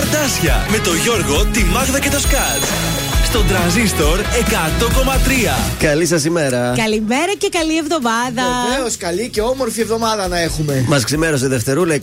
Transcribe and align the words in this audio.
Καρτάσια 0.00 0.66
με 0.70 0.78
το 0.78 0.94
Γιώργο, 0.94 1.44
τη 1.44 1.64
Μάγδα 1.64 2.00
και 2.00 2.10
το 2.10 2.20
Σκάτ 2.20 2.89
στον 3.30 3.46
τραζίστορ 3.46 4.20
100,3. 4.20 4.24
Καλή 5.78 6.06
σας 6.06 6.24
ημέρα. 6.24 6.74
Καλημέρα 6.76 7.32
και 7.38 7.48
καλή 7.58 7.76
εβδομάδα. 7.76 8.42
Βεβαίως, 8.70 8.96
καλή 8.96 9.28
και 9.28 9.40
όμορφη 9.40 9.80
εβδομάδα 9.80 10.28
να 10.28 10.40
έχουμε. 10.40 10.84
Μας 10.88 11.04
ξημέρωσε 11.04 11.48
Δευτερούλα, 11.48 11.94
22 11.94 11.98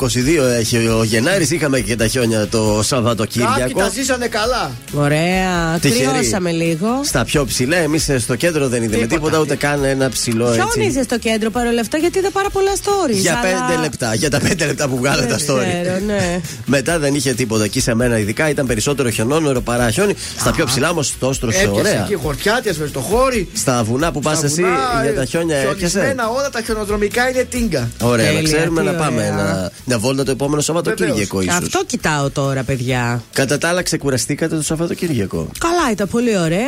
έχει 0.59 0.77
ο 0.77 1.03
Γενάρης. 1.03 1.51
Είχαμε 1.51 1.79
και 1.79 1.95
τα 1.95 2.07
χιόνια 2.07 2.47
το 2.47 2.81
Σαββατοκύριακο. 2.83 3.59
Κάποιοι 3.59 3.73
τα 3.73 3.89
ζήσανε 3.89 4.27
καλά. 4.27 4.71
Ωραία. 4.93 5.79
Κρυώσαμε 5.81 6.51
λίγο. 6.51 6.87
Στα 7.03 7.25
πιο 7.25 7.45
ψηλά, 7.45 7.77
εμείς 7.77 8.09
στο 8.17 8.35
κέντρο 8.35 8.67
δεν 8.67 8.83
είδαμε 8.83 9.05
τίποτα, 9.05 9.15
τίποτα 9.15 9.39
ούτε 9.39 9.55
καν 9.55 9.83
ένα 9.83 10.09
ψηλό 10.09 10.47
έτσι. 10.47 10.61
Χιόνιζε 10.73 11.03
στο 11.03 11.17
κέντρο 11.17 11.49
παρόλα 11.49 11.81
αυτά 11.81 11.97
γιατί 11.97 12.17
είδα 12.17 12.31
πάρα 12.31 12.49
πολλά 12.49 12.71
stories. 12.83 13.15
Για 13.15 13.41
αλλά... 13.43 13.77
5 13.77 13.81
λεπτά. 13.81 14.13
Για 14.13 14.29
τα 14.29 14.39
5 14.39 14.57
λεπτά 14.57 14.87
που 14.87 14.97
βγάλε 14.97 15.23
τα 15.25 15.35
stories. 15.35 15.81
Ξέρω, 15.81 15.99
ναι. 16.05 16.39
Μετά 16.65 16.99
δεν 16.99 17.15
είχε 17.15 17.33
τίποτα 17.33 17.63
εκεί 17.63 17.79
σε 17.79 17.93
μένα 17.93 18.17
ειδικά. 18.19 18.49
Ήταν 18.49 18.65
περισσότερο 18.65 19.09
χιονόνερο 19.09 19.61
παρά 19.61 19.91
χιόνι. 19.91 20.15
Στα 20.39 20.51
πιο 20.51 20.65
ψηλά 20.65 20.89
όμως 20.89 21.15
το 21.19 21.27
όστρωσε 21.27 21.69
ωραία. 21.73 22.03
Εκεί 22.03 22.15
χορτιάτια 22.15 22.73
με 22.79 22.87
το 22.87 22.99
χώρι. 22.99 23.49
Στα 23.53 23.83
βουνά 23.83 24.11
που 24.11 24.19
πας 24.19 24.43
εσύ 24.43 24.63
για 25.03 25.13
τα 25.15 25.25
χιόνια 25.25 25.57
έπιασες; 25.57 26.15
όλα 26.37 26.49
τα 26.51 26.61
χιονοδρομικά 26.61 27.29
είναι 27.29 27.43
τίνγκα. 27.43 27.89
Ωραία, 28.01 28.31
να 28.31 28.41
ξέρουμε 28.41 28.81
να 28.81 28.91
πάμε 28.91 29.25
ένα, 29.25 29.71
μια 29.85 29.99
βόλτα 29.99 30.23
το 30.23 30.31
επόμενο 30.31 30.61
Σαββατοκύριακο 30.61 31.41
ίσως. 31.41 31.55
Αυτό 31.55 31.83
κοιτάω 31.85 32.29
τώρα, 32.29 32.63
παιδιά. 32.63 33.23
Κατά 33.33 33.57
τα 33.57 33.67
άλλα, 33.67 33.81
ξεκουραστήκατε 33.81 34.55
το 34.55 34.63
Σαββατοκύριακο. 34.63 35.47
Καλά, 35.59 35.91
ήταν 35.91 36.07
πολύ 36.07 36.37
ωραία. 36.37 36.65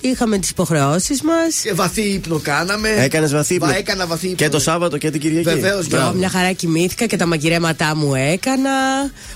Είχαμε 0.00 0.38
τις 0.38 0.50
υποχρεώσεις 0.50 1.22
μας. 1.22 1.60
Και 1.62 1.72
βαθύ 1.72 2.02
ύπνο 2.02 2.40
κάναμε. 2.42 2.88
Έκανες 2.98 3.32
βαθύ 3.32 3.54
ύπνο. 3.54 3.66
Βα, 3.66 3.76
έκανα 3.76 4.06
βαθύ 4.06 4.26
ύπνο. 4.26 4.36
Και 4.36 4.48
το 4.48 4.58
Σάββατο 4.58 4.98
και 4.98 5.10
την 5.10 5.20
Κυριακή. 5.20 5.48
Βεβαίως, 5.48 5.86
Μια 6.14 6.28
χαρά 6.28 6.52
κοιμήθηκα 6.52 7.06
και 7.06 7.16
τα 7.16 7.26
μαγειρέματά 7.26 7.96
μου 7.96 8.14
έκανα. 8.14 8.70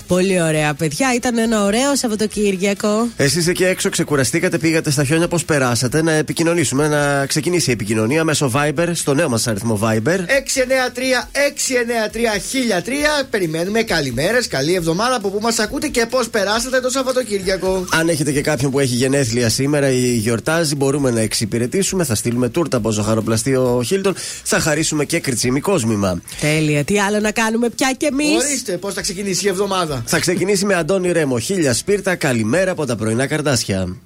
Πολύ 0.07 0.43
ωραία, 0.43 0.75
παιδιά. 0.75 1.15
Ήταν 1.15 1.39
ένα 1.39 1.65
ωραίο 1.65 1.97
Σαββατοκύριακο. 1.97 3.09
Εσείς 3.17 3.47
εκεί 3.47 3.65
έξω 3.65 3.89
ξεκουραστήκατε, 3.89 4.50
πήγατε 4.59 4.91
στα 4.91 5.05
χιόνια, 5.05 5.29
πώς 5.29 5.45
περάσατε, 5.45 6.03
να 6.03 6.13
επικοινωνήσουμε, 6.13 6.89
να 6.89 7.27
ξεκινήσει 7.27 7.71
η 7.71 7.73
επικοινωνία 7.73 8.25
μέσω 8.25 8.51
Viber, 8.55 8.89
στο 8.93 9.15
νέο 9.15 9.29
μας 9.29 9.47
αριθμό 9.47 9.81
Viber. 9.83 10.19
693-693-1003. 10.19 10.25
Περιμένουμε 13.31 13.83
καλημέρες, 13.83 14.49
καλή 14.49 14.75
εβδομάδα 14.75 15.15
από 15.15 15.29
που 15.29 15.39
μας 15.43 15.59
ακούτε 15.59 15.89
και 15.89 16.07
πώς 16.11 16.29
περάσατε 16.29 16.81
το 16.81 16.91
Σαββατοκύριακο; 16.91 17.85
Αν 17.91 18.09
έχετε 18.09 18.33
και 18.33 18.41
κάποιον 18.41 18.71
που 18.71 18.79
έχει 18.79 18.95
γενέθλια 18.95 19.49
σήμερα 19.49 19.91
ή 19.91 20.15
γιορτάζει, 20.15 20.75
μπορούμε 20.75 21.11
να 21.11 21.21
εξυπηρετήσουμε. 21.21 22.05
Θα 22.05 22.15
στείλουμε 22.15 22.49
τούρτα 22.49 22.77
από 22.77 22.91
ζωχαροπλαστείο 22.91 23.83
Χίλτον. 23.87 24.15
Θα 24.43 24.61
χαρίσουμε 24.61 25.05
και 25.05 25.21
κριτσίμι 25.21 25.61
κόσμημα. 25.61 26.23
Τέλεια. 26.41 26.85
Τι 26.85 27.01
άλλο 27.01 27.21
να 27.21 27.31
κάνουμε 27.31 27.69
πια 27.69 27.95
κι 27.97 28.05
εμείς; 28.05 28.45
Ορίστε 28.45 28.77
πώς 28.77 28.95
θα 28.95 29.01
ξεκινήσει 29.01 29.47
η 29.47 29.49
εβδομάδα; 29.49 30.03
Θα 30.07 30.19
ξεκινήσει 30.19 30.65
με 30.65 30.75
Αντώνη 30.75 31.13
Ρέμο. 31.13 31.39
Χίλια 31.39 31.75
σπίρτα. 31.75 32.15
Καλημέρα 32.15 32.71
από 32.71 32.87
τα 32.87 32.97
πρωινά 32.97 33.27
καρτάσια. 33.27 33.97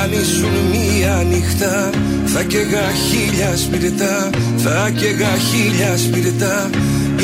Αν 0.00 0.12
ήσουν 0.12 0.50
μία 0.70 1.24
νύχτα 1.28 1.90
θα 2.24 2.42
καίγα 2.42 2.90
χίλια 3.08 3.56
σπιρτά 3.56 4.30
Θα 4.56 4.90
καίγα 4.90 5.36
χίλια 5.36 5.96
σπιρτά. 5.96 6.70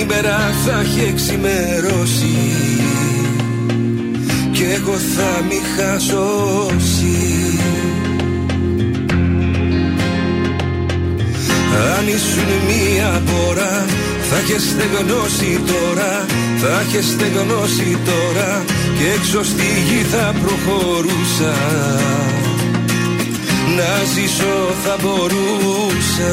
Η 0.00 0.04
μέρα 0.04 0.52
θα 0.64 0.80
έχει 0.80 1.08
εξημερώσει 1.08 2.36
Κι 4.52 4.62
εγώ 4.62 4.96
θα 4.96 5.42
μη 5.48 5.60
χασώσει 5.76 7.43
Αν 11.96 12.06
ήσουν 12.16 12.50
μία 12.68 13.22
πορά 13.28 13.86
θα 14.28 14.40
είχε 14.42 14.58
στεγνώσει 14.60 15.60
τώρα 15.66 16.24
Θα 16.60 16.82
είχε 16.86 17.02
στεγνώσει 17.02 17.98
τώρα 18.04 18.64
Και 18.98 19.04
έξω 19.16 19.44
στη 19.44 19.66
γη 19.88 20.02
θα 20.02 20.34
προχωρούσα. 20.42 21.54
Να 23.76 23.92
ζήσω 24.14 24.56
θα 24.84 24.96
μπορούσα. 25.02 26.32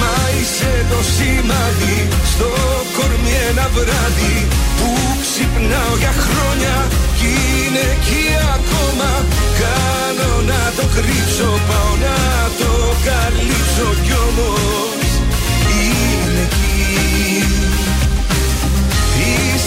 Μα 0.00 0.16
είσαι 0.40 0.86
το 0.90 1.02
σημάδι 1.16 2.08
στο 2.32 2.48
κορμί 2.95 2.95
ένα 3.50 3.68
βράδυ 3.74 4.36
που 4.76 4.88
ξυπνάω 5.22 5.94
για 6.02 6.14
χρόνια 6.24 6.74
κι 7.18 7.30
είναι 7.58 7.84
εκεί 7.94 8.26
ακόμα. 8.56 9.10
Κάνω 9.60 10.30
να 10.50 10.62
το 10.76 10.84
κρύψω 10.94 11.48
πάω 11.68 11.92
να 12.06 12.18
το 12.60 12.72
καλύψω 13.06 13.88
κι 14.04 14.14
όμως 14.28 14.95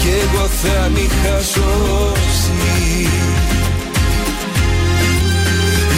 Κι 0.00 0.08
εγώ 0.08 0.46
θα 0.46 0.88
μη 0.88 1.08
χασώσει 1.22 2.52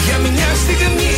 Για 0.05 0.17
μια 0.17 0.51
στιγμή 0.55 1.12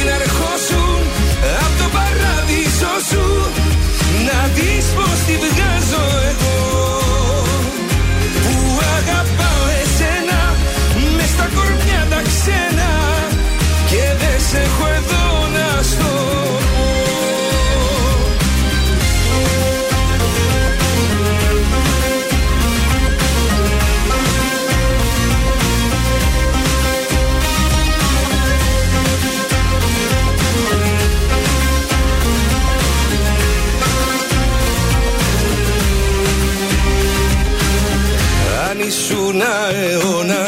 αιώνα. 39.91 40.43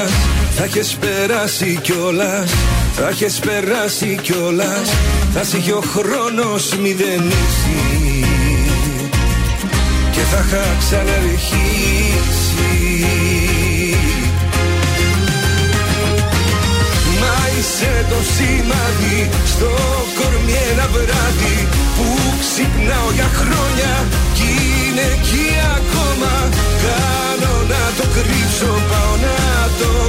Θα 0.59 0.63
έχεις 0.63 0.97
περάσει 0.99 1.79
κιόλας 1.81 2.51
Θα 2.95 3.07
έχεις 3.07 3.39
περάσει 3.39 4.19
κιόλας. 4.21 4.89
Θα 5.33 5.43
σε 5.43 5.57
είχε 5.57 5.71
ο 5.71 5.83
χρόνος 5.93 6.75
μηδενίσει 6.81 7.79
Και 10.11 10.19
θα 10.31 10.43
είχα 10.47 10.63
ξαναρχίσει. 10.79 12.37
Μα 17.21 17.35
είσαι 17.57 18.05
το 18.09 18.19
σημάδι 18.33 19.29
στο 19.45 19.71
κορμί 20.17 20.57
ένα 20.71 20.87
βράδυ 20.93 21.67
Που 21.95 22.07
ξυπνάω 22.41 23.09
για 23.13 23.29
χρόνια. 23.39 23.93
Κι 24.33 24.49
είναι 24.87 25.05
εκεί 25.15 25.49
ακόμα 25.77 26.33
Κάνω 26.83 27.53
να 27.71 27.81
το 27.97 28.05
κρύψω, 28.15 28.27
πάω 28.27 28.27
να 28.27 28.27
το 28.27 28.36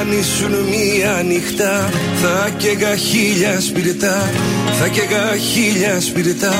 αν 0.00 0.12
ήσουν 0.20 0.50
μία 0.50 1.10
τα 1.20 1.26
νυχτά 1.26 1.90
Θα 2.22 2.50
καίγα 2.56 2.96
χίλια 2.96 3.60
σπιρτά 3.60 4.30
Θα 4.78 4.88
καίγα 4.88 5.36
χίλια 5.36 6.00
σπιρτά 6.00 6.54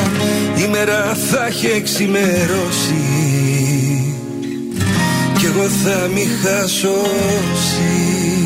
Η 0.65 0.69
μέρα 0.69 1.17
θα 1.31 1.47
έχει 1.47 1.67
εξημερώσει 1.67 3.05
Κι 5.39 5.47
εγώ 5.47 5.69
θα 5.69 6.09
μη 6.15 6.27
χασώσει 6.43 7.99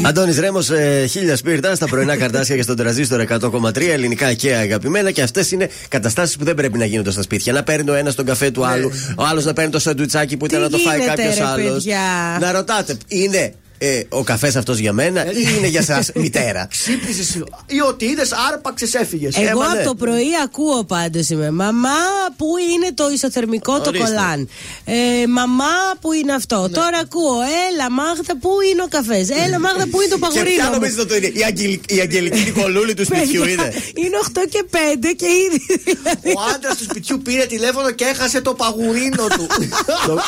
Αντώνης 0.06 0.38
Ρέμος, 0.38 0.70
ε, 0.70 1.06
χίλια 1.10 1.36
σπίρτα 1.36 1.74
στα 1.74 1.86
πρωινά 1.86 2.16
καρτάσια 2.16 2.56
και 2.56 2.62
στον 2.62 2.76
τραζίστρο 2.76 3.24
100,3 3.28 3.90
ελληνικά 3.90 4.32
και 4.32 4.54
αγαπημένα. 4.54 5.10
Και 5.10 5.22
αυτές 5.22 5.50
είναι 5.50 5.68
καταστάσεις 5.88 6.36
που 6.36 6.44
δεν 6.44 6.54
πρέπει 6.54 6.78
να 6.78 6.84
γίνονται 6.84 7.10
στα 7.10 7.22
σπίτια. 7.22 7.52
Να 7.52 7.62
παίρνει 7.62 7.90
ο 7.90 7.94
ένας 7.94 8.14
τον 8.14 8.24
καφέ 8.24 8.50
του 8.50 8.66
άλλου, 8.66 8.90
ο 9.16 9.24
άλλος 9.24 9.44
να 9.44 9.52
παίρνει 9.52 9.70
το 9.70 9.78
σαντουιτσάκι 9.78 10.36
που 10.36 10.46
ήταν 10.46 10.60
να 10.60 10.68
το 10.70 10.78
φάει 10.78 10.98
γίνεται, 10.98 11.14
κάποιος 11.16 11.36
ρε, 11.38 11.44
άλλος. 11.44 11.72
παιδιά; 11.72 11.98
Να 12.40 12.52
ρωτάτε, 12.52 12.96
είναι 13.06 13.54
ε, 13.78 14.02
ο 14.08 14.22
καφές 14.22 14.56
αυτός 14.56 14.78
για 14.78 14.92
μένα 14.92 15.24
ή 15.32 15.54
είναι 15.58 15.66
για 15.66 15.80
εσά 15.80 16.04
μητέρα; 16.22 16.66
Ξύπνησες 16.70 17.34
ή 17.66 17.80
ότι 17.88 18.04
είδες, 18.04 18.32
άρπαξες, 18.52 18.94
έφυγες. 18.94 19.36
Εγώ 19.36 19.48
Έμα, 19.48 19.64
από 19.64 19.74
ναι. 19.78 19.82
το 19.84 19.94
πρωί 19.94 20.28
ακούω 20.44 20.84
πάντως 20.84 21.28
είμαι. 21.28 21.50
Μαμά, 21.50 21.88
πού 22.36 22.46
είναι 22.74 22.92
το 22.94 23.10
ισοθερμικό 23.14 23.80
το 23.80 23.88
Ορίστε. 23.88 24.06
κολάν; 24.06 24.48
Ε, 24.84 25.26
μαμά, 25.26 25.74
πού 26.00 26.12
είναι 26.12 26.32
αυτό; 26.34 26.68
Τώρα 26.72 26.98
ακούω. 27.02 27.36
Έλα, 27.70 27.90
Μάγδα, 27.90 28.36
πού 28.40 28.50
είναι 28.72 28.82
ο 28.82 28.86
καφές; 28.88 29.28
Έλα, 29.44 29.58
Μάγδα, 29.60 29.86
πού 29.90 30.00
είναι 30.00 30.10
το 30.10 30.18
Και 30.18 30.26
ποια 30.26 30.42
παγουρίνο. 30.42 30.64
μου; 30.64 30.70
νομίζετε 30.74 31.00
ότι 31.02 31.16
είναι, 31.16 31.26
η, 31.26 31.42
Αγγελ- 31.44 31.90
η 31.92 32.00
Αγγελική 32.00 32.40
Νικολούλη 32.48 32.94
του 32.94 33.04
σπιτιού 33.04 33.40
Παιδιά, 33.40 33.52
είναι; 33.52 33.72
Είναι 33.94 34.16
8 34.28 34.40
και 34.50 34.64
5 34.70 34.76
και 35.16 35.26
ήδη. 35.46 35.60
δηλαδή. 35.84 36.28
Ο 36.36 36.40
άντρας 36.54 36.76
του 36.76 36.84
σπιτιού 36.84 37.22
πήρε 37.22 37.44
τηλέφωνο 37.46 37.90
και 37.90 38.04
έχασε 38.04 38.40
το 38.40 38.54
παγουρίνο 38.54 39.26
του. 39.36 39.46
Το- 40.06 40.20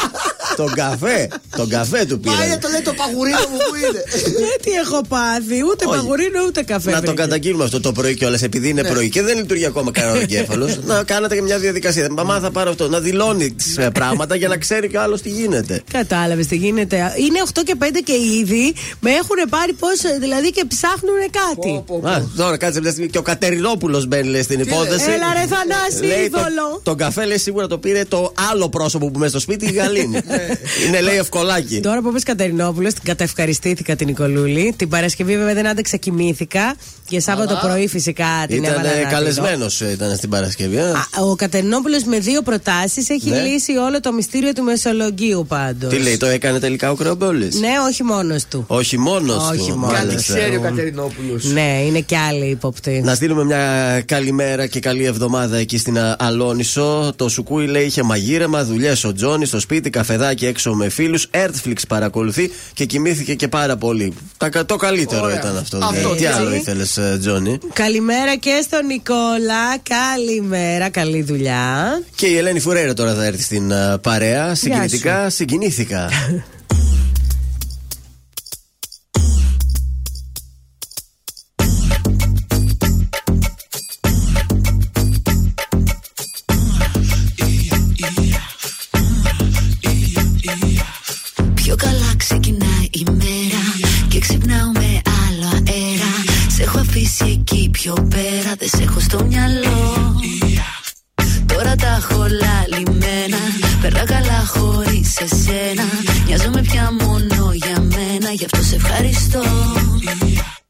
Τον 0.57 0.73
καφέ, 0.75 1.29
τον 1.57 1.69
καφέ 1.69 2.05
του 2.05 2.21
Πάει 2.21 2.35
πήρε. 2.37 2.49
να 2.49 2.59
το 2.59 2.69
λέει 2.69 2.81
το 2.81 2.93
παγουρίνο 2.93 3.36
μου 3.51 3.57
που 3.69 3.75
είναι. 3.85 4.03
Τι 4.63 4.71
έχω 4.71 5.01
πάθει. 5.09 5.59
Ούτε 5.71 5.85
Όχι. 5.87 5.97
παγουρίνο 5.97 6.41
ούτε 6.47 6.63
καφέ. 6.63 6.91
Να 6.91 6.97
το 7.01 7.03
βρήκε. 7.07 7.23
καταγγείλουμε 7.23 7.65
αυτό 7.65 7.81
το 7.81 7.93
πρωί 7.93 8.15
κιόλας, 8.15 8.43
επειδή 8.43 8.69
είναι 8.69 8.85
πρωί 8.85 9.09
και 9.09 9.23
δεν 9.23 9.37
λειτουργεί 9.37 9.65
ακόμα 9.67 9.91
κανένα 9.91 10.21
εγκέφαλο. 10.25 10.69
να 10.85 11.03
κάνετε 11.03 11.35
και 11.35 11.43
μια 11.43 11.59
διαδικασία. 11.59 12.09
Μαμά, 12.11 12.41
θα 12.41 12.51
πάρω 12.51 12.71
αυτό. 12.71 12.89
Να 12.89 13.01
δηλώνει 13.01 13.53
τις, 13.53 13.77
ε, 13.77 13.91
πράγματα 13.91 14.35
για 14.37 14.49
να 14.49 14.57
ξέρει 14.57 14.89
και 14.89 14.97
ο 14.97 15.01
άλλος 15.03 15.23
τι 15.23 15.29
γίνεται. 15.29 15.83
Κατάλαβες 15.93 16.47
τι 16.47 16.57
γίνεται. 16.57 16.97
Είναι 16.97 17.39
8 17.55 17.63
και 17.65 17.75
5 17.79 17.85
και 18.05 18.13
ήδη 18.41 18.75
με 19.01 19.11
έχουν 19.11 19.37
πάρει 19.49 19.73
πώς. 19.73 20.01
Δηλαδή 20.21 20.51
και 20.51 20.65
ψάχνουν 20.69 21.15
κάτι. 21.31 21.83
Πω, 21.87 22.01
πω. 22.01 22.09
Α, 22.09 22.23
τώρα 22.37 22.57
κάτσε 22.57 22.81
μια 22.81 22.91
στιγμή. 22.91 23.11
Και 23.11 23.19
ο 23.19 23.23
Κατερινόπουλος 23.23 24.07
μπαίνει 24.07 24.29
λέει, 24.29 24.43
στην 24.43 24.61
υπόθεση. 24.61 25.11
Έλα, 25.11 25.33
ρε, 25.35 25.47
Θανάση, 25.47 26.05
Λέει, 26.15 26.25
είδωλο. 26.25 26.45
το, 26.73 26.81
τον 26.83 26.97
καφέ 26.97 27.25
λέει 27.25 27.39
σίγουρα 27.39 27.67
το 27.67 27.79
πήρε 27.79 28.05
το 28.09 28.33
άλλο 28.51 28.69
πρόσωπο 28.69 29.11
που 29.11 29.19
μέσα 29.19 29.31
στο 29.31 29.41
σπίτι, 29.41 29.67
η 29.67 29.73
Γαλήνη. 29.73 30.19
είναι 30.87 31.01
λέει 31.01 31.17
ευκολάκι. 31.17 31.81
Τώρα 31.81 32.01
που 32.01 32.09
είπε 32.09 32.19
Κατερινόπουλος, 32.21 32.93
την 32.93 33.03
καταευχαριστήθηκα 33.27 33.97
την 33.97 34.07
Νικολούλη. 34.07 34.75
Την 34.77 34.89
Παρασκευή 34.89 35.37
βέβαια 35.37 35.55
δεν 35.55 35.67
άντεξα, 35.67 35.97
κοιμήθηκα. 35.97 36.75
Και 37.09 37.21
Σάββατο 37.21 37.59
πρωί 37.63 37.89
φυσικά 37.89 38.25
την 38.49 38.57
Ήταν 38.63 38.73
έβαλα. 38.73 38.89
να 38.89 38.95
τη 38.97 39.03
δω. 39.05 39.11
καλεσμένος 39.11 39.81
ήταν 39.81 40.17
στην 40.17 40.29
Παρασκευή. 40.31 40.79
α. 40.79 40.91
Α, 40.91 41.23
Ο 41.23 41.35
Κατερινόπουλο 41.37 41.97
με 42.07 42.19
δύο 42.19 42.43
προτάσεις 42.43 43.09
έχει 43.11 43.29
Ναι. 43.31 43.41
λύσει 43.41 43.73
όλο 43.77 44.01
το 44.01 44.13
μυστήριο 44.13 44.53
του 44.53 44.63
Μεσολογγίου 44.63 45.45
πάντως. 45.49 45.91
Τι 45.93 45.99
λέει, 45.99 46.17
το 46.17 46.27
έκανε 46.27 46.59
τελικά 46.59 46.91
ο 46.91 46.95
Κρεομπόλη. 46.95 47.45
Ναι, 47.59 47.69
όχι 47.89 48.03
μόνος 48.03 48.45
του. 48.45 48.65
Όχι 48.67 48.99
μόνος 48.99 49.49
Όχι 49.51 49.71
του. 49.71 49.77
μόνος 49.79 49.95
Κάτι 49.95 50.07
μάλιστα. 50.07 50.33
ξέρει 50.33 50.57
ο 50.57 50.61
Κατερινόπουλος. 50.61 51.45
Ναι, 51.45 51.83
είναι 51.87 52.01
και 52.01 52.17
άλλοι 52.17 52.47
ύποπτοι. 52.51 53.01
Να 53.05 53.15
στείλουμε 53.15 53.45
μια 53.45 54.03
καλημέρα 54.07 54.67
και 54.67 54.81
καλή 54.81 55.05
εβδομάδα 55.05 55.57
εκεί 55.57 55.79
στην 55.79 55.99
α, 55.99 56.17
Αλόνισο. 56.19 57.13
Το 57.17 57.29
Σουκούι 57.29 57.67
λέει 57.67 57.85
είχε 57.85 58.03
μαγείρεμα, 58.03 58.65
δουλειές 58.65 59.05
ο 59.05 59.13
Τζόνι 59.13 59.47
στο 59.47 59.61
σπίτι, 59.61 59.91
καφεδάκι 59.91 60.47
έξω 60.47 60.75
με 60.75 60.89
φίλους. 60.89 61.27
Earthflix 61.31 61.77
παρακολουθεί 61.89 62.51
και 62.75 62.85
κοιμήθηκε 62.85 63.16
και 63.37 63.49
πάρα 63.49 63.77
πολύ. 63.77 64.13
Τα 64.37 64.49
κα- 64.49 64.65
το 64.65 64.77
καλύτερο 64.77 65.25
Ωραία. 65.25 65.37
ήταν 65.37 65.57
αυτό. 65.57 65.77
Αυτό, 65.77 65.93
δηλαδή. 65.97 66.17
Τι 66.19 66.25
έτσι. 66.25 66.39
άλλο 66.39 66.55
ήθελες, 66.55 66.99
Τζόνι; 67.21 67.59
Καλημέρα 67.73 68.37
και 68.37 68.61
στον 68.63 68.87
Νικόλα. 68.87 69.79
Καλημέρα, 69.83 70.89
καλή 70.89 71.23
δουλειά. 71.23 72.03
Και 72.15 72.27
η 72.27 72.37
Ελένη 72.37 72.61
Φουρέιρα 72.61 72.95
τώρα 72.95 73.15
θα 73.15 73.25
έρθει 73.25 73.43
στην 73.43 73.73
α, 73.73 73.99
παρέα. 73.99 74.55
Συγκινητικά, 74.55 75.31
συγκινήθηκα. 75.31 76.09
πιο 97.87 98.07
πέρα 98.09 98.53
Δεν 98.59 98.69
σε 98.69 98.83
έχω 98.83 99.01
στο 99.01 99.25
μυαλό. 99.25 100.15
Τώρα 101.47 101.75
τα 101.75 102.01
έχω 102.01 102.27
λαλημένα. 102.43 103.41
Περνά 103.81 104.05
καλά 104.05 104.41
χωρίς 104.47 105.17
εσένα. 105.17 105.85
Νοιάζομαι 106.27 106.61
πια 106.61 106.93
μόνο 107.01 107.53
για 107.53 107.81
μένα. 107.81 108.31
Γι' 108.39 108.45
αυτό 108.45 108.63
σε 108.63 108.75
ευχαριστώ. 108.75 109.43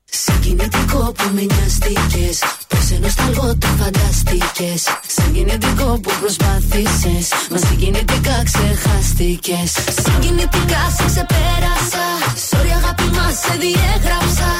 Συγκινητικό 0.04 1.12
που 1.16 1.24
με 1.34 1.42
νοιαστήκες. 1.50 2.38
Πως 2.68 2.90
ενώ 2.96 3.08
σταλγό 3.08 3.56
το 3.58 3.66
φανταστήκες 3.78 4.82
Συγκινητικό 5.16 6.00
που 6.02 6.10
προσπάθησες. 6.20 7.26
Μα 7.50 7.58
συγκινητικά 7.66 8.36
ξεχάστηκες. 8.48 9.70
Συγκινητικά 10.04 10.82
σε 10.96 11.04
ξεπέρασα. 11.10 12.06
Sorry 12.50 12.72
αγάπη 12.78 13.08
μας 13.16 13.34
σε 13.44 13.54
διέγραψα 13.62 14.50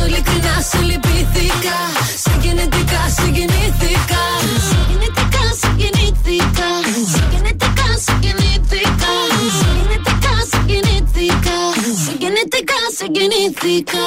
Πόσο 0.00 0.12
ειλικρινά 0.12 0.60
σε 0.70 0.78
λυπήθηκα. 0.82 1.78
Συγκινητικά 2.24 3.02
συγκινήθηκα. 3.16 4.22
Συγκινητικά 4.68 5.44
συγκινήθηκα. 5.60 6.68
Συγκινητικά 7.14 7.88
συγκινήθηκα. 8.04 9.12
Συγκινητικά 9.58 10.34
συγκινήθηκα. 10.50 11.56
Συγκινητικά 12.04 12.80
συγκινήθηκα 12.96 14.06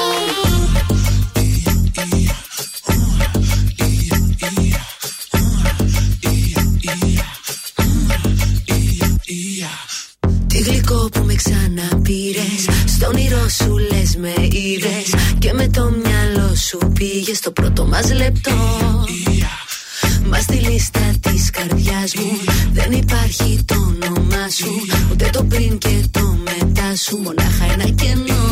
γλυκό 10.64 11.10
που 11.12 11.24
με 11.24 11.34
ξαναπήρες. 11.34 12.62
Στον 12.86 13.10
όνειρό 13.10 13.50
σου 13.50 13.78
λες 13.78 14.16
με 14.16 14.34
είδες. 14.52 15.14
Και 15.40 15.54
με 15.54 15.68
το 15.68 15.92
μυαλό 16.04 16.56
σου 16.56 16.78
πήγες 16.94 17.38
στο 17.38 17.52
πρώτο 17.52 17.86
μας 17.86 18.14
λεπτό. 18.14 18.52
Μα 20.30 20.40
στη 20.40 20.54
λίστα 20.54 21.14
της 21.20 21.50
καρδιάς 21.50 22.16
μου 22.16 22.32
δεν 22.72 22.92
υπάρχει 22.92 23.64
το 23.66 23.76
όνομά 23.76 24.50
σου. 24.58 24.72
Ούτε 25.12 25.30
το 25.32 25.44
πριν 25.44 25.78
και 25.78 26.04
το 26.12 26.38
μετά 26.44 26.96
σου. 26.96 27.18
Μονάχα 27.18 27.66
ένα 27.74 27.90
κενό. 27.90 28.44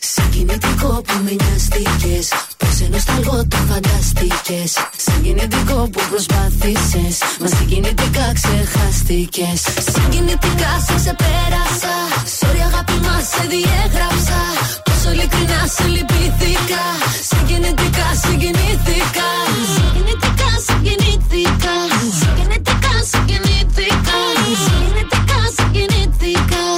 Συγκινητικό 0.00 1.02
που 1.06 1.14
με 1.24 1.32
νοιαστήκες 1.40 2.28
Πως 2.56 2.80
ενώ 2.84 2.98
σταλγό 2.98 3.46
το 3.48 3.56
φανταστήκες 3.68 4.70
Συγκινητικό 5.06 5.88
που 5.92 6.00
προσπάθησες 6.10 7.14
Μα 7.40 7.46
συγκινητικά 7.56 8.26
ξεχάστηκες. 8.38 9.60
Συγκινητικά 9.92 10.72
σε 10.86 10.94
ξεπέρασα 11.00 11.94
Sorry 12.38 12.60
αγάπη 12.68 12.96
μας 13.06 13.24
σε 13.32 13.42
διέγραψα. 13.52 14.40
Πόσο 14.86 15.10
ειλικρινά 15.12 15.60
σε 15.74 15.84
λυπήθηκα 15.94 16.84
Συγκινητικά 17.30 18.08
συγκινήθηκα. 18.22 19.28
Συγκινητικά 19.74 20.50
συγκινήθηκα. 20.66 21.74
Συγκινητικά 22.20 22.94
συγκινήθηκα. 22.94 22.94
Συγκινητικά 22.94 22.94
συγκινήθηκα. 23.10 24.18
Συγκινητικά 24.64 25.40
συγκινήθηκα 25.56 26.18
Συγκινητικό 26.18 26.62
που 26.62 26.77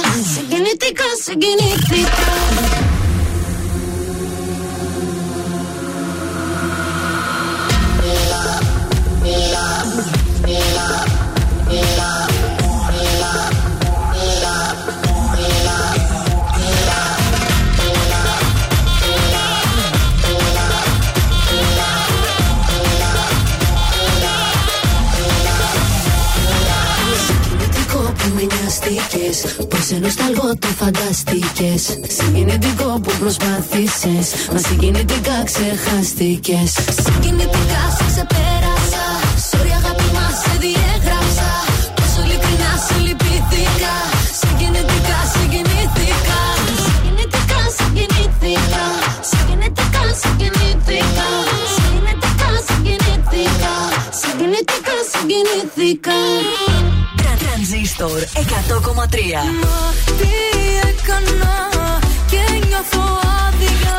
νοιαστήκες 28.45 29.55
Πως 29.69 29.80
ενώ 29.80 29.80
ностальγώ 29.99 30.49
το 30.59 30.67
φανταστήκε. 30.79 31.69
Συγκινητικό 32.17 32.99
που 33.03 33.11
προσπάθησες. 33.19 34.25
Μα 34.53 34.59
συγκινητικά 34.67 35.37
ξεχάστηκες. 35.49 36.71
Συγκινητικά 37.05 37.81
σε 37.97 38.03
ξεπέρασα. 38.11 39.05
Σωρία 39.47 39.77
αγάπη 39.81 40.07
μας 40.15 40.35
σε 40.43 40.53
διέγραψα. 40.63 41.49
Τόσο 41.97 42.19
ειλικρινά 42.25 42.71
σε 42.85 42.95
λυπήθηκα. 43.05 43.95
Συγκινητικά, 44.39 45.17
συγκινήθηκα. 45.33 46.39
Συγκινητικά, 46.85 47.59
συγκινήθηκα. 47.77 48.85
Συγκινητικά, 49.31 50.03
συγκινήθηκα. 50.21 51.29
Συγκινητικά, 51.73 52.49
συγκινήθηκα. 52.67 53.73
Συγκινητικά, 54.21 54.95
συγκινήθηκα. 55.11 56.19
Τρανζίστορ 57.81 58.19
100,3. 58.19 59.03
Μα 59.63 59.93
τι 60.19 60.33
έκανα 60.89 61.55
και 62.31 62.43
νιώθω 62.67 63.05
άδεια 63.45 63.97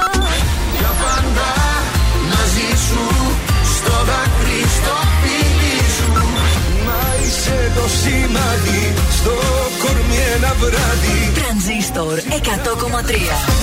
Για 0.78 0.92
πάντα 1.02 1.50
μαζί 2.32 2.70
σου 2.86 3.02
στο 3.76 3.96
δάκρυ 4.08 4.60
στο 4.76 4.96
φίλι 5.20 5.76
σου 5.96 6.10
Μα 6.86 7.00
είσαι 7.24 7.58
το 7.76 7.84
σημάδι 8.00 8.82
στο 9.18 9.34
κορμί 9.82 10.20
ένα 10.34 10.52
βράδυ 10.60 11.20
Τρανζίστορ 11.38 12.16
100,3. 12.18 13.10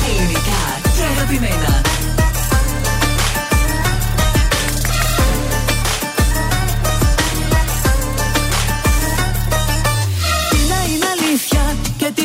Ελληνικά 0.10 0.62
και 0.96 1.04
αγαπημένα. 1.12 1.74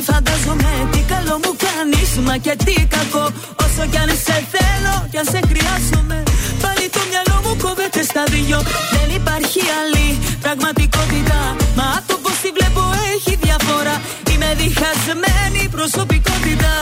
Φαντάζομαι 0.08 0.72
Τι 0.92 1.00
καλό 1.12 1.34
μου 1.42 1.52
κάνεις. 1.64 2.10
Μα 2.26 2.36
και 2.44 2.54
τι 2.64 2.74
κακό 2.94 3.24
Όσο 3.64 3.84
κι 3.90 3.98
αν 4.04 4.10
σε 4.26 4.36
θέλω 4.54 4.94
κι 5.10 5.18
αν 5.22 5.26
σε 5.32 5.40
χρειάζομαι. 5.50 6.18
Πάλι 6.62 6.86
το 6.96 7.00
μυαλό 7.10 7.36
μου 7.44 7.52
κόβεται 7.64 8.02
στα 8.10 8.22
δυο. 8.32 8.58
Δεν 8.94 9.08
υπάρχει 9.20 9.62
άλλη 9.80 10.06
πραγματικότητα. 10.44 11.40
Μα 11.78 11.88
το 12.08 12.14
πως 12.22 12.36
τη 12.42 12.48
βλέπω 12.56 12.82
έχει 13.14 13.32
διαφορά. 13.44 13.96
Είμαι 14.30 14.50
διχασμένη 14.60 15.62
προσωπικότητα. 15.76 16.72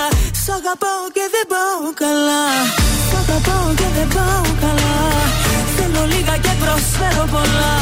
Σ' 0.42 0.50
αγαπάω 0.58 1.04
και 1.16 1.24
δεν 1.34 1.44
πάω 1.52 1.84
καλά. 2.02 2.44
Σ' 3.08 3.16
αγαπάω 3.22 3.68
και 3.80 3.88
δεν 3.96 4.08
πάω 4.16 4.46
καλά. 4.64 4.98
Θέλω 5.76 6.02
λίγα 6.12 6.36
και 6.44 6.52
προσφέρω 6.62 7.24
πολλά. 7.34 7.74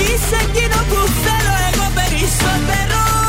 Είσαι 0.00 0.38
εκείνο 0.46 0.78
που 0.90 0.98
θέλω 1.24 1.54
εγώ 1.68 1.86
περισσότερο 1.98 3.23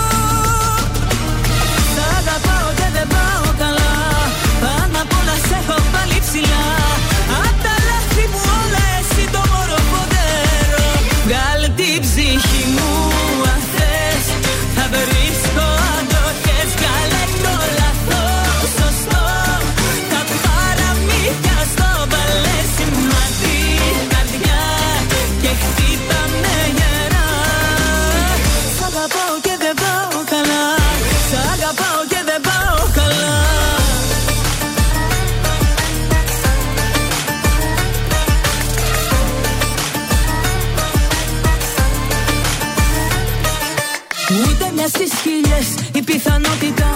μια 45.26 45.62
στις 45.62 45.74
χίλιες 45.74 45.90
η 45.94 46.02
πιθανότητα 46.02 46.90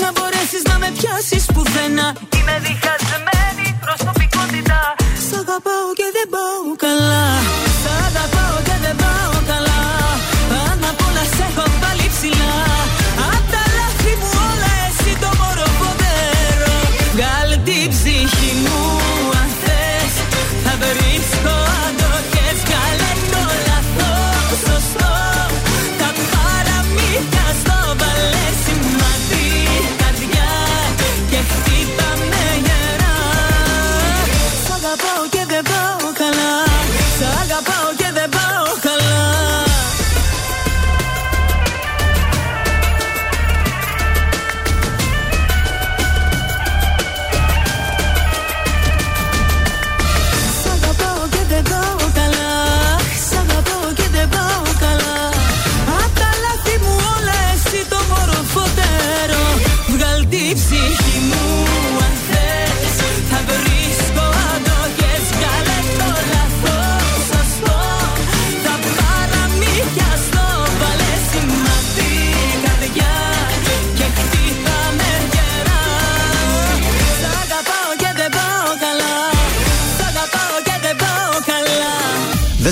Να 0.00 0.12
μπορέσεις 0.12 0.62
να 0.68 0.78
με 0.78 0.92
πιάσεις 0.98 1.44
πουθενά 1.54 2.14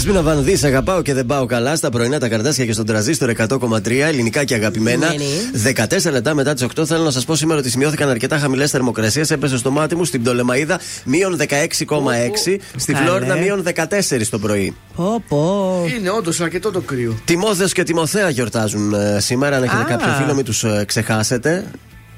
Δέσπινα 0.08 0.34
Βανδύ, 0.34 0.56
σε 0.56 0.66
αγαπάω 0.66 1.02
και 1.02 1.14
δεν 1.14 1.26
πάω 1.26 1.46
καλά 1.46 1.76
στα 1.76 1.90
πρωινά 1.90 2.18
τα 2.18 2.28
καρτάσια 2.28 2.64
και 2.64 2.72
στον 2.72 2.86
τραζίστορ 2.86 3.32
100,3 3.36 3.90
ελληνικά 3.90 4.44
και 4.44 4.54
αγαπημένα. 4.54 5.06
Ναι, 5.06 5.72
14 6.08 6.10
λεπτά 6.12 6.34
μετά 6.34 6.54
τις 6.54 6.66
8 6.78 6.86
θέλω 6.86 7.04
να 7.04 7.10
σας 7.10 7.24
πω 7.24 7.34
σήμερα 7.34 7.58
ότι 7.58 7.70
σημειώθηκαν 7.70 8.08
αρκετά 8.08 8.38
χαμηλές 8.38 8.70
θερμοκρασίες. 8.70 9.30
Έπεσε 9.30 9.56
στο 9.56 9.70
μάτι 9.70 9.94
μου 9.94 10.04
στην 10.04 10.22
Πτολεμαίδα 10.22 10.80
μείον 11.04 11.36
16,6. 11.38 12.58
Στη 12.76 12.92
Καλέ. 12.92 13.06
Φλόρινα 13.06 13.34
μείον 13.34 13.62
14 13.62 14.28
το 14.30 14.38
πρωί. 14.38 14.74
Πω, 14.96 15.22
πω. 15.28 15.84
Είναι 15.98 16.10
όντως 16.10 16.40
αρκετό 16.40 16.70
το 16.70 16.80
κρύο. 16.80 17.18
Τιμόθεος 17.24 17.72
και 17.72 17.82
Τιμοθέα 17.82 18.30
γιορτάζουν 18.30 18.94
ε, 18.94 19.20
σήμερα. 19.20 19.56
Αν 19.56 19.62
έχετε 19.62 19.82
Α. 19.82 19.84
κάποιο 19.84 20.12
φίλο, 20.12 20.34
μην 20.34 20.44
τους 20.44 20.64
ξεχάσετε. 20.86 21.64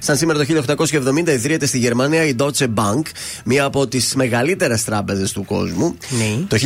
Σαν 0.02 0.16
σήμερα 0.16 0.44
το 0.44 0.64
1870 1.24 1.28
ιδρύεται 1.28 1.66
στη 1.66 1.78
Γερμανία 1.78 2.24
η 2.26 2.34
Deutsche 2.38 2.64
Bank, 2.74 3.02
μία 3.44 3.64
από 3.64 3.86
τις 3.86 4.14
μεγαλύτερες 4.14 4.84
τράπεζες 4.84 5.32
του 5.32 5.44
κόσμου. 5.44 5.96
Ναι. 6.08 6.44
Το 6.48 6.56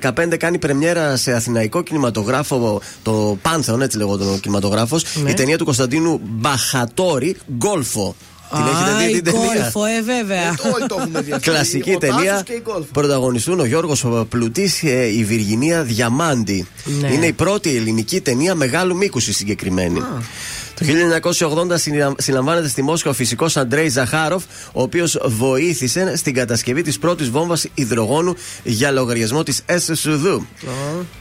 1915 0.00 0.36
κάνει 0.38 0.58
πρεμιέρα 0.58 1.16
σε 1.16 1.32
αθηναϊκό 1.32 1.82
κινηματογράφο, 1.82 2.80
το 3.02 3.38
Πάνθεον, 3.42 3.82
έτσι 3.82 3.96
λεγόταν 3.96 4.28
ο 4.28 4.38
κινηματογράφος, 4.38 5.04
Ναι. 5.22 5.30
η 5.30 5.34
ταινία 5.34 5.58
του 5.58 5.64
Κωνσταντίνου 5.64 6.20
Μπαχατόρη, 6.24 7.36
Γκόλφο. 7.56 8.14
Την 8.54 8.64
έχετε 8.66 8.90
Α, 8.90 8.96
δει 8.98 9.10
η 9.10 9.12
την 9.20 9.24
ταινία; 9.24 9.40
Γκόλφο, 9.54 9.84
ε, 9.84 10.02
βέβαια. 10.02 10.54
Όλοι 10.74 10.86
το 10.88 10.96
έχουμε 11.00 11.20
δει. 11.20 11.32
αυτό. 11.32 11.50
Κλασική 11.50 11.94
Ο 11.94 11.98
ταινία. 11.98 12.30
Τάσος 12.30 12.42
και 12.42 12.52
η 12.52 12.62
Γκολφ. 12.64 12.86
Πρωταγωνιστούν 12.92 13.60
ο 13.60 13.64
Γιώργος 13.64 14.04
Πλουτής 14.28 14.78
και 14.78 15.02
η 15.04 15.24
Βιργινία 15.24 15.82
Διαμάντη. 15.82 16.66
Ναι. 16.84 17.08
Είναι 17.12 17.26
η 17.26 17.32
πρώτη 17.32 17.76
ελληνική 17.76 18.20
ταινία 18.20 18.54
μεγάλου 18.54 18.96
μήκους 18.96 19.26
η 19.28 19.32
συγκεκριμένη. 19.32 20.02
Το 20.78 20.84
1980 20.84 21.76
συλλα- 21.78 22.14
συλλαμβάνεται 22.18 22.68
στη 22.68 22.82
Μόσχα 22.82 23.10
ο 23.10 23.12
φυσικός 23.12 23.56
Αντρέι 23.56 23.88
Ζαχάροφ, 23.88 24.44
ο 24.72 24.82
οποίος 24.82 25.18
βοήθησε 25.24 26.16
στην 26.16 26.34
κατασκευή 26.34 26.82
της 26.82 26.98
πρώτης 26.98 27.30
βόμβας 27.30 27.66
υδρογόνου 27.74 28.34
για 28.62 28.90
λογαριασμό 28.90 29.42
της 29.42 29.62
SSUV. 29.66 30.40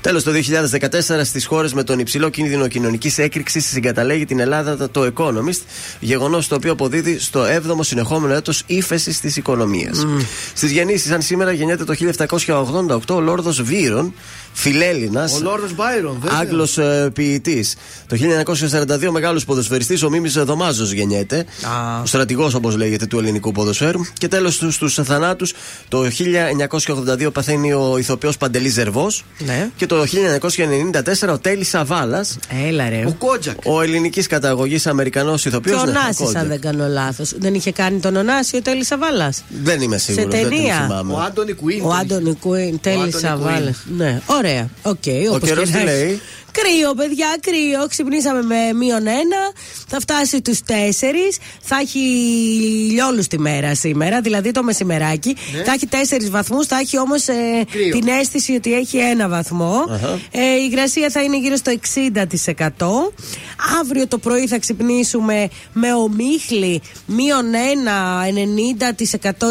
Τέλος, 0.01 0.23
το 0.23 0.31
2014 0.31 1.23
στις 1.25 1.45
χώρες 1.45 1.73
με 1.73 1.83
τον 1.83 1.99
υψηλό 1.99 2.29
κίνδυνο 2.29 2.67
κοινωνικής 2.67 3.17
έκρηξης 3.17 3.65
συγκαταλέγει 3.65 4.25
την 4.25 4.39
Ελλάδα 4.39 4.89
το 4.89 5.11
Economist, 5.15 5.61
γεγονός 5.99 6.47
το 6.47 6.55
οποίο 6.55 6.71
αποδίδει 6.71 7.19
στο 7.19 7.43
7ο 7.43 7.83
συνεχόμενο 7.83 8.33
έτος 8.33 8.63
ύφεσης 8.65 9.19
της 9.19 9.37
οικονομίας. 9.37 10.05
Στις 10.53 10.71
γεννήσεις, 10.71 11.11
αν 11.11 11.21
σήμερα 11.21 11.51
γεννιέται 11.51 11.83
το 11.83 11.93
1788 11.93 13.15
ο 13.15 13.19
Λόρδος 13.19 13.61
Βύρον, 13.61 14.13
φιλέλληνας. 14.59 15.33
Ο 15.33 15.39
Λόρδος 15.41 15.75
Μπάιρον, 15.75 16.17
βέβαια. 16.21 16.39
Άγγλος 16.39 16.79
ποιητής. 17.13 17.75
Το 18.07 18.15
1942 18.15 19.11
μεγάλος 19.11 19.45
ποδοσφαιριστής 19.45 20.03
ο 20.03 20.09
Μίμη 20.09 20.29
Δωμάζο 20.29 20.85
γεννιέται. 20.85 21.37
Α. 21.37 22.01
Ο 22.01 22.05
στρατηγός, 22.05 22.53
όπως 22.53 22.75
λέγεται, 22.75 23.05
του 23.05 23.19
ελληνικού 23.19 23.51
ποδοσφαίρου. 23.51 23.99
Και 24.13 24.27
τέλος 24.27 24.53
στους 24.69 24.99
θανάτους, 25.03 25.53
το 25.87 26.03
1982 26.03 27.31
πεθαίνει 27.31 27.73
ο 27.73 27.95
ηθοποιός 27.97 28.37
Παντελής 28.37 28.73
Ζερβός. 28.73 29.25
Ναι. 29.37 29.69
Και 29.75 29.85
το 29.85 30.05
1994 30.05 31.33
ο 31.33 31.37
Τέλης 31.37 31.69
Σαβάλας, 31.69 32.25
Έλα 32.67 32.89
ρε. 32.89 33.03
Ο 33.07 33.15
Κότζακ. 33.17 33.57
ο 33.65 33.81
ελληνικής 33.81 34.27
καταγωγής 34.27 34.87
Αμερικανός 34.87 35.45
ηθοποιός. 35.45 35.83
Και 35.83 35.89
ο 35.89 35.91
Νάσης, 35.91 36.35
αν 36.35 36.47
δεν 36.47 36.61
κάνω 36.61 36.87
λάθος. 36.87 37.33
Δεν 37.37 37.53
είχε 37.53 37.71
κάνει 37.71 37.99
τον 37.99 38.15
Ωνάση 38.15 38.55
ο 38.55 38.61
Τέλης 38.61 38.87
Σαβάλας. 38.87 39.33
Δεν 39.63 39.81
είμαι 39.81 39.97
σίγουρος. 39.97 40.33
Σε 40.33 40.39
δεν 40.39 40.49
ταινία. 40.49 40.77
τον 40.77 40.87
θυμάμαι. 40.87 41.13
Ο 41.13 41.19
Άντωνι 41.19 41.53
Κουίν. 41.53 41.81
Ο 41.83 41.93
Άντωνι 41.93 42.35
Κουίν, 42.35 42.79
Τέλης 42.81 42.97
Άντωνι 42.97 43.23
Σαβάλας. 43.23 43.59
Κουίν. 43.59 43.97
Ναι, 43.97 44.21
ωραία. 44.25 44.46
Οκ, 44.81 45.03
όπως 45.29 45.49
καιρός 45.49 45.69
και 45.69 45.77
τι 45.77 45.83
να 45.83 45.91
έχει. 45.91 46.05
λέει; 46.05 46.21
Κρύο, 46.61 46.93
παιδιά, 46.93 47.37
κρύο. 47.41 47.87
Ξυπνήσαμε 47.87 48.41
με 48.41 48.73
μείον 48.73 49.07
ένα. 49.07 49.41
Θα 49.87 49.99
φτάσει 49.99 50.41
τους 50.41 50.61
τέσσερις. 50.61 51.37
Θα 51.61 51.77
έχει 51.81 51.99
λιόλους 52.91 53.27
τη 53.27 53.39
μέρα 53.39 53.75
σήμερα, 53.75 54.21
δηλαδή 54.21 54.51
το 54.51 54.63
μεσημεράκι. 54.63 55.35
Ναι. 55.55 55.63
Θα 55.63 55.71
έχει 55.71 55.87
τέσσερις 55.87 56.29
βαθμούς. 56.29 56.65
Θα 56.65 56.77
έχει 56.77 56.99
όμως 56.99 57.23
Κρύο. 57.71 57.99
την 57.99 58.07
αίσθηση 58.07 58.55
ότι 58.55 58.73
έχει 58.73 58.97
ένα 58.97 59.27
βαθμό. 59.27 59.83
Ε, 60.31 60.41
η 60.41 60.67
υγρασία 60.71 61.09
θα 61.09 61.21
είναι 61.23 61.37
γύρω 61.37 61.55
στο 61.55 61.71
60%. 61.71 63.13
Αύριο 63.79 64.07
το 64.07 64.17
πρωί 64.17 64.47
θα 64.47 64.59
ξυπνήσουμε 64.59 65.49
με 65.73 65.93
ομίχλη 65.93 66.81
μείον 67.05 67.45
ένα 67.53 68.23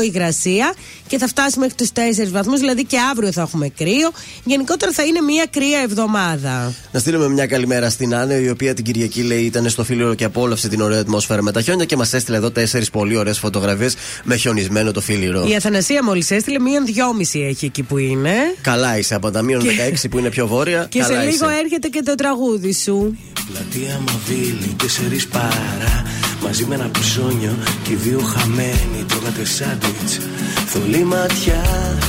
90% 0.00 0.04
υγρασία 0.04 0.75
και 1.06 1.18
θα 1.18 1.26
φτάσει 1.26 1.58
μέχρι 1.58 1.75
τους 1.75 1.90
4 1.92 2.28
βαθμούς. 2.30 2.60
Δηλαδή 2.60 2.84
και 2.84 2.96
αύριο 3.10 3.32
θα 3.32 3.40
έχουμε 3.42 3.68
κρύο. 3.68 4.10
Γενικότερα 4.44 4.92
θα 4.92 5.02
είναι 5.02 5.20
μια 5.20 5.46
κρύα 5.50 5.78
εβδομάδα. 5.78 6.75
Να 6.97 7.03
στείλουμε 7.03 7.29
μια 7.29 7.47
καλημέρα 7.47 7.91
στην 7.91 8.15
Άννε, 8.15 8.35
η 8.35 8.49
οποία 8.49 8.75
την 8.75 8.85
Κυριακή 8.85 9.23
λέει 9.23 9.43
ήταν 9.43 9.69
στο 9.69 9.85
φίλιο 9.85 10.15
και 10.15 10.25
απόλαυσε 10.25 10.69
την 10.69 10.81
ωραία 10.81 11.00
ατμόσφαιρα 11.00 11.43
με 11.43 11.53
τα 11.53 11.61
χιόνια 11.61 11.85
και 11.85 11.97
μας 11.97 12.12
έστειλε 12.12 12.37
εδώ 12.37 12.50
τέσσερις 12.50 12.91
πολύ 12.91 13.17
ωραίες 13.17 13.38
φωτογραφίες 13.38 13.95
με 14.25 14.37
χιονισμένο 14.37 14.93
το 14.93 15.00
φίλιρο. 15.00 15.47
Η 15.49 15.55
Αθανασία 15.55 16.05
μόλις 16.05 16.31
έστειλε 16.31 16.59
μείον 16.61 16.85
2,5 16.87 17.41
έχει 17.49 17.65
εκεί 17.65 17.83
που 17.83 17.99
είναι. 17.99 18.33
Καλά 18.61 18.99
είσαι 18.99 19.15
από 19.15 19.31
τα 19.31 19.43
μείον 19.43 19.62
Και- 19.62 19.71
16 20.05 20.09
που 20.11 20.19
είναι 20.19 20.29
πιο 20.29 20.47
βόρεια. 20.47 20.87
Και 20.88 20.99
καλά 20.99 21.21
σε 21.21 21.31
λίγο 21.31 21.50
είσαι. 21.50 21.59
έρχεται 21.65 21.88
και 21.88 22.03
το 22.05 22.15
τραγούδι 22.15 22.73
σου. 22.73 23.17
Πλατεία 23.53 24.00
Μαβίλη, 24.07 24.75
τέσσερις 24.76 25.26
παρά 25.26 26.03
Μαζί 26.43 26.65
με 26.65 26.75
ένα 26.75 26.91
ψώνιο 27.00 27.57
και 27.83 27.93
οι 27.93 27.95
δύο 27.95 28.19
χαμένοι 28.21 29.05
Τρώγατε 29.09 29.45
σάντουιτς 29.45 30.19
Θολή 30.67 31.05
ματιά, 31.05 31.62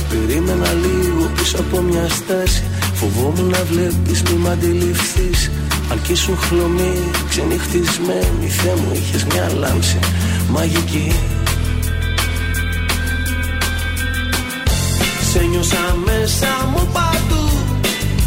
περίμενα 0.08 0.72
λίγο 0.72 1.30
πίσω 1.36 1.56
από 1.56 1.80
μια 1.80 2.08
στάση 2.08 2.64
Φοβόμουν 3.00 3.48
να 3.50 3.64
βλέπεις 3.64 4.22
μη 4.22 4.36
μ' 4.38 4.48
αντιληφθείς. 4.48 5.50
Αν 5.90 6.02
κι 6.02 6.12
ήσουν 6.12 6.38
χλωμή, 6.38 7.10
ξενυχτισμένη 7.28 8.48
Θεέ 8.48 8.74
μου 8.74 8.92
είχες 8.94 9.24
μια 9.24 9.50
λάμψη 9.58 9.98
μαγική. 10.48 11.12
Σε 15.32 15.40
νιώσα 15.50 15.96
μέσα 16.04 16.50
μου 16.72 16.88
παντού 16.92 17.48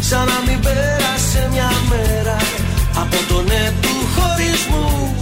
Σαν 0.00 0.24
να 0.26 0.38
μην 0.46 0.60
πέρασε 0.60 1.48
μια 1.50 1.70
μέρα. 1.90 2.36
Από 2.94 3.16
το 3.28 3.42
ναι 3.42 3.72
του 3.80 3.94
χωρισμού 4.14 5.14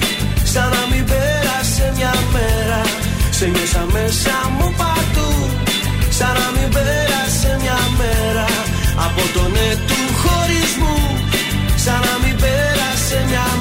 Σαν 0.45 0.69
να 0.71 0.95
μην 0.95 1.04
πέρασε 1.04 1.92
μια 1.97 2.14
μέρα. 2.33 2.80
Σε 3.30 3.47
νιώσα 3.47 3.87
μέσα 3.92 4.35
μου 4.59 4.75
παντού 4.76 5.30
Σαν 6.11 6.33
να 6.38 6.61
μην 6.61 6.69
πέρασε 6.71 6.78
μια 6.80 6.95
μέρα 6.95 7.10
Από 8.97 9.23
το 9.35 9.49
ναι 9.49 9.69
του 9.89 10.01
χωρισμού 10.23 10.97
Σαν 11.85 12.01
να 12.07 12.27
μην 12.27 12.37
πέρασε 12.37 13.25
μια 13.29 13.60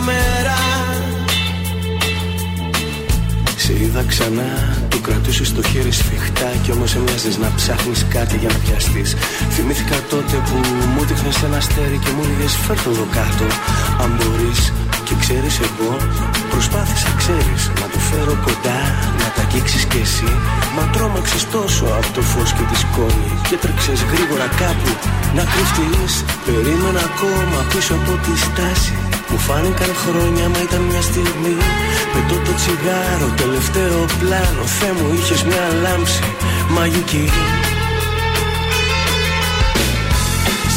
σε 3.69 3.83
είδα 3.83 4.03
ξανά, 4.13 4.51
του 4.89 5.01
κρατούσες 5.01 5.53
το 5.53 5.61
χέρι 5.69 5.91
σφιχτά 5.91 6.49
Κι 6.63 6.71
όμως 6.71 6.95
έμοιαζες 6.95 7.37
να 7.43 7.49
ψάχνεις 7.57 8.05
κάτι 8.15 8.35
για 8.41 8.49
να 8.53 8.59
πιαστείς. 8.63 9.09
Θυμήθηκα 9.55 9.97
τότε 10.13 10.35
που 10.47 10.57
μου 10.93 11.01
δείχνες 11.09 11.37
ένα 11.47 11.57
αστέρι 11.57 11.97
Και 12.03 12.11
μου 12.15 12.21
έλεγες 12.25 12.53
φέρ' 12.65 12.81
το 12.83 12.89
εδώ 12.95 13.07
κάτω 13.17 13.45
Αν 14.03 14.09
μπορείς 14.17 14.61
και 15.07 15.15
ξέρεις 15.23 15.55
εγώ 15.67 15.91
Προσπάθησα 16.51 17.11
ξέρεις 17.21 17.61
να 17.81 17.87
το 17.93 17.99
φέρω 18.09 18.35
κοντά 18.45 18.79
Να 19.21 19.27
τα 19.35 19.41
αγγίξεις 19.45 19.83
κι 19.91 19.99
εσύ. 20.05 20.31
Μα 20.75 20.83
τρόμαξες 20.93 21.43
τόσο 21.55 21.85
από 21.99 22.09
το 22.15 22.21
φως 22.31 22.49
και 22.57 22.65
τη 22.69 22.77
σκόνη 22.83 23.29
Και 23.49 23.55
τρέξες 23.63 23.99
γρήγορα 24.11 24.47
κάπου 24.61 24.91
να 25.37 25.43
κρυφτείς. 25.51 26.13
Περίμενα 26.45 27.01
ακόμα 27.09 27.59
πίσω 27.71 27.93
από 27.99 28.13
τη 28.23 28.33
στάση 28.45 29.08
μου 29.31 29.37
φάνηκαν 29.37 29.91
χρόνια 30.03 30.49
μα 30.49 30.59
ήταν 30.67 30.81
μια 30.89 31.01
στιγμή. 31.01 31.55
Πετώ 32.13 32.35
το 32.45 32.53
τσιγάρο, 32.59 33.27
τελευταίο 33.41 33.99
πλάνο 34.19 34.63
Θεέ 34.77 34.91
μου 34.97 35.07
είχες 35.17 35.43
μια 35.43 35.65
λάμψη 35.83 36.23
μαγική. 36.75 37.27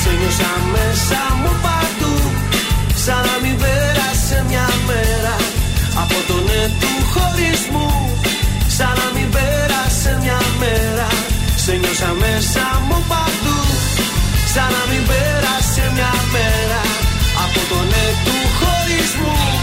Σε 0.01 0.11
νιώσα 0.19 0.53
μέσα 0.75 1.21
μου 1.41 1.53
παντού 1.65 2.15
Σαν 3.05 3.23
να 3.29 3.37
μην 3.43 3.57
πέρασε 3.63 4.37
μια 4.49 4.69
μέρα. 4.89 5.37
Από 6.03 6.19
το 6.29 6.37
ναι 6.49 6.63
του 6.81 6.93
χωρισμού 7.13 7.91
Σαν 8.77 8.93
να 9.01 9.07
μην 9.15 9.29
πέρασε 9.37 10.11
μια 10.23 10.41
μέρα. 10.63 11.09
Σε 11.65 11.73
νιώσα 11.81 12.11
μέσα 12.23 12.65
μου 12.87 12.99
παντού 13.11 13.59
Σαν 14.53 14.69
να 14.77 14.83
μην 14.91 15.03
πέρασε 15.11 15.83
μια 15.97 16.13
μέρα 16.35 16.92
Από 17.63 17.75
το 17.75 17.83
ναι 17.83 18.07
του 18.25 18.37
χωρισμού 18.59 19.62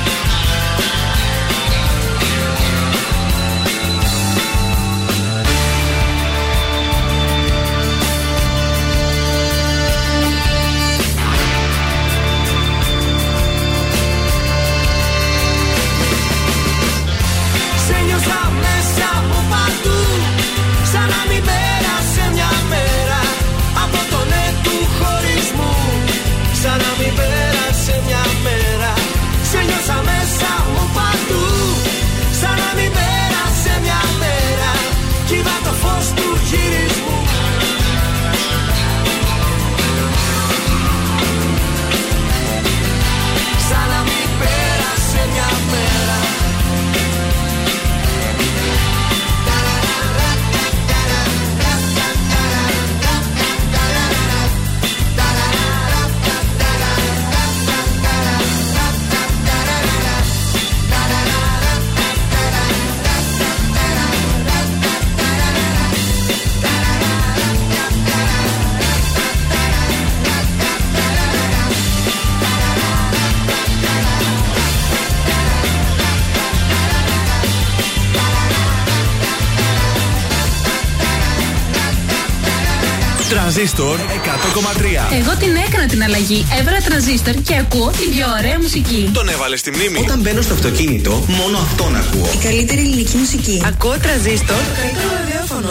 Τρανζίστορ 83.29 83.99
100,3. 83.99 85.17
Εγώ 85.19 85.35
την 85.39 85.55
έκανα 85.67 85.85
την 85.87 86.03
αλλαγή. 86.03 86.45
Έβαλα 86.59 86.81
τρανζίστορ 86.81 87.33
και 87.33 87.55
ακούω 87.57 87.89
την 87.89 88.09
πιο 88.15 88.25
ωραία 88.39 88.59
μουσική. 88.59 89.09
Τον 89.13 89.29
έβαλε 89.29 89.57
στη 89.57 89.71
μνήμη. 89.71 89.99
Όταν 89.99 90.19
μπαίνω 90.19 90.41
στο 90.41 90.53
αυτοκίνητο, 90.53 91.23
μόνο 91.27 91.57
αυτόν 91.57 91.95
ακούω. 91.95 92.29
Η 92.33 92.43
καλύτερη 92.43 92.81
ελληνική 92.81 93.17
μουσική. 93.17 93.61
Ακούω 93.65 93.97
τραζίστορ. 93.99 94.57
Καλύτερο 94.57 95.09
ραδιόφωνο. 95.19 95.69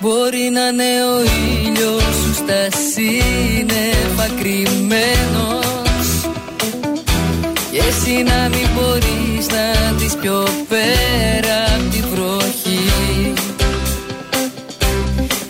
Μπορεί 0.00 0.50
να 0.52 0.66
είναι 0.66 1.04
ο 1.14 1.27
πιο 10.20 10.46
πέρα 10.68 11.64
απ' 11.74 11.90
τη 11.90 12.00
βροχή. 12.00 13.32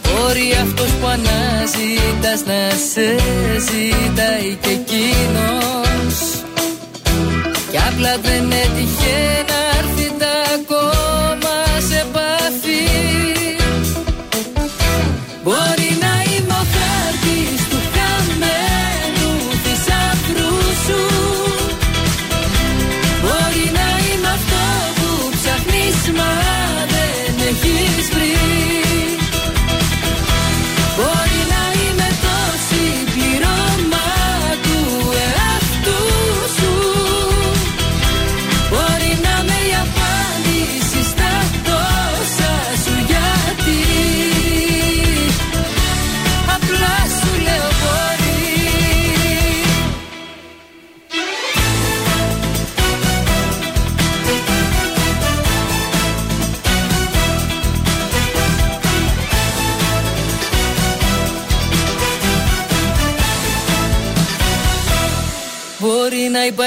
Μπορεί 0.02 0.56
αυτός 0.62 0.90
που 1.00 1.06
αναζητάς 1.06 2.40
να 2.46 2.70
σε 2.92 3.16
ζητάει 3.68 4.58
και 4.60 4.70
εκείνος. 4.70 6.16
Κι 7.70 7.78
απλά 7.88 8.16
δεν 8.22 8.50
έτυχε 8.50 8.97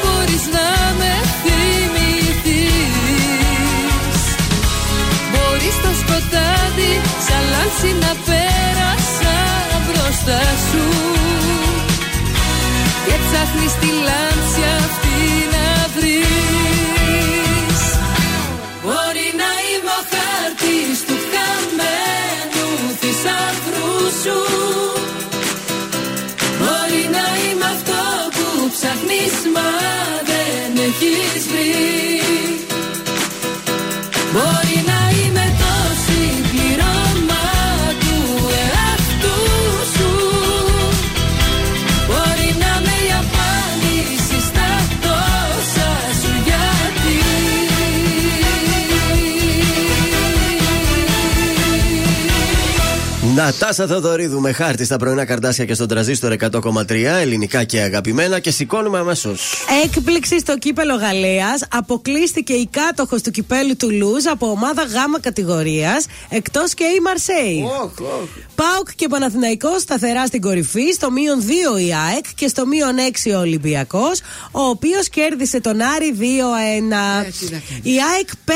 μπορείς 0.00 0.44
να 0.56 0.68
με 1.00 1.12
θυμηθείς. 1.42 2.96
Μπορείς 5.32 5.74
στο 5.80 5.90
σκοτάδι 6.00 6.92
σαν 7.26 7.44
λάμψη 7.52 7.90
να 8.02 8.12
πέρασα 8.26 9.36
μπροστά 9.86 10.42
σου. 10.68 10.86
Και 13.06 13.16
ψάχνεις 13.24 13.74
τη 13.80 13.90
λάμψη 14.06 14.62
αυτή 14.84 15.18
να 15.54 15.66
βρεις 15.94 16.95
μα 29.54 29.70
δεν 30.24 30.84
έχεις 30.84 31.48
βρει 31.48 32.05
Νατάσα 53.36 53.86
Θεοδωρίδου 53.86 54.40
με 54.40 54.52
χάρτη 54.52 54.84
στα 54.84 54.96
πρωινά 54.96 55.24
καρδάσια 55.24 55.64
και 55.64 55.74
στον 55.74 55.88
τραζίστορ 55.88 56.36
100,3 56.40 56.90
ελληνικά 57.20 57.64
και 57.64 57.80
αγαπημένα 57.80 58.38
και 58.38 58.50
σηκώνουμε 58.50 58.98
αμέσως. 58.98 59.64
Έκπληξη 59.84 60.38
στο 60.38 60.58
κύπελο 60.58 60.94
Γαλλίας. 60.94 61.64
Αποκλείστηκε 61.70 62.52
η 62.52 62.68
κάτοχος 62.70 63.22
του 63.22 63.30
κυπέλου 63.30 63.76
του 63.76 63.90
Λουζ 63.90 64.26
από 64.26 64.50
ομάδα 64.50 64.82
Γ 64.82 65.20
κατηγορίας, 65.20 66.06
εκτός 66.28 66.74
και 66.74 66.84
η 66.84 67.00
Μαρσέη. 67.00 67.64
Πάουκ 68.54 68.88
και 68.94 69.08
Παναθηναϊκός 69.08 69.80
σταθερά 69.80 70.26
στην 70.26 70.40
κορυφή, 70.40 70.92
στο 70.92 71.10
μείον 71.10 71.40
2 71.40 71.78
η 71.78 71.94
ΑΕΚ 72.08 72.24
και 72.34 72.48
στο 72.48 72.66
μείον 72.66 72.96
6 72.98 73.30
ο 73.34 73.38
Ολυμπιακός, 73.38 74.20
ο 74.50 74.60
οποίος 74.62 75.08
κέρδισε 75.08 75.60
τον 75.60 75.80
Άρη 75.80 76.14
2-1. 76.18 77.26
Η 77.82 77.94
ΑΕΚ 78.14 78.28
5-0 78.44 78.50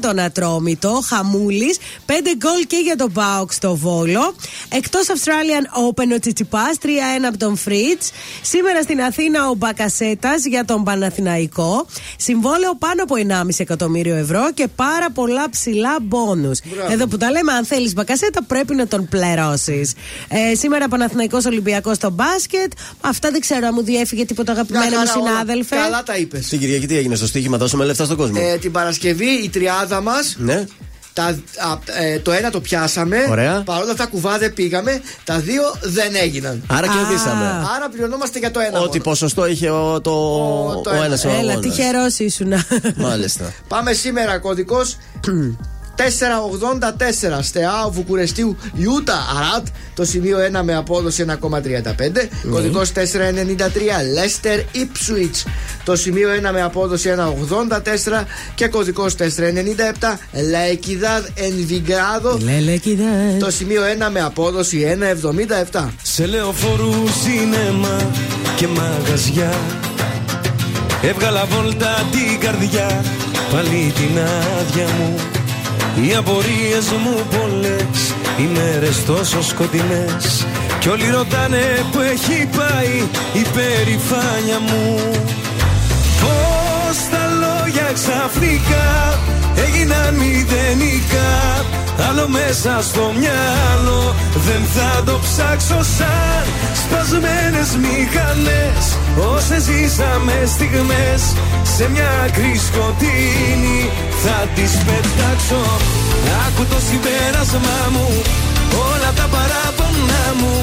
τον 0.00 0.18
Ατρόμητο, 0.18 1.02
Χαμούλης, 1.06 1.78
5 2.06 2.12
γκολ 2.36 2.66
και 2.66 2.76
για 2.84 2.96
τον 2.96 3.12
Πάουκ 3.12 3.52
στο 3.52 3.74
Βόλο. 3.86 4.34
Εκτός 4.68 5.06
Australian 5.14 5.64
Open 5.88 6.14
ο 6.14 6.18
Τσιτσιπάς, 6.20 6.64
3-1 6.82 6.86
από 7.28 7.38
τον 7.38 7.56
Φριτς. 7.56 8.02
Σήμερα 8.42 8.82
στην 8.82 9.00
Αθήνα 9.02 9.48
ο 9.48 9.54
Μπακασέτας 9.54 10.44
για 10.44 10.64
τον 10.64 10.84
Παναθηναϊκό. 10.84 11.86
Συμβόλαιο 12.16 12.74
πάνω 12.78 13.02
από 13.02 13.14
1,5 13.16 13.48
εκατομμύριο 13.56 14.14
ευρώ 14.16 14.52
και 14.54 14.68
πάρα 14.76 15.10
πολλά 15.10 15.50
ψηλά 15.50 15.96
μπόνους. 16.02 16.58
Μπράβο. 16.74 16.92
Εδώ 16.92 17.06
που 17.06 17.16
τα 17.16 17.30
λέμε, 17.30 17.52
αν 17.52 17.64
θέλεις 17.64 17.92
Μπακασέτα, 17.92 18.42
πρέπει 18.44 18.74
να 18.74 18.86
τον 18.86 19.08
πληρώσεις. 19.08 19.90
Ε, 20.28 20.54
σήμερα 20.54 20.88
Παναθηναϊκός 20.88 21.44
Ολυμπιακός 21.44 21.96
στο 21.96 22.10
μπάσκετ. 22.10 22.72
Αυτά 23.00 23.30
δεν 23.30 23.40
ξέρω 23.40 23.66
αν 23.66 23.72
μου 23.76 23.82
διέφυγε 23.82 24.24
τίποτα 24.24 24.52
αγαπημένο 24.52 24.84
Μια 24.88 24.98
μου 25.00 25.06
χαρά 25.06 25.20
όλα. 25.20 25.28
συνάδελφε. 25.30 25.76
Καλά 25.76 26.02
τα 26.02 26.16
είπες. 26.16 26.48
Την 26.48 26.58
Κυριακή 26.58 26.86
τι 26.86 26.96
έγινε 26.96 27.14
στο 27.14 27.26
στοίχημα, 27.26 27.56
δώσουμε 27.56 27.84
λεφτά 27.84 28.04
στον 28.04 28.16
κόσμο. 28.16 28.36
Ε, 28.42 28.56
την 28.58 28.72
Παρασκευή 28.72 29.30
η 29.44 29.48
τριάδα 29.48 30.00
μας. 30.00 30.36
Ναι. 30.38 30.64
Τα, 31.16 31.24
α, 31.24 31.32
ε, 32.04 32.18
το 32.18 32.32
ένα 32.32 32.50
το 32.50 32.60
πιάσαμε. 32.60 33.16
Ωραία. 33.30 33.62
Παρ' 33.64 33.82
όλα 33.82 33.92
αυτά 33.92 34.06
κουβάδε 34.06 34.48
πήγαμε. 34.48 35.00
Τα 35.24 35.38
δύο 35.38 35.62
δεν 35.82 36.14
έγιναν. 36.14 36.62
Άρα 36.66 36.86
κερδίσαμε. 36.86 37.44
Άρα 37.76 37.88
πληρωνόμαστε 37.92 38.38
για 38.38 38.50
το 38.50 38.60
ένα. 38.60 38.80
Ό,τι 38.80 39.00
ποσοστό 39.00 39.46
είχε 39.46 39.70
ο, 39.70 40.00
το, 40.00 40.10
ο, 40.10 40.80
το 40.80 40.90
ένα. 40.90 41.04
ένας 41.04 41.24
ο 41.24 41.28
Έλα, 41.28 41.38
αγώνας. 41.38 41.60
τυχερό 41.60 42.06
ήσουν. 42.18 42.52
Μάλιστα. 42.96 43.52
Πάμε 43.68 43.92
σήμερα 43.92 44.38
κωδικό 44.38 44.78
484 45.96 47.38
Στεάο 47.40 47.90
Βουκουρεστίου 47.90 48.56
Ιούτα 48.74 49.26
Αράτ. 49.38 49.66
Το 49.94 50.04
σημείο 50.04 50.38
1 50.58 50.60
με 50.62 50.76
απόδοση 50.76 51.24
1,35 51.28 51.34
κωδικός 52.50 52.92
493 52.92 53.00
Λέστερ 54.14 54.60
Ipswich 54.60 55.50
το 55.84 55.96
σημείο 55.96 56.28
1 56.48 56.50
με 56.52 56.62
απόδοση 56.62 57.14
1,84 57.16 58.24
και 58.54 58.68
κωδικός 58.68 59.14
497 59.18 59.22
Λαϊκιδάδ 60.50 61.24
Ενβιγκράδο. 61.34 62.38
Το 63.38 63.50
σημείο 63.50 63.82
1 64.06 64.08
με 64.12 64.20
απόδοση 64.20 64.98
1,77 65.72 65.88
Σε 66.02 66.26
λεωφορού, 66.26 66.92
σινέμα 67.22 68.10
και 68.56 68.66
μαγαζιά. 68.66 69.52
Έβγαλα 71.02 71.44
βόλτα 71.44 72.06
την 72.10 72.40
καρδιά 72.40 73.04
Πάλι 73.50 73.92
την 73.96 74.18
άδεια 74.18 74.86
μου 74.98 75.35
Οι 76.02 76.14
απορίες 76.14 76.86
μου 77.02 77.26
πολλές 77.30 78.14
Οι 78.38 78.42
μέρες 78.42 79.04
τόσο 79.04 79.42
σκοτεινές. 79.42 80.46
Κι 80.78 80.88
όλοι 80.88 81.10
ρωτάνε 81.10 81.84
που 81.92 82.00
έχει 82.00 82.48
πάει 82.56 82.94
Η 83.32 83.46
περηφάνια 83.54 84.58
μου. 84.60 84.98
Πώς 86.20 86.96
τα 87.10 87.24
λόγια 87.42 87.90
ξαφνικά 87.94 89.18
έγιναν 89.56 90.14
μηδενικά 90.14 91.64
Άλλο 92.08 92.28
μέσα 92.28 92.72
στο 92.88 93.12
μυαλό 93.20 94.14
δεν 94.46 94.62
θα 94.74 95.02
το 95.04 95.18
ψάξω 95.24 95.80
σαν 95.96 96.44
Σπασμένες 96.82 97.70
μηχανές. 97.84 98.82
Όσες 99.34 99.62
ζήσαμε 99.62 100.36
στιγμές 100.54 101.22
Σε 101.76 101.84
μια 101.92 102.10
άκρη 102.24 102.52
σκοτεινή 102.66 103.82
θα 104.22 104.38
τις 104.54 104.72
πετάξω. 104.86 105.62
Άκου 106.46 106.64
το 106.72 106.78
συμπέρασμά 106.88 107.80
μου 107.94 108.08
Όλα 108.90 109.10
τα 109.18 109.26
παράπονα 109.34 110.24
μου 110.40 110.54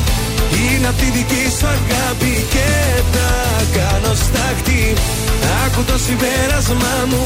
είναι 0.62 0.88
απ' 0.88 1.00
τη 1.02 1.06
δική 1.18 1.46
σου 1.58 1.68
αγάπη 1.76 2.46
και 2.54 2.70
τα 3.14 3.32
κάνω 3.76 4.14
στάχτη 4.26 4.94
Άκου 5.66 5.84
το 5.84 5.98
συμπέρασμά 6.06 6.96
μου 7.10 7.26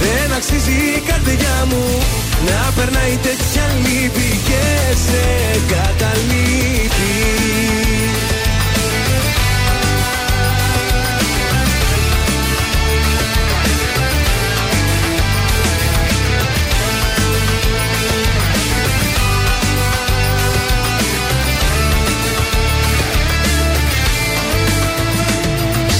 Δεν 0.00 0.32
αξίζει 0.36 0.70
η 0.70 1.00
καρδιά 1.06 1.66
μου 1.68 1.84
Να 2.46 2.72
περνάει 2.76 3.18
τέτοια 3.22 3.64
λύπη 3.82 4.40
και 4.48 4.94
σε 5.06 5.24
καταλείπει 5.74 7.38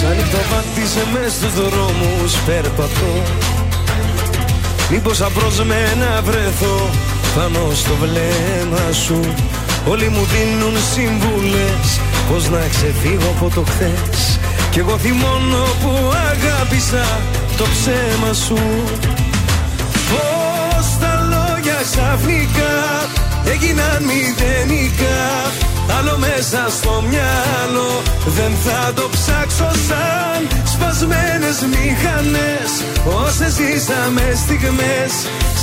Σαν 0.01 0.17
νυχτοβάτισε 0.17 1.07
μες 1.13 1.33
στους 1.33 1.55
δρόμους 1.55 2.35
περπατώ 2.47 3.23
Μήπως 4.91 5.21
απροσμένα 5.21 6.23
βρεθώ 6.23 6.91
πάνω 7.35 7.71
στο 7.75 7.95
βλέμμα 7.95 8.93
σου. 8.93 9.21
Όλοι 9.89 10.09
μου 10.09 10.25
δίνουν 10.25 10.75
συμβουλές 10.95 12.01
Πώς 12.33 12.49
να 12.49 12.59
ξεφύγω 12.71 13.35
από 13.37 13.55
το 13.55 13.63
χθες. 13.63 14.39
Κι 14.71 14.79
εγώ 14.79 14.99
θυμώνω 14.99 15.65
που 15.83 16.13
αγάπησα 16.31 17.05
το 17.57 17.65
ψέμα 17.65 18.33
σου. 18.33 18.59
Πώς 20.11 20.99
τα 21.01 21.13
λόγια 21.31 21.79
ξαφνικά 21.91 23.08
έγιναν 23.53 24.01
μηδενικά 24.09 25.21
Άλλο 25.97 26.17
μέσα 26.27 26.61
στο 26.79 26.93
μυαλό. 27.11 27.93
Δεν 28.37 28.53
θα 28.65 28.81
το 28.99 29.07
ψάξω 29.15 29.71
σαν 29.89 30.41
Σπασμένες 30.73 31.59
μηχανές. 31.73 32.71
Όσες 33.25 33.53
ζήσαμε 33.59 34.25
στιγμές 34.43 35.13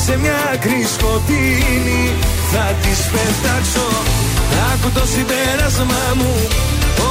Σε 0.04 0.14
μια 0.22 0.38
άκρη 0.54 0.82
σκοτεινή. 0.96 2.06
Θα 2.52 2.66
τις 2.82 3.00
πετάξω 3.12 3.88
Άκου 4.70 4.90
το 4.98 5.04
συμπέρασμά 5.14 6.06
μου. 6.20 6.34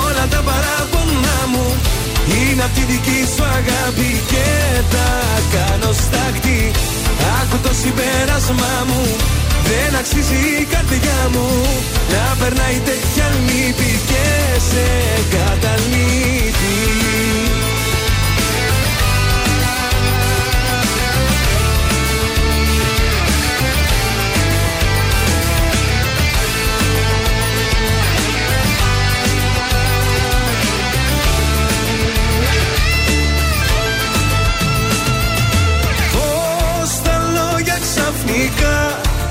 Όλα 0.05 0.25
τα 0.33 0.41
παράπονά 0.49 1.39
μου 1.53 1.67
είναι 2.37 2.63
απ' 2.67 2.75
τη 2.77 2.83
δική 2.93 3.21
σου 3.33 3.45
αγάπη 3.59 4.11
και 4.31 4.49
τα 4.95 5.11
κάνω 5.55 5.91
στάκτη. 6.03 6.61
Άκου 7.39 7.57
το 7.67 7.73
συμπέρασμά 7.81 8.75
μου 8.89 9.03
δεν 9.69 9.99
αξίζει 10.01 10.41
η 10.61 10.65
καρδιά 10.65 11.21
μου 11.33 11.49
να 12.13 12.37
περνάει 12.41 12.79
τέτοια 12.85 13.27
λύπη 13.47 13.91
και 14.11 14.27
σε 14.71 14.87
καταλήτη. 15.37 17.14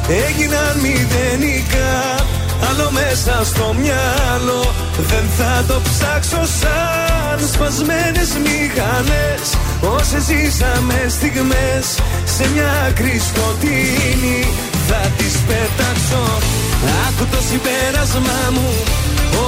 Έγιναν 0.08 0.80
μηδενικά 0.82 1.94
Άλλο 2.70 2.92
μέσα 2.92 3.42
στο 3.44 3.76
μυαλό. 3.80 4.64
Δεν 5.10 5.26
θα 5.38 5.64
το 5.68 5.82
ψάξω 5.88 6.42
σαν 6.60 7.38
σπασμένες 7.54 8.30
μηχανές. 8.46 9.44
Όσες 9.98 10.24
ζήσαμε 10.30 11.00
στιγμές 11.16 11.86
Σε 12.36 12.44
μια 12.54 12.70
άκρη 12.88 13.22
σκοτεινή 13.30 14.42
Θα 14.88 15.02
τις 15.18 15.34
πετάξω. 15.48 16.24
Άκου 17.06 17.26
το 17.34 17.40
συμπέρασμά 17.50 18.42
μου 18.56 18.70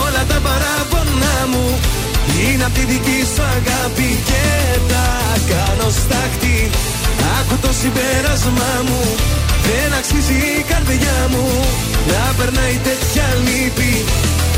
Όλα 0.03 0.23
τα 0.31 0.39
παράπονά 0.45 1.37
μου. 1.51 1.65
Είναι 2.41 2.63
απ' 2.67 2.73
τη 2.73 2.83
δική 2.91 3.19
σου 3.33 3.43
αγάπη 3.55 4.09
και 4.29 4.45
τα 4.91 5.07
κάνω 5.51 5.89
στάχτη. 6.01 6.69
Άκου 7.37 7.55
το 7.61 7.71
συμπέρασμά 7.79 8.73
μου 8.87 9.01
δεν 9.67 9.89
αξίζει 9.99 10.39
η 10.59 10.63
καρδιά 10.71 11.17
μου 11.31 11.45
να 12.11 12.21
περνάει 12.37 12.77
τέτοια 12.87 13.27
λύπη 13.45 13.93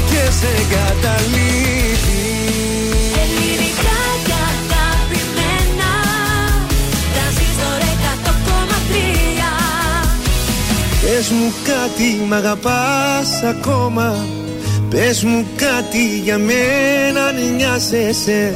και 0.09 0.23
σε 0.39 0.53
καταλείπει. 0.75 2.21
Ελληνικά 3.23 3.99
και 4.27 4.35
αγαπημένα 4.51 5.91
Τρανζίστορ 7.13 7.81
100,3 8.25 8.57
Πες 11.01 11.29
μου 11.29 11.53
κάτι 11.71 12.07
μ' 12.27 12.33
αγαπάς 12.33 13.29
ακόμα. 13.43 14.25
Πες 14.89 15.23
μου 15.23 15.45
κάτι 15.55 16.19
για 16.23 16.37
μένα 16.37 17.25
αν 17.25 17.55
νοιάζεσαι 17.55 18.55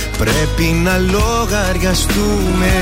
Πρέπει 0.21 0.63
να 0.83 0.97
λογαριαστούμε. 0.97 2.73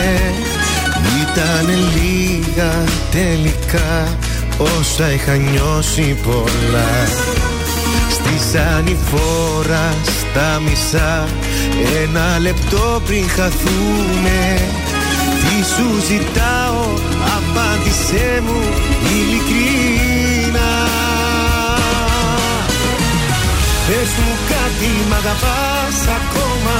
Ήτανε 1.21 1.73
λίγα 1.95 2.71
τελικά 3.11 4.17
Όσα 4.57 5.11
είχα 5.11 5.35
νιώσει 5.35 6.17
πολλά. 6.23 7.07
Στη 8.09 8.57
ανηφόρα 8.57 9.93
στα 10.03 10.61
μισά 10.65 11.27
Ένα 12.03 12.39
λεπτό 12.39 13.01
πριν 13.05 13.29
χαθούμε. 13.29 14.61
Τι 15.39 15.65
σου 15.65 16.05
ζητάω 16.07 16.85
Απάντησέ 17.37 18.41
μου 18.45 18.61
ειλικρινά 19.11 20.71
Πες 23.87 24.09
μου 24.17 24.33
κάτι 24.49 24.91
μ' 25.09 25.13
αγαπάς 25.13 25.99
ακόμα 26.17 26.79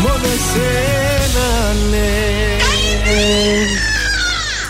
μόνο 0.00 0.26
εσένα, 0.34 1.72
ναι 1.90 2.20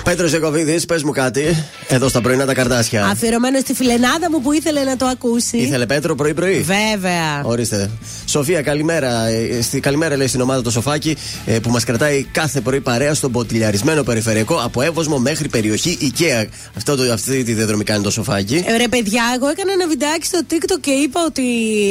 Πέτρος 0.05 0.31
Ζεκοβίδη, 0.31 0.87
πες 0.87 1.03
μου 1.03 1.13
κάτι. 1.13 1.65
Εδώ 1.89 2.09
στα 2.09 2.21
πρωινά 2.21 2.47
τα 2.47 2.55
καρτάσια. 2.55 3.05
Αφιερωμένο 3.07 3.59
στη 3.59 3.75
φιλενάδα 3.75 4.31
μου 4.31 4.41
που 4.41 4.53
ήθελε 4.53 4.83
να 4.83 4.97
το 4.97 5.07
ακούσει. 5.07 5.57
Ήθελε 5.57 5.87
Πέτρο 5.87 6.15
πρωί-πρωί. 6.15 6.61
Βέβαια. 6.61 7.43
Ορίστε. 7.43 7.91
Σοφία, 8.27 8.63
καλημέρα. 8.63 9.27
Ε, 9.27 9.63
Στη, 9.63 9.81
καλημέρα 9.81 10.17
λέει 10.17 10.27
στην 10.27 10.41
ομάδα 10.41 10.63
το 10.63 10.71
σοφάκι 10.71 11.17
ε, 11.47 11.59
που 11.59 11.71
μας 11.71 11.85
κρατάει 11.85 12.25
κάθε 12.33 12.61
πρωί 12.61 12.81
παρέα 12.81 13.15
στον 13.15 13.33
ποτηλιαρισμένο 13.33 14.03
περιφερειακό 14.03 14.61
από 14.65 14.83
Εύωσμο 14.83 15.19
μέχρι 15.19 15.49
περιοχή 15.49 15.99
IKEA. 16.01 16.47
Αυτό 16.77 16.97
το, 16.97 17.13
αυτή 17.13 17.43
τη 17.43 17.53
διαδρομή 17.53 17.85
κάνει 17.85 18.03
το 18.03 18.11
σοφάκι. 18.11 18.65
Ε, 18.67 18.77
ρε 18.77 18.89
παιδιά, 18.89 19.23
εγώ 19.35 19.49
έκανα 19.49 19.73
ένα 19.73 19.87
βιντεάκι 19.87 20.27
στο 20.27 20.39
TikTok 20.51 20.81
και 20.81 20.91
είπα 20.91 21.21
ότι 21.27 21.43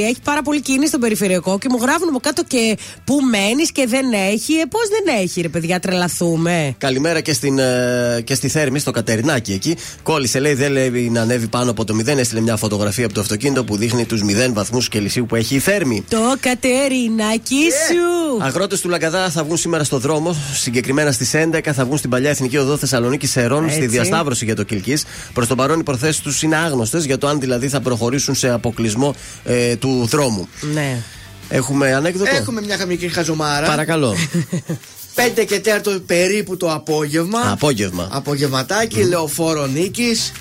έχει 0.04 0.22
πάρα 0.24 0.42
πολύ 0.42 0.62
κίνηση 0.62 0.88
στον 0.88 1.00
περιφερειακό 1.00 1.58
και 1.58 1.68
μου 1.72 1.78
γράφουν 1.82 2.08
από 2.10 2.20
κάτω 2.20 2.44
και 2.48 2.78
πού 3.04 3.20
μένεις 3.32 3.72
και 3.72 3.86
δεν 3.88 4.06
έχει. 4.14 4.54
Ε, 4.54 4.66
πώς 4.70 4.82
δεν 4.90 5.16
έχει, 5.22 5.42
ρε 5.42 5.50
παιδιά, 5.50 5.80
τρελαθούμε. 5.80 6.76
Καλημέρα 6.78 7.22
και, 7.22 7.34
στην, 7.34 7.60
ε, 7.60 7.99
και 8.24 8.36
στη 8.36 8.48
Θέρμη, 8.48 8.80
στο 8.80 8.92
Κατερινάκι 8.92 9.54
εκεί. 9.54 9.78
Κόλλησε, 10.04 10.40
λέει, 10.40 10.54
δεν 10.54 10.72
λέει 10.72 11.10
να 11.10 11.22
ανέβει 11.22 11.48
πάνω 11.48 11.72
από 11.72 11.86
το 11.86 11.96
0. 12.00 12.08
Έστειλε 12.18 12.42
μια 12.42 12.56
φωτογραφία 12.56 13.06
από 13.06 13.14
το 13.14 13.22
αυτοκίνητο 13.22 13.64
που 13.64 13.78
δείχνει 13.78 14.06
τους 14.06 14.22
0 14.24 14.54
βαθμούς 14.54 14.90
Κελσίου 14.90 15.26
που 15.26 15.36
έχει 15.36 15.56
η 15.56 15.60
Θέρμη. 15.60 16.04
Το 16.10 16.36
κατερινάκι 16.40 17.56
σου. 17.56 18.44
Αγρότες 18.44 18.82
του 18.82 18.90
Λαγκαδά 18.90 19.30
θα 19.30 19.44
βγουν 19.44 19.58
σήμερα 19.58 19.84
στο 19.84 19.98
δρόμο. 19.98 20.36
Συγκεκριμένα 20.54 21.12
στις 21.12 21.32
11 21.34 21.60
θα 21.74 21.86
βγουν 21.86 21.98
στην 21.98 22.10
παλιά 22.10 22.30
εθνική 22.30 22.58
οδό 22.58 22.78
Θεσσαλονίκη 22.78 23.28
Σερών 23.28 23.64
Έτσι. 23.64 23.76
στη 23.76 23.88
διασταύρωση 23.88 24.46
για 24.46 24.56
το 24.56 24.64
Κυλκής. 24.64 25.06
Προς 25.34 25.48
το 25.48 25.56
παρόν 25.56 25.80
οι 25.80 25.84
προθέσεις 25.84 26.22
τους 26.22 26.42
είναι 26.42 26.56
άγνωστες 26.56 27.06
για 27.06 27.18
το 27.18 27.28
αν 27.28 27.40
δηλαδή 27.40 27.68
θα 27.70 27.82
προχωρήσουν 27.82 28.36
σε 28.36 28.50
αποκλεισμό 28.50 29.16
ε, 29.44 29.76
του 29.76 30.08
δρόμου. 30.10 30.48
Ναι. 30.74 31.02
Έχουμε 31.50 31.94
ανέκδοτο; 31.94 32.36
Έχουμε 32.36 32.62
μια 32.62 32.86
μικρή 32.86 33.08
χαζομάρα. 33.08 33.68
Παρακαλώ. 33.68 34.16
5 35.40 35.46
και 35.46 35.62
4 35.84 36.02
περίπου 36.06 36.58
το 36.58 36.72
απόγευμα. 36.74 37.52
Απόγευμα. 37.52 38.08
Απογευματάκι, 38.12 39.04
λεωφόρο 39.04 39.66
Νίκης. 39.66 40.32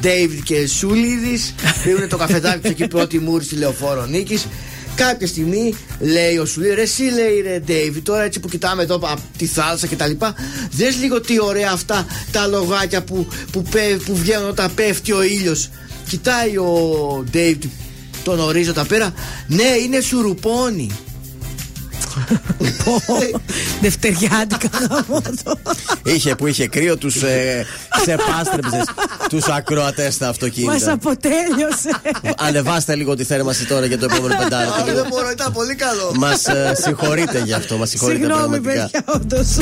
Ντέιβιτ 0.00 0.42
και 0.42 0.66
Σούλιδης. 0.66 1.54
Πήρουν 1.84 2.08
το 2.08 2.16
καφεδάκι 2.16 2.58
τους 2.60 2.70
εκεί 2.70 2.86
πρώτη 2.88 3.18
μούρη 3.18 3.44
στη 3.44 3.54
λεωφόρο 3.54 4.06
Νίκης. 4.06 4.46
Κάποια 4.94 5.26
στιγμή 5.26 5.74
λέει 6.00 6.36
ο 6.36 6.44
Σουλή, 6.44 6.74
ρε 6.74 6.82
εσύ 6.82 7.02
λέει 7.02 7.40
ρε 7.42 7.58
Ντέιβιτ, 7.58 8.04
τώρα 8.04 8.22
έτσι 8.22 8.40
που 8.40 8.48
κοιτάμε 8.48 8.82
εδώ 8.82 8.94
από 8.94 9.20
τη 9.38 9.46
θάλασσα 9.46 9.86
και 9.86 9.96
τα 9.96 10.06
λοιπά, 10.06 10.34
δες 10.70 10.96
λίγο 10.96 11.20
τι 11.20 11.40
ωραία 11.40 11.70
αυτά 11.72 12.06
τα 12.30 12.46
λογάκια 12.46 13.02
που, 13.02 13.26
που, 13.52 13.62
πέ- 13.62 14.02
που 14.02 14.16
βγαίνουν 14.16 14.48
όταν 14.48 14.74
πέφτει 14.74 15.12
ο 15.12 15.22
ήλιος. 15.22 15.68
Κοιτάει 16.08 16.56
ο 16.56 17.24
Ντέιβιτ 17.30 17.62
τον 18.24 18.40
ορίζοντα 18.40 18.84
πέρα, 18.84 19.12
ναι 19.46 19.68
είναι 19.84 20.00
σουρουπόνι. 20.00 20.90
Δευτεριάτικα 23.80 24.68
γάμο 24.90 25.22
το. 25.44 25.58
είχε 26.04 26.34
που 26.34 26.46
είχε 26.46 26.66
κρύο, 26.68 26.96
τους 26.96 27.22
ε, 27.22 27.66
ξεπάστρεψες 28.00 28.84
τους 29.28 29.46
ακροατές 29.48 30.14
στα 30.14 30.26
Μας 30.26 30.34
αυτοκίνητα. 30.34 30.92
αποτέλειωσε. 30.92 31.90
Ανεβάστε 32.38 32.94
λίγο 32.94 33.14
τη 33.14 33.24
θέρμανση 33.24 33.66
τώρα 33.66 33.86
για 33.86 33.98
το 33.98 34.04
επόμενο 34.04 34.34
Όχι, 34.34 34.42
πεντάλεπτο. 34.42 34.84
δεν 34.84 35.06
μπορώ, 35.08 35.30
ήταν 35.30 35.52
πολύ 35.52 35.74
καλό. 35.74 36.12
Μας 36.16 36.42
συγχωρείτε 36.82 37.42
γι' 37.44 37.52
αυτό, 37.52 37.76
μας 37.76 37.88
συγχωρείτε 37.88 38.18
Συγγνώμη, 38.26 38.60
πραγματικά. 38.60 38.90
παιδιά, 38.90 39.14
όντως. 39.14 39.56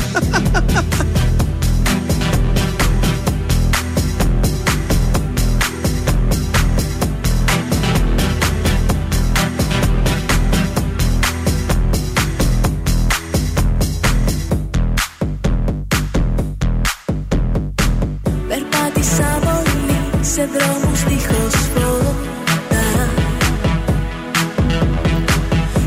Σε 20.36 20.48
δρόμους 20.52 21.04
δίχως 21.04 21.54
φώτα 21.54 23.08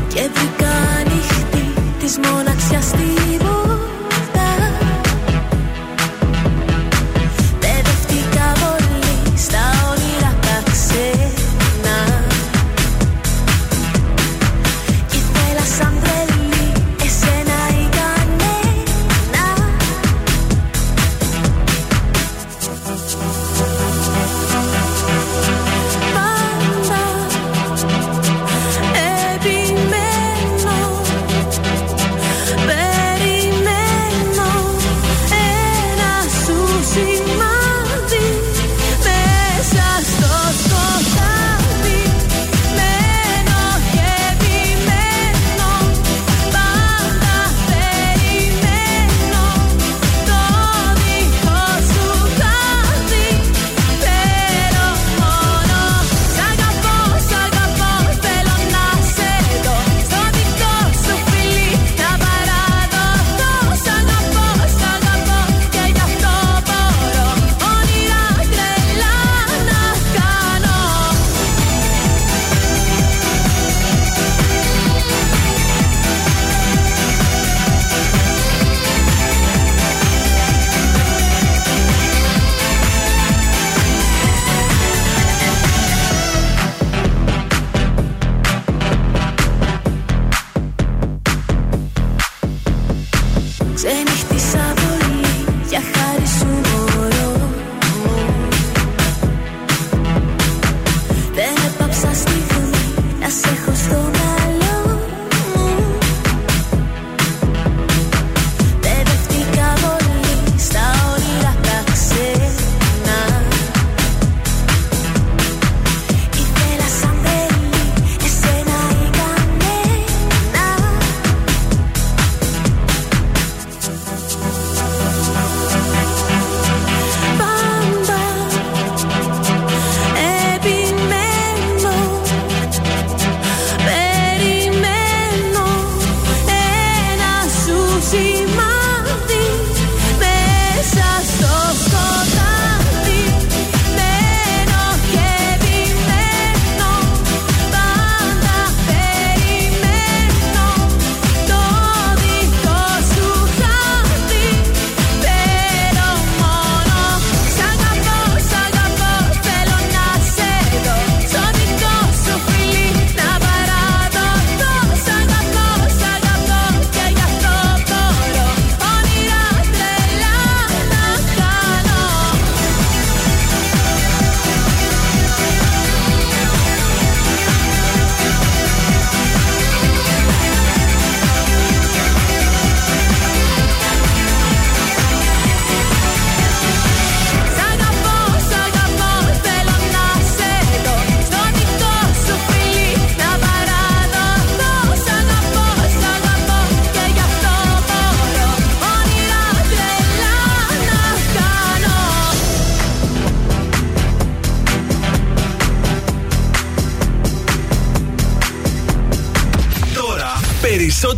Και 0.08 0.30
βρήκα 0.34 0.70
ανοιχτή 0.98 1.80
της 1.98 2.18
μοναξιάς 2.18 2.39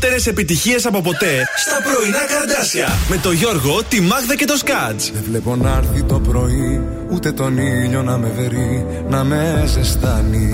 περισσότερε 0.03 0.31
επιτυχίες 0.31 0.87
από 0.87 1.01
ποτέ 1.01 1.45
στα 1.57 1.77
πρωινά 1.83 2.19
καρδάσια. 2.19 2.89
Με 3.09 3.17
το 3.17 3.33
Γιώργο, 3.33 3.83
τη 3.89 4.01
Μάγδα 4.01 4.37
και 4.37 4.45
το 4.45 4.57
Σκάτ. 4.57 5.01
Δεν 5.01 5.23
βλέπω 5.29 5.57
να 5.57 5.71
έρθει 5.77 6.03
το 6.03 6.21
πρωί, 6.21 6.83
ούτε 7.11 7.33
τον 7.33 7.59
ήλιο 7.59 8.03
να 8.03 8.19
με 8.19 8.33
βερεί, 8.37 8.87
να 9.09 9.25
με 9.25 9.65
ζεστάνει. 9.67 10.51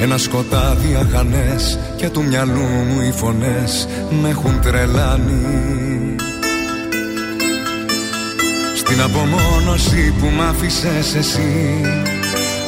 Ένα 0.00 0.18
σκοτάδι 0.18 0.94
αχανές 0.94 1.78
και 1.96 2.08
του 2.08 2.24
μυαλού 2.24 2.60
μου 2.60 3.00
οι 3.00 3.12
φωνές 3.12 3.88
με 4.10 4.28
έχουν 4.28 4.60
τρελάνει 4.60 6.16
Στην 8.76 9.00
απομόνωση 9.00 10.14
που 10.20 10.26
μ' 10.26 10.40
άφησες 10.40 11.14
εσύ 11.14 11.80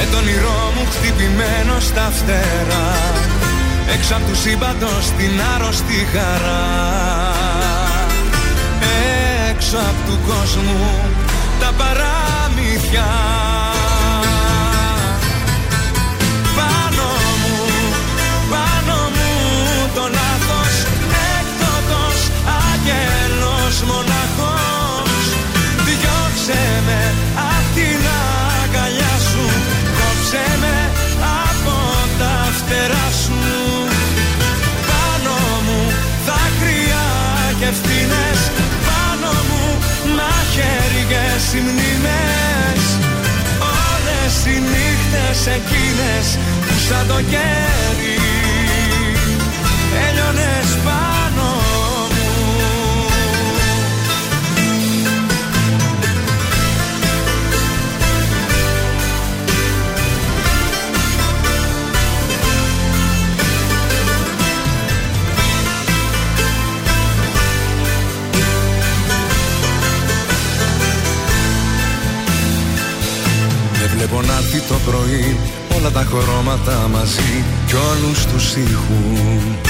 Με 0.00 0.04
τον 0.10 0.20
όνειρό 0.22 0.72
μου 0.74 0.84
χτυπημένο 0.92 1.80
στα 1.80 2.10
φτερά. 2.16 2.88
Έξω 3.94 4.14
απ' 4.14 4.26
τους 4.28 4.38
σύμπαντος 4.38 5.04
την 5.18 5.40
άρρωστη 5.54 6.06
χαρά. 6.12 6.66
Έξω 9.50 9.76
απ' 9.76 10.00
του 10.06 10.18
κόσμου 10.28 10.90
τα 11.60 11.70
παραμύθια 11.78 13.08
φτερά 32.68 33.08
σου 33.22 33.38
Πάνω 34.88 35.36
μου 35.66 35.80
δάκρυα 36.26 37.06
και 37.58 37.64
ευθύνες. 37.64 38.40
Πάνω 38.88 39.30
μου 39.48 39.64
μαχαίριες 40.18 41.44
οι 41.54 41.60
μνήμες. 41.66 42.82
Όλες 43.84 44.34
οι 44.46 44.56
νύχτες 44.72 45.40
εκείνες 45.56 46.26
που 46.66 46.74
σαν 46.88 47.06
το 47.08 47.18
κέρι 47.32 48.18
Έλειωνες 50.06 50.70
πάνω 50.84 51.07
βλέπω 73.98 74.22
να 74.22 74.32
έρθει 74.32 74.60
το 74.60 74.74
πρωί 74.86 75.36
όλα 75.76 75.90
τα 75.90 76.06
χρώματα 76.10 76.88
μαζί 76.92 77.44
κι 77.66 77.74
όλους 77.74 78.26
τους 78.26 78.56
ήχους. 78.56 79.66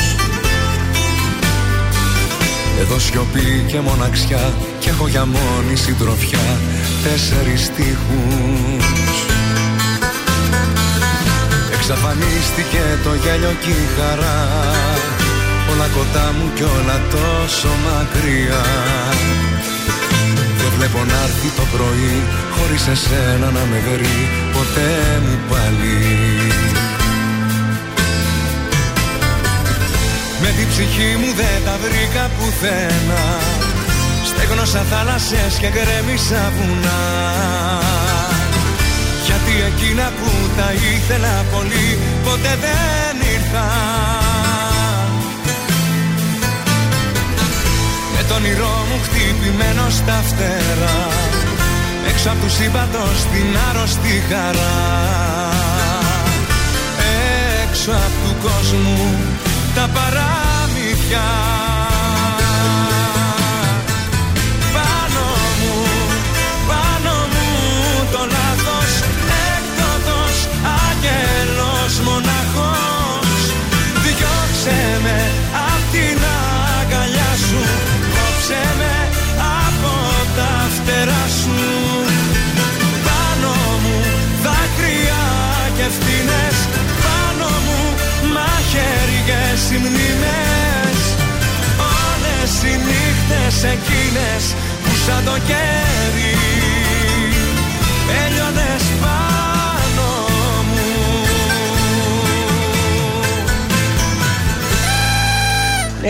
Εδώ 2.81 2.99
σιωπή 2.99 3.65
και 3.67 3.81
μοναξιά 3.81 4.53
και 4.79 4.89
έχω 4.89 5.09
για 5.09 5.25
μόνη 5.25 5.77
συντροφιά 5.77 6.47
τέσσερις 7.05 7.65
στίχους. 7.65 9.17
Εξαφανίστηκε 11.75 12.83
το 13.05 13.15
γέλιο 13.15 13.55
και 13.63 13.71
η 13.71 13.87
χαρά 13.97 14.49
Όλα 15.73 15.89
κοντά 15.97 16.33
μου 16.33 16.53
κι 16.55 16.63
όλα 16.63 17.01
τόσο 17.11 17.69
μακριά. 17.85 18.65
Δεν 19.65 19.78
βλέπω 20.79 21.05
να 21.05 21.19
έρθει 21.27 21.49
το 21.59 21.65
πρωί 21.75 22.17
Χωρίς 22.57 22.87
εσένα 22.95 23.47
να 23.57 23.65
με 23.71 23.79
βρει 23.87 24.19
ποτέ 24.55 24.93
μου 25.25 25.37
πάλι. 25.51 25.99
Με 30.43 30.49
την 30.57 30.69
ψυχή 30.73 31.11
μου 31.21 31.31
δεν 31.41 31.59
τα 31.67 31.77
βρήκα 31.85 32.25
πουθενά 32.37 33.27
Στέγνωσα 34.29 34.83
θάλασσες 34.91 35.53
και 35.61 35.69
γκρέμισα 35.75 36.53
βουνά. 36.57 37.03
Γιατί 39.27 39.55
εκείνα 39.71 40.13
που 40.19 40.31
τα 40.57 40.69
ήθελα 40.73 41.45
πολύ 41.53 41.99
ποτέ 42.25 42.53
δεν 42.65 43.17
ήρθαν 43.35 44.28
Με 48.31 48.35
τον 48.35 48.45
όνειρό 48.45 48.85
μου 48.89 49.01
χτυπημένο 49.03 49.91
στα 49.91 50.23
φτερά. 50.29 50.99
Έξω 52.09 52.29
απ' 52.31 52.41
τους 52.43 52.53
σύμπαντος 52.53 53.19
την 53.33 53.57
άρρωστη 53.69 54.23
χαρά. 54.29 54.79
Έξω 57.63 57.91
απ' 57.91 58.17
του 58.23 58.35
κόσμου 58.43 59.17
τα 59.75 59.89
παραμύθια. 59.95 61.27
Πάνω 64.75 65.27
μου, 65.59 65.75
πάνω 66.69 67.15
μου 67.33 67.49
το 68.13 68.19
λάθος 68.19 68.93
Έκτοτος 69.55 70.37
άγγελος 70.85 72.01
μοναχός 72.07 72.98
εκείνες 93.65 94.55
που 94.83 94.91
σαν 95.07 95.25
το 95.25 95.37
κέρι 95.47 96.58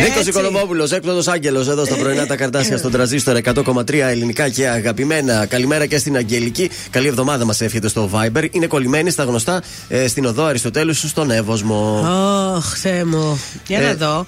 Νίκος 0.03 0.27
Οικονομόπουλος, 0.27 0.93
έκπληκτο 0.93 1.31
Άγγελος, 1.31 1.69
εδώ 1.69 1.85
στα 1.85 1.95
πρωινά 1.97 2.27
τα 2.27 2.37
καρτάσια 2.37 2.77
στον 2.79 2.91
τραζίστορ 2.91 3.37
100,3 3.37 3.93
ελληνικά 4.09 4.49
και 4.49 4.69
αγαπημένα. 4.69 5.47
Καλημέρα 5.47 5.87
και 5.87 5.99
στην 5.99 6.17
Αγγελική. 6.17 6.71
Καλή 6.91 7.07
εβδομάδα 7.07 7.45
μας 7.45 7.61
εύχεται 7.61 7.89
στο 7.89 8.11
Viber. 8.13 8.47
Είναι 8.51 8.67
κολλημένη 8.67 9.11
στα 9.11 9.25
γνωστά 9.25 9.63
ε, 9.89 10.09
στην 10.09 10.25
οδό 10.25 10.45
Αριστοτέλους 10.45 10.99
στον 11.09 11.31
Εύωσμο. 11.31 12.07
Ωχ, 12.57 12.77
Θεέ 12.79 13.05
μου. 13.05 13.41
Για 13.67 13.81
να 13.81 13.89
Ε. 13.89 13.95
δω. 13.95 14.25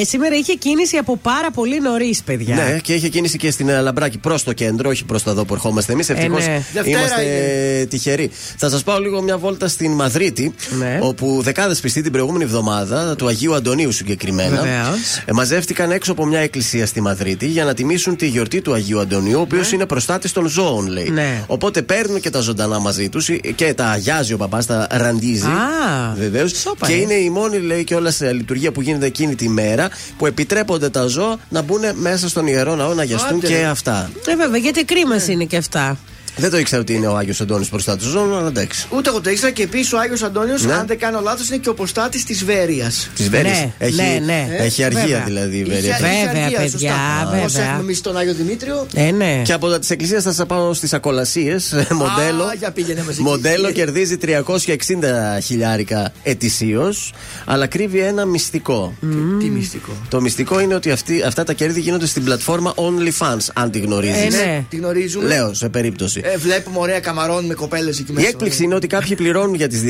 Ε, 0.00 0.04
σήμερα 0.04 0.34
είχε 0.36 0.52
κίνηση 0.54 0.96
από 0.96 1.16
πάρα 1.16 1.50
πολύ 1.50 1.80
νωρίς, 1.80 2.22
παιδιά. 2.22 2.54
Ναι, 2.54 2.78
και 2.82 2.94
είχε 2.94 3.08
κίνηση 3.08 3.38
και 3.38 3.50
στην 3.50 3.68
Λαμπράκη 3.68 4.18
προς 4.18 4.42
το 4.42 4.52
κέντρο, 4.52 4.88
όχι 4.88 5.04
προς 5.04 5.22
τα 5.22 5.30
εδώ 5.30 5.44
που 5.44 5.54
ερχόμαστε 5.54 5.92
εμείς. 5.92 6.08
Ευτυχώς 6.08 6.46
ναι. 6.46 6.62
Δευτέρα 6.72 6.98
είμαστε 6.98 7.22
είναι. 7.22 7.84
τυχεροί. 7.86 8.30
Θα 8.56 8.70
σας 8.70 8.82
πάω 8.82 8.98
λίγο 8.98 9.22
μια 9.22 9.38
βόλτα 9.38 9.68
στην 9.68 9.92
Μαδρίτη, 9.92 10.54
Ναι. 10.78 10.98
όπου 11.02 11.40
δεκάδες 11.42 11.80
πιστοί 11.80 12.02
την 12.02 12.12
προηγούμενη 12.12 12.44
εβδομάδα, 12.44 13.16
του 13.16 13.26
Αγίου 13.26 13.54
Αντωνίου 13.54 13.92
συγκεκριμένα, 13.92 14.56
Βεβαίως. 14.62 15.07
Ε, 15.24 15.32
μαζεύτηκαν 15.32 15.90
έξω 15.90 16.12
από 16.12 16.26
μια 16.26 16.40
εκκλησία 16.40 16.86
στη 16.86 17.00
Μαδρίτη 17.00 17.46
για 17.46 17.64
να 17.64 17.74
τιμήσουν 17.74 18.16
τη 18.16 18.26
γιορτή 18.26 18.60
του 18.60 18.72
Αγίου 18.72 19.00
Αντωνίου, 19.00 19.38
ο 19.38 19.40
οποίος 19.40 19.72
είναι 19.72 19.86
προστάτης 19.86 20.32
των 20.32 20.46
ζώων, 20.46 20.86
λέει. 20.86 21.08
Ναι. 21.10 21.44
Οπότε 21.46 21.82
παίρνουν 21.82 22.20
και 22.20 22.30
τα 22.30 22.40
ζωντανά 22.40 22.78
μαζί 22.78 23.08
τους 23.08 23.30
και 23.54 23.74
τα 23.74 23.86
αγιάζει 23.86 24.32
ο 24.32 24.36
παπάς, 24.36 24.66
τα 24.66 24.86
ραντίζει. 24.90 25.46
Α, 25.46 26.14
Βεβαίως. 26.16 26.52
σόπα, 26.60 26.86
Και 26.86 26.92
ε. 26.92 26.96
είναι 26.96 27.14
η 27.14 27.30
μόνη, 27.30 27.58
λέει, 27.58 27.84
και 27.84 27.94
όλα 27.94 28.10
σε 28.10 28.32
λειτουργία 28.32 28.72
που 28.72 28.80
γίνεται 28.82 29.06
εκείνη 29.06 29.34
τη 29.34 29.48
μέρα 29.48 29.88
που 30.18 30.26
επιτρέπονται 30.26 30.88
τα 30.90 31.06
ζώα 31.06 31.36
να 31.48 31.62
μπουν 31.62 31.80
μέσα 31.94 32.28
στον 32.28 32.46
ιερό 32.46 32.74
ναό 32.76 32.94
να 32.94 33.04
γιαστούν 33.04 33.36
Άντε, 33.36 33.46
και 33.46 33.56
ρε. 33.56 33.64
αυτά. 33.64 34.10
Ε, 34.26 34.36
βέβαια, 34.36 34.58
γιατί 34.58 34.84
κρίμα 34.84 35.16
είναι 35.28 35.44
και 35.44 35.56
αυτά. 35.56 35.96
Δεν 36.38 36.50
το 36.50 36.58
ήξερα 36.58 36.80
ότι 36.80 36.94
είναι 36.94 37.06
ο 37.06 37.16
Άγιος 37.16 37.40
Αντώνη 37.40 37.66
μπροστά 37.70 37.96
του 37.96 38.08
ζώνου, 38.08 38.36
αλλά 38.36 38.48
εντάξει. 38.48 38.86
Ούτε 38.90 39.08
εγώ 39.08 39.20
το 39.20 39.30
ήξερα 39.30 39.50
και 39.52 39.62
επίσης 39.62 39.92
ο 39.92 39.98
Άγιος 39.98 40.22
Αντώνιος, 40.22 40.64
Ναι. 40.64 40.72
αν 40.72 40.86
δεν 40.86 40.98
κάνω 40.98 41.20
λάθος, 41.20 41.48
είναι 41.48 41.56
και 41.58 41.68
ο 41.68 41.74
ποστάτης 41.74 42.24
της 42.24 42.44
Βέρειας. 42.44 43.10
Της 43.14 43.28
Βέρειας. 43.28 43.58
Ναι, 43.58 43.72
έχει, 43.78 43.96
ναι, 43.96 44.20
ναι. 44.24 44.56
έχει 44.58 44.84
αργία 44.84 45.00
Βέβαια. 45.02 45.22
δηλαδή 45.24 45.56
η 45.56 45.60
Είχε- 45.60 45.70
Βέρεια. 45.74 45.88
είχε 45.98 46.06
Βέβαια, 46.06 46.42
αργία, 46.42 46.58
παιδιά, 46.58 46.70
σωστά. 46.70 47.22
βέβαια. 47.24 47.40
Όπως 47.40 47.54
έχουμε 47.56 47.78
εμείς 47.80 48.00
τον 48.00 48.16
Άγιο 48.16 48.34
Δημήτριο. 48.34 48.86
Ε, 48.94 49.10
ναι. 49.10 49.42
Και 49.44 49.52
από 49.52 49.68
τα 49.68 49.78
της 49.78 49.90
Εκκλησίας 49.90 50.22
θα 50.22 50.32
σας 50.32 50.46
πάω 50.46 50.72
στις 50.74 50.92
ακολασίες. 50.92 51.72
Μοντέλο. 52.02 52.42
Α, 52.44 52.54
για 52.58 52.70
πήγαινε 52.70 53.02
μας 53.06 53.14
εκεί. 53.14 53.22
Μοντέλο 53.22 53.70
κερδίζει 53.70 54.16
360 54.16 55.40
χιλιάρικα 55.42 56.12
ετησίως, 56.22 57.12
αλλά 57.44 57.66
κρύβει 57.66 57.98
ένα 57.98 58.24
μυστικό. 58.24 58.94
Τι 59.40 59.50
μυστικό. 59.50 59.92
Το 60.08 60.20
μυστικό 60.20 60.60
είναι 60.60 60.74
ότι 60.74 60.90
αυτοί, 60.90 61.22
αυτά 61.22 61.44
τα 61.44 61.52
κέρδη 61.52 61.80
γίνονται 61.80 62.06
στην 62.06 62.24
πλατφόρμα 62.24 62.74
OnlyFans, 62.76 63.46
αν 63.54 63.70
τη 63.70 63.78
γνωρίζεις. 63.78 64.34
Ε, 64.34 64.44
ναι. 64.44 64.64
Τη 64.70 64.76
γνωρίζουμε. 64.76 65.26
Λέω 65.28 65.54
σε 65.54 65.68
περίπτωση. 65.68 66.22
Ε, 66.32 66.36
βλέπουμε 66.36 66.78
ωραία 66.78 67.00
καμαρών 67.00 67.44
με 67.46 67.54
κοπέλες 67.54 67.98
εκεί 67.98 68.10
Η 68.10 68.14
μέσα. 68.14 68.28
έκπληξη 68.28 68.64
είναι 68.64 68.74
ότι 68.74 68.86
κάποιοι 68.86 69.16
πληρώνουν 69.16 69.54
για 69.54 69.68
τις 69.68 69.80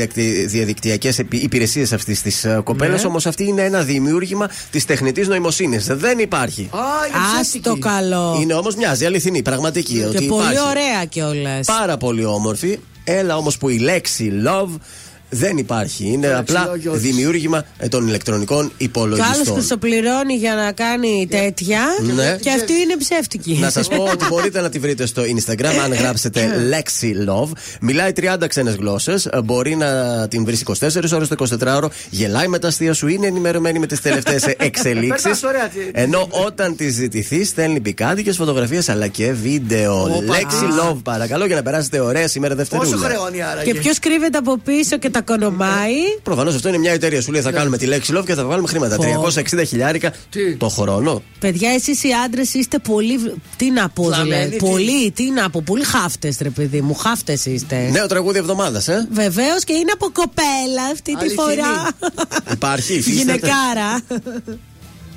διαδικτυακές 0.46 1.18
υπηρεσίες 1.30 1.92
αυτής 1.92 2.22
της 2.22 2.46
κοπέλας, 2.64 3.02
Ναι. 3.02 3.08
όμως 3.08 3.26
αυτή 3.26 3.44
είναι 3.44 3.62
ένα 3.62 3.82
δημιούργημα 3.82 4.50
της 4.70 4.84
τεχνητής 4.84 5.28
νοημοσύνης. 5.28 5.86
Δεν 5.86 6.18
υπάρχει. 6.18 6.68
Α, 6.72 6.78
είναι 7.08 7.18
Άστο 7.40 7.40
ψεύτικη. 7.40 7.78
καλό. 7.78 8.38
Είναι 8.40 8.54
όμως 8.54 8.76
μοιάζει 8.76 9.04
αληθινή, 9.04 9.42
πραγματική. 9.42 9.92
Και 9.94 10.04
ότι 10.04 10.26
πολύ 10.26 10.42
υπάρχει. 10.42 10.68
ωραία 10.68 11.04
κιόλας. 11.04 11.66
Πάρα 11.66 11.96
πολύ 11.96 12.24
όμορφη. 12.24 12.78
Έλα 13.04 13.36
όμως 13.36 13.58
που 13.58 13.68
η 13.68 13.78
λέξη 13.78 14.32
love 14.46 14.68
δεν 15.30 15.56
υπάρχει. 15.56 16.06
Είναι 16.12 16.28
Το 16.28 16.38
απλά 16.38 16.58
λεξιλόγιο 16.60 16.92
της. 16.92 17.00
δημιούργημα 17.02 17.64
ε, 17.78 17.88
των 17.88 18.06
ηλεκτρονικών 18.06 18.58
Και 18.58 18.62
άλλος 18.74 18.76
υπολογιστών. 18.78 19.54
χρυσοπληρώνει 19.54 20.34
για 20.34 20.54
να 20.54 20.72
κάνει 20.72 21.26
τέτοια. 21.30 21.80
Ναι. 22.14 22.36
Και 22.40 22.50
αυτή 22.50 22.72
είναι 22.72 22.96
ψεύτικη. 22.98 23.58
Να 23.60 23.70
σας 23.70 23.88
πω 23.88 24.02
ότι 24.02 24.24
μπορείτε 24.28 24.60
να 24.60 24.68
τη 24.68 24.78
βρείτε 24.78 25.06
στο 25.06 25.22
Instagram 25.22 25.74
αν 25.84 25.92
γράψετε 25.94 26.48
Lexi 26.72 27.30
Love. 27.30 27.50
Μιλάει 27.80 28.12
30 28.20 28.36
ξένες 28.48 28.74
γλώσσες. 28.74 29.28
Μπορεί 29.44 29.76
να 29.76 29.88
την 30.28 30.44
βρει 30.44 30.58
24 30.64 30.72
ώρες 31.14 31.28
το 31.28 31.46
24ωρο. 31.60 31.88
Γελάει 32.10 32.48
με 32.48 32.58
τα 32.58 32.68
αστεία 32.68 32.92
σου. 32.94 33.06
Είναι 33.08 33.26
ενημερωμένη 33.26 33.78
με 33.78 33.86
τις 33.86 34.00
τελευταίες 34.00 34.44
εξελίξεις. 34.68 35.22
Περνάς 35.22 35.42
ωραία, 35.42 35.68
τι- 35.68 35.78
Ενώ 35.92 36.28
όταν 36.46 36.76
τη 36.76 36.88
ζητηθεί, 36.90 37.44
στέλνει 37.44 37.80
πικάντικε 37.80 38.32
φωτογραφίες 38.32 38.88
αλλά 38.88 39.06
και 39.06 39.32
βίντεο. 39.32 40.02
Όπα. 40.02 40.34
Lexi 40.36 40.90
Love, 40.92 40.96
παρακαλώ, 41.02 41.46
για 41.46 41.56
να 41.56 41.62
περάσετε 41.62 42.00
ωραία 42.00 42.28
σήμερα 42.28 42.54
Δευτερούλα. 42.54 42.90
Πόσο 42.90 43.04
χρεώνει 43.04 43.42
άρα. 43.42 43.62
Και 43.62 43.74
ποιος 43.74 43.98
κρύβεται 43.98 44.38
από 44.38 44.58
πίσω 44.58 44.98
και 44.98 45.10
τα 45.10 45.17
κονομάει. 45.22 45.94
Προφανώς 46.22 46.54
αυτό 46.54 46.68
είναι 46.68 46.78
μια 46.78 46.92
εταιρεία. 46.92 47.20
Σου 47.20 47.32
λέει 47.32 47.40
θα 47.40 47.52
κάνουμε 47.52 47.76
τη 47.76 47.86
λέξη 47.86 48.12
love 48.16 48.24
και 48.26 48.34
θα 48.34 48.44
βγάλουμε 48.44 48.68
χρήματα. 48.68 48.96
Πω. 48.96 49.04
360 49.34 49.62
χιλιάρικα 49.66 50.12
Τι; 50.30 50.56
το 50.56 50.68
χρόνο. 50.68 51.22
Παιδιά, 51.38 51.70
εσείς 51.70 52.02
οι 52.02 52.08
άντρες 52.24 52.54
είστε 52.54 52.78
πολύ. 52.78 53.34
Τι 53.56 53.70
να 53.70 53.88
πω, 53.88 54.02
Βλαμμένοι, 54.04 54.30
δηλαδή. 54.34 54.50
τι; 54.56 54.64
Πολύ, 54.70 55.10
τι 55.10 55.30
να 55.30 55.50
πω. 55.50 55.62
Πολύ 55.64 55.84
χάφτες, 55.84 56.36
ρε 56.40 56.50
παιδί 56.50 56.80
μου. 56.80 56.94
Χάφτες 56.94 57.46
είστε. 57.46 57.88
Νέο 57.92 58.06
τραγούδι 58.06 58.38
εβδομάδας, 58.38 58.88
ε; 58.88 59.08
Βεβαίως 59.12 59.64
και 59.64 59.72
είναι 59.72 59.90
από 59.94 60.10
κοπέλα 60.12 60.82
αυτή 60.92 61.02
τη 61.16 61.18
Αληθινή. 61.20 61.40
φορά. 61.42 61.88
Υπάρχει, 62.52 62.94
υφίσταται. 62.94 63.18
Γυναικάρα. 63.20 64.00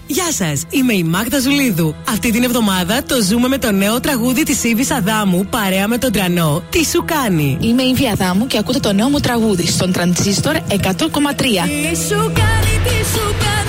Γεια 0.08 0.32
σας, 0.32 0.64
είμαι 0.70 0.94
η 0.94 1.04
Μάγδα 1.04 1.40
Ζουλίδου. 1.40 1.96
Αυτή 2.10 2.32
την 2.32 2.44
εβδομάδα 2.44 3.04
το 3.04 3.16
ζούμε 3.22 3.48
με 3.48 3.58
το 3.58 3.72
νέο 3.72 4.00
τραγούδι 4.00 4.44
της 4.44 4.64
Ήβης 4.64 4.92
Αδάμου 4.92 5.46
παρέα 5.46 5.88
με 5.88 5.98
τον 5.98 6.12
Τρανό. 6.12 6.64
Τι 6.70 6.86
σου 6.86 7.04
κάνει; 7.06 7.58
Είμαι 7.62 7.84
η 7.84 7.94
Βία 7.94 8.14
Δάμου 8.16 8.48
και 8.48 8.58
ακούτε 8.58 8.80
το 8.80 8.94
νέο 8.94 9.10
μου 9.10 9.20
τραγούδι 9.20 9.68
στον 9.68 9.92
Τρανζίστορ 9.92 10.56
100,3. 10.56 10.78
Τι 10.78 11.98
σου 12.08 12.32
κάνει, 12.34 12.74
τι 12.84 13.06
σου 13.14 13.36
κάνει; 13.40 13.61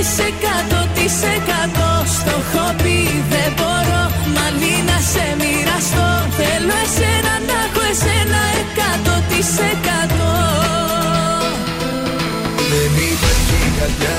Ανήκεις 0.00 0.18
εκατό 0.18 0.80
της 0.94 1.14
εκατό 1.36 1.92
Στο 2.16 2.34
έχω 2.40 2.66
πει 2.82 2.98
δεν 3.32 3.50
μπορώ. 3.56 4.02
Μαλλί 4.34 4.76
να 4.88 4.98
σε 5.12 5.26
μοιραστώ. 5.40 6.08
Θέλω 6.38 6.74
εσένα 6.84 7.34
να 7.48 7.56
έχω 7.66 7.82
εσένα 7.92 8.40
εκατό 8.62 9.14
της 9.30 9.50
εκατό 9.72 10.34
Δεν 12.70 12.92
υπάρχει 13.10 13.60
κάποια 13.78 14.16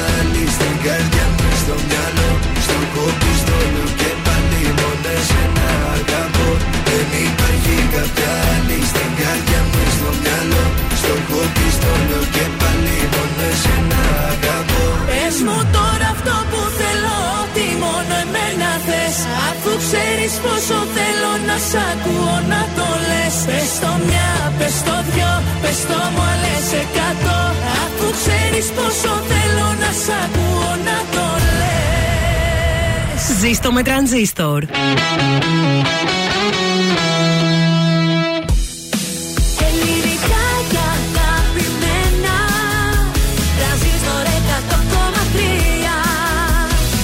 ξέρεις 19.83 20.33
πόσο 20.43 20.77
θέλω 20.95 21.31
να 21.49 21.57
σ' 21.69 21.77
ακούω 21.91 22.35
να 22.53 22.61
το 22.77 22.87
λες. 23.09 23.35
Πες 23.47 23.71
το 23.83 23.91
μια, 24.07 24.31
πες 24.57 24.75
το 24.87 24.95
δυο 25.11 25.33
Πες 25.61 25.79
το 25.89 25.99
μου 26.13 26.23
άλλες 26.31 26.65
εκατό. 26.83 27.39
Αφού 27.83 28.07
ξέρεις 28.19 28.67
πόσο 28.77 29.13
θέλω 29.31 29.67
να 29.83 29.91
σ' 30.03 30.11
ακούω 30.23 30.71
να 30.87 30.97
το 31.15 31.25
λες. 31.57 33.21
Ζήστο 33.39 33.71
με 33.71 33.81
τρανζίστορ. 33.83 34.63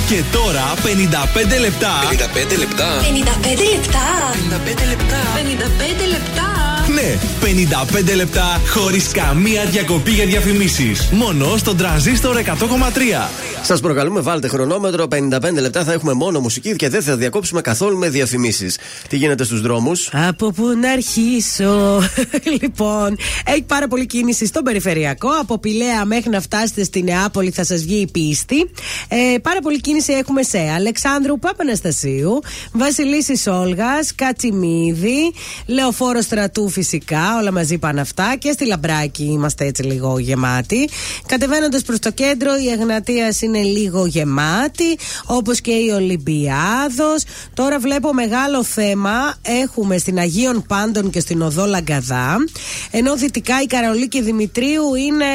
Και 0.07 0.23
τώρα 0.31 0.73
55 0.83 1.59
λεπτά. 1.59 1.89
55 2.09 2.57
λεπτά. 2.57 2.99
55 3.01 3.69
λεπτά. 3.69 3.99
55 4.39 4.87
λεπτά. 4.87 5.17
55 5.35 6.07
λεπτά. 6.09 6.47
Ναι, 6.93 7.17
55 8.11 8.15
λεπτά 8.15 8.61
χωρίς 8.67 9.07
καμία 9.07 9.65
διακοπή 9.65 10.11
για 10.11 10.25
διαφημίσεις. 10.25 11.09
Μόνο 11.11 11.57
στον 11.57 11.77
τραζίστορ 11.77 12.37
100,3. 12.37 13.29
Σας 13.67 13.79
προκαλούμε, 13.79 14.19
βάλτε 14.19 14.47
χρονόμετρο. 14.47 15.07
55 15.07 15.61
λεπτά 15.61 15.83
θα 15.83 15.93
έχουμε 15.93 16.13
μόνο 16.13 16.39
μουσική 16.39 16.75
και 16.75 16.89
δεν 16.89 17.01
θα 17.01 17.15
διακόψουμε 17.15 17.61
καθόλου 17.61 17.97
με 17.97 18.09
διαφημίσεις. 18.09 18.77
Τι 19.07 19.17
γίνεται 19.17 19.43
στους 19.43 19.61
δρόμους; 19.61 20.09
Από 20.13 20.51
πού 20.51 20.67
να 20.81 20.91
αρχίσω; 20.91 22.01
λοιπόν, 22.61 23.17
έχει 23.45 23.61
πάρα 23.61 23.87
πολύ 23.87 24.05
κίνηση 24.05 24.45
στον 24.45 24.63
περιφερειακό. 24.63 25.29
Από 25.29 25.59
Πηλαία 25.59 26.05
μέχρι 26.05 26.29
να 26.29 26.41
φτάσετε 26.41 26.83
στη 26.83 27.03
Νεάπολη 27.03 27.51
θα 27.51 27.63
σας 27.63 27.83
βγει 27.83 27.95
η 27.95 28.07
πίστη. 28.11 28.69
Ε, 29.07 29.37
πάρα 29.41 29.59
πολύ 29.59 29.81
κίνηση 29.81 30.13
έχουμε 30.13 30.43
σε 30.43 30.59
Αλεξάνδρου 30.75 31.39
Παπαναστασίου, 31.39 32.39
Βασιλίσης 32.71 33.47
Όλγας, 33.47 34.15
Κατσιμίδη, 34.15 35.33
Λεωφόρο 35.65 36.21
Στρατού 36.21 36.69
φυσικά. 36.69 37.37
Όλα 37.39 37.51
μαζί 37.51 37.77
πάνε 37.77 38.01
αυτά. 38.01 38.35
Και 38.39 38.51
στη 38.51 38.65
Λαμπράκη 38.65 39.23
είμαστε 39.23 39.65
έτσι 39.65 39.83
λίγο 39.83 40.19
γεμάτοι. 40.19 40.89
Κατεβαίνοντας 41.25 41.81
προς 41.81 41.99
το 41.99 42.11
κέντρο, 42.11 42.51
η 42.65 42.69
Εγνατία 42.69 43.35
είναι 43.41 43.55
λίγο 43.63 44.05
γεμάτη, 44.05 44.97
όπως 45.25 45.61
και 45.61 45.71
η 45.71 45.89
Ολυμπιάδος. 45.89 47.23
Τώρα 47.53 47.79
βλέπω 47.79 48.13
μεγάλο 48.13 48.63
θέμα 48.63 49.35
έχουμε 49.41 49.97
στην 49.97 50.19
Αγίων 50.19 50.63
Πάντων 50.67 51.09
και 51.09 51.19
στην 51.19 51.41
Οδό 51.41 51.65
Λαγκαδά. 51.65 52.35
Ενώ 52.91 53.15
δυτικά 53.15 53.61
η 53.61 53.65
Καρολίκη 53.65 54.21
Δημητρίου 54.21 54.95
είναι 54.95 55.25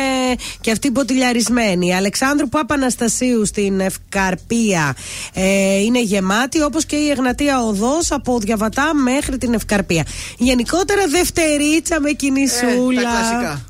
και 0.60 0.70
αυτή 0.70 0.90
ποτηλιαρισμένη. 0.90 1.86
Η 1.86 1.94
Αλεξάνδρου 1.94 2.48
Παπαναστασίου 2.48 3.46
στην 3.46 3.80
Ευκαρπία 3.80 4.96
ε, 5.32 5.78
είναι 5.78 6.02
γεμάτη, 6.02 6.62
όπως 6.62 6.84
και 6.86 6.96
η 6.96 7.10
Εγνατία 7.10 7.62
Οδός 7.62 8.10
από 8.10 8.38
Διαβατά 8.38 8.94
μέχρι 8.94 9.38
την 9.38 9.54
Ευκαρπία. 9.54 10.06
Γενικότερα 10.38 11.06
δευτερίτσα 11.08 12.00
με 12.00 12.10
κινησούλα. 12.10 13.00
Ε, 13.00 13.04
τα 13.04 13.10
κλασικά. 13.10 13.64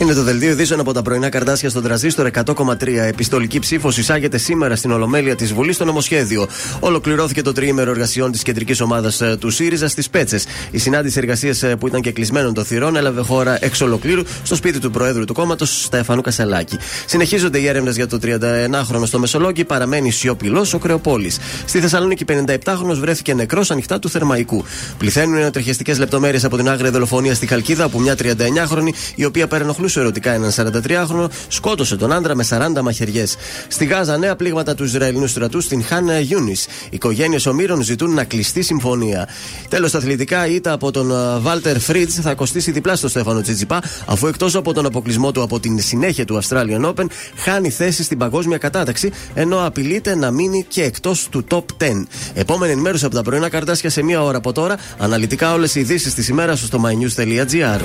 Είναι 0.00 0.14
το 0.14 0.22
δελτίο 0.22 0.50
ειδήσεων 0.50 0.80
από 0.80 0.92
τα 0.92 1.02
πρωινά 1.02 1.28
καρτάσια 1.28 1.70
στον 1.70 1.82
τραζίστορ 1.82 2.30
100,3. 2.44 2.86
Επιστολική 2.88 3.58
ψήφος 3.58 3.98
εισάγεται 3.98 4.38
σήμερα 4.38 4.76
στην 4.76 4.90
Ολομέλεια 4.90 5.36
της 5.36 5.52
Βουλής 5.52 5.74
στο 5.74 5.84
νομοσχέδιο. 5.84 6.48
Ολοκληρώθηκε 6.80 7.42
το 7.42 7.52
τριήμερο 7.52 7.90
εργασιών 7.90 8.32
της 8.32 8.42
κεντρικής 8.42 8.80
ομάδας 8.80 9.20
ε, 9.20 9.36
του 9.40 9.50
ΣΥΡΙΖΑ 9.50 9.88
στις 9.88 10.10
Πέτσες. 10.10 10.46
Η 10.70 10.78
συνάντηση 10.78 11.18
εργασίας 11.18 11.64
που 11.78 11.86
ήταν 11.86 12.00
και 12.00 12.12
κλεισμένων 12.12 12.54
των 12.54 12.64
θυρών 12.64 12.96
έλαβε 12.96 13.20
χώρα 13.20 13.58
εξ 13.60 13.80
ολοκλήρου 13.80 14.22
στο 14.42 14.54
σπίτι 14.54 14.78
του 14.78 14.90
Προέδρου 14.90 15.24
του 15.24 15.32
κόμματος 15.32 15.82
Στέφανου 15.82 16.20
Κασελάκη. 16.20 16.78
Συνεχίζονται 17.06 17.58
οι 17.58 17.66
έρευνες 17.66 17.96
για 17.96 18.06
τον 18.06 18.18
31χρονο 18.22 19.02
στο 19.04 19.18
Μεσολόγγι, 19.18 19.64
παραμένει 19.64 20.10
σιωπηλός 20.10 20.74
ο 20.74 20.78
κρεοπώλης. 20.78 21.38
Στη 21.64 21.80
Θεσσαλονίκη, 21.80 22.24
57χρονος 22.28 22.94
βρέθηκε 23.00 23.34
νεκρός 23.34 23.70
ανοιχτά 23.70 23.98
του 23.98 24.08
Θερμαϊκού. 24.08 24.64
Πληθαίνουν 24.98 25.36
ανατριχιαστικές 25.36 25.94
λεπτομέρειες 25.94 26.44
από 26.44 26.56
την 26.56 26.68
άγρια 26.68 26.90
δολοφονία 26.90 27.34
στη 27.34 27.46
Χαλκίδα 27.46 27.88
που 27.88 28.00
μια 28.00 28.14
39χρονη, 28.18 28.88
η 29.14 29.24
οποία 29.24 29.46
παρενοχλούσε 29.46 29.87
ερωτικά 29.96 30.32
έναν 30.32 30.52
43χρονο, 30.56 31.26
σκότωσε 31.48 31.96
τον 31.96 32.12
άντρα 32.12 32.34
με 32.34 32.44
40 32.48 32.80
μαχαιριές. 32.82 33.36
Στη 33.68 33.84
Γάζα, 33.84 34.16
νέα 34.16 34.36
πλήγματα 34.36 34.74
του 34.74 34.84
Ισραηλινού 34.84 35.26
στρατού 35.26 35.60
στην 35.60 35.84
Χάν 35.84 36.20
Γιούνις. 36.20 36.66
Οικογένειες 36.90 37.46
ομήρων 37.46 37.82
ζητούν 37.82 38.14
να 38.14 38.24
κλειστεί 38.24 38.62
συμφωνία. 38.62 39.28
Τέλος, 39.68 39.90
τα 39.90 39.98
αθλητικά 39.98 40.46
ήττα 40.46 40.72
από 40.72 40.90
τον 40.90 41.12
Βάλτερ 41.40 41.78
Φριτς 41.78 42.10
θα 42.22 42.34
κοστίσει 42.34 42.70
διπλά 42.70 42.96
στο 42.96 43.08
Στέφανο 43.08 43.40
Τσιτσιπά, 43.40 43.82
αφού 44.06 44.26
εκτός 44.26 44.54
από 44.54 44.72
τον 44.72 44.86
αποκλεισμό 44.86 45.32
του 45.32 45.42
από 45.42 45.60
την 45.60 45.80
συνέχεια 45.80 46.24
του 46.24 46.40
Australian 46.42 46.84
Open, 46.84 47.06
χάνει 47.36 47.70
θέση 47.70 48.02
στην 48.02 48.18
παγκόσμια 48.18 48.58
κατάταξη, 48.58 49.10
ενώ 49.34 49.66
απειλείται 49.66 50.14
να 50.14 50.30
μείνει 50.30 50.64
και 50.68 50.82
εκτός 50.82 51.28
του 51.30 51.44
top 51.50 51.64
10. 51.78 52.06
Επόμενη 52.34 52.72
ενημέρωση 52.72 53.04
από 53.04 53.14
τα 53.14 53.22
πρωινά 53.22 53.48
καρτάσια 53.48 53.90
σε 53.90 54.02
μία 54.02 54.22
ώρα 54.22 54.36
από 54.36 54.52
τώρα. 54.52 54.76
Αναλυτικά 54.98 55.52
όλες 55.52 55.74
οι 55.74 55.80
ειδήσεις 55.80 56.14
της 56.14 56.28
ημέρας 56.28 56.60
στο 56.60 56.80
mynews.gr. 56.84 57.80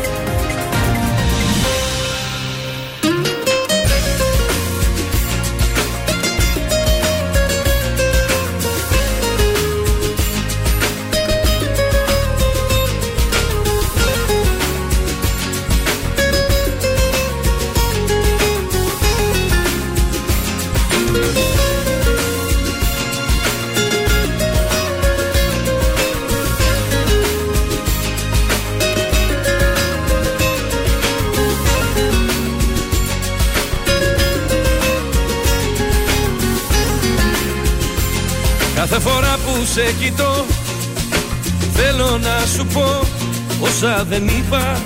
όσα 43.83 44.03
δεν 44.09 44.27
είπα 44.27 44.81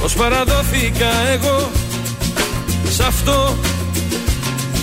Πως 0.00 0.14
παραδόθηκα 0.14 1.10
εγώ 1.32 1.70
Σ' 2.90 3.00
αυτό 3.00 3.56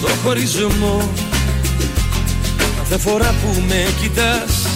το 0.01 0.07
χωρισμό. 0.23 1.09
Κάθε 2.77 2.97
φορά 2.97 3.33
που 3.41 3.61
με 3.67 3.85
κοιτάς 4.01 4.67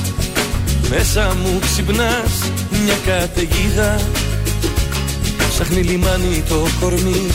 Μέσα 0.90 1.36
μου 1.44 1.60
ξυπνάς 1.60 2.52
μια 2.84 2.98
καταιγίδα. 3.06 4.00
Ψάχνει 5.50 5.82
λιμάνι 5.82 6.44
το 6.50 6.68
κορμί 6.80 7.28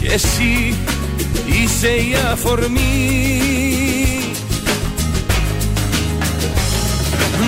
Και 0.00 0.12
εσύ 0.12 0.74
είσαι 1.46 1.88
η 1.88 2.14
αφορμή. 2.32 3.40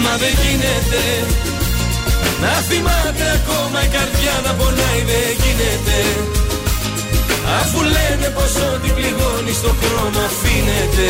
Μα 0.03 0.17
δεν 0.17 0.31
γίνεται 0.43 1.52
να 2.43 2.53
θυμάται 2.69 3.25
ακόμα 3.39 3.79
η 3.87 3.89
καρδιά 3.97 4.35
να 4.47 4.53
πονάει 4.59 5.03
δεν 5.11 5.31
γίνεται. 5.43 5.99
Αφού 7.61 7.79
λένε 7.95 8.29
πως 8.37 8.53
ό,τι 8.73 8.89
πληγώνει 8.97 9.55
στο 9.61 9.71
χρόνο 9.81 10.19
αφήνεται. 10.29 11.09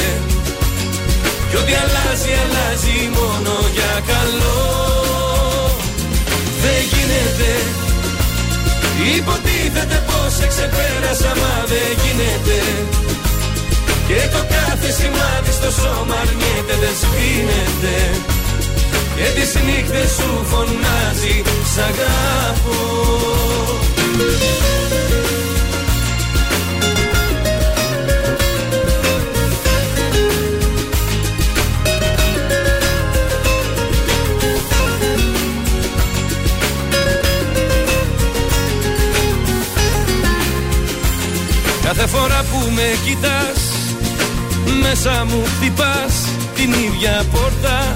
Κι 1.48 1.56
ό,τι 1.60 1.72
αλλάζει 1.82 2.32
αλλάζει 2.42 2.96
μόνο 3.18 3.52
για 3.76 3.92
καλό. 4.12 4.60
Δεν 6.62 6.80
γίνεται. 6.92 7.50
Υποτίθεται 9.16 9.98
πως 10.08 10.30
σε 10.38 10.46
ξεπέρασα 10.52 11.32
μα 11.40 11.54
δεν 11.72 11.90
γίνεται. 12.02 12.58
Και 14.08 14.20
το 14.34 14.40
κάθε 14.54 14.90
σημάδι 14.98 15.52
στο 15.58 15.70
σώμα 15.80 16.14
αρνιέται 16.22 16.74
δεν 16.82 16.94
σβήνεται 17.00 17.94
και 19.16 19.40
τις 19.40 19.54
νύχτες 19.64 20.10
σου 20.10 20.44
φωνάζει 20.44 21.42
σ' 21.74 21.78
αγαπώ. 21.78 23.02
Κάθε 41.82 42.06
φορά 42.06 42.44
που 42.50 42.70
με 42.70 42.96
κοιτάς 43.04 43.60
Μέσα 44.80 45.24
μου 45.28 45.42
χτυπάς 45.44 46.14
την 46.54 46.72
ίδια 46.72 47.24
πόρτα 47.32 47.94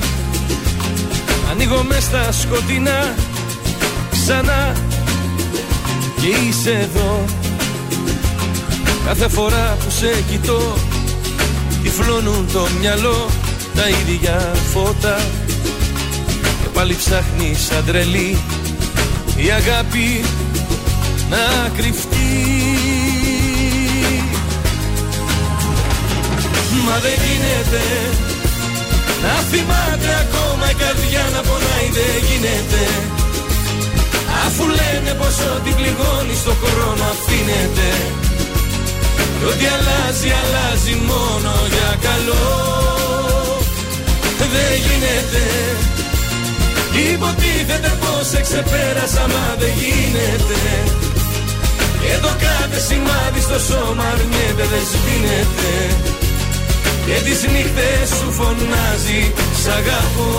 Ανοίγω 1.58 1.82
μες 1.82 2.02
στα 2.02 2.32
σκοτεινά 2.32 3.14
Ξανά 4.10 4.72
Και 6.20 6.26
είσαι 6.26 6.70
εδώ. 6.70 7.24
Κάθε 9.06 9.28
φορά 9.28 9.76
που 9.84 9.90
σε 9.90 10.22
κοιτώ 10.30 10.76
Τυφλώνουν 11.82 12.48
το 12.52 12.66
μυαλό 12.80 13.26
Τα 13.74 13.88
ίδια 13.88 14.54
φώτα. 14.72 15.16
Και 16.62 16.68
πάλι 16.72 16.94
ψάχνει 16.94 17.54
σαν 17.54 17.84
τρελή 17.86 18.38
Η 19.36 19.50
αγάπη 19.50 20.24
να 21.30 21.68
κρυφτεί. 21.76 22.16
Μα 26.86 26.98
δεν 26.98 27.12
γίνεται 27.12 27.80
να 29.24 29.34
θυμάται 29.50 30.10
ακόμα 30.24 30.66
η 30.74 30.76
καρδιά 30.82 31.24
να 31.34 31.40
πονάει 31.48 31.88
δεν 31.96 32.14
γίνεται. 32.26 32.82
Αφού 34.44 34.64
λένε 34.78 35.12
πως 35.20 35.36
ό,τι 35.54 35.70
πληγώνει 35.78 36.36
στο 36.42 36.54
χρόνο 36.62 37.04
αφήνεται. 37.14 37.90
Κι 39.38 39.46
ό,τι 39.50 39.64
αλλάζει 39.76 40.30
αλλάζει 40.42 40.94
μόνο 41.10 41.52
για 41.74 41.90
καλό. 42.06 42.46
Δεν 44.52 44.72
γίνεται. 44.86 45.44
Υποτίθεται 47.12 47.90
πως 48.00 48.26
σε 48.32 48.40
ξεπέρασα 48.46 49.24
μα 49.32 49.44
δεν 49.60 49.72
γίνεται. 49.80 50.60
Και 52.00 52.14
το 52.24 52.32
κάθε 52.44 52.78
σημάδι 52.88 53.40
στο 53.48 53.58
σώμα 53.68 54.04
αρνιέται 54.12 54.64
δεν 54.72 54.84
σβήνεται 54.90 55.72
και 57.06 57.20
τις 57.24 57.42
νύχτες 57.42 58.08
σου 58.18 58.32
φωνάζει 58.32 59.32
σ' 59.62 59.66
αγαπώ 59.66 60.34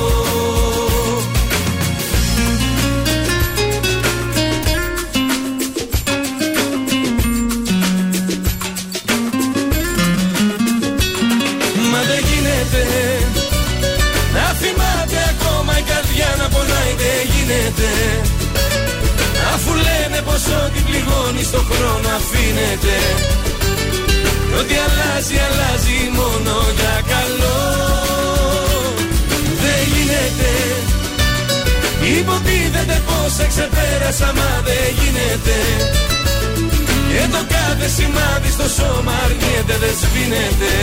Μα 11.91 12.01
δεν 12.09 12.21
γίνεται 12.29 12.83
να 14.33 14.45
θυμάται 14.61 15.17
ακόμα 15.29 15.77
η 15.77 15.81
καρδιά 15.81 16.35
να 16.37 16.47
πονάει 16.49 16.93
δεν 17.01 17.21
γίνεται. 17.33 17.89
Αφού 19.53 19.73
λένε 19.73 20.21
πως 20.25 20.43
ό,τι 20.63 20.79
πληγώνει 20.79 21.43
στο 21.43 21.57
χρόνο 21.69 22.07
αφήνεται 22.15 22.95
Ό,τι 24.59 24.75
αλλάζει, 24.85 25.35
αλλάζει 25.47 25.97
μόνο 26.19 26.53
για 26.79 26.95
καλό 27.13 27.59
Δεν 29.63 29.81
γίνεται 29.93 30.51
Υποτίθεται 32.19 33.01
πως 33.07 33.33
σε 33.37 33.47
ξεπέρασα 33.47 34.29
μα 34.37 34.51
δεν 34.67 34.87
γίνεται 34.99 35.57
Και 37.11 37.23
το 37.33 37.41
κάθε 37.55 37.87
σημάδι 37.95 38.49
στο 38.57 38.67
σώμα 38.77 39.13
αρνιέται 39.25 39.75
δεν 39.83 39.93
σβήνεται 40.01 40.73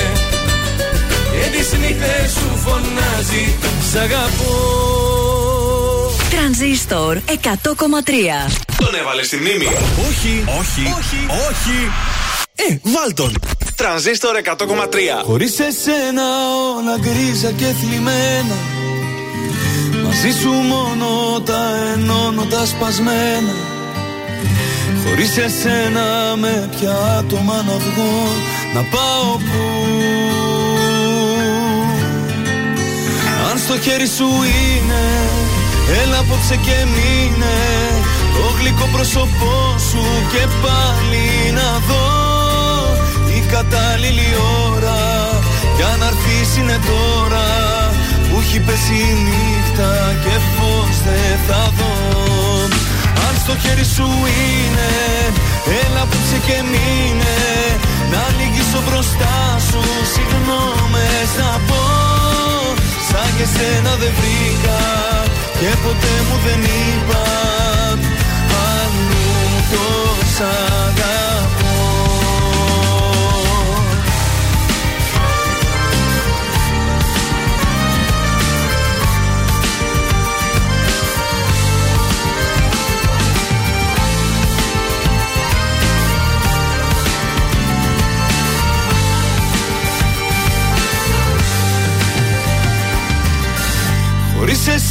Και 1.33 1.47
τις 1.55 1.69
νύχτες 1.81 2.31
σου 2.37 2.49
φωνάζει 2.65 3.45
Σ' 3.91 3.97
αγαπώ 4.05 4.55
Τρανζίστορ 6.31 7.17
100,3. 7.27 7.31
Τον 8.79 8.95
έβαλες 9.01 9.27
στη 9.27 9.37
μνήμη. 9.37 9.67
Όχι, 10.09 10.45
όχι, 10.59 10.81
όχι, 10.99 11.27
όχι. 11.49 11.91
Ε, 12.55 12.79
βάλ 12.83 13.15
τον. 13.15 13.33
Τρανζίστορ 13.77 14.37
100,3. 14.45 15.25
Χωρίς 15.25 15.59
εσένα 15.59 16.23
όλα 16.77 16.99
γκρίζα 16.99 17.51
και 17.51 17.65
θλιμμένα. 17.65 18.57
Μαζί 20.05 20.39
σου 20.41 20.49
μόνο 20.49 21.41
τα 21.45 21.61
ενώνω 21.95 22.45
τα 22.45 22.67
σπασμένα. 22.67 23.55
Χωρίς 25.07 25.37
εσένα 25.37 26.37
με 26.37 26.69
ποια 26.77 26.95
άτομα 27.19 27.55
να 27.55 27.77
βγω 27.77 28.27
Να 28.75 28.83
πάω 28.83 29.37
που 29.37 29.63
Αν 33.51 33.59
στο 33.59 33.79
χέρι 33.79 34.07
σου 34.07 34.25
είναι 34.25 35.03
Έλα 36.03 36.19
απόψε 36.19 36.57
και 36.57 36.77
μείνε. 36.85 37.57
Το 38.35 38.55
γλυκό 38.59 38.89
πρόσωπό 38.93 39.79
σου 39.91 40.03
και 40.33 40.47
πάλι 40.63 41.53
να 41.53 41.79
δω. 41.79 42.24
Η 42.24 42.24
κατάλληλη 43.57 44.31
ώρα 44.71 45.03
Για 45.77 45.91
να 46.01 46.07
έρθεις 46.13 46.51
είναι 46.59 46.79
τώρα 46.91 47.49
Που 48.27 48.35
έχει 48.43 48.59
πέσει 48.67 48.97
η 49.11 49.15
νύχτα 49.27 49.93
και 50.25 50.35
φως 50.55 50.97
δεν 51.07 51.37
θα 51.47 51.63
δω. 51.79 51.95
Αν 53.25 53.35
στο 53.43 53.55
χέρι 53.63 53.87
σου 53.95 54.09
είναι 54.39 54.91
Έλα 55.81 56.01
απόψε 56.07 56.39
και 56.47 56.59
μείνε 56.71 57.39
Να 58.13 58.23
λυγίσω 58.39 58.81
μπροστά 58.87 59.37
σου 59.69 59.83
Συγγνώμες 60.13 61.29
να 61.41 61.53
πω. 61.69 61.83
Σαν 63.09 63.29
και 63.37 63.47
σένα 63.55 63.93
δεν 64.01 64.13
βρήκα 64.19 64.81
Και 65.61 65.71
ποτέ 65.85 66.15
μου 66.27 66.37
δεν 66.47 66.61
είπα 66.79 67.25
Αλλού 68.67 69.27
το 69.71 69.87
σ' 70.35 71.24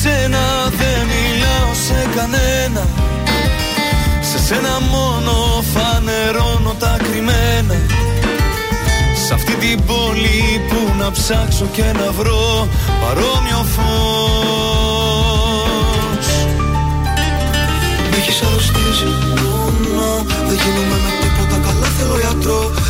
αγαπώ 0.06 0.12
Χωρίς 0.12 0.16
εσένα 0.16 0.46
δεν 0.70 1.00
μιλάω 1.12 1.74
σε 1.74 2.00
κανένα. 2.16 2.88
Σε 4.22 4.38
σένα 4.46 4.80
μόνο 4.92 5.64
φανερώνω 5.74 6.74
τα 6.80 6.98
κρυμμένα. 7.04 7.76
Σ' 9.26 9.32
αυτή 9.32 9.54
την 9.56 9.86
πόλη 9.86 10.62
που 10.70 10.80
να 10.98 11.12
ψάξω 11.12 11.66
και 11.72 11.84
να 11.84 12.12
βρω 12.12 12.68
παρόμοιο 13.02 13.66
φως. 13.74 13.88
Με 18.10 18.18
έχεις 18.18 18.42
αρρωστήσει, 18.42 19.10
νο, 19.96 20.26
Δεν 20.48 20.58
γίνομαι 20.62 20.98
με 21.04 21.12
τίποτα, 21.22 21.58
καλά. 21.68 21.88
Θέλω 21.98 22.18
γιατρό. 22.20 22.62
Πέρασα 22.62 22.83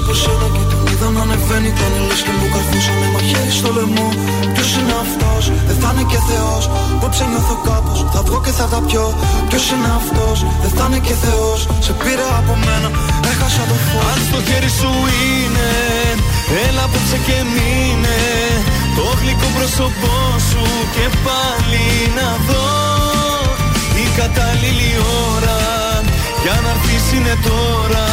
από 0.00 0.12
σένα 0.22 0.46
και 0.54 0.64
τον 0.70 0.80
είδα 0.90 1.08
να 1.16 1.22
ανεβαίνει 1.26 1.68
Ήταν 1.74 1.92
λες 2.08 2.20
και 2.26 2.32
μου 2.38 2.46
καρφούσανε 2.54 3.06
μαχαίρι 3.14 3.52
στο 3.60 3.70
λαιμό. 3.76 4.08
Ποιος 4.54 4.70
είναι 4.78 4.96
αυτός, 5.04 5.42
δεν 5.68 5.76
θα 5.82 5.88
είναι 5.92 6.04
και 6.10 6.20
Θεός. 6.28 6.62
Πόψε 7.00 7.24
νιώθω 7.30 7.56
κάπως, 7.68 7.98
θα 8.12 8.20
βγω 8.26 8.38
και 8.44 8.52
θα 8.58 8.66
τα 8.72 8.78
πιω. 8.86 9.06
Ποιος 9.48 9.64
είναι 9.72 9.90
αυτός, 10.00 10.36
δεν 10.62 10.72
θα 10.76 10.84
είναι 10.86 11.00
και 11.06 11.14
Θεός. 11.24 11.58
Σε 11.86 11.92
πήρε 12.00 12.26
από 12.40 12.54
μένα, 12.64 12.88
έχασα 13.30 13.62
το 13.70 13.76
φως. 13.86 14.04
Αν 14.10 14.18
στο 14.28 14.38
χέρι 14.46 14.70
σου 14.78 14.92
είναι 15.20 15.68
Έλα 16.66 16.82
απόψε 16.88 17.18
και 17.26 17.38
μείνε. 17.54 18.20
Το 18.96 19.04
γλυκό 19.20 19.48
πρόσωπό 19.56 20.16
σου 20.48 20.64
Και 20.94 21.06
πάλι 21.24 21.86
να 22.18 22.28
δω. 22.46 22.68
Η 24.02 24.06
κατάλληλη 24.18 24.92
ώρα 25.32 25.58
Για 26.42 26.56
να 26.64 26.70
έρθεις 26.74 27.06
είναι 27.16 27.34
τώρα 27.48 28.06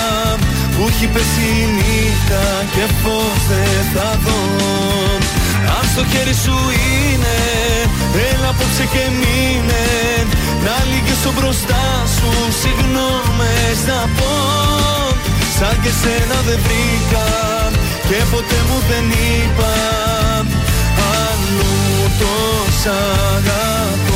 Που 0.78 0.88
έχει 0.89 1.07
πέσει 1.13 1.47
η 1.63 1.65
νύχτα 1.78 2.43
Και 2.73 2.86
πως 3.03 3.39
δεν 3.49 3.82
θα 3.93 4.09
δω. 4.26 4.41
Αν 5.76 5.86
στο 5.91 6.03
χέρι 6.11 6.36
σου 6.43 6.57
είναι 6.88 7.38
Έλα 8.30 8.49
απόψε 8.53 8.86
και 8.93 9.03
μείνε. 9.19 9.86
Να 10.65 10.76
λυγίσω 10.89 11.32
μπροστά 11.36 11.86
σου 12.15 12.30
Συγγνώμες 12.61 13.78
να 13.89 14.01
πω. 14.17 14.34
Σαν 15.57 15.76
και 15.84 15.91
σένα 16.01 16.38
δεν 16.47 16.59
βρήκα 16.65 17.28
Και 18.09 18.19
ποτέ 18.32 18.59
μου 18.67 18.78
δεν 18.89 19.05
είπα. 19.09 19.73
Αλλού 21.23 21.76
το 22.19 22.34
σ' 22.82 22.88
αγαπώ. 23.36 23.86
Πώς 23.86 24.03
μπορεί 24.03 24.14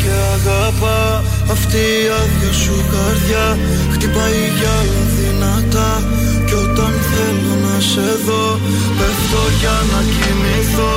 και 0.00 0.12
αγαπά. 0.36 1.02
Αυτή 1.54 1.80
η 2.02 2.06
άδεια 2.20 2.52
σου 2.62 2.76
καρδιά 2.92 3.46
Χτυπάει 3.92 4.40
για 4.58 4.72
άλλα 4.80 5.02
δυνατά. 5.18 5.90
Κι 6.46 6.56
όταν 6.64 6.92
θέλω 7.10 7.54
να 7.66 7.76
σε 7.90 8.08
δω 8.26 8.46
Πέφτω 8.98 9.42
για 9.60 9.76
να 9.92 10.00
κοιμηθώ. 10.16 10.94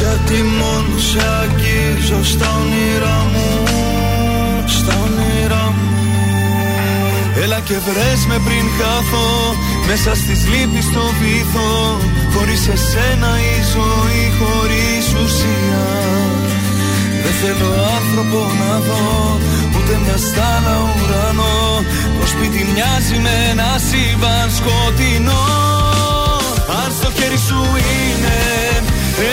Γιατί 0.00 0.38
μόνο 0.60 0.94
σε 1.08 1.22
αγγίζω 1.40 2.20
Στα 2.32 2.48
όνειρά 2.62 3.18
μου 3.32 3.48
Στα 4.76 4.94
όνειρά 5.06 5.64
μου. 5.76 5.88
Έλα 7.42 7.60
και 7.60 7.76
βρες 7.86 8.20
με 8.30 8.38
πριν 8.46 8.66
χάθω 8.78 9.28
Μέσα 9.88 10.14
στις 10.14 10.40
λύπεις 10.52 10.86
το 10.94 11.04
βυθό. 11.20 11.74
Χωρίς 12.34 12.62
εσένα 12.74 13.30
η 13.52 13.56
ζωή 13.74 14.22
χωρίς 14.38 15.04
ουσία 15.22 16.09
Δεν 17.24 17.34
θέλω 17.42 17.70
άνθρωπο 17.96 18.38
να 18.60 18.72
δω 18.86 19.02
Ούτε 19.76 19.94
μια 20.04 20.16
στάλα 20.26 20.74
ουρανό. 20.88 21.58
Το 22.18 22.26
σπίτι 22.32 22.60
μοιάζει 22.72 23.16
με 23.24 23.34
ένα 23.50 23.70
σύμπαν 23.88 24.48
σκοτεινό. 24.58 25.44
Αν 26.80 26.88
στο 26.98 27.08
χέρι 27.16 27.40
σου 27.48 27.60
είναι 27.92 28.38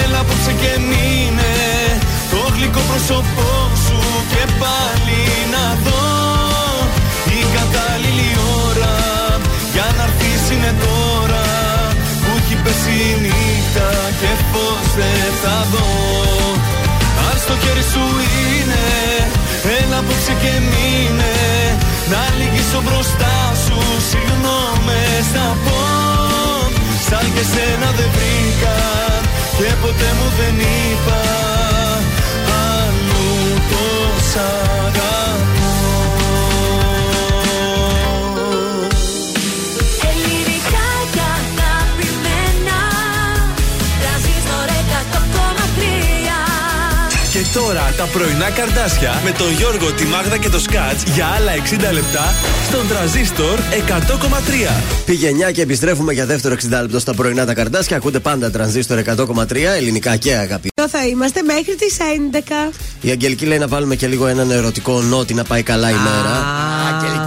Έλα 0.01 0.19
απόψε 0.23 0.53
και 0.61 0.71
μείνε. 0.89 1.55
Το 2.31 2.39
γλυκό 2.55 2.81
πρόσωπό 2.89 3.51
σου 3.85 3.99
Και 4.31 4.43
πάλι 4.61 5.21
να 5.53 5.65
δω. 5.85 6.05
Η 7.37 7.41
κατάλληλη 7.55 8.29
ώρα 8.65 8.95
Για 9.73 9.87
να 9.97 10.03
έρθεις 10.07 10.43
είναι 10.53 10.71
τώρα. 10.85 11.45
Που 12.23 12.31
έχει 12.39 12.55
πέσει 12.63 12.95
η 13.09 13.13
νύχτα 13.23 13.89
Και 14.19 14.31
πως 14.51 14.85
δεν 14.99 15.29
θα 15.43 15.57
δω. 15.71 15.87
Αν 16.76 16.76
στο 17.47 17.55
χέρι 17.63 17.85
σου 17.93 18.05
είναι. 18.39 18.83
Έλα 19.79 19.97
απόψε 19.97 20.33
και 20.41 20.53
μείνε 20.69 21.35
Να 22.11 22.21
λυγίσω 22.37 22.79
μπροστά 22.85 23.35
σου 23.65 23.77
Συγγνώμες 24.09 25.25
να 25.37 25.47
πω. 25.63 25.79
Σαν 27.07 27.25
και 27.35 27.43
σένα 27.53 27.89
δεν 27.97 28.09
βρήκα 28.15 28.75
Και 29.57 29.69
ποτέ 29.81 30.09
μου 30.17 30.27
δεν 30.39 30.55
είπα. 30.59 31.21
Αλλού 32.63 33.35
το 33.69 33.83
σ' 34.29 34.37
αγαπώ 34.37 35.36
τώρα 47.57 47.93
τα 47.97 48.03
πρωινά 48.03 48.49
καρδάσια 48.49 49.21
με 49.25 49.31
τον 49.31 49.51
Γιώργο, 49.51 49.91
τη 49.91 50.05
Μάγδα 50.05 50.37
και 50.37 50.49
το 50.49 50.59
Σκάτς 50.59 51.03
για 51.03 51.25
άλλα 51.25 51.51
60 51.89 51.93
λεπτά 51.93 52.25
στον 52.67 52.87
τραζίστορ 52.87 53.59
100,3. 53.59 54.83
Πήγε 55.05 55.31
9 55.47 55.51
και 55.51 55.61
επιστρέφουμε 55.61 56.13
για 56.13 56.25
δεύτερο 56.25 56.55
60 56.55 56.69
λεπτό 56.69 56.99
στα 56.99 57.13
πρωινά 57.13 57.45
τα 57.45 57.53
καρδάσια. 57.53 57.97
Ακούτε 57.97 58.19
πάντα 58.19 58.51
τρανζίστορ 58.51 58.99
100,3 58.99 59.55
ελληνικά 59.77 60.15
και 60.15 60.33
αγαπητά. 60.33 60.83
Εδώ 60.83 60.89
θα 60.89 61.07
είμαστε 61.07 61.41
μέχρι 61.41 61.75
τις 61.75 61.97
11. 62.69 62.73
Η 63.01 63.09
Αγγελική 63.09 63.45
λέει 63.45 63.57
να 63.57 63.67
βάλουμε 63.67 63.95
και 63.95 64.07
λίγο 64.07 64.27
έναν 64.27 64.51
ερωτικό 64.51 65.01
νότι 65.01 65.33
να 65.33 65.43
πάει 65.43 65.63
καλά 65.63 65.89
η 65.89 65.93
μέρα. 65.93 66.76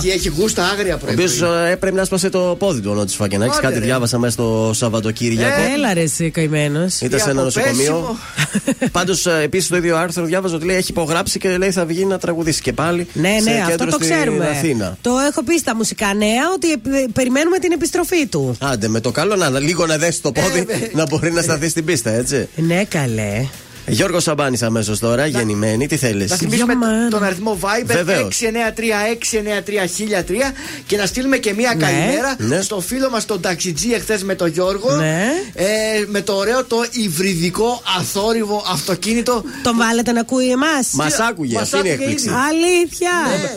Αγγελική 0.01 0.27
έχει 0.29 0.41
γούστα 0.41 0.65
άγρια 0.69 0.95
Ο 0.95 0.99
πρωί. 0.99 1.15
οποίο 1.15 1.53
έπρεπε 1.53 1.97
να 1.97 2.05
σπάσε 2.05 2.29
το 2.31 2.57
πόδι 2.59 2.81
του 2.81 2.91
ο 2.91 2.95
Νότι 2.95 3.15
Φακενάκη. 3.15 3.51
Άντε, 3.53 3.61
Κάτι 3.67 3.79
ρε. 3.79 3.85
διάβασα 3.85 4.19
μέσα 4.19 4.33
στο 4.33 4.71
Σαββατοκύριακο. 4.75 5.61
Έλα 5.75 5.95
ρε 5.95 6.01
εσύ 6.01 6.31
καημένος. 6.31 7.01
Ήταν 7.01 7.21
σε 7.21 7.31
ένα 7.31 7.43
νοσοκομείο. 7.43 8.17
Πάντως, 8.93 9.27
επίσης 9.27 9.69
το 9.69 9.77
ίδιο 9.77 9.97
άρθρο 9.97 10.25
διάβαζα 10.25 10.55
ότι 10.57 10.65
λέει 10.65 10.77
έχει 10.77 10.91
υπογράψει 10.91 11.39
και 11.39 11.57
λέει 11.57 11.71
θα 11.71 11.85
βγει 11.85 12.05
να 12.05 12.19
τραγουδήσει 12.19 12.61
και 12.61 12.73
πάλι. 12.73 13.07
Ναι, 13.13 13.37
σε 13.43 13.51
ναι, 13.51 13.57
αυτό 13.59 13.71
κέντρο 13.71 13.87
το 13.87 14.05
στην 14.05 14.15
ξέρουμε. 14.15 14.47
Αθήνα. 14.47 14.97
Το 15.01 15.11
έχω 15.31 15.45
πει 15.45 15.59
στα 15.59 15.75
μουσικά 15.77 16.15
νέα 16.15 16.43
ότι 16.55 16.71
επ- 16.73 17.13
περιμένουμε 17.13 17.59
την 17.59 17.73
επιστροφή 17.73 18.27
του. 18.27 18.57
Άντε, 18.61 18.89
με 18.89 19.01
το 19.01 19.11
καλό 19.11 19.37
να 19.37 19.59
λίγο 19.59 19.87
να 19.87 19.97
δέσει 19.99 20.23
το 20.23 20.33
πόδι 20.33 20.67
να 20.95 21.07
μπορεί 21.07 21.33
να 21.33 21.43
σταθεί 21.43 21.69
στην 21.69 21.85
πίστα, 21.85 22.11
έτσι. 22.11 22.49
Ναι, 22.57 22.85
καλέ. 22.85 23.47
Γιώργος 23.87 24.23
Σαμπάνης 24.23 24.63
αμέσως 24.63 24.99
τώρα, 24.99 25.27
γεννημένη, 25.27 25.87
τι 25.87 25.97
θέλεις; 25.97 26.31
Να 26.31 26.37
θυμίσουμε 26.37 26.75
τον 27.11 27.23
αριθμό 27.25 27.59
Viber 27.63 27.83
Βεβαίως. 27.87 28.41
693-693-1003 28.41 30.53
και 30.87 30.97
να 30.97 31.07
στείλουμε 31.07 31.37
και 31.37 31.55
μία 31.55 31.75
καλημέρα 31.79 32.35
Ναι. 32.39 32.61
στο 32.61 32.81
φίλο 32.81 33.11
μας 33.11 33.25
τον 33.25 33.41
ταξιτζή 33.41 33.93
εχθές 33.93 34.23
με 34.23 34.35
τον 34.35 34.49
Γιώργο. 34.49 34.97
Ναι. 34.97 35.27
Ε, 35.55 35.65
με 36.07 36.21
το 36.21 36.33
ωραίο 36.37 36.65
το 36.65 36.77
υβριδικό 36.91 37.83
αθόρυβο 37.99 38.65
αυτοκίνητο. 38.73 39.43
Τον 39.63 39.77
βάλετε 39.77 40.13
να 40.13 40.21
ακούει 40.21 40.51
εμάς; 40.51 40.89
Μας 40.93 41.19
άκουγε, 41.19 41.55
Μας 41.55 41.63
αυτή 41.63 41.79
είναι 41.79 41.89
η 41.89 41.93
άκουγε 41.93 42.09
έκπληξη. 42.11 42.29
ήδη. 42.29 42.37
Αλήθεια. 42.51 43.11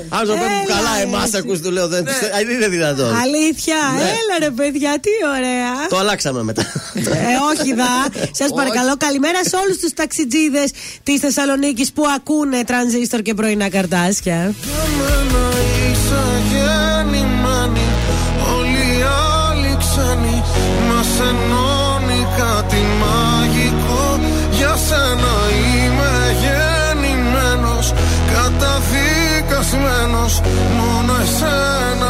Αν 0.10 0.28
το 0.28 0.34
παίρνουν 0.34 0.50
Έλα, 0.66 0.76
καλά, 0.76 0.98
ρε, 0.98 1.04
εμάς 1.04 1.24
εσύ. 1.24 1.38
ακούς, 1.38 1.60
του 1.60 1.72
λέω. 1.72 1.88
Δεν 1.88 2.04
δεν 2.04 2.50
είναι 2.56 2.68
δυνατόν. 2.68 3.16
Αλήθεια. 3.16 3.76
Ναι. 3.96 4.02
Έλα 4.02 4.36
ρε 4.40 4.50
παιδιά, 4.50 4.92
τι 5.02 5.10
ωραία. 5.38 5.88
Το 5.90 5.98
αλλάξαμε 5.98 6.44
μετά. 6.44 6.62
Ε, 6.96 7.02
όχι 7.54 7.74
δα. 7.74 7.92
Σας 8.40 8.50
παρακαλώ, 8.56 8.94
καλημέρα 8.98 9.40
σε 9.50 9.56
όλους 9.64 9.78
τους 9.78 9.94
ταξιτζίδες 10.16 10.72
της 11.04 11.20
Θεσσαλονίκης 11.20 11.94
που 11.94 12.04
ακούνε 12.16 12.64
τρανζίστορ 12.64 13.22
και 13.22 13.34
πρωινά 13.34 13.70
καρτάσια. 13.70 14.54
Για 14.64 14.86
μένα 14.98 15.44
είσαι 15.86 16.24
γεννημένη 16.52 17.86
Όλοι 18.56 18.86
οι 18.98 19.00
άλλοι 19.48 19.72
ξένοι 19.82 20.38
Μας 20.88 21.12
ενώνει 21.30 22.22
κάτι 22.38 22.82
μαγικό 23.02 24.06
Για 24.58 24.74
σένα 24.88 25.36
είμαι 25.70 26.14
γεννημένος 26.44 27.86
Καταδικασμένος 28.34 30.34
Μόνο 30.78 31.14
εσένα 31.24 32.10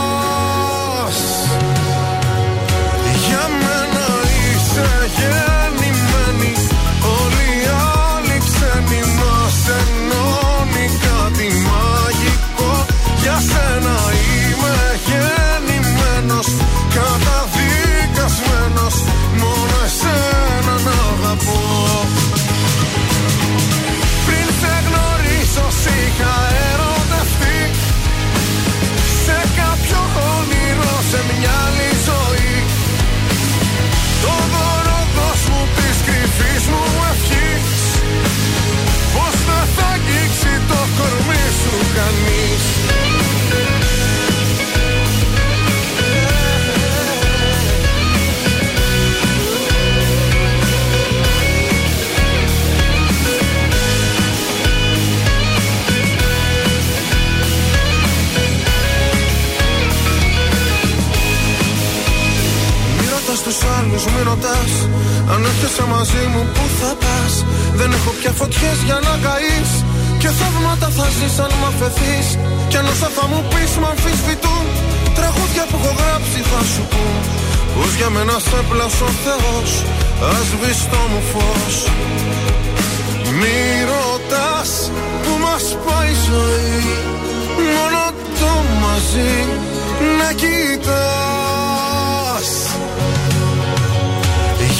τους 63.91 64.05
άλλους, 64.05 64.13
μη 64.13 64.21
ρωτάς 64.29 64.73
Αν 65.31 65.39
έρχεσαι 65.49 65.85
μαζί 65.93 66.23
μου 66.33 66.41
που 66.53 66.63
θα 66.79 66.91
πας; 67.01 67.33
Δεν 67.79 67.89
έχω 67.97 68.11
πια 68.19 68.31
φωτιές 68.39 68.77
για 68.87 68.97
να 69.07 69.13
καείς. 69.25 69.71
Και 70.21 70.29
θαύματα 70.39 70.89
θα 70.97 71.07
ζεις 71.17 71.35
αν 71.43 71.51
μ' 71.59 71.67
αφαιθείς. 71.71 72.27
Κι 72.69 72.77
αν 72.79 72.85
όσα 72.93 73.09
θα 73.15 73.25
μου 73.31 73.39
πεις 73.51 73.71
μ' 73.81 73.87
αμφισβητούν. 73.91 74.65
Τραγούδια 75.17 75.63
που 75.69 75.77
έχω 75.79 75.91
γράψει 76.01 76.39
θα 76.51 76.61
σου 76.71 76.83
πω 76.91 77.05
Πως 77.75 77.91
για 77.99 78.09
μένα 78.15 78.35
σε 78.47 78.59
πλάσω 78.69 79.09
Θεός 79.23 79.71
Ας 80.35 80.49
βυστό 80.61 81.01
μου 81.11 81.21
φως. 81.31 81.75
Μη 83.39 83.59
ρωτάς 83.91 84.71
που 85.23 85.31
μας 85.43 85.65
πάει 85.85 86.11
η 86.15 86.17
ζωή. 86.27 86.81
Μόνο 87.75 88.03
το 88.39 88.53
μαζί 88.83 89.33
να 90.19 90.29
κοιτάς 90.41 91.41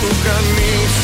σου 0.00 0.10
κανείς. 0.26 0.94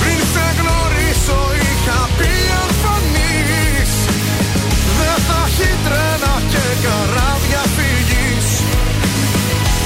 Πριν 0.00 0.20
σε 0.32 0.46
γνωρίσω 0.58 1.40
είχα 1.64 2.00
πει 2.18 2.32
αν 2.60 2.70
φανείς 2.82 3.92
Δεν 4.98 5.16
θα 5.28 5.40
έχει 5.48 5.70
τρένα 5.84 6.34
και 6.52 6.64
καράβια 6.84 7.62
φυγής. 7.76 8.48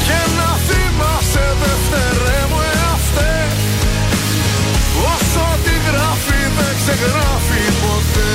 Και 0.06 0.20
να 0.38 0.50
θυμάσαι 0.66 1.46
δευτερέ 1.62 2.40
μου 2.50 2.60
εαυτέ. 2.74 3.36
Όσο 5.12 5.46
τη 5.64 5.74
γράφει 5.88 6.40
δεν 6.56 6.74
ξεγράφει 6.80 7.62
ποτέ. 7.82 8.32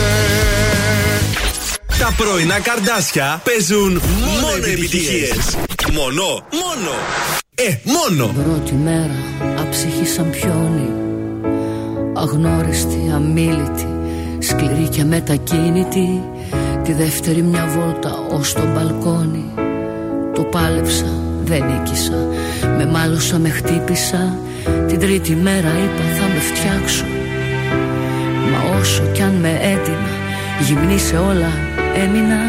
Τα 1.99 2.13
πρωινά 2.17 2.59
καρδάσια 2.59 3.41
παίζουν 3.43 4.01
μόνο 4.41 4.65
επιτυχίες. 4.65 5.68
Μόνο, 5.93 6.23
μόνο. 6.61 6.93
Ε, 7.55 7.75
μόνο. 7.83 8.33
Πρώτη 8.43 8.73
μέρα 8.73 9.15
αψυχή 9.59 10.05
σαν 10.05 10.29
πιόνι. 10.29 10.89
Αγνώριστη, 12.13 13.11
αμήλυτη 13.15 13.87
Σκληρή 14.39 14.87
και 14.89 15.03
μετακίνητη. 15.03 16.23
Τη 16.83 16.93
δεύτερη 16.93 17.41
μια 17.41 17.67
βόλτα 17.67 18.25
ως 18.31 18.53
το 18.53 18.61
μπαλκόνι. 18.73 19.45
Το 20.33 20.43
πάλεψα, 20.43 21.05
δεν 21.43 21.63
νίκησα. 21.65 22.27
Με 22.77 22.85
μάλωσα, 22.85 23.37
με 23.37 23.49
χτύπησα. 23.49 24.37
Την 24.87 24.99
τρίτη 24.99 25.35
μέρα 25.35 25.69
είπα 25.69 26.03
θα 26.17 26.27
με 26.33 26.39
φτιάξω 26.39 27.05
Μα 28.51 28.79
όσο 28.79 29.03
κι 29.13 29.21
αν 29.21 29.33
με 29.33 29.49
έτεινα 29.49 30.09
Γυμνή 30.65 30.99
σε 30.99 31.17
όλα 31.17 31.51
έμεινα. 31.95 32.39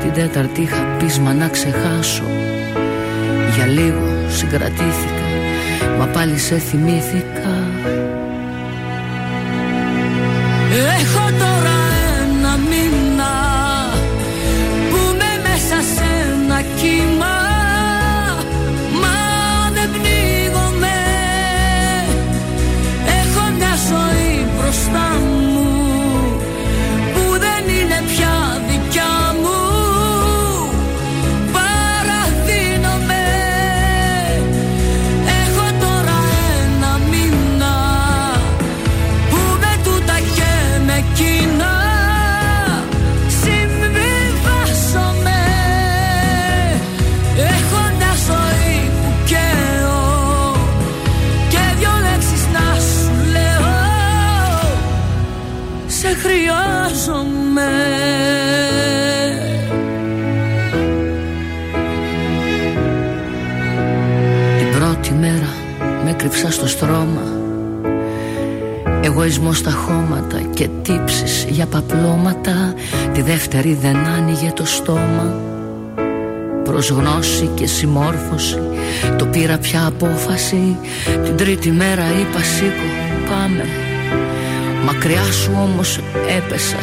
Την 0.00 0.12
τέταρτη 0.12 0.60
είχα 0.60 0.96
πείσμα 0.98 1.32
να 1.32 1.48
ξεχάσω 1.48 2.39
Για 3.60 3.68
λίγο 3.68 4.28
συγκρατήθηκα 4.28 5.26
Μα 5.98 6.06
πάλι 6.06 6.38
σε 6.38 6.58
θυμήθηκα 6.58 7.59
δεύτερη 73.52 73.78
δεν 73.80 73.96
άνοιγε 73.96 74.52
το 74.54 74.64
στόμα. 74.64 75.34
Προς 76.64 76.90
γνώση 76.90 77.50
και 77.54 77.66
συμμόρφωση 77.66 78.58
Το 79.18 79.26
πήρα 79.26 79.58
πια 79.58 79.86
απόφαση. 79.86 80.76
Την 81.24 81.36
τρίτη 81.36 81.70
μέρα 81.70 82.04
είπα 82.20 82.42
σήκω 82.42 82.88
πάμε 83.30 83.64
Μακριά 84.84 85.22
σου 85.22 85.50
όμως 85.62 86.00
έπεσα 86.36 86.76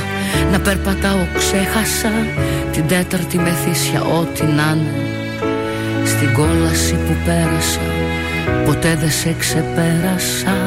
Να 0.51 0.59
περπατάω 0.59 1.25
ξέχασα. 1.37 2.11
Την 2.71 2.87
τέταρτη 2.87 3.37
μεθύσια 3.37 4.01
ό,τι 4.01 4.43
να 4.43 4.75
είναι. 4.75 5.05
Στην 6.05 6.33
κόλαση 6.33 6.93
που 6.93 7.13
πέρασα 7.25 7.79
Ποτέ 8.65 8.97
δεν 8.99 9.11
σε 9.11 9.35
ξεπέρασα 9.39 10.66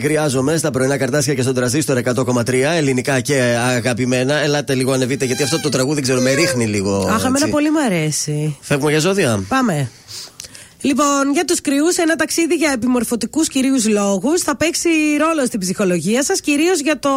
Πάολα, 0.00 0.20
σε 0.26 0.28
χρειάζομαι 0.30 0.56
στα 0.56 0.70
πρωινά 0.70 0.96
καρτάσια 0.96 1.34
και 1.34 1.42
στον 1.42 1.54
τραζίστορ 1.54 1.98
100,3 2.04 2.52
ελληνικά 2.52 3.20
και 3.20 3.34
αγαπημένα. 3.58 4.34
Ελάτε 4.34 4.74
λίγο 4.74 4.92
ανεβείτε 4.92 5.24
γιατί 5.24 5.42
αυτό 5.42 5.60
το 5.60 5.68
τραγούδι 5.68 5.94
δεν 5.94 6.02
ξέρω, 6.02 6.20
με 6.20 6.32
ρίχνει 6.32 6.66
λίγο. 6.66 6.96
Αχ, 6.96 7.18
εμένα 7.18 7.36
έτσι. 7.36 7.50
πολύ 7.50 7.70
μου 7.70 7.80
αρέσει. 7.80 8.56
Φεύγουμε 8.60 8.90
για 8.90 9.00
ζώδια; 9.00 9.44
Πάμε. 9.48 9.90
Λοιπόν, 10.82 11.32
για 11.32 11.44
τους 11.44 11.60
κρυούς, 11.60 11.96
ένα 11.96 12.16
ταξίδι 12.16 12.54
για 12.54 12.70
επιμορφωτικούς 12.72 13.48
κυρίους 13.48 13.88
λόγους 13.88 14.42
θα 14.42 14.56
παίξει 14.56 14.88
ρόλο 15.18 15.46
στην 15.46 15.60
ψυχολογία 15.60 16.24
σας, 16.24 16.40
κυρίως 16.40 16.80
για, 16.80 16.98
το, 16.98 17.10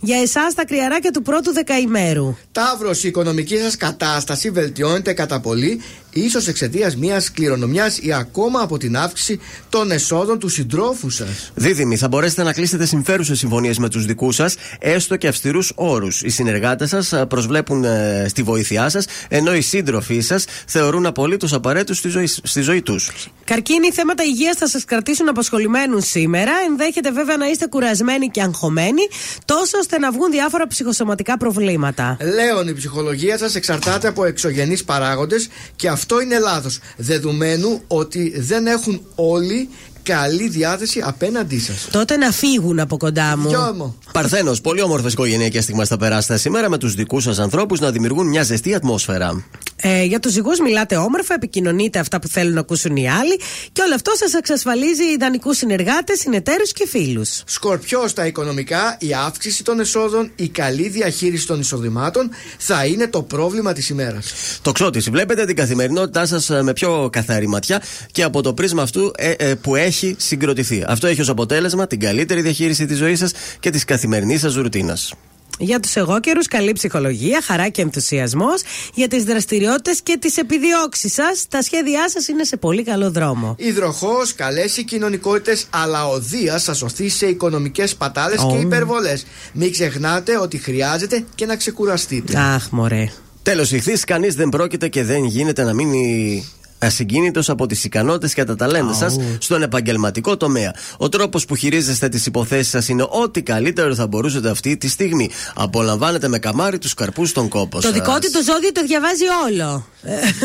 για 0.00 0.20
εσάς 0.20 0.54
τα 0.54 0.64
κρυαράκια 0.64 1.10
του 1.10 1.22
πρώτου 1.22 1.52
δεκαημέρου. 1.52 2.36
Ταύρος, 2.52 3.04
η 3.04 3.08
οικονομική 3.08 3.56
σας 3.56 3.76
κατάσταση 3.76 4.50
βελτιώνεται 4.50 5.12
κατά 5.12 5.40
πολύ, 5.40 5.80
ίσως 6.10 6.46
εξαιτίας 6.46 6.96
μιας 6.96 7.30
κληρονομιάς 7.30 7.98
ή 7.98 8.12
ακόμα 8.12 8.60
από 8.60 8.78
την 8.78 8.96
αύξηση 8.96 9.40
των 9.68 9.90
εσόδων 9.90 10.38
του 10.38 10.48
συντρόφου 10.48 11.10
σας. 11.10 11.52
Δίδυμοι, 11.54 11.96
θα 11.96 12.08
μπορέσετε 12.08 12.42
να 12.42 12.52
κλείσετε 12.52 12.86
συμφέρουσες 12.86 13.38
συμφωνίες 13.38 13.78
με 13.78 13.88
τους 13.88 14.04
δικούς 14.04 14.34
σας, 14.34 14.56
έστω 14.78 15.16
και 15.16 15.28
αυστηρούς 15.28 15.72
όρους. 15.74 16.22
Οι 16.22 16.28
συνεργάτες 16.28 16.88
σας 16.88 17.14
προσβλέπουν 17.28 17.84
ε, 17.84 18.26
στη 18.28 18.42
βοήθειά 18.42 18.88
σας, 18.88 19.06
ενώ 19.28 19.54
οι 19.54 19.60
σύντροφοί 19.60 20.20
σας 20.20 20.44
θεωρούν 20.66 21.06
απολύτως 21.06 21.52
απαραίτητους 21.52 21.98
στη 21.98 22.08
ζωή, 22.08 22.26
στη 22.26 22.60
ζωή 22.60 22.82
τους. 22.82 23.10
Καρκίνοι, 23.44 23.90
θέματα 23.92 24.22
υγείας 24.24 24.56
θα 24.56 24.68
σας 24.68 24.84
κρατήσουν 24.84 25.28
απασχολημένους 25.28 26.06
σήμερα. 26.06 26.52
Ενδέχεται 26.68 27.10
βέβαια 27.10 27.36
να 27.36 27.46
είστε 27.46 27.66
κουρασμένοι 27.66 28.28
και 28.28 28.42
αγχωμένοι, 28.42 29.02
τόσο 29.44 29.78
ώστε 29.78 29.98
να 29.98 30.12
βγουν 30.12 30.30
διάφορα 30.30 30.66
ψυχοσωματικά 30.66 31.36
προβλήματα. 31.36 32.16
Λέων, 32.20 32.68
η 32.68 32.74
ψυχολογία 32.74 33.38
σας 33.38 33.54
εξαρτάται 33.54 34.08
από 34.08 34.24
εξωγενείς 34.24 34.84
παράγοντες 34.84 35.48
και 35.76 35.88
αυτό 35.98 36.20
είναι 36.20 36.38
λάθος. 36.38 36.78
Δεδομένου 36.96 37.80
ότι 37.86 38.40
δεν 38.40 38.66
έχουν 38.66 39.00
όλοι 39.14 39.68
καλή 40.02 40.48
διάθεση 40.48 41.02
απέναντί 41.04 41.58
σας. 41.58 41.88
Τότε 41.90 42.16
να 42.16 42.30
φύγουν 42.30 42.78
από 42.78 42.96
κοντά 42.96 43.36
μου. 43.36 43.48
Γιο 43.48 43.72
μου. 43.76 43.98
Παρθένος, 44.18 44.60
πολύ 44.60 44.82
όμορφες 44.82 45.12
οικογενειακές 45.12 45.62
στιγμές 45.62 45.88
θα 45.88 45.96
περάσετε 45.96 46.36
σήμερα 46.36 46.68
με 46.68 46.78
τους 46.78 46.94
δικούς 46.94 47.22
σας 47.22 47.38
ανθρώπους 47.38 47.80
να 47.80 47.90
δημιουργούν 47.90 48.26
μια 48.26 48.42
ζεστή 48.42 48.74
ατμόσφαιρα. 48.74 49.44
Ε, 49.76 50.04
για 50.04 50.20
τους 50.20 50.32
ζυγού 50.32 50.50
μιλάτε 50.64 50.96
όμορφα, 50.96 51.34
επικοινωνείτε 51.34 51.98
αυτά 51.98 52.18
που 52.18 52.28
θέλουν 52.28 52.54
να 52.54 52.60
ακούσουν 52.60 52.96
οι 52.96 53.10
άλλοι 53.10 53.40
και 53.72 53.82
όλο 53.82 53.94
αυτό 53.94 54.12
σας 54.14 54.34
εξασφαλίζει 54.34 55.04
ιδανικούς 55.04 55.56
συνεργάτες, 55.56 56.18
συνεταίρους 56.18 56.72
και 56.72 56.86
φίλους. 56.86 57.42
Σκορπιός 57.46 58.10
στα 58.10 58.26
οικονομικά, 58.26 58.96
η 59.00 59.14
αύξηση 59.14 59.64
των 59.64 59.80
εσόδων, 59.80 60.30
η 60.36 60.48
καλή 60.48 60.88
διαχείριση 60.88 61.46
των 61.46 61.60
εισοδημάτων 61.60 62.30
θα 62.58 62.84
είναι 62.84 63.06
το 63.06 63.22
πρόβλημα 63.22 63.72
της 63.72 63.88
ημέρας. 63.88 64.32
Το 64.62 64.72
ξώτη, 64.72 64.98
βλέπετε 64.98 65.44
την 65.44 65.56
καθημερινότητά 65.56 66.26
σας 66.26 66.48
με 66.62 66.72
πιο 66.72 67.08
καθαρή 67.12 67.48
ματιά 67.48 67.82
και 68.12 68.22
από 68.22 68.42
το 68.42 68.54
πρίσμα 68.54 68.82
αυτού 68.82 69.12
ε, 69.16 69.30
ε, 69.30 69.54
που 69.54 69.76
έχει 69.76 69.98
έχει 69.98 70.16
συγκροτηθεί. 70.18 70.84
Αυτό 70.86 71.06
έχει 71.06 71.20
ως 71.20 71.28
αποτέλεσμα 71.28 71.86
την 71.86 72.00
καλύτερη 72.00 72.40
διαχείριση 72.40 72.86
της 72.86 72.98
ζωής 72.98 73.18
σας 73.18 73.32
και 73.60 73.70
της 73.70 73.84
καθημερινής 74.08 74.40
σας 74.40 74.54
ρουτίνας. 74.54 75.14
Για 75.58 75.80
τους 75.80 75.96
εγώκερους, 75.96 76.46
καλή 76.46 76.72
ψυχολογία, 76.72 77.40
χαρά 77.44 77.68
και 77.68 77.82
ενθουσιασμός. 77.82 78.62
Για 78.94 79.08
τις 79.08 79.24
δραστηριότητες 79.24 80.00
και 80.02 80.16
τις 80.20 80.36
επιδιώξεις 80.36 81.12
σας, 81.12 81.46
τα 81.48 81.62
σχέδιά 81.62 82.08
σας 82.10 82.28
είναι 82.28 82.44
σε 82.44 82.56
πολύ 82.56 82.82
καλό 82.82 83.10
δρόμο. 83.10 83.54
Υδροχός, 83.58 84.34
καλές 84.34 84.76
οι 84.76 84.84
κοινωνικότητε, 84.84 85.58
αλλά 85.70 86.08
ο 86.08 86.18
Δίας 86.20 86.62
σα 86.62 86.72
οθεί 86.86 87.08
σε 87.08 87.26
οικονομικές 87.26 87.94
πατάλες 87.94 88.46
και 88.50 88.56
υπερβολές. 88.56 89.26
Μην 89.52 89.72
ξεχνάτε 89.72 90.38
ότι 90.38 90.58
χρειάζεται 90.58 91.24
και 91.34 91.46
να 91.46 91.56
ξεκουραστείτε. 91.56 92.38
Αχ, 92.38 92.68
μωρέ. 92.70 93.10
Τέλος, 93.42 93.72
ηχθείς 93.72 94.04
κανείς 94.04 94.34
δεν 94.34 94.48
πρόκειται 94.48 94.88
και 94.88 95.04
δεν 95.04 95.24
γίνεται 95.24 95.64
να 95.64 95.74
μείνει 95.74 96.44
ασυγκίνητος 96.78 97.48
από 97.48 97.66
τις 97.66 97.84
ικανότητες 97.84 98.34
και 98.34 98.44
τα 98.44 98.56
ταλέντα 98.56 98.92
σας 98.92 99.16
στον 99.38 99.62
επαγγελματικό 99.62 100.36
τομέα. 100.36 100.74
Ο 100.96 101.08
τρόπος 101.08 101.44
που 101.44 101.54
χειρίζεστε 101.56 102.08
τις 102.08 102.26
υποθέσεις 102.26 102.68
σας 102.68 102.88
είναι 102.88 103.06
ό,τι 103.08 103.42
καλύτερο 103.42 103.94
θα 103.94 104.06
μπορούσατε 104.06 104.50
αυτή 104.50 104.76
τη 104.76 104.88
στιγμή. 104.88 105.30
Απολαμβάνετε 105.54 106.28
με 106.28 106.38
καμάρι 106.38 106.78
τους 106.78 106.94
καρπούς 106.94 107.28
στον 107.28 107.48
κόπο 107.48 107.76
Το 107.76 107.82
σας. 107.82 107.92
δικό 107.92 108.12
του 108.18 108.30
το 108.32 108.42
ζώδιο 108.42 108.72
το 108.72 108.82
διαβάζει 108.86 109.24
όλο. 109.48 109.86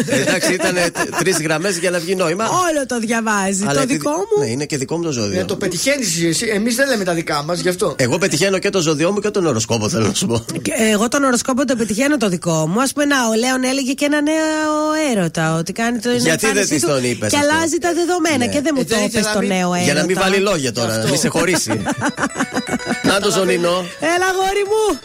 Εντάξει, 0.10 0.54
ήταν 0.54 0.76
τρεις 1.20 1.42
γραμμές 1.42 1.78
για 1.78 1.90
να 1.92 2.00
βγει 2.00 2.16
νόημα. 2.16 2.46
Όλο 2.46 2.86
το 2.88 3.00
διαβάζει. 3.00 3.64
Αλλά 3.64 3.74
το 3.74 3.80
επειδή- 3.80 3.94
δικό 4.00 4.12
μου. 4.12 4.44
Ναι, 4.44 4.50
είναι 4.50 4.66
και 4.66 4.78
δικό 4.78 4.98
μου 4.98 5.04
το 5.04 5.12
ζώδιο. 5.12 5.40
Ε, 5.40 5.44
το 5.46 5.56
πετυχαίνεις 5.56 6.24
εσύ. 6.24 6.48
Εμείς 6.54 6.76
δεν 6.76 6.88
λέμε 6.88 7.04
τα 7.04 7.14
δικά 7.14 7.44
μας 7.44 7.60
γι' 7.60 7.70
αυτό. 7.70 7.96
Εγώ 7.98 8.18
πετυχαίνω 8.18 8.58
και 8.60 8.70
το 8.70 8.82
ζώδιό 8.82 9.12
μου 9.12 9.20
και 9.20 9.30
τον 9.30 9.46
οροσκόπο, 9.46 9.90
θέλω 9.90 10.08
να 10.08 10.14
σου 10.14 10.26
πω. 10.28 10.46
Και 10.62 10.72
Εγώ 10.92 11.08
τον 11.08 11.24
οροσκόπο 11.24 11.66
το 11.66 11.76
πετυχαίνω 11.76 12.18
το 12.18 12.30
δικό 12.30 12.68
μου. 12.68 12.82
Α 12.82 12.86
πούμε, 12.94 13.06
να, 13.06 13.16
ο 13.28 13.34
Λέων 13.34 13.64
έλεγε 13.64 13.92
και 13.94 14.06
ένα 14.06 14.22
νέο 14.22 15.12
έρωτα. 15.12 15.56
Ότι 15.58 15.72
κάνει 15.72 16.00
το 16.00 16.10
Γιατί 16.24 16.46
δεν 16.46 16.50
εμφάνισή 16.58 16.74
της 16.74 16.82
του 16.84 16.88
τον 16.88 17.04
είπες 17.04 17.30
Και 17.32 17.38
αυτό; 17.38 17.50
αλλάζει 17.54 17.78
τα 17.78 17.94
δεδομένα. 17.94 18.38
Ναι. 18.38 18.48
Και 18.48 18.62
δεν 18.62 18.72
μου 18.76 18.82
Ε, 18.82 18.84
το 18.84 18.96
δεν 18.96 19.04
είπε 19.06 19.18
ήθελα 19.18 19.34
το 19.34 19.40
να 19.40 19.46
μην- 19.46 19.50
νέο 19.58 19.70
έρωτα. 19.74 19.84
Για 19.84 19.94
να 19.94 20.04
μην 20.06 20.16
βάλει 20.20 20.38
λόγια 20.38 20.72
τώρα, 20.72 20.98
να 20.98 21.08
μην 21.10 21.18
σε 21.18 21.28
χωρίσει. 21.28 21.82
να 23.10 23.20
το 23.20 23.30
ζωνινό. 23.32 23.78
Έλα, 24.16 24.28
γόρι 24.38 24.64
μου. 24.72 25.00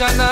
Μέσα 0.00 0.29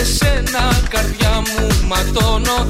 εσένα 0.00 0.64
καρδιά 0.88 1.30
μου 1.46 1.66
ματώνω 1.88 2.66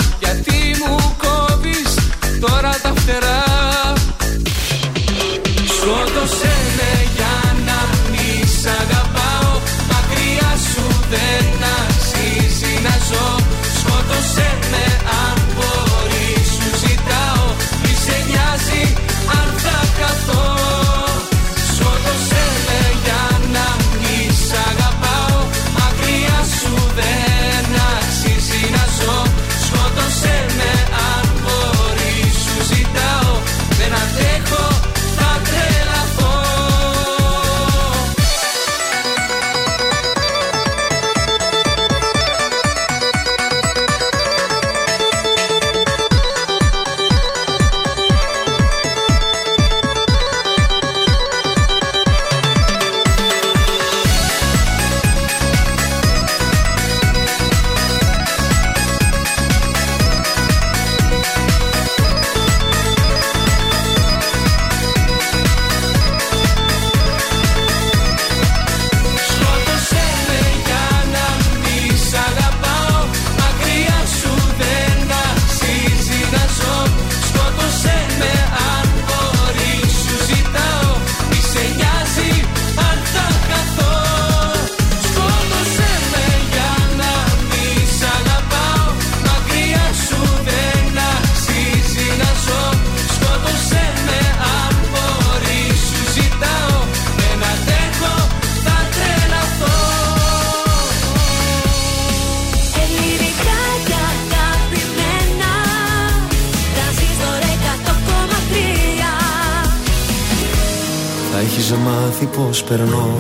έχεις 111.71 111.83
μάθει 111.85 112.27
πως 112.27 112.63
περνώ. 112.63 113.19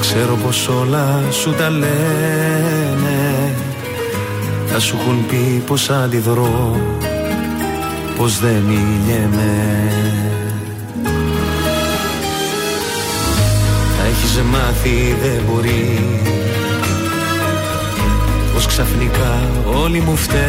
Ξέρω 0.00 0.34
πως 0.44 0.68
όλα 0.68 1.22
σου 1.30 1.50
τα 1.52 1.70
λένε. 1.70 3.54
Θα 4.66 4.80
σου 4.80 4.96
έχουν 5.00 5.26
πει 5.26 5.62
πως 5.66 5.90
αντιδρώ 5.90 6.76
πως 8.16 8.38
δεν 8.38 8.62
μείνιεμαι 8.68 9.90
Θα 13.96 14.06
έχεις 14.06 14.40
μάθει 14.50 15.16
δεν 15.22 15.42
μπορεί. 15.50 15.98
Πως 18.54 18.66
ξαφνικά 18.66 19.50
όλοι 19.82 20.00
μου 20.00 20.16
φταίνε. 20.16 20.42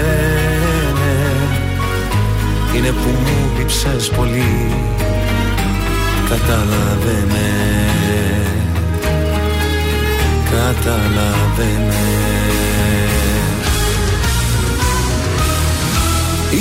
Είναι 2.76 2.88
που 2.88 3.10
μου 3.10 3.52
λείψες 3.58 4.10
πολύ 4.10 4.72
Κατάλαβε 6.34 7.26
με 7.30 7.50
Κατάλαβε 10.52 11.72
με 11.88 12.04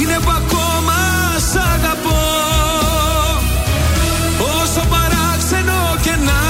Είναι 0.01 0.19
που 0.25 0.31
ακόμα 0.31 0.99
σ' 1.53 1.57
αγαπώ. 1.57 2.21
Όσο 4.39 4.87
παράξενο 4.91 5.97
και 6.03 6.11
να 6.11 6.41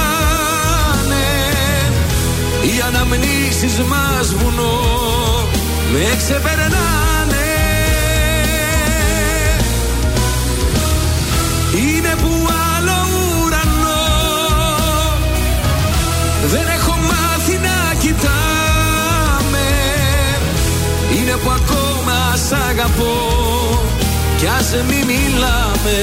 είναι 1.03 1.25
Οι 2.61 2.81
αναμνήσεις 2.87 3.79
μας 3.79 4.33
βουνό 4.33 4.79
Με 5.91 6.15
ξεπερνάνε 6.17 7.02
σ' 22.47 22.51
αγαπώ 22.69 23.13
Κι 24.37 24.47
ας 24.47 24.75
μη 24.87 25.03
μιλάμε. 25.05 25.97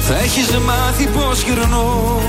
Θα 0.00 0.18
έχεις 0.18 0.50
μάθει 0.58 1.06
πως 1.06 1.42
γυρνώ 1.42 2.20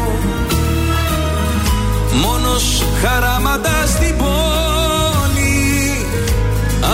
Μόνος 2.45 2.84
χαράματα 3.02 3.86
στην 3.88 4.18
πόλη. 4.18 6.06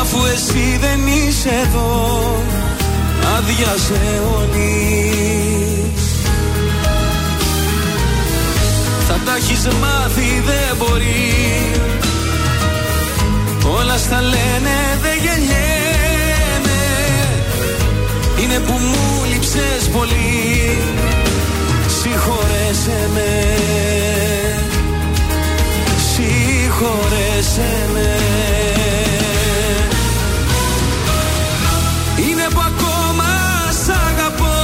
Αφού 0.01 0.17
εσύ 0.33 0.79
δεν 0.81 0.99
είσαι 1.07 1.49
εδώ 1.65 2.43
Άδειασε 3.37 4.21
όλης. 4.37 6.03
Θα 9.07 9.19
τα 9.25 9.35
έχεις 9.35 9.67
μάθει 9.81 10.41
δεν 10.45 10.75
μπορεί. 10.77 11.71
Όλα 13.79 13.97
στα 13.97 14.21
λένε 14.21 14.77
δεν 15.01 15.17
γεννιέμαι 15.23 16.81
Είναι 18.43 18.59
που 18.59 18.71
μου 18.71 19.23
λείψες 19.31 19.89
πολύ 19.91 20.77
Συγχωρέσαι 22.01 23.09
με 23.13 23.59
Συγχωρέσαι 26.79 27.89
με 27.93 28.15
Είναι 32.17 32.47
που 32.53 32.59
ακόμα 32.59 33.31
σ' 33.85 33.89
αγαπώ. 33.89 34.57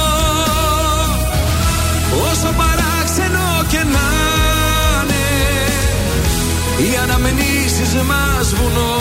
Όσο 2.30 2.54
παράξενο 2.56 3.64
και 3.68 3.76
να 3.76 4.08
είναι 5.02 5.24
Οι 6.76 6.96
αναμνήσεις 7.02 7.94
μας 7.94 8.54
βουνό. 8.54 8.94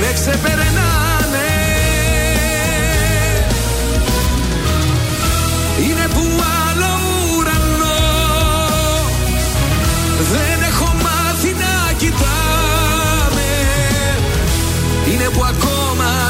Με 0.00 0.12
ξεπερνάνε 0.12 1.11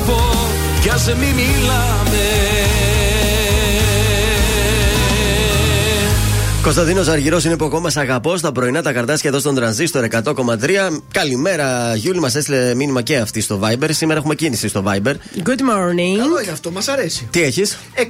σ' 0.00 0.08
αγαπώ 0.08 0.48
Κι 0.80 0.88
ας 0.88 1.06
μη 1.06 1.26
μιλάμε 1.26 2.18
Κωνσταντίνος 6.62 7.08
Αργυρός 7.08 7.44
είναι 7.44 7.56
που 7.56 7.64
ακόμα 7.64 7.90
σε 7.90 8.00
αγαπώ 8.00 8.36
στα 8.36 8.52
πρωινά 8.52 8.82
τα 8.82 8.92
καρτάσια 8.92 9.30
εδώ 9.30 9.38
στον 9.38 9.54
τρανζίστορ 9.54 10.04
100,3. 10.04 11.02
Καλημέρα, 11.12 11.94
Γιούλη. 11.94 12.20
Μας 12.20 12.34
έστειλε 12.34 12.74
μήνυμα 12.74 13.02
και 13.02 13.16
αυτή 13.16 13.40
στο 13.40 13.60
Viber. 13.62 13.88
Σήμερα 13.90 14.18
έχουμε 14.18 14.34
κίνηση 14.34 14.68
στο 14.68 14.84
Viber. 14.86 15.14
Good 15.44 15.60
morning. 15.60 16.18
Καλό 16.18 16.40
είναι 16.42 16.52
αυτό, 16.52 16.70
μας 16.70 16.88
αρέσει. 16.88 17.28
Τι 17.30 17.42
έχεις, 17.42 17.78
693-693 17.96 18.02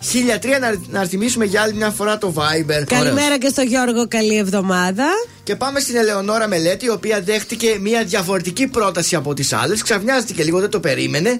1003 0.00 0.60
να, 0.60 0.98
να 1.00 1.06
θυμίσουμε 1.06 1.44
για 1.44 1.62
άλλη 1.62 1.74
μια 1.74 1.90
φορά 1.90 2.18
το 2.18 2.32
Viber. 2.36 2.84
Καλημέρα 2.86 3.38
και 3.38 3.48
στο 3.48 3.62
Γιώργο, 3.62 4.08
καλή 4.08 4.36
εβδομάδα. 4.36 5.04
Και 5.48 5.56
πάμε 5.56 5.80
στην 5.80 5.96
Ελεονόρα 5.96 6.48
Μελέτη, 6.48 6.84
η 6.84 6.90
οποία 6.90 7.20
δέχτηκε 7.20 7.78
μια 7.80 8.04
διαφορετική 8.04 8.66
πρόταση 8.66 9.16
από 9.16 9.34
τις 9.34 9.52
άλλες. 9.52 9.82
Ξαφνιάστηκε 9.82 10.42
λίγο, 10.42 10.60
δεν 10.60 10.70
το 10.70 10.80
περίμενε. 10.80 11.38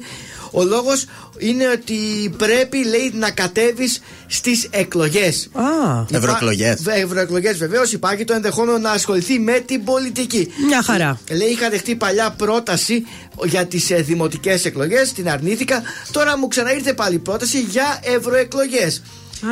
Ο 0.50 0.64
λόγος 0.64 1.04
είναι 1.38 1.68
ότι 1.68 1.94
πρέπει, 2.36 2.84
λέει, 2.84 3.10
να 3.14 3.30
κατέβεις 3.30 4.00
στις 4.26 4.68
εκλογές. 4.70 5.48
Α, 5.52 5.62
Ευρωεκλογές. 6.10 6.86
Ευρωεκλογές, 6.86 7.58
βεβαίως. 7.58 7.92
Υπάρχει 7.92 8.24
το 8.24 8.32
ενδεχόμενο 8.34 8.78
να 8.78 8.90
ασχοληθεί 8.90 9.38
με 9.38 9.58
την 9.66 9.84
πολιτική. 9.84 10.52
Μια 10.66 10.82
χαρά. 10.82 11.20
Λέει, 11.30 11.48
είχα 11.48 11.70
δεχτεί 11.70 11.94
παλιά 11.94 12.30
πρόταση 12.30 13.06
για 13.44 13.66
τις 13.66 13.90
ε, 13.90 13.96
δημοτικές 13.96 14.64
εκλογές, 14.64 15.12
την 15.12 15.30
αρνήθηκα. 15.30 15.82
Τώρα 16.12 16.38
μου 16.38 16.48
ξαναήρθε 16.48 16.92
πάλι 16.92 17.18
πρόταση 17.18 17.60
για 17.60 18.00
ευρωεκλογές. 18.02 19.02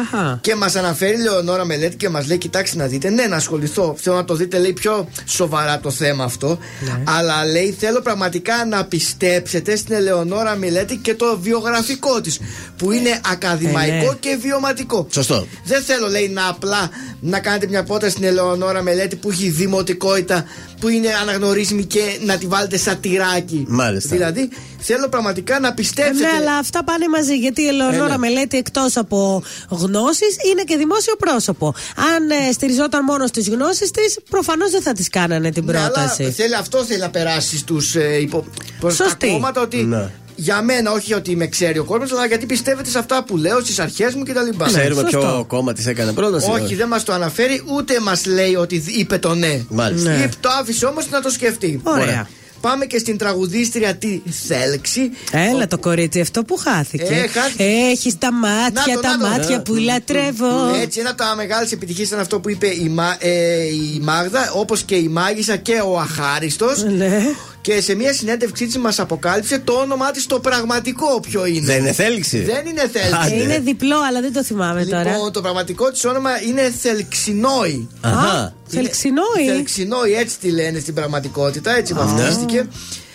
Αχα. 0.01 0.39
Και 0.43 0.55
μας 0.55 0.77
αναφέρει 0.77 1.13
η 1.19 1.23
Λεωνόρα 1.23 1.65
Μελέτη 1.65 1.97
και 1.97 2.09
μας 2.09 2.27
λέει: 2.27 2.39
Κοιτάξτε 2.39 2.77
να 2.77 2.87
δείτε, 2.87 3.11
ναι, 3.11 3.27
να 3.27 3.37
ασχοληθώ. 3.37 3.95
Θέλω 3.99 4.17
να 4.17 4.25
το 4.25 4.35
δείτε, 4.35 4.59
λέει, 4.59 4.73
πιο 4.73 5.09
σοβαρά 5.25 5.81
το 5.81 5.91
θέμα 5.91 6.25
αυτό. 6.25 6.59
Ναι. 6.81 7.03
Αλλά 7.05 7.45
λέει: 7.45 7.77
Θέλω 7.79 8.01
πραγματικά 8.01 8.67
να 8.67 8.85
πιστέψετε 8.85 9.77
στην 9.77 9.95
Ελεονόρα 9.95 10.57
Μελέτη 10.57 10.97
και 10.97 11.15
το 11.15 11.39
βιογραφικό 11.41 12.21
της, 12.21 12.41
που 12.77 12.93
είναι 12.93 13.21
ακαδημαϊκό 13.33 13.95
Ε, 13.95 14.09
ναι. 14.09 14.17
και 14.21 14.39
βιωματικό. 14.41 15.07
Σωστό. 15.11 15.47
Δεν 15.65 15.83
θέλω, 15.83 16.09
λέει, 16.09 16.29
να 16.29 16.49
απλά 16.49 16.91
να 17.21 17.41
κάνετε 17.41 17.67
μια 17.67 17.83
πρόταση 17.83 18.13
στην 18.13 18.25
Ελεονόρα 18.25 18.83
Μελέτη 18.83 19.17
που 19.17 19.31
έχει 19.31 19.49
δημοτικότητα, 19.49 20.45
που 20.81 20.89
είναι 20.89 21.09
αναγνωρίσιμη 21.23 21.85
και 21.85 22.01
να 22.25 22.37
τη 22.39 22.47
βάλετε 22.47 22.77
σαν 22.77 23.01
τυράκι. 23.01 23.65
Μάλιστα. 23.69 24.09
Δηλαδή, 24.17 24.49
θέλω 24.87 25.09
πραγματικά 25.09 25.61
να 25.61 25.69
Ε, 25.69 25.73
πιστέψετε. 25.77 26.19
ναι, 26.31 26.37
αλλά 26.41 26.57
αυτά 26.57 26.85
πάνε 26.85 27.09
μαζί. 27.09 27.37
Γιατί 27.37 27.63
η 27.63 27.67
Ελεονόρα 27.67 28.05
Ε, 28.05 28.09
ναι. 28.11 28.19
Μελέτη 28.19 28.57
εκτός 28.57 28.97
από 28.97 29.43
γνώσεις 29.69 30.37
είναι 30.51 30.63
και 30.67 30.77
δημόσιο 30.77 31.15
πρόσωπο. 31.19 31.75
Αν 32.17 32.31
ε, 32.31 32.53
στηριζόταν 32.53 33.05
μόνο 33.05 33.27
στις 33.27 33.49
γνώσεις 33.49 33.91
της, 33.91 34.19
προφανώς 34.31 34.71
δεν 34.71 34.83
θα 34.83 34.93
της 34.93 35.09
κάνανε 35.09 35.51
την 35.51 35.65
Ναι, 35.65 35.73
πρόταση. 35.73 36.23
αλλά 36.23 36.33
θέλει, 36.33 36.55
αυτό 36.55 36.85
θέλει 36.85 37.01
να 37.01 37.11
περάσει 37.11 37.59
στους 37.59 37.95
ε, 37.95 38.17
υπο... 38.21 38.45
προς 38.81 38.97
τα 38.97 39.05
Σωστή. 39.05 39.29
κόμματα 39.31 39.61
ότι 39.61 39.77
Ναι. 39.77 40.11
για 40.37 40.63
μένα, 40.63 40.91
όχι 40.93 41.15
ότι 41.15 41.37
με 41.37 41.47
ξέρει 41.47 41.79
ο 41.79 41.85
κόσμος, 41.85 42.13
αλλά 42.13 42.27
γιατί 42.27 42.47
πιστεύετε 42.47 42.89
σε 42.91 42.99
αυτά 42.99 43.25
που 43.25 43.37
λέω, 43.37 43.61
στις 43.61 43.79
αρχές 43.79 44.15
μου 44.15 44.23
κτλ. 44.23 44.65
Ξέρουμε 44.65 45.01
σωστό. 45.01 45.19
ποιο 45.19 45.45
κόμμα 45.49 45.73
της 45.73 45.87
έκανε 45.87 46.13
πρόταση. 46.13 46.51
Όχι, 46.51 46.75
δεν 46.75 46.89
μας 46.89 47.03
το 47.03 47.13
αναφέρει, 47.13 47.63
ούτε 47.77 48.01
μας 48.01 48.27
λέει 48.27 48.55
ότι 48.55 48.85
είπε 48.99 49.19
το 49.19 49.35
ναι. 49.35 49.61
Μάλιστα. 49.69 50.11
Ναι. 50.11 50.17
Είπε- 50.17 50.33
Το 50.41 50.49
άφησε 50.61 50.87
όμως 50.87 51.09
να 51.11 51.21
το 51.21 51.31
σκεφτεί. 51.31 51.81
Ωραία. 51.85 52.03
Ωραία. 52.03 52.29
Πάμε 52.68 52.84
και 52.86 52.98
στην 52.98 53.16
τραγουδίστρια 53.18 53.94
τη 53.94 54.20
Θέλξη. 54.47 55.10
Έλα 55.30 55.66
το 55.66 55.78
κορίτσι 55.78 56.20
αυτό 56.20 56.44
που 56.44 56.56
χάθηκε. 56.56 57.14
Ε, 57.14 57.26
χάθηκε. 57.26 57.64
Έχεις 57.64 58.18
τα 58.18 58.32
μάτια, 58.32 58.82
Να 58.86 58.94
το, 58.94 59.01
τα 59.01 59.16
να 59.16 59.18
το. 59.18 59.28
μάτια 59.28 59.62
που 59.62 59.74
λατρεύω. 59.74 60.74
Έτσι, 60.82 61.01
ένα 61.01 61.09
από 61.09 61.18
τα 61.18 61.34
μεγάλες 61.36 61.72
επιτυχίες 61.72 62.06
ήταν 62.09 62.20
αυτό 62.20 62.40
που 62.40 62.51
είπε 62.51 62.66
η, 62.66 62.88
Μα, 62.88 63.16
ε, 63.18 63.64
η 63.64 63.98
Μάγδα, 64.02 64.52
όπως 64.55 64.82
και 64.82 64.94
η 64.94 65.09
Μάγισσα 65.09 65.56
και 65.56 65.80
ο 65.86 65.98
Αχάριστος. 65.98 66.82
Ναι. 66.82 67.22
Και 67.66 67.80
σε 67.80 67.94
μια 67.94 68.12
συνέντευξή 68.12 68.66
της 68.66 68.78
μας 68.78 68.98
αποκάλυψε 68.98 69.59
το 69.59 69.72
όνομά 69.72 70.10
της 70.10 70.26
το 70.26 70.40
πραγματικό 70.40 71.20
ποιο 71.20 71.47
είναι. 71.47 71.66
Δεν 71.66 71.78
είναι 71.78 71.93
θέλξη. 71.93 72.38
Δεν 72.38 72.66
είναι 72.66 72.90
θέλξη. 72.93 73.34
Ε, 73.34 73.43
Είναι 73.43 73.59
διπλό, 73.59 73.97
αλλά 74.09 74.20
δεν 74.20 74.32
το 74.32 74.44
θυμάμαι 74.44 74.84
τώρα. 74.84 75.10
Λοιπόν, 75.10 75.32
το 75.32 75.40
πραγματικό 75.40 75.90
της 75.90 76.05
όνομα 76.05 76.30
είναι 76.43 76.70
Θελξινόη. 76.78 77.88
Αχα. 78.01 78.55
Θελξινόη. 78.66 79.47
Θελξινόη, 79.47 80.12
έτσι 80.14 80.38
τη 80.38 80.51
λένε 80.51 80.78
στην 80.78 80.94
πραγματικότητα, 80.94 81.76
έτσι 81.76 81.93
βαφτίστηκε. 81.93 82.68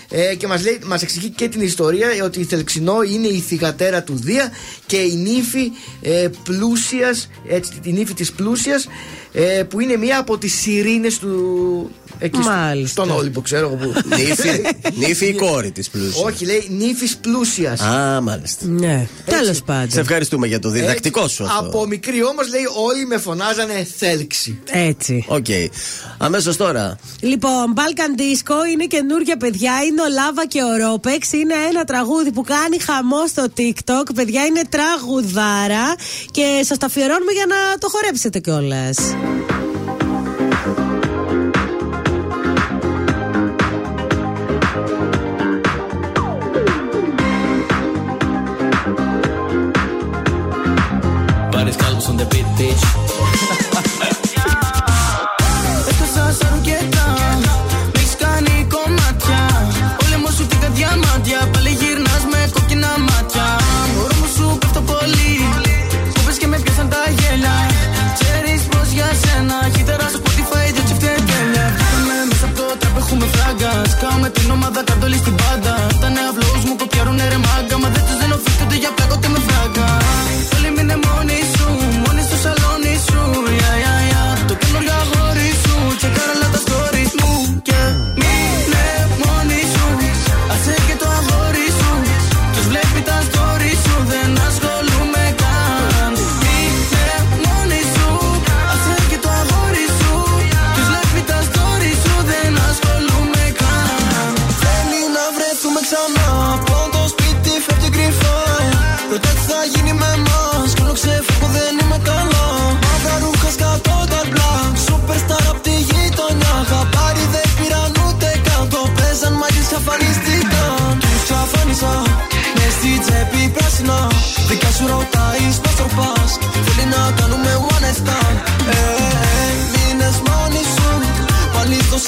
Ε, 0.10 0.36
και 0.36 0.48
μας, 0.48 0.64
λέει, 0.64 0.80
μας 0.86 1.02
εξηγεί 1.02 1.30
και 1.30 1.48
την 1.48 1.62
ιστορία 1.62 2.08
ε, 2.08 2.22
ότι 2.22 2.40
η 2.40 2.44
Θελξινόη 2.44 3.14
είναι 3.14 3.28
η 3.28 3.40
θυγατέρα 3.40 4.04
του 4.04 4.16
Δία 4.16 4.52
και 4.86 4.98
η 4.98 5.16
νύφη 5.16 5.72
ε, 6.02 6.28
πλούσιας, 6.44 7.30
έτσι, 7.48 7.72
η 7.84 7.92
νύφη 7.92 8.14
της 8.14 8.32
πλούσιας 8.32 8.88
ε, 9.34 9.64
που 9.70 9.80
είναι 9.80 9.98
μία 9.98 10.20
από 10.20 10.38
τις 10.38 10.54
σιρήνες 10.54 11.20
του 11.20 11.92
εκεί 12.22 12.42
στο- 12.42 12.52
Μάλιστα. 12.52 13.04
στον 13.04 13.16
Όλυμπο 13.18 13.42
ξέρω 13.42 13.66
εγώ 13.68 13.76
που 13.76 14.00
Νύφη, 14.18 14.62
νύφη 14.96 15.26
η 15.26 15.34
κόρη 15.34 15.72
της 15.72 15.90
πλούσιας. 15.90 16.24
όχι 16.24 16.46
λέει 16.46 16.68
νύφης 16.70 17.18
πλούσιας 17.18 17.82
Α, 17.82 18.22
μάλιστα. 18.22 18.66
Ναι, 18.66 19.08
τέλος 19.26 19.62
πάντων. 19.62 19.90
Σε 19.92 20.00
ευχαριστούμε 20.00 20.48
για 20.48 20.60
το 20.60 20.70
διδακτικό 20.70 21.22
Έτσι, 21.22 21.36
σου 21.36 21.44
αυτό. 21.44 21.56
Από 21.68 21.86
μικρή 21.88 22.24
όμως 22.24 22.50
λέει 22.50 22.64
όλοι 22.90 23.06
με 23.06 23.18
φωνάζανε 23.18 23.88
Θέλξη 23.98 24.60
Έτσι. 24.72 25.26
Οκ. 25.28 25.46
Αμέσως 26.18 26.58
τώρα. 26.58 26.98
Λοιπόν, 27.20 27.74
Balkan 27.76 28.20
Disco 28.20 28.72
είναι 28.72 28.86
καινούργια 28.86 29.38
παιδιά. 29.38 29.72
Είναι 29.88 30.02
ο 30.02 30.10
Λάβα 30.10 30.46
και 30.48 30.64
ο 30.64 30.88
Ρόπεξ. 30.88 31.32
Είναι 31.32 31.54
ένα 31.70 31.84
τραγούδι 31.84 32.32
που 32.32 32.42
κάνει 32.44 32.80
χαμό 32.80 33.28
στο 33.28 33.46
TikTok. 33.58 34.14
Παιδιά, 34.16 34.46
είναι 34.46 34.62
τραγουδάρα. 34.70 35.96
Και 36.32 36.62
σας 36.66 36.78
τα 36.78 36.86
αφιερώνουμε 36.86 37.32
για 37.32 37.46
να 37.48 37.78
το 37.78 37.88
χορέψετε 37.90 38.40
κιόλας. 38.40 38.98
The 52.22 52.36
beat, 52.36 52.46
bitch. 52.58 53.01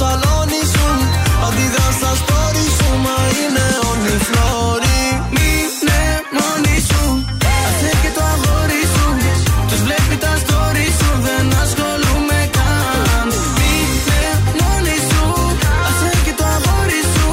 Σαλόνι 0.04 0.62
σου 0.74 0.88
Αντιδράς 1.48 1.94
στα 2.00 2.12
story 2.22 2.66
σου 2.78 2.90
Μα 3.06 3.18
είναι 3.42 3.66
όλη 3.90 4.14
φλόρη. 4.28 5.02
Μείνε 5.36 6.02
μόνη 6.38 6.78
σου. 6.90 7.04
Άσε 7.66 7.92
και 8.04 8.12
το 8.18 8.24
αγόρι 8.34 8.84
σου. 8.96 9.08
Τους 9.70 9.82
βλέπει 9.86 10.16
τα 10.24 10.34
story 10.44 10.88
σου 11.00 11.10
Δεν 11.28 11.46
ασχολούμαι 11.64 12.40
καν. 12.58 13.28
Μείνε 13.60 14.24
μόνη 14.60 14.98
σου. 15.10 15.24
Άσε 15.88 16.12
και 16.26 16.34
το 16.40 16.46
αγόρι 16.56 17.02
σου. 17.14 17.28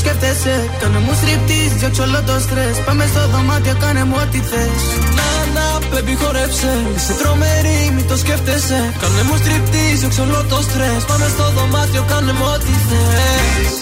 σκέφτεσαι. 0.04 0.56
Κάνε 0.82 1.00
μου 1.06 1.14
striptease, 1.20 1.74
διώξε 1.80 2.02
όλο 2.08 2.20
το 2.30 2.36
στρες 2.46 2.76
Πάμε 2.88 3.06
στο 3.12 3.22
δωμάτιο, 3.34 3.76
κάνε 3.84 4.04
μου 4.10 4.18
ό,τι 4.24 4.40
θες. 4.50 4.84
Να, 5.18 5.30
να, 5.56 5.66
baby 5.92 6.14
χόρεψε 6.22 6.72
Είσαι 6.96 7.14
τρομερή, 7.22 7.80
μην 7.96 8.06
το 8.10 8.16
σκέφτεσαι. 8.24 8.80
Κάνε 9.02 9.22
μου 9.28 9.36
striptease, 9.42 9.98
διώξε 10.02 10.22
όλο 10.26 10.40
το 10.52 10.60
στρες 10.68 11.02
Πάμε 11.10 11.28
στο 11.36 11.46
δωμάτιο, 11.56 12.04
κάνε 12.12 12.34
μου 12.38 12.46
ό,τι 12.56 12.74
θες. 12.88 13.74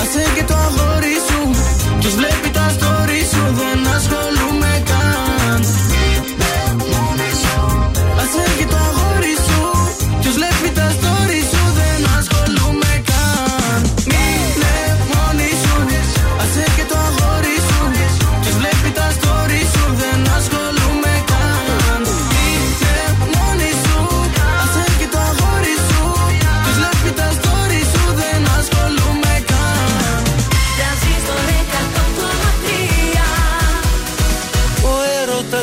Άσε 0.00 0.22
και 0.36 0.44
το 0.50 0.56
αγόρι 0.66 1.16
σου. 1.26 1.40
Τους 2.02 2.14
βλέπει 2.18 2.48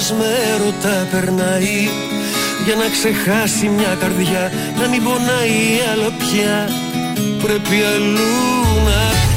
έρωτας 0.02 0.14
με 0.18 0.26
έρωτα 0.54 1.08
περνάει. 1.12 1.90
Για 2.66 2.76
να 2.76 2.88
ξεχάσει 2.90 3.68
μια 3.68 3.96
καρδιά 4.00 4.52
Να 4.80 4.88
μην 4.88 5.04
πονάει 5.04 5.60
άλλο 5.92 6.12
πια. 6.18 6.70
Πρέπει 7.44 7.78
αλλού 7.94 8.34
να 8.86 9.31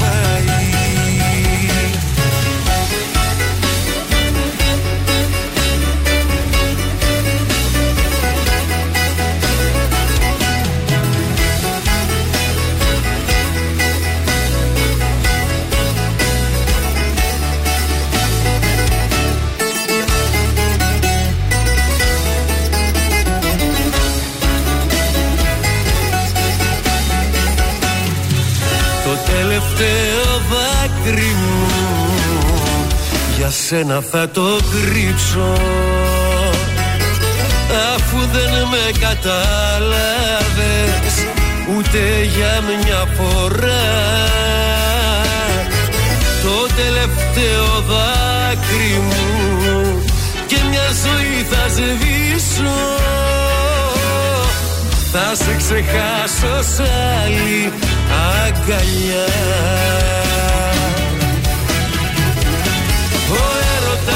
Για 33.45 33.53
σένα 33.53 34.01
θα 34.11 34.29
το 34.29 34.59
κρύψω 34.71 35.53
Αφού 37.95 38.17
δεν 38.17 38.51
με 38.71 38.91
κατάλαβες 38.99 40.45
Ούτε 41.77 41.99
για 42.35 42.61
μια 42.61 43.07
φορά. 43.17 43.87
Το 46.43 46.57
τελευταίο 46.75 47.67
δάκρυ 47.87 48.99
μου 49.07 50.03
και 50.47 50.57
μια 50.69 50.87
ζωή 51.03 51.45
θα 51.49 51.63
σβήσω. 51.69 52.77
Θα 55.11 55.35
σε 55.35 55.55
ξεχάσω 55.57 56.55
σ' 56.75 56.79
άλλη 57.23 57.71
αγκαλιά 58.43 59.29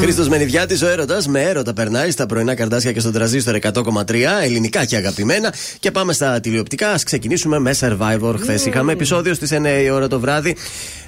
Χρήστος 0.00 0.28
Μενιδιάτη, 0.28 0.84
ο 0.84 0.88
έρωτας 0.88 1.28
με 1.28 1.40
έρωτα 1.42 1.72
περνάει 1.72 2.10
στα 2.10 2.26
πρωινά 2.26 2.54
καρδάσια 2.54 2.92
και 2.92 3.00
στον 3.00 3.12
τραζίστορ 3.12 3.54
100,3 3.54 4.42
ελληνικά 4.42 4.84
και 4.84 4.96
αγαπημένα. 4.96 5.54
Και 5.78 5.90
πάμε 5.90 6.12
στα 6.12 6.40
τηλεοπτικά. 6.40 6.88
Α 6.90 6.98
ξεκινήσουμε 7.04 7.58
με 7.58 7.74
Survivor. 7.80 8.34
Χθες 8.40 8.66
είχαμε 8.66 8.92
επεισόδιο 8.92 9.34
στις 9.34 9.50
9 9.52 9.82
η 9.84 9.90
ώρα 9.90 10.08
το 10.08 10.20
βράδυ. 10.20 10.56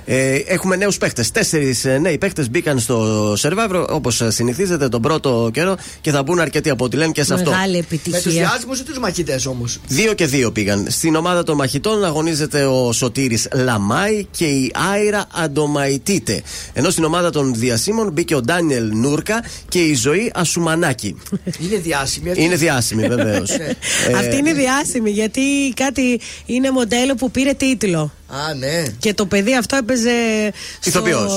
Ε, 0.08 0.34
έχουμε 0.34 0.76
νέους 0.76 0.98
παίχτες. 0.98 1.30
Τέσσερις 1.30 1.84
ε, 1.84 1.98
νέοι 1.98 2.18
παίχτες 2.18 2.50
μπήκαν 2.50 2.78
στο 2.78 3.32
Survivor 3.32 3.86
όπως 3.88 4.22
συνηθίζεται 4.28 4.88
τον 4.88 5.02
πρώτο 5.02 5.50
καιρό 5.52 5.76
και 6.00 6.10
θα 6.10 6.22
μπουν 6.22 6.38
αρκετοί 6.40 6.70
από 6.70 6.84
ό,τι 6.84 6.96
λένε 6.96 7.12
και 7.12 7.22
σε 7.24 7.34
αυτό. 7.34 7.50
Μεγάλη 7.50 7.76
Με 7.76 7.82
του 7.82 7.86
επιτυχία. 7.94 8.30
διάσημου 8.30 8.72
ή 8.72 8.82
τους 8.82 8.98
μαχητές 8.98 9.46
όμως. 9.46 9.80
Δύο 9.86 10.12
και 10.12 10.26
δύο 10.26 10.52
πήγαν. 10.52 10.86
Στην 10.90 11.16
ομάδα 11.16 11.42
των 11.42 11.56
μαχητών 11.56 12.04
αγωνίζεται 12.04 12.64
ο 12.64 12.92
Σωτήρης 12.92 13.48
Λαμάη 13.52 14.26
και 14.30 14.44
η 14.44 14.72
Άιρα 14.92 15.26
Αντομαϊτίτε. 15.34 16.42
Ενώ 16.72 16.90
στην 16.90 17.04
ομάδα 17.04 17.30
των 17.30 17.54
διασύμων 17.54 18.10
μπήκε 18.12 18.34
ο 18.34 18.40
Ντάνιελ 18.46 18.90
Νούρκα 18.96 19.44
και 19.68 19.78
η 19.78 19.94
Ζωή 19.94 20.30
Ασουμανάκη. 20.34 21.16
Είναι 21.64 21.76
διάσημη 21.76 22.30
αυτή. 22.30 22.42
Είναι 22.42 22.56
διάσημη 22.56 23.06
βεβαίως. 23.08 23.50
Ναι. 24.10 24.18
Αυτή 24.18 24.36
είναι 24.36 24.52
διάσημη 24.52 25.10
γιατί 25.10 25.40
κάτι 25.76 26.20
είναι 26.46 26.70
μοντέλο 26.70 27.14
που 27.14 27.30
πήρε 27.30 27.52
τίτλο. 27.52 28.12
Α, 28.28 28.54
ναι. 28.54 28.82
Και 28.98 29.14
το 29.14 29.26
παιδί 29.26 29.56
αυτό 29.56 29.76
έπαιζε. 29.76 30.10
στο- 30.80 30.88
Ηθοποιός. 30.88 31.32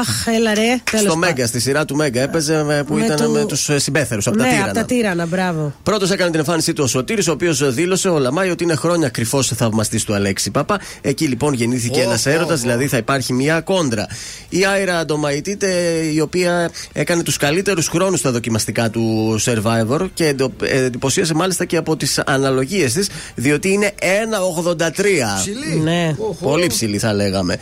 Αχ, 0.00 0.26
έλα 0.26 0.54
ρε. 0.54 0.60
τέλος 0.62 0.80
Στο 0.90 0.98
πάντων. 1.04 1.18
Μέγκα, 1.18 1.46
στη 1.46 1.60
σειρά 1.60 1.84
του 1.84 1.96
Μέγκα 1.96 2.20
έπαιζε 2.20 2.62
με- 2.62 2.82
που 2.86 2.94
Με 2.94 3.04
ήταν 3.04 3.16
του- 3.16 3.30
με 3.30 3.44
τους 3.44 3.68
συμπέθερου 3.76 4.20
από 4.24 4.36
τα 4.36 4.42
Ναι, 4.44 4.48
τύρανα. 4.50 4.64
από 4.70 4.74
τα 4.74 4.84
τύρανα, 4.84 5.26
μπράβο. 5.26 5.72
Πρώτος 5.82 6.10
έκανε 6.10 6.30
την 6.30 6.38
εμφάνισή 6.38 6.72
του 6.72 6.82
ο 6.84 6.86
Σωτήρης, 6.86 7.28
ο 7.28 7.32
οποίος 7.32 7.74
δήλωσε 7.74 8.08
ο 8.08 8.18
Λαμάη 8.18 8.50
ότι 8.50 8.64
είναι 8.64 8.74
χρόνια 8.74 9.08
κρυφός 9.08 9.48
θαυμαστής 9.56 10.04
του 10.04 10.14
Αλέξη 10.14 10.50
Παπά. 10.50 10.80
Εκεί 11.00 11.26
λοιπόν 11.26 11.52
γεννήθηκε 11.52 12.00
Ω, 12.00 12.02
ένας 12.02 12.26
ω, 12.26 12.30
έρωτας, 12.30 12.58
ω. 12.58 12.60
δηλαδή 12.60 12.86
θα 12.86 12.96
υπάρχει 12.96 13.32
μια 13.32 13.60
κόντρα. 13.60 14.06
Η 14.48 14.64
Άιρα 14.64 15.04
Ντομαϊτίτε, 15.04 15.72
η 16.14 16.20
οποία 16.20 16.70
έκανε 16.92 17.22
τους 17.22 17.36
καλύτερους 17.36 17.88
χρόνους 17.88 18.18
στα 18.18 18.30
δοκιμαστικά 18.30 18.90
του 18.90 19.36
Survivor 19.44 20.06
και 20.14 20.26
εντο- 20.26 20.52
ε, 20.62 20.84
εντυπωσίασε 20.84 21.34
μάλιστα 21.34 21.64
και 21.64 21.76
από 21.76 21.96
τις 21.96 22.18
αναλογίες 22.26 22.92
της, 22.92 23.08
διότι 23.34 23.68
είναι 23.72 23.92
1,83. 23.98 25.36
Ψηλή. 25.40 25.80
Ναι. 25.82 26.14
Οχο. 26.18 26.34
Πολύ 26.48 26.66
ψηλή 26.66 26.98
θα 26.98 27.12
λέγαμε. 27.12 27.56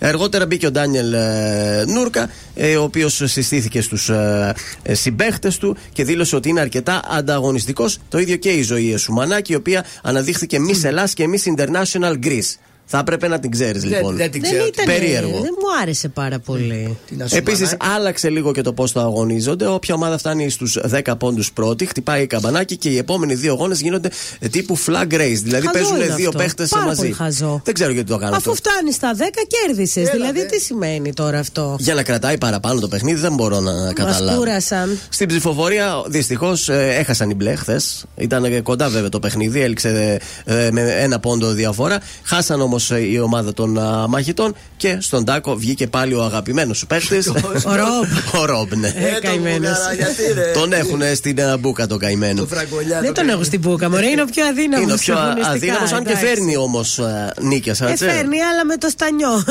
Αργότερα 0.00 0.46
μπήκε 0.46 0.66
ο 0.66 0.70
Ντάνιελ 0.70 1.12
ε, 1.40 1.84
Νούρκα, 1.86 2.30
ε, 2.54 2.76
ο 2.76 2.82
οποίος 2.82 3.22
συστήθηκε 3.24 3.80
στους 3.80 4.08
ε, 4.08 4.54
ε, 4.82 4.94
συμπαίχτες 4.94 5.58
του 5.58 5.76
και 5.92 6.04
δήλωσε 6.04 6.36
ότι 6.36 6.48
είναι 6.48 6.60
αρκετά 6.60 7.02
ανταγωνιστικός. 7.10 7.98
Το 8.08 8.18
ίδιο 8.18 8.36
και 8.36 8.50
η 8.50 8.62
ζωή 8.62 8.96
Σουμανάκη, 8.96 9.52
η 9.52 9.54
οποία 9.54 9.84
αναδείχθηκε 10.02 10.58
Miss 10.68 10.84
Ελλάς 10.84 11.14
και 11.14 11.24
Miss 11.32 11.54
International 11.56 12.14
Greece. 12.24 12.54
Θα 12.92 12.98
έπρεπε 12.98 13.28
να 13.28 13.38
την 13.38 13.50
ξέρεις 13.50 13.84
λοιπόν. 13.84 14.16
δεν 14.16 14.30
την 14.30 14.40
Δεν 14.40 14.50
ξέρω. 14.50 14.66
ήταν. 14.66 14.84
Περίεργο. 14.84 15.30
Δεν 15.40 15.54
μου 15.60 15.80
άρεσε 15.82 16.08
πάρα 16.08 16.38
πολύ. 16.38 16.98
Την 17.06 17.22
Ασουμανάκη. 17.22 17.36
Επίσης, 17.36 17.76
άλλαξε 17.96 18.30
λίγο 18.30 18.52
και 18.52 18.62
το 18.62 18.72
πώς 18.72 18.92
το 18.92 19.00
αγωνίζονται. 19.00 19.66
Όποια 19.66 19.94
ομάδα 19.94 20.18
φτάνει 20.18 20.50
στους 20.50 20.78
10 21.04 21.12
πόντους 21.18 21.52
πρώτη, 21.52 21.86
χτυπάει 21.86 22.26
καμπανάκι 22.26 22.76
και 22.76 22.88
οι 22.88 22.96
επόμενοι 22.98 23.34
δύο 23.34 23.52
αγώνες 23.52 23.80
γίνονται 23.80 24.10
ε, 24.38 24.48
τύπου 24.48 24.78
flag 24.78 25.12
race. 25.12 25.40
Δηλαδή 25.42 25.66
Χαζό 25.66 25.72
παίζουν 25.72 25.96
είναι 25.96 26.14
δύο 26.14 26.28
αυτό. 26.28 26.38
παίχτες 26.38 26.68
Πάρα 26.68 26.84
μαζί. 26.84 27.00
πολύ 27.00 27.12
χαζό. 27.12 27.60
Δεν 27.64 27.74
ξέρω 27.74 27.92
γιατί 27.92 28.08
το 28.10 28.16
κάνουν 28.18 28.34
Αφού 28.34 28.50
αυτό. 28.50 28.68
φτάνει 28.70 28.92
στα 28.92 29.14
10, 29.16 29.20
κέρδισες. 29.46 30.02
Έλα, 30.02 30.10
Δηλαδή, 30.12 30.38
δε. 30.40 30.44
τι 30.46 30.60
σημαίνει 30.60 31.12
τώρα 31.12 31.38
αυτό; 31.38 31.76
Για 31.78 31.94
να 31.94 32.02
κρατάει 32.02 32.38
παραπάνω 32.38 32.80
το 32.80 32.88
παιχνίδι 32.88 33.20
δεν 33.20 33.34
μπορώ 33.34 33.60
να 33.60 33.72
Μας 33.72 33.92
καταλάβω. 33.92 34.38
κούρασαν. 34.38 34.98
Στην 35.08 35.28
ψηφοφορία 35.28 36.02
δυστυχώς 36.06 36.68
έχασαν 36.68 37.30
οι 37.30 37.34
μπλε 37.34 37.54
χθες. 37.54 38.04
Ήταν 38.16 38.44
ε, 38.44 38.60
κοντά 38.60 38.88
βέβαια 38.88 39.08
το 39.08 39.20
παιχνίδι, 39.20 39.60
έληξε 39.60 40.18
ε, 40.44 40.68
με 40.72 40.80
ένα 40.98 41.18
πόντο 41.20 41.50
διαφορά. 41.50 42.00
Χάσαν 42.22 42.60
όμως 42.60 42.79
η 43.10 43.18
ομάδα 43.18 43.52
των 43.52 43.78
α, 43.78 44.06
μαχητών 44.08 44.54
και 44.76 44.96
στον 45.00 45.24
Τάκο 45.24 45.56
βγήκε 45.56 45.86
πάλι 45.86 46.14
ο 46.14 46.22
αγαπημένος 46.22 46.78
σου 46.78 46.86
παίχτη. 46.86 47.16
Ο 47.64 47.74
Ρομπ. 47.74 48.40
ο 48.40 48.44
Ρομπ, 48.44 48.72
ναι. 48.72 48.88
Ε, 48.88 49.12
το 49.14 49.20
καημένος. 49.20 49.58
βουλγαρά, 49.58 49.94
γιατί 49.94 50.32
ρε. 50.34 50.50
Τον 50.52 50.72
έχουν 50.72 51.00
στην 51.14 51.42
α, 51.42 51.56
μπούκα 51.56 51.86
το 51.86 51.96
καημένο. 51.96 52.40
Το 52.40 52.46
φραγκολιά. 52.46 53.00
Δεν 53.00 53.14
τον 53.14 53.28
έχω 53.28 53.44
στην 53.44 53.60
πούκα, 53.60 53.90
μωρέ. 53.90 54.06
Είναι 54.06 54.22
ο 54.22 54.24
πιο 54.24 54.46
αδύναμος. 54.46 54.84
Είναι 54.84 54.92
ο 54.92 54.96
πιο 54.96 55.18
αδύναμος, 55.50 55.92
αν 55.92 56.04
και 56.04 56.16
φέρνει 56.16 56.56
όμως 56.56 57.00
νίκες. 57.40 57.80
Ε, 57.80 57.96
φέρνει, 57.96 58.42
αλλά 58.42 58.64
με 58.64 58.76
το 58.76 58.88
στανιό. 58.88 59.44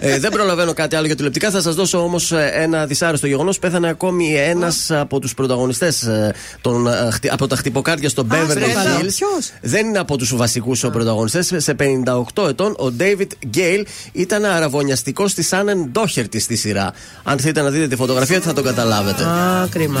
Ε, 0.00 0.18
δεν 0.18 0.30
προλαβαίνω 0.30 0.72
κάτι 0.72 0.96
άλλο 0.96 1.06
για 1.06 1.16
τηλεπτικά. 1.16 1.50
Θα 1.50 1.60
σας 1.60 1.74
δώσω 1.74 2.02
όμως 2.02 2.32
ένα 2.52 2.86
δυσάρεστο 2.86 3.26
γεγονός. 3.26 3.58
Πέθανε 3.58 3.88
ακόμη 3.88 4.34
ένας 4.34 4.90
από 4.90 5.18
τους 5.18 5.34
πρωταγωνιστές 5.34 6.08
από 7.30 7.46
τα 7.46 7.56
χτυποκάρδια 7.56 8.08
στο 8.08 8.26
Beverly 8.30 8.46
βρε, 8.46 8.64
Hills. 8.64 9.00
ποιος; 9.00 9.52
Δεν 9.60 9.86
είναι 9.86 9.98
από 9.98 10.16
τους 10.16 10.36
βασικούς 10.36 10.80
πρωταγωνιστές. 10.80 11.52
Σε 11.56 11.74
58 11.74 12.41
ετών, 12.48 12.72
ο 12.72 12.92
David 12.98 13.56
Gale 13.56 13.82
ήταν 14.12 14.44
αραβωνιαστικός 14.44 15.30
στη 15.30 15.42
Σάνεν 15.42 15.88
Ντόχερτη 15.92 16.40
στη 16.40 16.56
σειρά. 16.56 16.92
Αν 17.22 17.38
θέλετε 17.38 17.62
να 17.62 17.70
δείτε 17.70 17.88
τη 17.88 17.96
φωτογραφία, 17.96 18.40
θα 18.40 18.52
το 18.52 18.62
καταλάβετε. 18.62 19.24
Α, 19.24 19.68
κρίμα. 19.70 20.00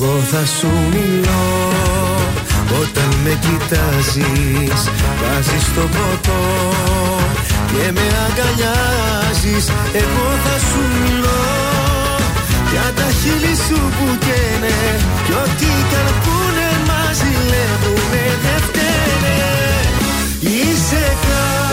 Εγώ 0.00 0.20
θα 0.32 0.46
σου 0.46 0.70
μιλώ 0.90 1.44
όταν 2.80 3.10
με 3.24 3.38
κοιτάζεις. 3.44 4.80
Βάζεις 5.20 5.66
το 5.74 5.80
ποτό 5.80 6.42
και 7.72 7.92
με 7.92 8.06
αγκαλιάζεις. 8.24 9.66
Εγώ 10.02 10.26
θα 10.44 10.56
σου 10.68 10.80
μιλώ 10.94 11.42
για 12.72 12.92
τα 12.98 13.08
χείλη 13.20 13.54
σου 13.66 13.80
που 13.96 14.06
καίνε 14.24 14.78
Κι 15.26 15.32
ό,τι 15.42 15.70
καρπούνε 15.92 16.70
μας 16.88 17.16
ζηλεύουνε 17.20 18.24
δεν 18.44 18.60
φταίνε. 18.66 19.38
Είσαι 20.40 21.04
κάποια 21.26 21.67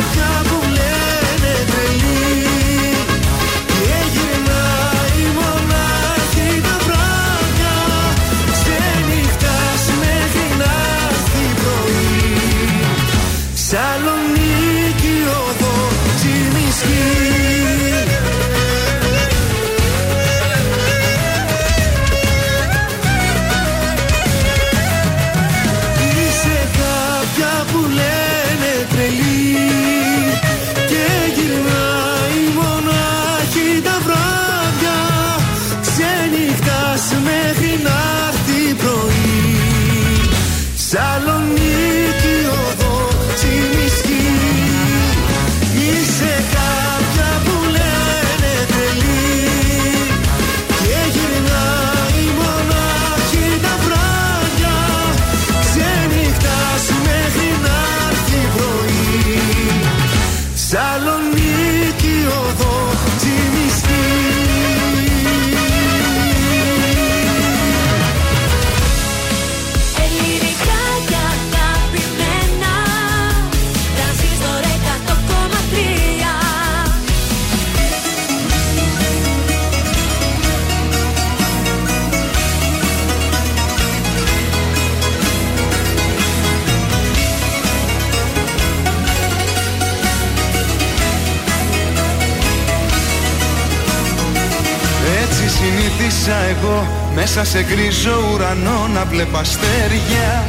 μέσα 97.27 97.45
σε 97.45 97.63
γκρίζο 97.63 98.29
ουρανό 98.33 98.87
να 98.93 99.05
βλέπω 99.05 99.37
αστέρια. 99.37 100.43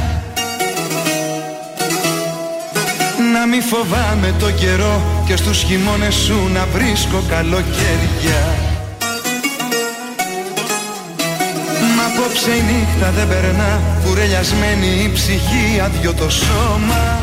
Να 3.33 3.47
μη 3.47 3.61
φοβάμαι 3.61 4.35
το 4.39 4.51
καιρό 4.51 5.03
και 5.27 5.37
στους 5.37 5.63
χειμώνες 5.63 6.15
σου 6.15 6.51
να 6.53 6.67
βρίσκω 6.73 7.23
καλοκαίρια. 7.29 8.43
Μα 11.97 12.05
απόψε 12.07 12.51
η 12.51 12.63
νύχτα 12.63 13.11
δεν 13.11 13.29
περνά 13.29 13.81
κουρελιασμένη 14.05 14.87
η 14.87 15.11
ψυχή 15.13 15.81
αδειό 15.85 16.15
το 16.15 16.31
σώμα. 16.31 17.19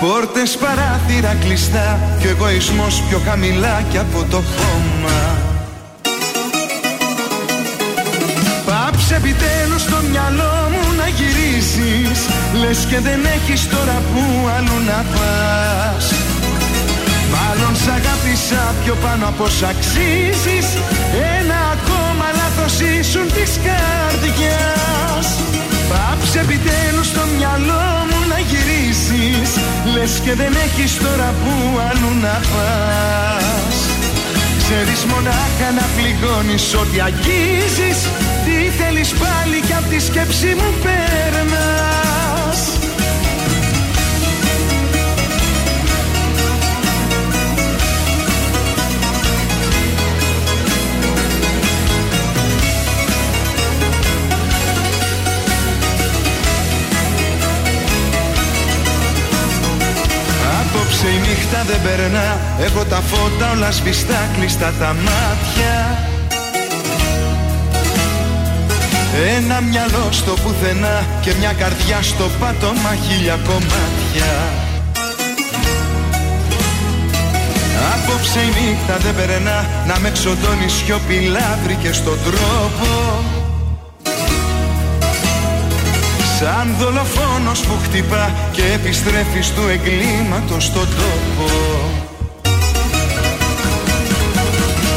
Πόρτες 0.00 0.56
παράθυρα 0.56 1.36
κλειστά 1.40 1.98
και 2.20 2.26
ο 2.26 2.30
εγωισμός 2.30 3.02
πιο 3.08 3.20
χαμηλά 3.24 3.82
και 3.90 3.98
από 3.98 4.24
το 4.30 4.36
χώμα 4.36 5.39
μυαλό 10.10 10.54
μου 10.72 10.84
να 10.98 11.06
γυρίσεις 11.16 12.18
Λες 12.60 12.80
και 12.90 12.98
δεν 13.06 13.20
έχεις 13.36 13.68
τώρα 13.74 13.96
που 14.08 14.22
αλλού 14.56 14.78
να 14.90 15.00
πας. 15.14 16.04
Μάλλον 17.34 17.74
σ' 17.82 17.90
αγάπησα 17.98 18.62
πιο 18.82 18.94
πάνω 19.04 19.24
από 19.32 19.46
σ' 19.56 19.62
αξίζεις 19.72 20.68
Ένα 21.38 21.58
ακόμα 21.74 22.26
λάθος 22.38 22.74
ήσουν 22.80 23.26
της 23.36 23.52
καρδιάς. 23.66 25.28
Πάψε 25.90 26.38
επιτέλους 26.46 27.06
στο 27.12 27.22
μυαλό 27.34 27.86
μου 28.08 28.20
να 28.30 28.38
γυρίσεις 28.48 29.50
Λες 29.94 30.12
και 30.24 30.34
δεν 30.40 30.52
έχεις 30.66 30.92
τώρα 31.04 31.28
που 31.40 31.52
αλλού 31.88 32.12
να 32.24 32.36
πας. 32.52 33.76
Ξέρεις 34.62 35.02
μονάχα 35.10 35.68
να 35.78 35.86
πληγώνεις 35.96 36.74
ό,τι 36.82 36.98
αγγίζεις 37.08 37.98
Τι 38.44 38.82
θέλεις 38.82 39.12
πάλι 39.12 39.60
κι 39.60 39.72
απ' 39.72 39.88
τη 39.88 40.00
σκέψη 40.00 40.46
μου 40.46 40.74
περνάς 40.82 42.78
Απόψε 60.60 61.06
η 61.06 61.18
νύχτα 61.28 61.62
δεν 61.66 61.80
περνά 61.82 62.40
Έχω 62.60 62.84
τα 62.84 63.00
φώτα 63.00 63.50
όλα 63.50 63.70
σβηστά 63.70 64.28
κλειστά 64.36 64.72
τα 64.78 64.94
μάτια 64.94 66.09
Ένα 69.14 69.60
μυαλό 69.60 70.08
στο 70.10 70.32
πουθενά 70.32 71.06
Και 71.20 71.32
μια 71.38 71.52
καρδιά 71.52 72.02
στο 72.02 72.24
πάτωμα 72.40 72.94
χίλια 73.02 73.38
κομμάτια. 73.46 74.32
Απόψε 77.92 78.40
η 78.40 78.46
νύχτα 78.46 78.96
δεν 78.96 79.14
περνά 79.14 79.66
Να 79.86 79.98
με 79.98 80.10
ξοντώνει 80.10 80.68
σιωπηλά 80.68 81.58
βρήκε 81.64 81.92
στον 81.92 82.18
τρόπο. 82.24 82.88
Σαν 86.38 86.74
δολοφόνος 86.78 87.60
που 87.60 87.74
χτυπά 87.82 88.30
και 88.52 88.62
επιστρέφει 88.74 89.52
του 89.54 89.62
εγκλήματος 89.68 90.64
στον 90.64 90.88
τόπο. 90.96 91.50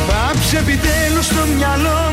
Πάψε 0.08 0.58
επιτέλους 0.58 1.26
στο 1.26 1.46
μυαλό 1.58 2.12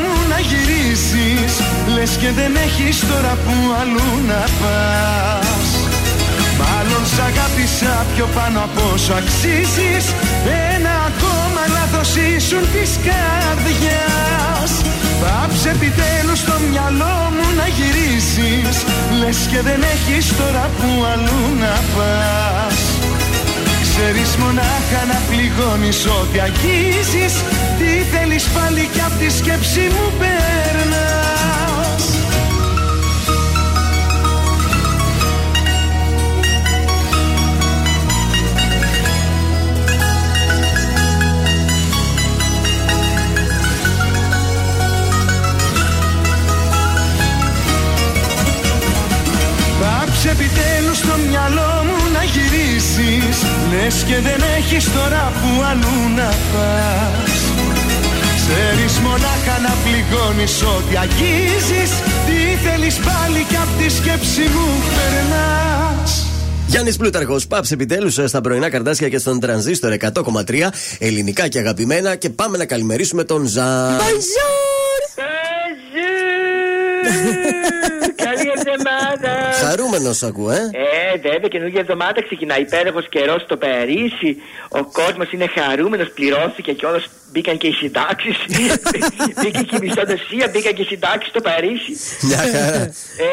Λες 2.01 2.17
και 2.21 2.31
δεν 2.31 2.55
έχεις 2.55 2.99
τώρα 2.99 3.33
που 3.43 3.55
αλλού 3.79 4.11
να 4.27 4.43
πας. 4.59 5.69
Μάλλον 6.59 7.03
σ' 7.13 7.19
αγάπησα 7.29 8.05
πιο 8.15 8.27
πάνω 8.35 8.59
από 8.67 8.81
όσο 8.93 9.13
αξίζεις. 9.13 10.05
Ένα 10.75 10.93
ακόμα 11.09 11.51
Μα 11.55 11.73
λάθος 11.77 12.15
ήσουν 12.15 12.63
της 12.73 12.91
καρδιάς. 13.07 14.71
Πάψε 15.21 15.69
επιτέλους 15.69 16.39
στο 16.39 16.55
μυαλό 16.67 17.17
μου 17.35 17.47
να 17.59 17.67
γυρίσεις. 17.75 18.75
Λες 19.19 19.39
και 19.51 19.61
δεν 19.67 19.81
έχεις 19.93 20.25
τώρα 20.39 20.65
που 20.77 20.89
αλλού 21.11 21.43
να 21.63 21.75
πας. 21.95 22.79
Ξέρεις 23.85 24.31
μονάχα 24.41 25.01
να 25.11 25.17
πληγώνεις 25.29 25.99
ό,τι 26.19 26.37
αγγίζεις. 26.47 27.33
Τι 27.79 27.91
θέλεις 28.11 28.43
πάλι 28.55 28.89
κι 28.93 29.01
απ' 29.07 29.17
τη 29.21 29.29
σκέψη 29.39 29.83
μου 29.95 30.07
περνάς 30.19 30.50
Πάψε 50.23 50.43
επιτέλους 50.43 50.97
στο 50.97 51.15
μυαλό 51.27 51.71
μου 51.85 51.97
να 52.13 52.23
γυρίσεις 52.23 53.37
Λες 53.71 53.95
και 54.07 54.17
δεν 54.27 54.41
έχεις 54.57 54.85
τώρα 54.93 55.31
που 55.39 55.63
αλλού 55.69 55.99
να 56.15 56.29
πας 56.51 57.39
Ξέρεις 58.39 58.93
μονάχα 58.99 59.55
να 59.67 59.73
πληγώνεις 59.83 60.61
ό,τι 60.61 60.97
αγγίζεις 60.97 61.91
Τι 62.27 62.67
θέλεις 62.67 62.95
πάλι 62.95 63.45
κι 63.49 63.55
απ' 63.55 63.73
τη 63.79 63.89
σκέψη 63.89 64.41
μου 64.41 64.67
περνάς 64.95 66.25
Γιάννης 66.67 66.97
Πλούταρχος, 66.97 67.47
πάψε 67.47 67.73
επιτέλους 67.73 68.19
στα 68.25 68.41
πρωινά 68.41 68.69
καρτάσια 68.69 69.09
και 69.09 69.17
στον 69.17 69.39
τρανζίστορ 69.39 69.93
100,3 70.13 70.69
ελληνικά 70.99 71.47
και 71.47 71.59
αγαπημένα. 71.59 72.15
Και 72.15 72.29
πάμε 72.29 72.57
να 72.57 72.65
καλημερίσουμε 72.65 73.23
τον 73.23 73.45
Ζαν. 73.45 73.97
Καλή 78.15 78.51
εβδομάδα! 78.55 79.10
Χαρούμενο 79.91 80.15
ακούω, 80.21 80.51
ε. 80.51 80.69
Ε, 81.13 81.17
βέβαια, 81.17 81.47
καινούργια 81.47 81.79
εβδομάδα 81.79 82.23
ξεκινάει. 82.23 82.61
Υπέροχος 82.61 83.09
καιρός 83.09 83.41
στο 83.41 83.57
Παρίσι. 83.57 84.31
Ο 84.69 84.83
κόσμος 84.83 85.31
είναι 85.31 85.47
χαρούμενος, 85.47 86.09
πληρώθηκε 86.09 86.71
και 86.71 86.85
όλος 86.85 87.09
μπήκαν 87.31 87.57
και 87.57 87.67
οι 87.67 87.71
συντάξεις. 87.71 88.37
Μπήκε 89.41 89.61
και 89.69 89.75
η 89.75 89.79
μισθοδοσία, 89.81 90.47
μπήκαν 90.51 90.73
και 90.73 90.81
οι 90.81 90.85
συντάξεις 90.85 91.29
στο 91.29 91.41
Παρίσι. 91.41 91.93
Μια 92.21 92.37
χαρά. 92.37 92.81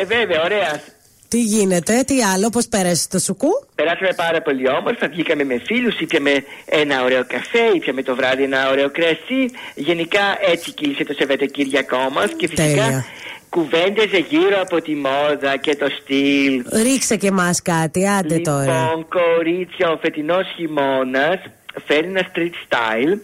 Ε, 0.00 0.04
βέβαια, 0.04 0.42
ωραία. 0.44 0.82
Τι 1.28 1.40
γίνεται, 1.42 2.02
τι 2.06 2.22
άλλο, 2.22 2.48
πώς 2.50 2.66
πέρασε 2.68 3.08
το 3.08 3.18
σουκού; 3.18 3.48
Περάσαμε 3.74 4.12
πάρα 4.16 4.42
πολύ 4.42 4.68
όμορφα. 4.68 5.08
Βγήκαμε 5.08 5.44
με 5.44 5.60
φίλους, 5.66 6.00
ήπιαμε 6.00 6.32
ένα 6.64 7.02
ωραίο 7.04 7.24
καφέ, 7.26 7.64
ήπιαμε 7.74 8.02
το 8.02 8.14
βράδυ 8.14 8.42
ένα 8.42 8.70
ωραίο 8.70 8.90
κρασί. 8.90 9.42
Γενικά 9.74 10.24
έτσι 10.52 10.72
κύλησε 10.72 11.04
το 11.04 11.14
Σαββατοκύριακό 11.18 12.08
μας 12.12 12.30
και 12.36 12.48
φυσικά 12.48 12.64
Τέλεια. 12.64 13.04
Κουβέντεζε 13.50 14.18
γύρω 14.28 14.60
από 14.60 14.82
τη 14.82 14.94
μόδα 14.94 15.56
και 15.56 15.76
το 15.76 15.86
στυλ. 16.00 16.64
Ρίξε 16.82 17.16
και 17.16 17.26
εμά 17.26 17.50
κάτι, 17.62 18.08
άντε 18.08 18.38
τώρα. 18.38 18.62
Λοιπόν, 18.62 19.06
κορίτσια, 19.08 19.90
ο 19.90 19.96
φετινός 19.96 20.46
χειμώνας 20.56 21.38
φέρει 21.86 22.06
ένα 22.06 22.26
street 22.32 22.52
style 22.68 23.18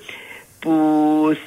που 0.64 0.76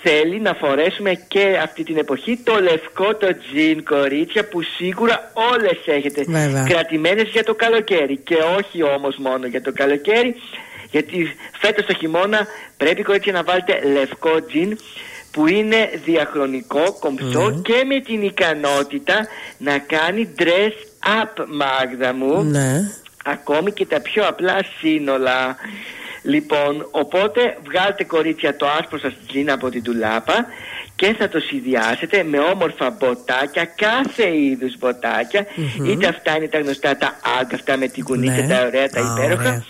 θέλει 0.04 0.40
να 0.40 0.54
φορέσουμε 0.54 1.14
και 1.28 1.60
αυτή 1.64 1.84
την 1.84 1.98
εποχή 1.98 2.40
το 2.44 2.62
λευκό 2.62 3.16
το 3.16 3.28
τζιν 3.38 3.84
κορίτσια 3.84 4.48
που 4.48 4.62
σίγουρα 4.62 5.32
όλες 5.54 5.78
έχετε 5.86 6.24
Βέβαια. 6.28 6.64
κρατημένες 6.64 7.28
για 7.30 7.44
το 7.44 7.56
καλοκαίρι 7.56 8.18
και 8.18 8.36
όχι 8.58 8.84
όμως 8.84 9.16
μόνο 9.18 9.46
για 9.46 9.62
το 9.62 9.72
καλοκαίρι 9.74 10.36
γιατί 10.92 11.36
φέτος 11.60 11.86
το 11.86 11.94
χειμώνα 11.94 12.48
πρέπει 12.78 13.04
κορίτσια 13.04 13.32
να 13.32 13.44
βάλετε 13.44 13.82
λευκό 13.94 14.46
τζιν 14.46 14.78
που 15.38 15.48
είναι 15.48 15.90
διαχρονικό, 16.06 16.98
κομψό 17.00 17.62
και 17.64 17.84
με 17.88 18.00
την 18.00 18.22
ικανότητα 18.22 19.28
να 19.58 19.78
κάνει 19.78 20.34
dress 20.40 20.76
up 21.22 21.46
Μάγδα 21.48 22.14
μου 22.14 22.44
Ναι. 22.44 22.80
ακόμη 23.26 23.72
και 23.72 23.86
τα 23.86 24.02
πιο 24.02 24.28
απλά 24.28 24.58
σύνολα. 24.80 25.56
Λοιπόν, 26.24 26.88
οπότε 26.92 27.58
βγάλτε 27.64 28.04
κορίτσια 28.04 28.56
το 28.56 28.68
άσπρο 28.80 28.98
σας 29.00 29.14
τζιν 29.28 29.52
από 29.52 29.70
την 29.70 29.84
τουλάπα 29.84 30.46
και 30.96 31.16
θα 31.20 31.28
το 31.30 31.40
συνδυάσετε 31.40 32.24
με 32.24 32.40
όμορφα 32.40 32.90
μποτάκια, 32.90 33.66
κάθε 33.66 34.38
είδους 34.38 34.78
μποτάκια, 34.78 35.46
είτε 35.88 36.08
αυτά 36.08 36.36
είναι 36.36 36.48
τα 36.48 36.60
γνωστά 36.60 36.98
τα 36.98 37.20
άγκα, 37.40 37.56
αυτά 37.56 37.78
με 37.78 37.88
την 37.88 38.04
κουνίτσα, 38.04 38.42
Ναι. 38.42 38.48
τα 38.48 38.66
ωραία, 38.66 38.90
τα 38.90 39.02
Α, 39.02 39.12
υπέροχα, 39.18 39.42
ωραία. 39.50 39.64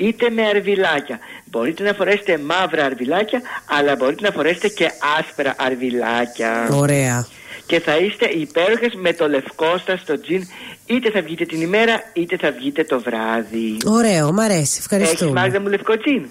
Είτε 0.00 0.30
με 0.30 0.42
αρβιλάκια. 0.46 1.18
Μπορείτε 1.50 1.82
να 1.82 1.92
φορέσετε 1.92 2.38
μαύρα 2.38 2.84
αρβιλάκια, 2.84 3.40
αλλά 3.78 3.96
μπορείτε 3.96 4.22
να 4.26 4.32
φορέσετε 4.32 4.68
και 4.68 4.90
άσπρα 5.18 5.54
αρβιλάκια. 5.58 6.68
Ωραία. 6.72 7.26
Και 7.66 7.80
θα 7.80 7.96
είστε 7.96 8.26
υπέροχες 8.26 8.94
με 8.94 9.12
το 9.12 9.28
λευκό 9.28 9.78
σας 9.86 10.04
το 10.04 10.20
τζιν, 10.20 10.42
είτε 10.86 11.10
θα 11.10 11.20
βγείτε 11.22 11.44
την 11.44 11.60
ημέρα, 11.60 12.02
είτε 12.12 12.36
θα 12.36 12.50
βγείτε 12.50 12.84
το 12.84 13.00
βράδυ. 13.00 13.76
Ωραίο, 13.86 14.32
μ' 14.32 14.40
αρέσει. 14.40 14.60
Έχεις 14.60 14.78
Ευχαριστούμε. 14.78 15.40
Μάγδα 15.40 15.60
μου 15.60 15.68
λευκό 15.68 15.98
τζιν; 15.98 16.26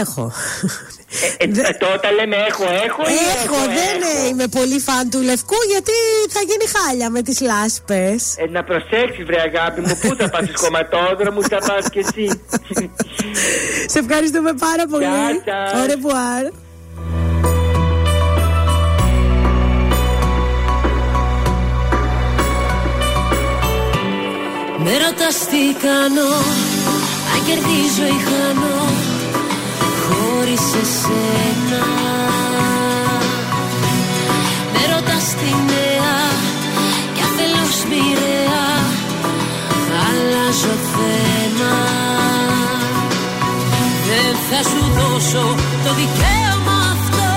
Έχω. 0.00 0.32
Ε, 1.38 1.44
ε, 1.44 1.48
τότε 1.78 2.10
λέμε 2.10 2.36
έχω, 2.36 2.64
έχω 2.84 3.02
ή 3.02 3.14
Έχω, 3.44 3.56
δεν 3.56 4.28
είμαι 4.28 4.46
πολύ 4.46 4.78
φαν 4.80 5.10
του 5.10 5.20
λευκού 5.22 5.56
γιατί 5.68 5.92
θα 6.28 6.40
γίνει 6.40 6.66
χάλια 6.74 7.10
με 7.10 7.22
τις 7.22 7.40
λάσπες. 7.40 8.34
Ε, 8.36 8.46
να 8.50 8.64
προσέξεις 8.64 9.24
βρε 9.24 9.40
αγάπη 9.40 9.80
μου, 9.80 9.98
πού 10.00 10.14
θα 10.18 10.28
πας 10.28 10.44
στους 10.46 10.60
χωματόδρομους, 10.60 11.46
θα 11.46 11.58
πας 11.58 11.90
κι 11.90 11.98
εσύ. 11.98 12.42
Σε 13.86 13.98
ευχαριστούμε 13.98 14.52
πάρα 14.52 14.86
πολύ. 14.90 15.04
Γεια 15.04 15.42
σας. 15.44 15.80
Au 15.80 15.90
revoir. 15.92 16.52
Με 24.84 24.92
ρωτάς 24.92 25.36
τι 25.50 25.62
κάνω 25.82 26.30
Αν 27.32 27.40
κερδίζω 27.46 28.06
ή 28.06 28.18
χάνω 28.28 28.79
Χωρίς 30.50 30.74
εσένα. 30.82 31.84
Με 34.72 34.82
ρωτάς 34.92 35.26
τη 35.40 35.50
νέα 35.70 36.16
Κι 37.14 37.22
αφελώς 37.28 37.76
μοιραία 37.90 38.66
Αλλάζω 40.06 40.76
θέμα. 40.92 41.74
Δεν 44.08 44.34
θα 44.48 44.60
σου 44.70 44.82
δώσω 44.96 45.54
το 45.84 45.90
δικαίωμα 46.00 46.78
αυτό 46.94 47.30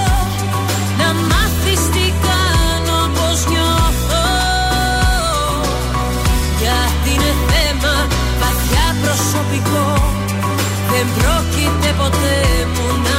Να 0.99 1.09
μάθεις 1.29 1.81
τι 1.93 2.05
κάνω 2.27 2.99
πως 3.17 3.39
νιώθω. 3.51 4.25
Γιατί 6.61 7.09
είναι 7.13 7.33
θέμα 7.49 7.95
βαθιά 8.41 8.87
προσωπικό 9.01 9.87
Δεν 10.91 11.05
πρόκειται 11.17 11.93
ποτέ 11.97 12.37
μου 12.67 12.72
να 12.72 12.72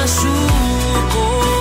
σου 0.06 0.28
πω 1.12 1.53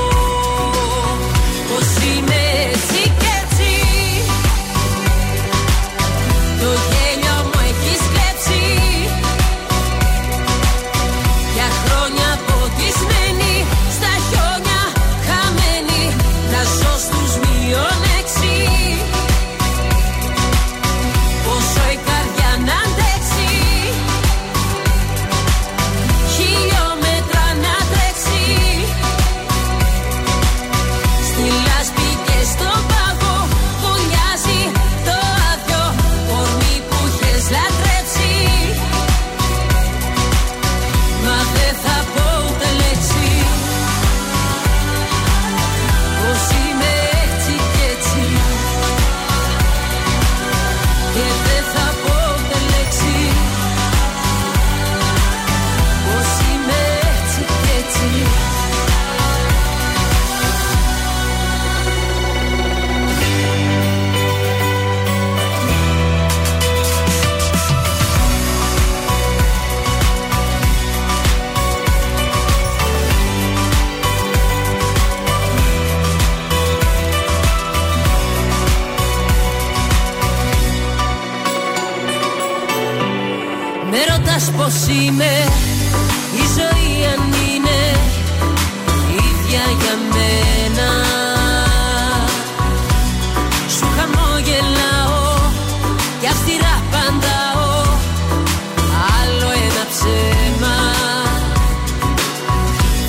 πως 84.64 84.88
είμαι 84.88 85.34
Η 86.36 86.44
ζωή 86.58 87.06
αν 87.14 87.24
είναι 87.48 87.80
ίδια 89.10 89.64
για 89.80 89.96
μένα. 90.14 90.90
Σου 93.78 93.86
χαμόγελαω 93.96 95.52
και 96.22 96.28
αυστηρά 96.28 96.84
παντάω 96.92 97.82
Άλλο 99.20 99.50
ένα 99.66 99.84
ψέμα. 99.92 100.78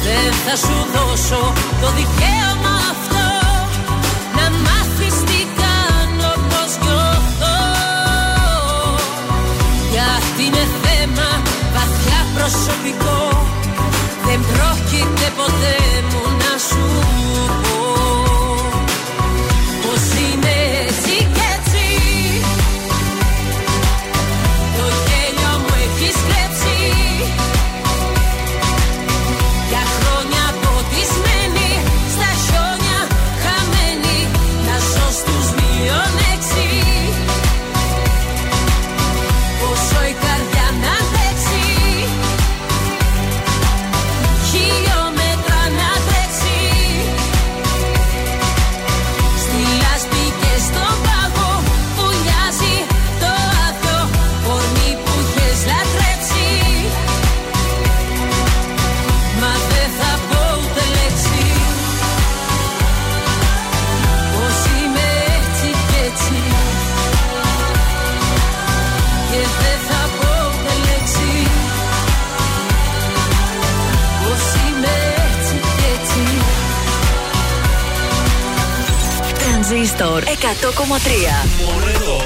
Δεν 0.04 0.32
θα 0.46 0.56
σου 0.56 0.86
δώσω 0.94 1.52
το 1.80 1.90
δικαίωμα 1.90 2.33
προσωπικό 12.84 13.46
δεν 14.26 14.40
πρόκειται 14.40 15.32
ποτέ 15.36 15.83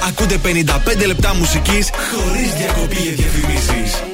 Ακούτε 0.08 0.38
55 0.44 1.06
λεπτά 1.06 1.34
μουσικής 1.34 1.90
χωρίς 2.10 2.52
διακοπή 2.52 2.96
για 3.00 3.12
διαφημίσεις. 3.12 4.07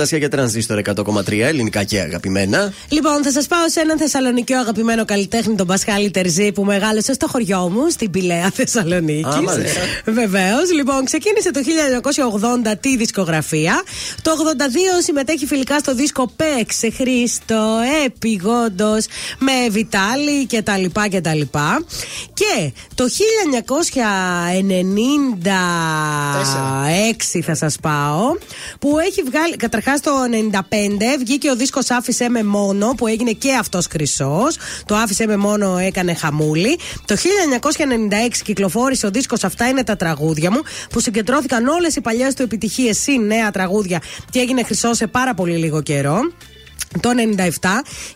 εορτασιά 0.00 0.18
για 0.18 0.28
τρανζίστορ 0.28 0.80
100,3 1.26 1.40
ελληνικά 1.40 1.84
και 1.84 2.00
αγαπημένα. 2.00 2.72
Λοιπόν, 2.88 3.22
θα 3.22 3.30
σας 3.30 3.46
πάω 3.46 3.68
σε 3.68 3.80
έναν 3.80 3.98
Θεσσαλονικιό 3.98 4.58
αγαπημένο 4.58 5.04
καλλιτέχνη, 5.04 5.54
τον 5.54 5.66
Πασχάλη 5.66 6.10
Τερζή, 6.10 6.52
που 6.52 6.64
μεγάλωσε 6.64 7.12
στο 7.12 7.26
χωριό 7.28 7.68
μου, 7.72 7.90
στην 7.90 8.10
Πηλαία 8.10 8.50
Θεσσαλονίκης. 8.54 9.52
Βεβαίως. 10.04 10.72
Λοιπόν, 10.74 11.04
ξεκίνησε 11.04 11.50
το 11.50 11.60
1980 12.70 12.76
τη 12.80 12.96
δισκογραφία. 12.96 13.82
Το 14.22 14.30
82 14.30 15.02
συμμετέχει 15.02 15.46
φιλικά 15.46 15.78
στο 15.78 15.94
δίσκο 15.94 16.30
παίξε 16.36 16.90
Χρήστο, 16.90 17.78
επιγόντως 18.04 19.06
με 19.38 19.52
Βιτάλη 19.70 20.46
κτλ. 20.46 20.82
λοιπά 21.34 21.84
Και 22.34 22.72
το 22.94 23.04
1996 27.34 27.40
θα 27.42 27.54
σας 27.54 27.76
πάω 27.80 28.36
που 28.78 28.98
έχει 28.98 29.22
βγάλει, 29.22 29.56
καταρχάς 29.56 30.00
το 30.00 30.10
95 30.60 30.60
βγήκε 31.18 31.50
ο 31.50 31.56
δίσκος 31.56 31.90
Άφησέ 31.90 32.28
με 32.28 32.42
μόνο 32.42 32.94
που 32.96 33.06
έγινε 33.06 33.32
και 33.32 33.52
αυτός 33.52 33.86
χρυσός. 33.90 34.56
Το 34.86 34.94
Άφησέ 34.94 35.26
με 35.26 35.36
μόνο 35.36 35.78
έκανε 35.78 36.14
χαμούλη. 36.14 36.78
Το 37.04 37.16
1996 37.16 38.42
κυκλοφόρησε 38.44 39.06
ο 39.06 39.10
δίσκος 39.10 39.44
Αυτά 39.44 39.68
είναι 39.68 39.84
τα 39.84 39.96
τραγούδια 39.96 40.50
μου 40.50 40.60
που 40.90 41.00
συγκεντρώθηκαν 41.00 41.66
όλες 41.66 41.96
οι 41.96 42.00
παλιές 42.00 42.34
του 42.34 42.42
επιτυχίες 42.42 42.98
συν 42.98 43.26
νέα 43.26 43.50
τραγούδια 43.50 44.00
τι 44.30 44.40
έγινε 44.40 44.62
χρυσό 44.62 44.94
σε 44.94 45.06
πάρα 45.06 45.34
πολύ 45.34 45.56
λίγο 45.56 45.82
καιρό. 45.82 46.20
Το 47.00 47.10
97 47.60 47.68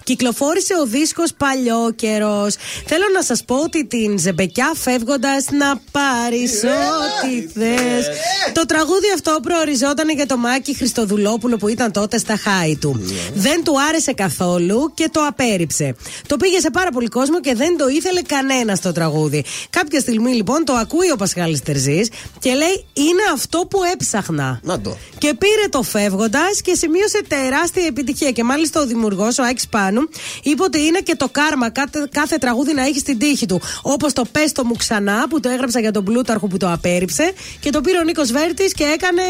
κυκλοφόρησε 0.04 0.74
ο 0.82 0.86
δίσκος 0.86 1.34
παλιό 1.36 1.92
καιρό. 1.96 2.46
Θέλω 2.86 3.04
να 3.14 3.22
σας 3.22 3.44
πω 3.44 3.56
ότι 3.56 3.86
την 3.86 4.18
Ζεμπεκιά 4.18 4.72
φεύγοντας 4.74 5.46
να 5.50 5.80
πάρεις 5.90 6.62
ό,τι 6.64 7.60
θες 7.60 8.08
Το 8.52 8.66
τραγούδι 8.66 9.06
αυτό 9.14 9.38
προοριζόταν 9.42 10.08
για 10.08 10.26
το 10.26 10.36
Μάκη 10.36 10.76
Χριστοδουλόπουλο 10.76 11.56
που 11.56 11.68
ήταν 11.68 11.92
τότε 11.92 12.18
στα 12.18 12.36
χάη 12.36 12.76
του. 12.76 13.00
Δεν 13.34 13.64
του 13.64 13.74
άρεσε 13.88 14.12
καθόλου 14.12 14.92
και 14.94 15.08
το 15.12 15.20
απέρριψε. 15.28 15.96
Το 16.26 16.36
πήγε 16.36 16.60
σε 16.60 16.70
πάρα 16.70 16.90
πολύ 16.90 17.08
κόσμο 17.08 17.40
και 17.40 17.54
δεν 17.54 17.76
το 17.76 17.88
ήθελε 17.88 18.22
κανένας 18.22 18.80
το 18.80 18.92
τραγούδι. 18.92 19.44
Κάποια 19.70 20.00
στιγμή 20.00 20.32
λοιπόν 20.32 20.64
το 20.64 20.72
ακούει 20.72 21.10
ο 21.10 21.16
Πασχάλης 21.16 21.62
Τερζής 21.62 22.08
και 22.38 22.54
λέει 22.54 22.84
είναι 22.92 23.22
αυτό 23.32 23.58
που 23.70 23.78
έψαχνα. 23.92 24.60
Να 24.62 24.80
το. 24.80 24.96
Και 25.18 25.34
πήρε 25.34 25.68
το 25.70 25.82
φεύγοντας 25.82 26.60
και 26.62 26.74
σημείωσε 26.74 27.20
τεράστια 27.28 27.86
επιτυχία. 27.86 28.30
Και 28.30 28.42
μάλιστα 28.54 28.80
ο 28.80 28.86
δημιουργός, 28.86 29.38
ο 29.38 29.42
Άκης 29.42 29.68
Πάνου, 29.68 30.00
είπε 30.42 30.62
ότι 30.62 30.80
είναι 30.86 31.00
και 31.00 31.16
το 31.16 31.28
κάρμα 31.28 31.70
κάθε, 31.70 32.08
κάθε 32.10 32.36
τραγούδι 32.36 32.72
να 32.74 32.82
έχει 32.82 32.98
στην 32.98 33.18
τύχη 33.18 33.46
του. 33.46 33.60
Όπως 33.82 34.12
το 34.12 34.24
Πες 34.32 34.52
το 34.52 34.64
μου 34.64 34.76
ξανά 34.76 35.26
που 35.28 35.40
το 35.40 35.48
έγραψα 35.48 35.80
για 35.80 35.92
τον 35.92 36.04
Πλούταρχο 36.04 36.46
που 36.46 36.56
το 36.56 36.72
απέρριψε 36.72 37.32
και 37.60 37.70
το 37.70 37.80
πήρε 37.80 37.98
ο 37.98 38.02
Νίκος 38.02 38.32
Βέρτης 38.32 38.72
και 38.72 38.84
έκανε 38.84 39.22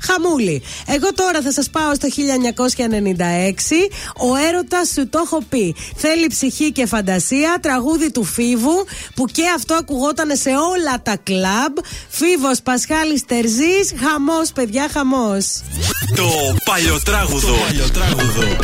χαμούλη. 0.00 0.62
Εγώ 0.86 1.12
τώρα 1.14 1.40
θα 1.42 1.52
σας 1.52 1.70
πάω 1.70 1.94
στο 1.94 2.08
1996. 2.08 3.88
Ο 4.16 4.36
έρωτας 4.48 4.88
σου 4.94 5.08
το 5.08 5.20
έχω 5.24 5.42
πει. 5.48 5.74
Θέλει 5.96 6.26
ψυχή 6.26 6.72
και 6.72 6.86
φαντασία. 6.86 7.58
Τραγούδι 7.62 8.10
του 8.10 8.24
Φίβου 8.24 8.84
που 9.14 9.24
και 9.24 9.42
αυτό 9.56 9.74
ακουγόταν 9.74 10.36
σε 10.36 10.50
όλα 10.50 11.02
τα 11.02 11.16
κλαμπ. 11.22 11.76
Φίβος 12.08 12.60
Πασχάλης 12.62 13.24
Τερζής. 13.24 13.86
Χαμός, 14.02 14.52
παιδιά, 14.52 14.88
χαμός. 14.92 15.44
Το 16.16 16.28
παλιοτράγουδο. 16.64 17.46
Το 17.46 17.58
παλιοτράγουδο. 17.66 18.59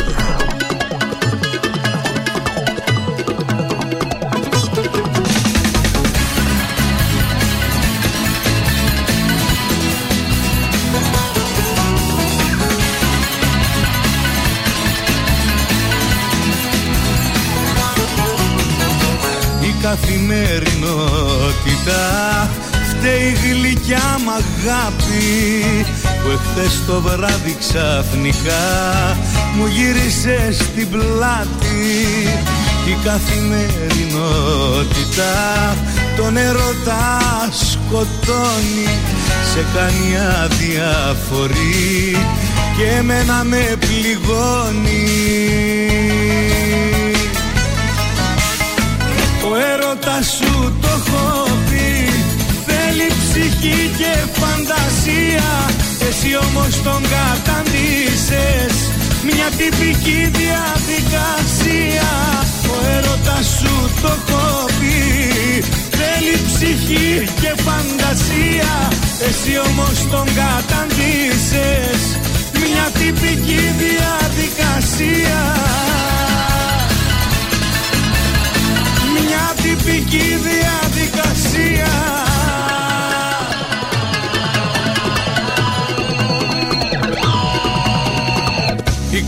Η 21.67 21.75
καθημερινότητα 23.07 23.07
φταίει 23.07 23.31
γλυκιά 23.43 24.07
μ' 24.25 24.29
αγάπη 24.29 25.25
που 26.01 26.29
εχθές 26.29 26.73
το 26.87 27.01
βράδυ 27.01 27.55
ξαφνικά 27.59 28.65
μου 29.55 29.65
γύρισε 29.65 30.51
στην 30.51 30.89
πλάτη. 30.89 32.07
Η 32.87 32.97
καθημερινότητα 33.03 35.75
τον 36.17 36.37
ερώτα 36.37 37.19
σκοτώνει 37.51 38.99
σε 39.53 39.65
κάνει 39.75 40.17
αδιαφορή 40.43 42.17
και 42.77 42.87
εμένα 42.97 43.43
με 43.43 43.75
πληγώνει. 43.79 45.09
Ο 49.49 49.55
έρωτας 49.55 50.25
σου 50.25 50.46
Θέλει 53.59 53.69
ψυχή 53.69 53.91
και 53.97 54.39
φαντασία 54.39 55.49
Εσύ 56.09 56.29
όμως 56.47 56.81
τον 56.83 57.01
καταντήσες. 57.01 58.75
Μια 59.23 59.47
τυπική 59.57 60.31
διαδικασία 60.41 62.09
Ο 62.71 62.75
έρωτας 62.97 63.45
σου 63.59 63.91
το 64.01 64.07
έχω 64.07 64.65
πει 64.79 64.97
Θέλει 65.89 66.35
ψυχή 66.45 67.29
και 67.41 67.53
φαντασία 67.65 68.73
Εσύ 69.27 69.53
όμως 69.69 69.97
τον 70.11 70.25
καταντήσες. 70.41 72.01
Μια 72.53 72.85
τυπική 72.93 73.63
διαδικασία. 73.83 75.39
Μια 79.13 79.53
τυπική 79.63 80.39
διαδικασία 80.49 82.26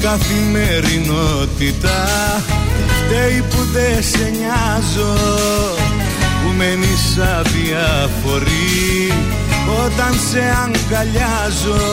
καθημερινότητα. 0.01 2.07
Φταίει 2.97 3.43
που 3.49 3.61
δεν 3.73 4.03
σε 4.03 4.31
νοιάζω 4.37 5.13
που 6.41 6.49
μένεις 6.57 7.05
αδιαφορή 7.37 9.13
όταν 9.85 10.13
σε 10.29 10.41
αγκαλιάζω 10.63 11.83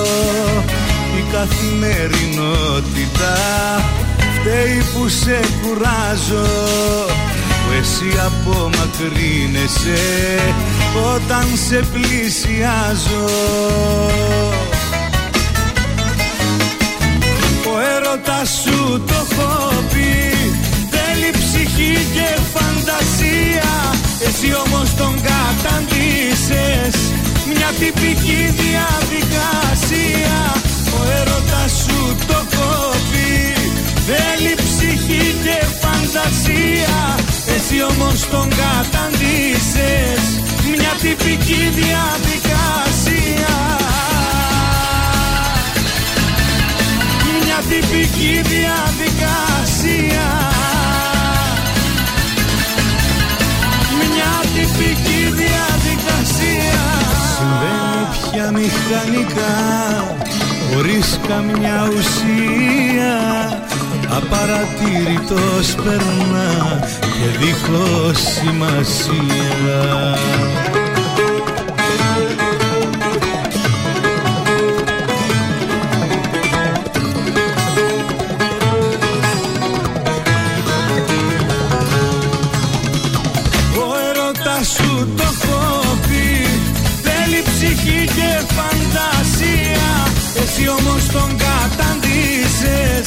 η 1.18 1.20
καθημερινότητα. 1.32 3.34
Φταίει 4.18 4.78
που 4.94 5.02
σε 5.08 5.38
κουράζω 5.62 6.48
που 7.66 7.72
εσύ 7.80 8.10
απομακρύνεσαι. 8.26 10.02
Όταν 11.14 11.46
σε 11.68 11.78
πλησιάζω 11.92 13.26
Ο 18.06 18.08
έρωτας 18.08 18.48
σου 18.62 19.04
το 19.06 19.14
έχω 19.14 19.52
πει. 19.92 20.12
Θέλει 20.94 21.30
ψυχή 21.42 21.94
και 22.14 22.28
φαντασία 22.54 23.70
εσύ 24.26 24.48
όμως 24.64 24.88
τον 25.00 25.14
καταντήσες. 25.28 26.94
Μια 27.50 27.70
τυπική 27.78 28.40
διαδικασία 28.62 30.38
Ο 30.98 31.00
έρωτας 31.18 31.72
σου 31.82 31.98
το 32.26 32.36
έχω 32.44 32.72
πει. 33.10 33.30
Θέλει 34.08 34.54
ψυχή 34.66 35.24
και 35.44 35.58
φαντασία 35.82 36.96
εσύ 37.56 37.76
όμως 37.90 38.18
τον 38.30 38.48
καταντήσες. 38.62 40.22
Μια 40.72 40.92
τυπική 41.02 41.62
διαδικασία 41.80 43.54
Μια 47.58 47.64
τυπική 47.68 48.42
διαδικασία. 48.54 50.26
Μια 53.98 54.32
τυπική 54.54 55.22
διαδικασία. 55.42 56.80
Συμβαίνει 57.34 58.06
πια 58.12 58.50
μηχανικά 58.50 59.54
Χωρίς 60.72 61.20
καμιά 61.28 61.88
ουσία. 61.96 63.14
Απαρατήρητος 64.16 65.74
περνά 65.74 66.80
και 67.00 67.38
δίχως 67.38 68.18
σημασία 68.18 69.80
Εσύ 90.58 90.68
όμως 90.68 91.06
τον 91.06 91.36
καταντήσες. 91.46 93.06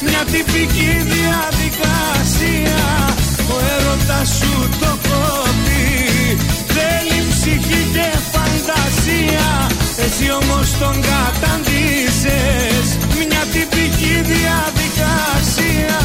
Μια 0.00 0.22
τυπική 0.32 0.92
διαδικασία. 1.14 2.84
Ο 3.52 3.56
έρωτας 3.74 4.28
σου 4.38 4.68
το 4.80 4.86
έχω 4.86 5.24
πει 5.64 5.84
Θέλει 6.74 7.18
ψυχή 7.30 7.82
και 7.92 8.08
φαντασία. 8.32 9.48
Εσύ 10.04 10.26
όμως 10.40 10.68
τον 10.78 10.96
καταντήσες. 11.10 12.86
Μια 13.16 13.42
τυπική 13.52 14.14
διαδικασία. 14.32 15.98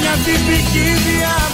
Μια 0.00 0.14
τυπική 0.24 0.88
διαδικασία 1.06 1.45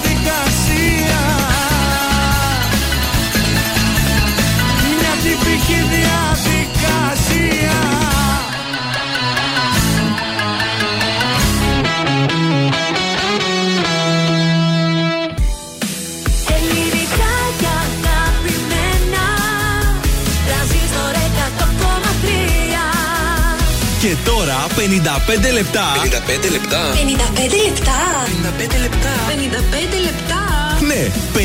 ώρα 24.40 24.66
55 24.76 25.52
λεπτά. 25.52 25.84
55 26.02 26.50
λεπτά. 26.50 26.82
55 26.92 27.58
λεπτά. 27.66 28.00
55 28.26 28.78
λεπτά. 28.84 29.12
55 29.28 29.98
λεπτά. 30.06 30.31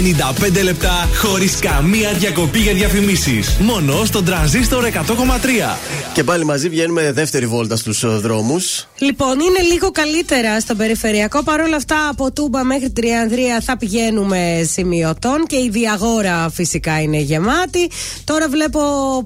Ναι, 0.08 0.14
55 0.60 0.64
λεπτά 0.64 1.10
χωρίς 1.16 1.60
καμία 1.60 2.12
διακοπή 2.14 2.60
για 2.60 2.74
διαφημίσεις. 2.74 3.58
Μόνο 3.60 4.06
στον 4.06 4.26
τραζίστορ 4.26 4.84
100,3. 4.84 5.78
Και 6.14 6.24
πάλι 6.24 6.46
μαζί 6.46 6.70
βγαίνουμε 6.70 7.12
δεύτερη 7.12 7.46
βόλτα 7.46 7.76
στους 7.76 8.22
δρόμους. 8.22 8.88
Λοιπόν, 8.98 9.40
είναι 9.40 9.72
λίγο 9.72 9.92
καλύτερα 9.92 10.60
στο 10.60 10.76
περιφερειακό. 10.76 11.44
Παρ' 11.44 11.62
όλα 11.62 11.76
αυτά, 11.76 12.10
από 12.10 12.32
Τούμπα 12.32 12.64
μέχρι 12.64 12.90
Τριανδρία 12.90 13.62
θα 13.62 13.78
πηγαίνουμε 13.78 14.68
σημειωτών 14.72 15.46
και 15.48 15.56
η 15.56 15.70
διαγόρα 15.72 16.50
φυσικά 16.50 17.02
είναι 17.02 17.18
γεμάτη. 17.18 17.90
Τώρα 18.24 18.50
βλέπω 18.50 18.82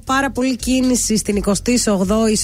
πάρα 0.06 0.32
πολύ 0.32 0.56
κίνηση 0.56 1.18
στην 1.18 1.44
28η 1.46 1.54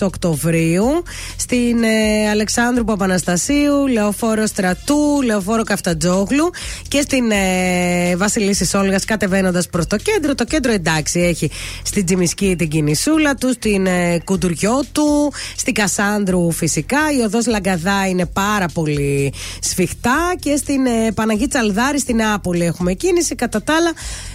Οκτωβρίου, 0.01 1.03
στην 1.37 1.83
ε, 1.83 2.29
Αλεξάνδρου 2.29 2.83
Παπαναστασίου, 2.83 3.87
Λεωφόρο 3.87 4.45
Στρατού, 4.45 5.21
Λεωφόρο 5.23 5.63
Καφτατζόγλου 5.63 6.49
και 6.87 7.01
στην 7.01 7.31
ε, 7.31 8.15
Βασιλίση 8.27 8.77
Όλγας 8.77 9.05
κατεβαίνοντας 9.05 9.67
προς 9.67 9.87
το 9.87 9.97
κέντρο. 9.97 10.35
Το 10.35 10.43
κέντρο 10.43 10.71
εντάξει 10.71 11.19
έχει 11.19 11.51
στην 11.83 12.05
Τζιμισκή 12.05 12.55
την 12.57 12.69
κινησούλα 12.69 13.35
του, 13.35 13.51
στην 13.53 13.85
ε, 13.85 14.19
Κουντουριό 14.23 14.83
του, 14.91 15.33
στην 15.55 15.73
Κασάνδρου 15.73 16.51
φυσικά. 16.51 16.97
Η 17.19 17.21
οδός 17.21 17.47
Λαγκαδά 17.47 18.07
είναι 18.07 18.25
πάρα 18.25 18.65
πολύ 18.73 19.33
σφιχτά 19.59 20.35
και 20.39 20.55
στην 20.55 20.85
ε, 20.85 21.11
Παναγή 21.11 21.47
Τσαλδάρη 21.47 21.99
στην 21.99 22.23
Άπολη 22.23 22.65
έχουμε 22.65 22.93
κίνηση. 22.93 23.35
Κατά 23.35 23.63
τα 23.63 23.73
άλλα, 23.75 23.91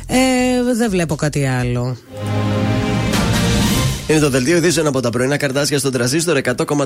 ε, 0.06 0.74
δεν 0.74 0.90
βλέπω 0.90 1.14
κάτι 1.14 1.46
άλλο. 1.46 1.96
Είναι 4.06 4.20
το 4.20 4.30
δελτίο 4.30 4.56
ειδήσεων 4.56 4.86
από 4.86 5.00
τα 5.00 5.10
πρωινά 5.10 5.36
καρτάσια 5.36 5.78
στον 5.78 5.92
τραζίστορ 5.92 6.40
100,3. 6.42 6.84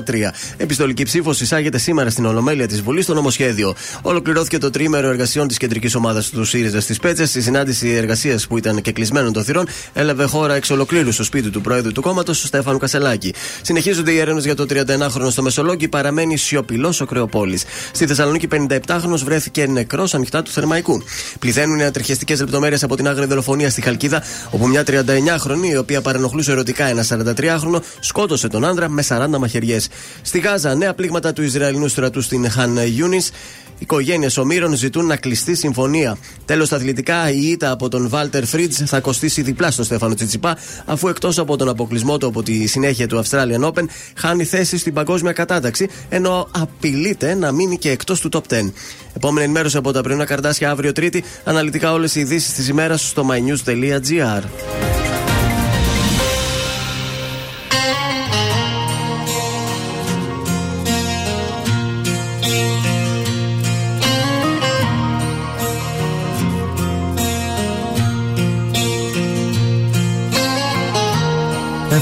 Επιστολική 0.57 1.03
ψήφος 1.03 1.41
εισάγεται 1.41 1.77
σήμερα 1.77 2.09
στην 2.09 2.25
Ολομέλεια 2.25 2.67
της 2.67 2.81
Βουλής 2.81 3.03
στο 3.03 3.13
νομοσχέδιο. 3.13 3.75
Ολοκληρώθηκε 4.01 4.57
το 4.57 4.69
τρίμερο 4.69 5.07
εργασιών 5.07 5.47
της 5.47 5.57
κεντρικής 5.57 5.95
ομάδας 5.95 6.29
του 6.29 6.43
ΣΥΡΙΖΑ 6.43 6.81
στις 6.81 6.99
Πέτσες. 6.99 7.35
Η 7.35 7.41
συνάντηση 7.41 7.89
εργασίας 7.89 8.47
που 8.47 8.57
ήταν 8.57 8.81
και 8.81 8.91
κλεισμένων 8.91 9.33
των 9.33 9.43
θυρών 9.43 9.67
έλαβε 9.93 10.25
χώρα 10.25 10.55
εξ 10.55 10.69
ολοκλήρου 10.69 11.11
στο 11.11 11.23
σπίτι 11.23 11.49
του 11.49 11.61
Προέδρου 11.61 11.91
του 11.91 12.01
κόμματος, 12.01 12.41
Στέφανου 12.41 12.77
Κασελάκη. 12.77 13.33
Συνεχίζονται 13.61 14.11
οι 14.11 14.17
έρευνες 14.17 14.43
για 14.43 14.55
το 14.55 14.65
31χρονο 14.69 15.29
στο 15.29 15.41
Μεσολόγγι, 15.41 15.87
παραμένει 15.87 16.37
σιωπηλός 16.37 17.01
ο 17.01 17.05
Κρεοπόλης. 17.05 17.63
Στη 17.91 18.05
Θεσσαλονίκη, 18.05 18.47
57χρονο 18.51 19.17
βρέθηκε 19.23 19.67
νεκρός 19.67 20.13
ανοιχτά 20.13 20.43
του 20.43 20.51
Θερμαϊκού. 20.51 21.03
Πληθαίνουν 21.39 21.79
οι 21.79 21.83
ατριχιαστικέ 21.85 22.35
λεπτομέρειες 22.35 22.83
από 22.83 22.95
την 22.95 23.07
άγρια 23.07 23.27
δολοφονία 23.27 23.69
στη 23.69 23.81
Χαλκίδα, 23.81 24.23
όπου 24.49 24.67
μια 24.67 24.83
39χρονη, 24.87 25.69
η 25.71 25.77
οποία 25.77 26.01
παρενοχλούσε 26.01 26.51
ερωτικά 26.51 26.85
ένα 26.85 27.03
43χρονο, 27.09 27.79
σκότωσε 27.99 28.47
τον 28.47 28.65
άνδρα 28.65 28.89
με 28.89 29.03
40 29.07 29.37
μαχαιριές. 29.37 29.87
Στη 30.21 30.39
Γάζα, 30.39 30.75
νέα 30.75 30.93
πλήγματα 30.93 31.33
του 31.33 31.41
Ισραηλινού 31.41 31.87
στρατού 31.87 32.21
στην 32.21 32.49
Χαν 32.49 32.85
Γιούνις. 32.85 33.31
Οικογένειες 33.79 34.37
ομήρων 34.37 34.75
ζητούν 34.75 35.05
να 35.05 35.15
κλειστεί 35.15 35.55
συμφωνία. 35.55 36.17
Τέλος, 36.45 36.67
στα 36.67 36.75
αθλητικά, 36.75 37.31
η 37.31 37.41
ήττα 37.41 37.71
από 37.71 37.89
τον 37.89 38.09
Βάλτερ 38.09 38.45
Φρίτζ 38.45 38.81
θα 38.85 38.99
κοστίσει 38.99 39.41
διπλά 39.41 39.71
στο 39.71 39.83
Στέφανο 39.83 40.13
Τσιτσιπά, 40.13 40.57
αφού 40.85 41.07
εκτός 41.07 41.37
από 41.37 41.57
τον 41.57 41.69
αποκλεισμό 41.69 42.17
του 42.17 42.27
από 42.27 42.43
τη 42.43 42.67
συνέχεια 42.67 43.07
του 43.07 43.23
Australian 43.23 43.61
Open, 43.61 43.85
χάνει 44.15 44.43
θέση 44.43 44.77
στην 44.77 44.93
παγκόσμια 44.93 45.31
κατάταξη, 45.31 45.89
ενώ 46.09 46.47
απειλείται 46.51 47.33
να 47.33 47.51
μείνει 47.51 47.77
και 47.77 47.91
εκτός 47.91 48.19
του 48.19 48.29
top 48.33 48.53
10. 48.53 48.71
Επόμενη 49.15 49.43
ενημέρωση 49.43 49.77
από 49.77 49.91
τα 49.91 50.01
πρωινά 50.01 50.25
καρτάσια 50.25 50.71
αύριο 50.71 50.91
Τρίτη, 50.91 51.23
αναλυτικά 51.43 51.93
όλες 51.93 52.15
οι 52.15 52.19
ειδήσεις 52.19 52.53
της 52.53 52.67
ημέρας 52.67 53.07
στο 53.07 53.29
mynews.gr. 53.31 54.43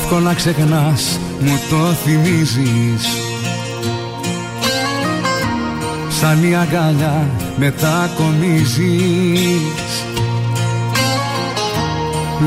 Εύκολα 0.07 0.33
ξεχνάς, 0.33 1.19
μου 1.39 1.59
το 1.69 1.93
θυμίζεις. 1.93 3.07
Σαν 6.09 6.43
η 6.43 6.55
αγκαλιά 6.55 7.29
μετακομίζεις 7.55 8.75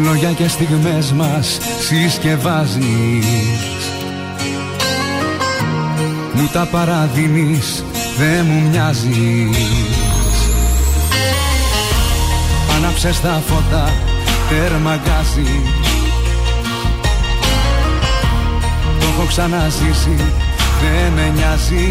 Λόγια 0.05 0.33
και 0.33 0.49
στιγμές 0.49 1.13
μας 1.13 1.59
συσκευάζεις. 1.81 3.27
Μου 6.33 6.49
τα 6.53 6.69
παραδίνεις, 6.71 7.85
δεν 8.19 8.47
μου 8.47 8.69
μοιάζεις. 8.69 9.57
Άναψες 12.77 13.21
τα 13.21 13.43
φώτα, 13.47 13.93
τέρμα 14.49 14.97
γκάζι 14.97 15.88
έχω 19.19 19.27
ξαναζήσει, 19.27 20.17
δεν 20.81 21.13
με 21.15 21.33
νοιάζει. 21.35 21.89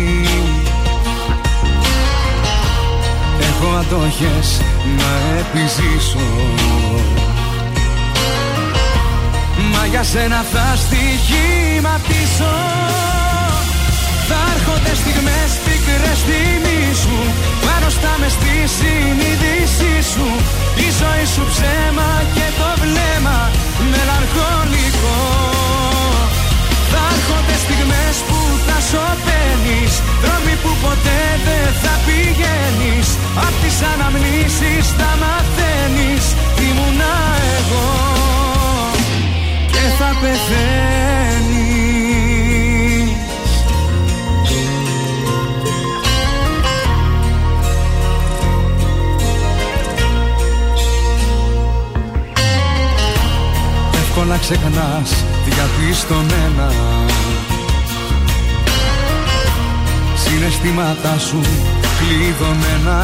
Έχω 3.50 3.68
αντοχές 3.80 4.62
να 4.98 5.12
επιζήσω. 5.40 6.28
Μα 9.72 9.86
για 9.86 10.04
σένα 10.04 10.46
θα 10.52 10.76
στοιχηματίσω. 10.84 12.56
Θα 14.30 14.40
έρχονται 14.56 14.94
στιγμές 15.02 15.52
πικρές 15.66 16.20
θυμίσου 16.28 17.20
Πάνω 17.66 17.90
στα 17.90 18.16
μες 18.20 18.32
στη 18.32 18.56
συνείδησή 18.78 20.10
σου. 20.12 20.28
Η 20.86 20.88
ζωή 21.00 21.26
σου 21.34 21.44
ψέμα 21.52 22.10
και 22.36 22.48
το 22.60 22.70
βλέμμα 22.82 23.38
μελαγχολικό 23.92 25.57
Θα 26.92 27.02
έρχονται 27.16 27.56
στιγμές 27.66 28.16
που 28.28 28.40
θα 28.68 28.78
σωπαίνεις 28.90 29.94
Δρόμοι 30.24 30.56
που 30.64 30.72
ποτέ 30.84 31.22
δεν 31.48 31.68
θα 31.84 31.94
πηγαίνεις. 32.06 33.08
Απ' 33.46 33.58
τις 33.64 33.78
αναμνήσεις 33.92 34.86
θα 34.98 35.12
μαθαίνεις 35.22 36.26
Ήμουνα 36.68 37.16
εγώ 37.56 37.90
και 39.74 39.84
θα 40.00 40.10
πεθαίνεις. 40.22 40.68
Εύκολα 54.02 54.38
ξεχνάς 54.38 55.37
διαπιστωμένα 55.50 56.72
Συναισθήματά 60.16 61.18
σου 61.18 61.42
κλειδωμένα 62.00 63.00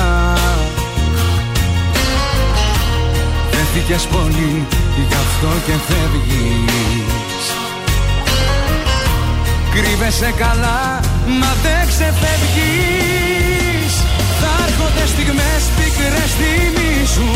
Δέθηκες 3.52 4.06
πολύ 4.06 4.66
γι' 5.08 5.20
αυτό 5.26 5.48
και 5.66 5.76
φεύγεις. 5.88 7.46
Κρύβεσαι 9.74 10.34
καλά 10.38 11.00
μα 11.40 11.52
δεν 11.64 11.88
ξεφεύγεις. 11.88 13.94
Θα 14.40 14.52
έρχονται 14.68 15.06
στιγμές 15.14 15.64
πικρές 15.78 16.32
θυμίσου 16.40 17.32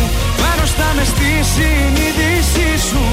Πάνω 0.78 0.84
στα 0.84 0.94
με 0.98 1.06
στη 1.14 1.32
συνείδησή 1.54 2.72
σου. 2.88 3.04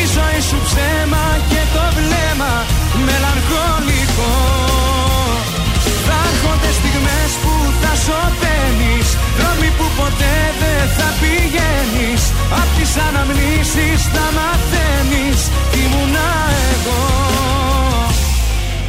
Η 0.00 0.02
ζωή 0.14 0.40
σου 0.48 0.58
ψέμα 0.66 1.24
και 1.50 1.62
το 1.74 1.84
βλέμμα 1.96 2.54
μελαγχολικό. 3.06 4.34
Θα 6.06 6.18
έρχονται 6.30 6.70
στιγμές 6.78 7.30
που 7.42 7.52
θα 7.80 7.92
σωπαίνεις 8.04 9.08
Δρόμοι 9.38 9.70
που 9.78 9.86
ποτέ 10.00 10.36
δεν 10.62 10.82
θα 10.96 11.08
πηγαίνεις. 11.20 12.22
Απ' 12.60 12.72
τις 12.76 12.92
αναμνήσεις 13.06 14.00
θα 14.14 14.26
μαθαίνεις 14.36 15.40
Ήμουνα 15.82 16.30
εγώ. 16.72 17.04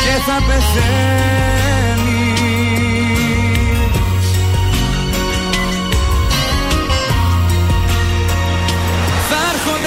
Και 0.03 0.13
θα 0.27 0.37
πεθαίνεις 0.47 1.96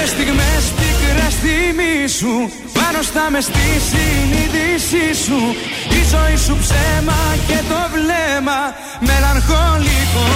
Πέντε 0.01 0.13
πικρά 0.17 0.59
πικρές 0.79 1.35
θυμίσου 1.43 2.37
Πάνω 2.79 3.01
στα 3.09 3.25
μες 3.33 3.45
στη 3.45 3.67
συνείδησή 3.89 5.07
σου 5.25 5.41
Η 5.99 6.01
ζωή 6.13 6.37
σου 6.45 6.55
ψέμα 6.63 7.21
και 7.49 7.59
το 7.71 7.81
βλέμμα 7.95 8.61
Μελαγχολικό 9.09 10.29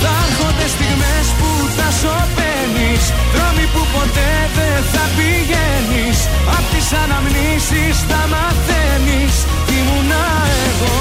Θα 0.00 0.12
έρχονται 0.26 0.66
στιγμές 0.74 1.26
που 1.38 1.50
θα 1.76 1.88
σωπαίνεις. 2.00 3.02
Δρόμοι 3.34 3.66
που 3.72 3.82
ποτέ 3.94 4.32
δεν 4.58 4.78
θα 4.92 5.04
πηγαίνεις 5.16 6.18
Απ' 6.56 6.68
τις 6.72 6.88
αναμνήσεις 7.02 7.96
θα 8.08 8.22
μαθαίνεις 8.32 9.34
Τι 9.66 9.74
ήμουνα 9.80 10.26
εγώ 10.66 10.98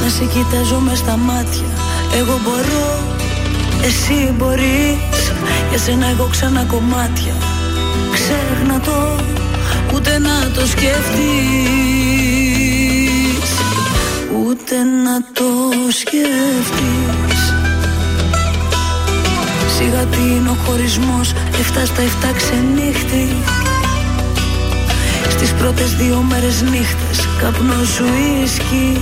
Να 0.03 0.10
σε 0.10 0.26
κοιτάζω 0.26 0.80
μες 0.80 0.98
στα 0.98 1.18
μάτια. 1.18 1.66
Εγώ 2.16 2.40
μπορώ, 2.44 2.99
εσύ 3.84 4.34
μπορείς. 4.38 5.32
Για 5.70 5.78
σένα 5.78 6.08
εγώ 6.08 6.28
ξανά 6.32 6.64
κομμάτια. 6.64 7.34
Ξέχνα 8.14 8.80
το 8.80 9.22
ούτε 10.02 10.19
να 10.19 10.52
το 10.53 10.68
σκεφτείς 10.68 11.02
Ούτε 14.45 14.76
να 15.03 15.22
το 15.34 15.49
σκεφτείς 15.90 17.53
Σιγά 19.78 20.06
τι 20.06 20.18
είναι 20.18 20.49
ο 20.49 20.57
χωρισμός 20.65 21.34
Εφτά 21.60 21.86
στα 21.86 22.02
εφτά 22.02 22.32
ξενύχτη. 22.38 23.36
Στις 25.30 25.53
πρώτες 25.53 25.95
δύο 25.95 26.26
μέρες 26.30 26.61
νύχτες 26.61 27.28
Καπνό 27.41 27.84
σου 27.95 28.06
ίσκι. 28.44 28.99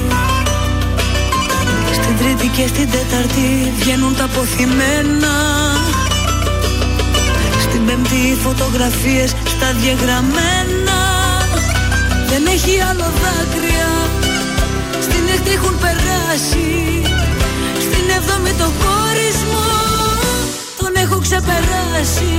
Στην 1.92 2.18
τρίτη 2.18 2.48
και 2.48 2.68
στην 2.68 2.90
τέταρτη 2.92 3.74
Βγαίνουν 3.80 4.16
τα 4.16 4.28
ποθημένα 4.34 5.34
Στην 5.64 5.79
πέμπτη 7.90 8.38
φωτογραφίες 8.44 9.30
Στα 9.54 9.70
διαγραμμένα. 9.82 11.00
Δεν 12.30 12.46
έχει 12.46 12.74
άλλο 12.90 13.08
δάκρυα. 13.22 13.92
Στην 15.06 15.24
έκτη 15.34 15.52
έχουν 15.58 15.76
περάσει. 15.84 16.70
Στην 17.86 18.06
έβδομη 18.18 18.52
το 18.62 18.68
χωρισμό. 18.80 19.72
Τον 20.80 20.92
έχω 21.04 21.18
ξεπεράσει. 21.26 22.36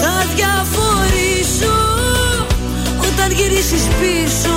Θα 0.00 0.14
διαφορήσω. 0.34 1.76
Όταν 3.08 3.28
γυρίσεις 3.38 3.84
πίσω 4.00 4.56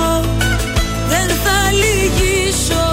Δεν 1.08 1.28
θα 1.44 1.58
λυγίσω 1.80 2.85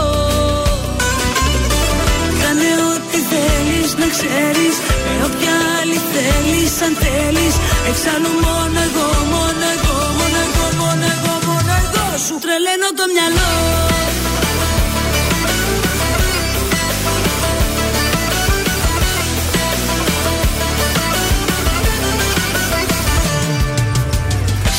να 4.01 4.07
ξέρεις 4.15 4.75
Με 5.05 5.13
όποια 5.27 5.55
άλλη 5.79 5.99
θέλεις 6.13 6.73
αν 6.85 6.93
θέλεις. 7.03 7.55
Εξάλλου 7.89 8.31
μόνο 8.45 8.77
εγώ, 8.87 9.09
μόνο 9.33 9.65
εγώ, 9.75 9.97
μόνο 10.17 10.37
εγώ, 10.47 10.65
μόνο 10.79 11.05
εγώ, 11.15 11.33
μόνο 11.47 11.71
εγώ 11.83 12.05
Σου 12.25 12.35
τρελαίνω 12.43 12.89
το 12.99 13.05
μυαλό. 13.13 13.51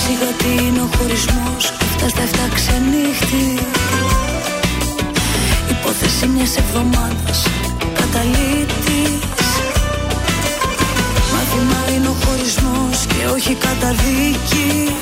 Σιγά 0.01 0.31
τι 0.39 0.65
είναι 0.65 0.81
ο 0.81 0.89
χωρισμός 0.97 1.73
Αυτά 1.95 2.09
στα 2.09 2.23
εφτά 2.23 2.47
ξενύχτη. 2.55 3.67
Υπόθεση 5.71 6.27
μιας 6.27 6.57
εβδομάδας 6.57 7.47
Καταλήτης 7.95 8.94
Και 13.19 13.27
όχι 13.35 13.55
καταδίκη. 13.55 14.97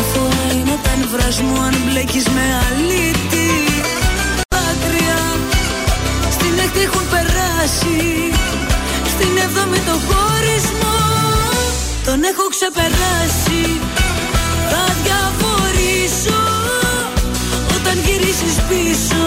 Αθώα 0.00 0.52
είναι 0.54 0.76
τα 0.82 0.92
νευράς 0.98 1.40
μου 1.40 1.60
Αν 1.60 1.74
μπλέκεις 1.84 2.26
με 2.28 2.44
αλήτη. 2.66 3.50
Δάκρυα 4.48 5.20
Στην 6.30 6.54
έκτη 6.64 6.80
έχουν 6.80 7.04
περάσει. 7.14 8.00
Στην 9.12 9.32
έβδομη 9.44 9.78
το 9.88 9.96
χωρισμό. 10.06 11.00
Τον 12.04 12.22
έχω 12.30 12.44
ξεπεράσει. 12.54 13.62
Θα 14.70 14.84
διαβορήσω 15.02 16.40
Όταν 17.76 17.96
γυρίσεις 18.04 18.54
πίσω 18.68 19.22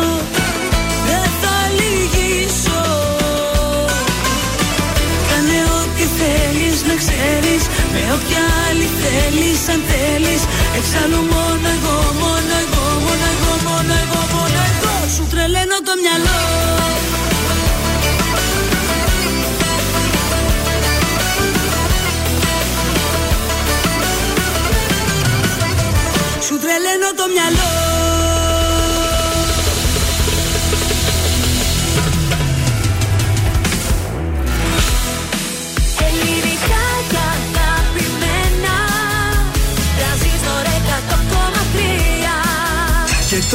όποια 8.15 8.43
άλλη 8.67 8.87
θέλεις 9.01 9.61
αν 9.73 9.81
θέλεις. 9.89 10.41
Εξάλλου 10.77 11.21
μόνο 11.33 11.67
εγώ, 11.75 11.97
μόνο 12.21 12.53
εγώ, 12.63 12.85
μόνο 13.05 13.25
εγώ, 13.33 13.51
μόνο 13.67 13.93
εγώ, 14.03 14.19
μόνο 14.33 14.59
εγώ. 14.69 14.93
Σου 15.15 15.23
τρελαίνω 15.31 15.77
το 15.87 15.93
μυαλό. 16.01 16.39
Σου 26.47 26.55
τρελαίνω 26.63 27.09
το 27.19 27.25
μυαλό 27.33 27.74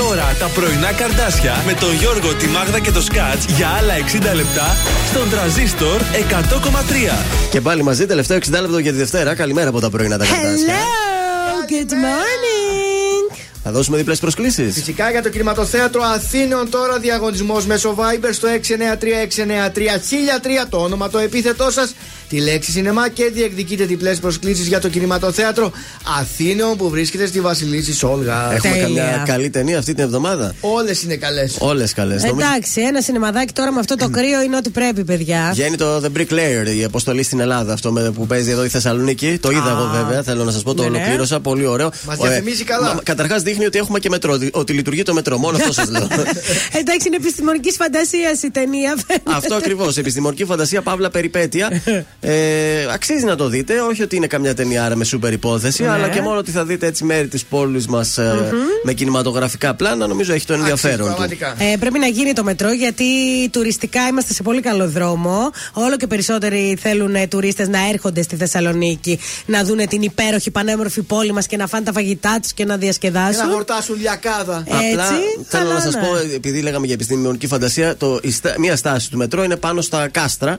τώρα 0.07 0.37
τα 0.39 0.47
πρωινά 0.47 0.93
καρδάσια 0.93 1.63
με 1.67 1.75
τον 1.75 1.95
Γιώργο, 1.95 2.35
τη 2.35 2.47
Μάγδα 2.47 2.79
και 2.79 2.91
το 2.91 3.03
Σκάτς 3.03 3.45
για 3.45 3.69
άλλα 3.69 3.95
60 3.95 3.99
λεπτά 4.35 4.77
στον 5.11 5.31
τραζίστορ 5.31 6.01
100,3. 6.01 7.25
Και 7.51 7.61
πάλι 7.61 7.83
μαζί, 7.83 8.07
τελευταίο 8.07 8.39
60 8.39 8.61
λεπτό 8.61 8.79
για 8.79 8.93
τη 8.93 8.99
Δευτέρα. 8.99 9.35
Καλημέρα 9.35 9.69
από 9.69 9.81
τα 9.81 9.91
πρωινά 9.91 10.19
τα 10.19 10.25
καρτάσια. 10.25 10.75
Hello, 10.75 11.71
good 11.71 11.93
morning. 11.93 13.37
Θα 13.63 13.71
δώσουμε 13.71 13.97
διπλές 13.97 14.19
προσκλήσεις. 14.19 14.75
Φυσικά 14.75 15.11
για 15.11 15.23
το 15.23 15.29
κινηματοθέατρο 15.29 16.03
Αθήνων 16.03 16.71
τώρα 16.71 16.99
διαγωνισμός 16.99 17.67
μέσω 17.67 17.95
Viber 17.99 18.29
στο 18.33 18.49
693-693-1003 18.49 20.67
το 20.69 20.77
όνομα, 20.77 21.11
το 21.11 21.19
επίθετό 21.19 21.71
σας, 21.71 21.95
τη 22.31 22.41
λέξη 22.41 22.71
σινεμά 22.71 23.09
και 23.09 23.31
διεκδικείτε 23.33 23.85
διπλές 23.85 24.19
προσκλήσεις 24.19 24.67
για 24.67 24.81
το 24.81 24.89
κινηματοθέατρο 24.89 25.73
Αθήνων 26.21 26.77
που 26.77 26.89
βρίσκεται 26.91 27.27
στη 27.27 27.41
Βασιλίση 27.41 27.95
Σόλγα. 27.95 28.53
Έχουμε 28.55 28.77
καμιά 28.77 29.23
καλή 29.27 29.51
ταινία 29.51 29.79
αυτή 29.79 29.95
την 29.95 30.05
εβδομάδα; 30.05 30.55
Όλες 30.61 31.03
είναι 31.03 31.17
καλές. 31.17 31.57
Όλες 31.59 31.93
καλές. 31.93 32.25
Εντάξει, 32.25 32.81
ένα 32.81 33.01
σινεμαδάκι 33.01 33.53
τώρα 33.53 33.73
με 33.73 33.79
αυτό 33.81 33.95
το 33.97 34.09
κρύο 34.11 34.43
είναι 34.43 34.57
ό,τι 34.57 34.71
πρέπει, 34.71 35.05
παιδιά. 35.05 35.51
Βγαίνει 35.53 35.77
το 35.77 35.97
The 35.97 36.19
Bricklayer, 36.19 36.77
η 36.79 36.85
αποστολή 36.85 37.23
στην 37.23 37.41
Ελλάδα. 37.41 37.73
Αυτό 37.73 37.93
με, 37.93 38.11
που 38.11 38.27
παίζει 38.27 38.51
εδώ 38.51 38.65
η 38.65 38.69
Θεσσαλονίκη. 38.69 39.39
Το 39.41 39.51
είδα 39.51 39.71
εγώ 39.71 39.91
βέβαια, 40.05 40.23
θέλω 40.23 40.45
να 40.45 40.51
σας 40.51 40.63
πω, 40.63 40.75
το 40.75 40.83
Ναι, 40.83 40.89
ναι. 40.89 40.97
ολοκλήρωσα. 40.97 41.41
Πολύ 41.41 41.67
ωραίο. 41.67 41.91
Μας 42.07 42.19
διαφημίζει 42.19 42.65
καλά. 42.65 43.01
Καταρχάς 43.03 43.43
δείχνει 43.43 43.65
ότι 43.67 43.79
έχουμε 43.79 43.99
και 43.99 44.09
μετρό. 44.09 44.37
δι- 44.37 44.57
Ότι 44.57 44.73
λειτουργεί 44.73 45.03
το 45.03 45.15
μετρό. 45.15 45.39
Μόνο 45.39 45.57
αυτό 45.57 45.73
σας 45.73 45.89
λέω. 45.91 46.03
Εντάξει, 46.81 47.07
είναι 47.07 47.17
επιστημονικής 47.17 47.77
φαντασίας 47.77 48.43
η 48.43 48.51
ταινία. 48.51 48.95
φαίνεται. 49.07 49.31
Αυτό 49.37 49.55
ακριβώς. 49.55 49.97
Επιστημονική 49.97 50.45
φαντασία, 50.45 50.83
παύλα 50.83 51.11
περιπέτεια. 51.11 51.69
Ε, 52.23 52.87
αξίζει 52.93 53.25
να 53.25 53.37
το 53.37 53.49
δείτε. 53.49 53.81
Όχι 53.81 54.03
ότι 54.03 54.17
είναι 54.17 54.27
καμιά 54.27 54.55
ταινιάρα 54.55 54.97
με 54.97 55.05
σούπερ 55.05 55.33
υπόθεση, 55.33 55.83
Ναι. 55.83 55.89
αλλά 55.89 56.09
και 56.09 56.21
μόνο 56.21 56.39
ότι 56.39 56.51
θα 56.51 56.65
δείτε 56.65 56.87
έτσι 56.87 57.05
μέρη 57.05 57.29
της 57.29 57.45
πόλης 57.45 57.87
μας 57.87 58.19
με 58.83 58.93
κινηματογραφικά 58.93 59.75
πλάνα. 59.75 60.07
Νομίζω 60.07 60.33
έχει 60.33 60.47
το 60.47 60.53
ενδιαφέρον 60.53 61.15
του. 61.15 61.23
Ε, 61.59 61.77
πρέπει 61.81 61.99
να 61.99 62.07
γίνει 62.07 62.33
το 62.33 62.45
μετρό 62.45 62.73
γιατί 62.73 63.05
τουριστικά 63.51 64.07
είμαστε 64.09 64.33
σε 64.35 64.43
πολύ 64.43 64.61
καλό 64.61 64.89
δρόμο. 64.89 65.51
Όλο 65.73 65.97
και 65.97 66.07
περισσότεροι 66.07 66.79
θέλουν 66.83 67.15
ε, 67.15 67.27
τουρίστες 67.27 67.69
να 67.69 67.79
έρχονται 67.93 68.23
στη 68.23 68.37
Θεσσαλονίκη 68.37 69.19
να 69.47 69.65
δουν 69.65 69.89
την 69.89 70.03
υπέροχη 70.03 70.51
πανέμορφη 70.51 71.03
πόλη 71.03 71.33
μας 71.33 71.47
και 71.47 71.57
να 71.57 71.67
φάνε 71.67 71.85
τα 71.85 71.93
φαγητά 71.93 72.39
τους 72.43 72.53
και 72.53 72.65
να 72.65 72.75
Και 72.75 72.81
διασκεδάσουν. 72.81 73.47
να 73.47 73.53
χορτάσουν 73.53 73.97
λιακάδα. 74.01 74.57
Απλά 74.57 75.05
θέλω 75.49 75.73
να 75.73 75.81
σας 75.81 75.95
χαλάνε. 75.95 76.23
πω, 76.27 76.35
επειδή 76.35 76.61
λέγαμε 76.61 76.87
για 76.87 76.95
επιστημονική 76.95 77.47
φαντασία, 77.47 77.97
το, 77.97 78.19
η 78.23 78.31
στά- 78.31 78.59
μία 78.59 78.77
στάση 78.77 79.11
του 79.11 79.17
μετρό 79.17 79.43
είναι 79.45 79.57
πάνω 79.57 79.81
στα 79.81 80.09
κάστρα. 80.09 80.53
Α, 80.53 80.59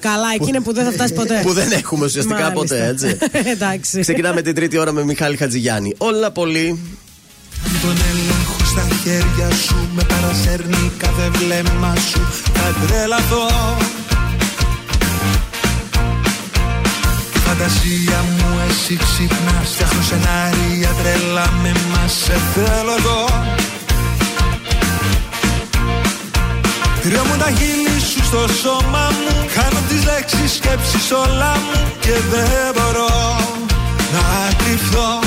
καλά, 0.00 0.26
εκεί 0.40 0.49
είναι 0.50 0.60
που 0.60 0.72
δεν 0.72 0.84
θα 0.84 0.90
φτάσει 0.90 1.12
ποτέ. 1.12 1.40
που 1.42 1.52
δεν 1.52 1.72
έχουμε 1.72 2.04
ουσιαστικά 2.04 2.34
Μάλιστα. 2.34 2.60
ποτέ, 2.60 2.86
έτσι. 2.86 3.18
Εντάξει. 3.54 4.00
Ξεκινάμε 4.00 4.42
την 4.42 4.54
τρίτη 4.54 4.78
ώρα 4.78 4.92
με 4.92 5.04
Μιχάλη 5.04 5.36
Χατζηγιάννη. 5.36 5.94
Όλα 5.98 6.30
πολύ. 6.30 6.78
Τον 7.82 7.96
έλεγχο 8.10 8.56
στα 8.72 8.84
χέρια 9.02 9.48
σου 9.66 9.88
Με 9.94 10.02
παρασέρνει 10.02 10.90
κάθε 10.96 11.30
βλέμμα 11.32 11.94
σου 12.10 12.20
Θα 12.54 12.86
τρελαθώ 12.86 13.46
Τη 17.32 17.38
φαντασία 17.38 18.18
μου 18.36 18.48
εσύ 18.68 18.96
ξυπνάς 18.96 19.68
Φτιάχνω 19.72 20.02
σενάρια 20.02 20.88
τρελά 21.02 21.46
με 21.62 21.72
μας 21.92 22.12
Σε 22.24 22.32
θέλω 22.54 22.92
εδώ 22.98 23.24
Τριόμουν 27.02 27.38
τα 27.38 27.50
χείλη 27.58 27.89
σου 28.00 28.24
στο 28.24 28.42
σώμα 28.62 29.04
μου. 29.20 29.46
Χάνω 29.54 29.80
τις 29.88 30.04
λέξεις 30.04 30.52
σκέψεις 30.52 31.10
όλα 31.10 31.52
μου 31.64 31.92
Και 32.00 32.14
δεν 32.32 32.74
μπορώ 32.74 33.08
να 34.14 34.54
κρυφθώ 34.58 35.18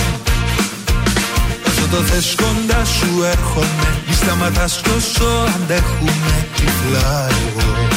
Όσο 1.68 1.88
το 1.92 1.98
θες 1.98 2.36
κοντά 2.36 2.86
σου 2.86 3.24
έρχομαι. 3.24 3.88
Μη 4.08 4.14
σταματάς 4.14 4.82
τόσο 4.82 5.28
αντέχουμε 5.56 6.48
Τυφλά 6.56 7.28
εγώ 7.28 7.93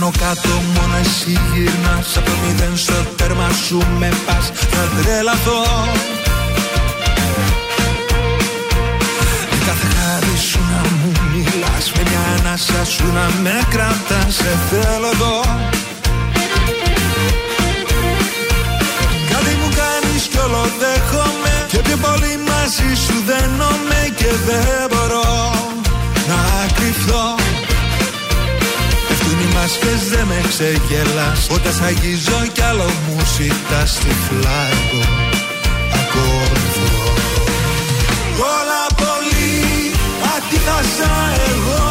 πάνω 0.00 0.12
κάτω 0.18 0.48
μόνο 0.74 0.96
εσύ 1.00 1.38
γυρνάς. 1.52 2.16
Από 2.16 2.30
το 2.30 2.36
μηδέν 2.42 2.76
στο 2.76 2.94
τέρμα 3.16 3.48
σου 3.66 3.78
με 3.98 4.08
πας 4.26 4.50
Θα 4.54 4.82
τρελαθώ. 4.96 5.60
Με 9.50 9.56
κάθε 9.66 9.86
χάρη 9.96 10.36
σου 10.48 10.60
να 10.72 10.80
μου 10.98 11.12
μιλάς 11.32 11.92
Με 11.96 12.02
μια 12.08 12.22
ανάσα 12.38 12.84
σου 12.84 13.06
να 13.12 13.26
με 13.42 13.56
κρατάς. 13.70 14.34
Σε 14.34 14.52
θέλω 14.70 15.08
εδώ. 15.14 15.36
Κάτι 19.30 19.52
μου 19.60 19.68
κάνεις 19.80 20.22
κι 20.30 20.38
όλο 20.44 20.62
δέχομαι 20.80 21.54
Και 21.68 21.78
πιο 21.78 21.96
πολύ 21.96 22.34
μαζί 22.48 22.90
σου 23.04 23.16
δένομαι 23.28 24.00
Και 24.16 24.30
δεν 24.46 24.86
μπορώ 24.90 25.30
να 26.28 26.40
κρυφθώ 26.76 27.37
Πέφτουν 29.58 29.88
οι 29.88 29.90
μάσκες 29.90 30.08
δεν 30.08 30.26
με 30.26 30.40
ξεγελάς. 30.48 31.46
Όταν 31.50 31.72
σ' 31.72 31.82
αγγίζω 31.88 32.40
κι 32.52 32.62
άλλο 32.62 32.88
μου 33.04 33.16
ζητάς 33.34 33.92
τυφλά 34.02 34.60
εγώ 34.74 35.02
ακολουθώ 36.00 36.88
Όλα 38.56 38.84
πολύ 39.00 39.56
αντίθασα 40.34 41.12
εγώ. 41.50 41.86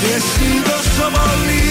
Και 0.00 0.10
εσύ 0.18 0.48
τόσο 0.68 1.06
πολύ 1.16 1.66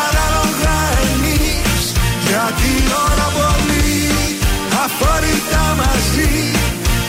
Ανάλογα 0.00 0.76
εμείς 1.08 1.82
Γιατί 2.28 2.72
ώρα 3.04 3.28
πολύ 3.38 4.04
Αφορητά 4.84 5.66
μαζί. 5.80 6.32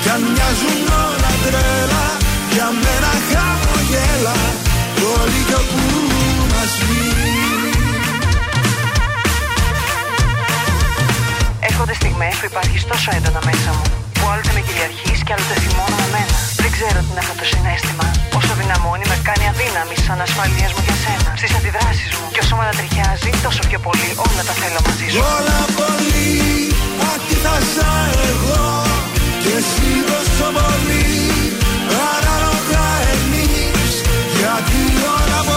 Κι 0.02 0.10
αν 0.16 0.22
μοιάζουν 0.34 0.86
όλα 1.06 1.34
τρέλα 1.44 2.06
Για 2.54 2.68
μένα 2.84 3.14
χαμογέλα 3.30 4.38
Το 5.00 5.10
λίγο 5.34 5.60
που 5.70 6.37
μας 6.68 6.76
Έρχονται 11.70 11.94
στιγμές 11.94 12.36
που 12.40 12.46
υπάρχεις 12.52 12.82
τόσο 12.92 13.10
έντονα 13.18 13.42
μέσα 13.50 13.70
μου 13.78 13.86
Που 14.18 14.24
άλλοτε 14.32 14.52
με 14.58 14.62
κυριαρχείς 14.68 15.20
και 15.26 15.32
άλλοτε 15.36 15.56
θυμώνω 15.64 15.96
με 16.02 16.08
μένα. 16.16 16.36
Δεν 16.64 16.72
ξέρω 16.76 16.98
τι 17.06 17.10
είναι 17.12 17.22
αυτό 17.26 17.36
το 17.42 17.46
συνέστημα. 17.52 18.08
Όσο 18.40 18.54
δυναμώνει 18.60 19.06
με 19.12 19.18
κάνει 19.28 19.46
αδύναμη 19.52 19.96
σαν 20.06 20.20
ασφαλείας 20.28 20.72
μου 20.74 20.82
για 20.88 20.98
σένα. 21.04 21.30
Στις 21.40 21.52
αντιδράσεις 21.58 22.10
μου 22.18 22.26
και 22.34 22.42
όσο 22.44 22.54
με 22.58 22.64
ανατριχιάζει 22.66 23.32
Τόσο 23.46 23.62
πιο 23.70 23.80
πολύ 23.88 24.10
όλα 24.26 24.44
τα 24.50 24.54
θέλω 24.60 24.80
μαζί 24.88 25.06
σου. 25.12 25.20
Όλα 25.36 25.60
πολύ 25.80 26.32
αντίθασα 27.12 27.92
εγώ 28.30 28.66
Και 29.44 29.52
εσύ 29.60 29.90
τόσο 30.10 30.48
πολύ. 30.58 31.06
Ανάλογα 32.16 32.86
εμείς 33.16 33.94
Γιατί 34.40 34.82
όλα 35.18 35.40
πολύ 35.48 35.57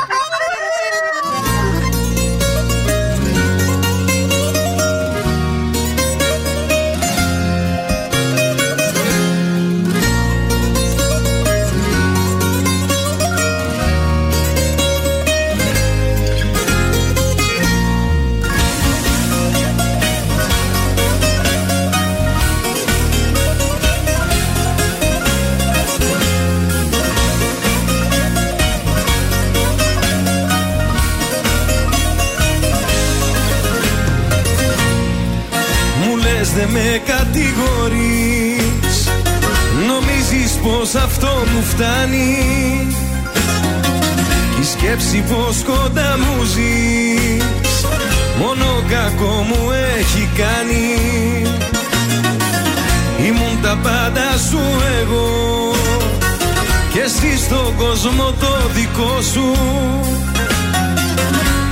Κόσμο 58.03 58.33
το 58.39 58.69
δικό 58.73 59.21
σου. 59.33 59.51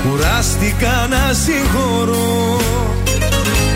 Κουράστηκα 0.04 1.08
να 1.10 1.34
συγχωρώ 1.34 2.58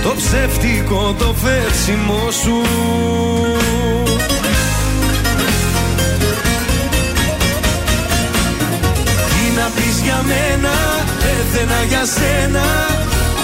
το 0.03 0.13
ψεύτικο 0.17 1.15
το 1.17 1.35
φέρσιμο 1.43 2.31
σου. 2.41 2.61
Τι 9.30 9.59
να 9.59 9.67
πεις 9.75 9.99
για 10.03 10.23
μένα, 10.25 10.73
πέθαινα 11.21 11.84
για 11.88 12.05
σένα. 12.05 12.65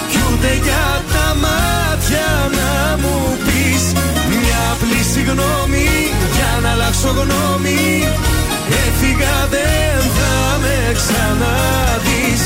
Κι 0.10 0.18
ούτε 0.32 0.60
για 0.64 1.04
τα 1.14 1.36
μάτια 1.44 2.28
να 2.58 2.98
μου 2.98 3.38
πεις. 3.46 3.84
Μια 4.30 4.62
απλή 4.72 5.04
συγγνώμη 5.14 5.88
για 6.36 6.60
να 6.62 6.70
αλλάξω 6.70 7.08
γνώμη 7.08 8.08
Έφυγα 8.86 9.36
δεν 9.54 10.00
θα 10.18 10.34
με 10.64 10.78
ξαναδείς. 11.00 12.44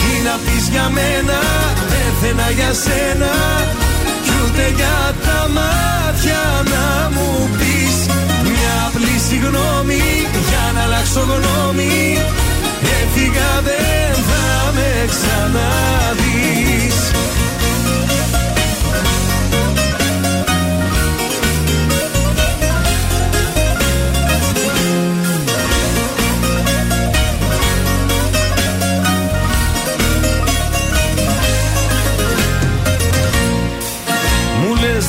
Τι 0.00 0.12
να 0.26 0.34
πεις 0.44 0.64
για 0.74 0.86
μένα, 0.96 1.38
πέθαινα 1.90 2.48
για 2.58 2.72
σένα. 2.84 3.32
Κι 4.24 4.32
ούτε 4.42 4.64
για 4.78 4.98
τα 5.24 5.40
μάτια 5.56 6.42
να 6.72 6.86
μου 7.14 7.30
πεις. 7.58 7.96
Μια 8.50 8.74
απλή 8.88 9.16
συγγνώμη 9.28 10.04
για 10.48 10.64
να 10.74 10.82
αλλάξω 10.86 11.22
γνώμη. 11.30 11.96
Έφυγα 13.00 13.50
δεν 13.68 14.12
θα 14.28 14.46
με 14.76 14.90
ξαναδείς 15.12 16.98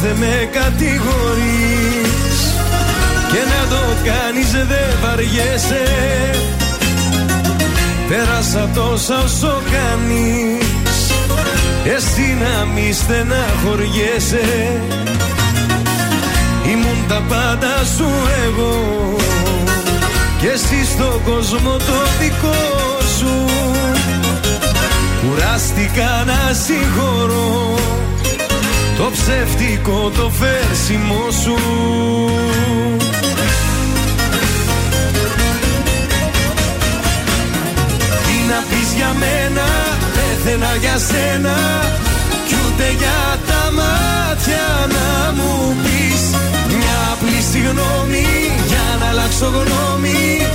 δεν 0.01 0.15
με 0.15 0.49
κατηγορείς. 0.51 2.39
Και 3.31 3.41
να 3.51 3.67
το 3.69 3.81
κάνεις 4.09 4.51
δεν 4.51 4.89
βαριέσαι. 5.01 5.83
Πέρασα 8.09 8.69
τόσα 8.73 9.23
όσο 9.23 9.61
κάνεις. 9.71 11.11
Εσύ 11.95 12.37
να 12.41 12.65
μη 12.65 12.91
στεναχωριέσαι. 12.93 14.81
Ήμουν 16.71 17.05
τα 17.07 17.23
πάντα 17.29 17.85
σου 17.97 18.09
εγώ. 18.45 19.15
Και 20.41 20.47
εσύ 20.47 20.85
στον 20.85 21.21
κόσμο 21.23 21.71
το 21.71 21.99
δικό 22.19 22.57
σου. 23.17 23.45
Κουράστηκα 25.21 26.23
να 26.25 26.53
συγχωρώ 26.53 27.78
Το 28.99 29.09
ψεύτικο 29.11 30.11
το 30.15 30.29
φέρσιμο 30.29 31.23
σου. 31.43 31.55
Τι 38.25 38.35
να 38.49 38.59
πεις 38.69 38.93
για 38.95 39.15
μένα 39.19 39.67
Πέθαινα 40.15 40.75
για 40.75 40.97
σένα. 40.97 41.55
Κι 42.47 42.55
ούτε 42.65 42.83
ούτε 42.83 42.95
για 42.97 43.39
τα 43.47 43.71
μάτια 43.77 44.67
να 44.95 45.31
μου 45.31 45.75
πεις. 45.83 46.23
Μια 46.67 46.97
απλή 47.13 47.41
συγγνώμη 47.51 48.27
για 48.67 48.85
να 48.99 49.05
αλλάξω 49.09 49.45
γνώμη. 49.45 50.47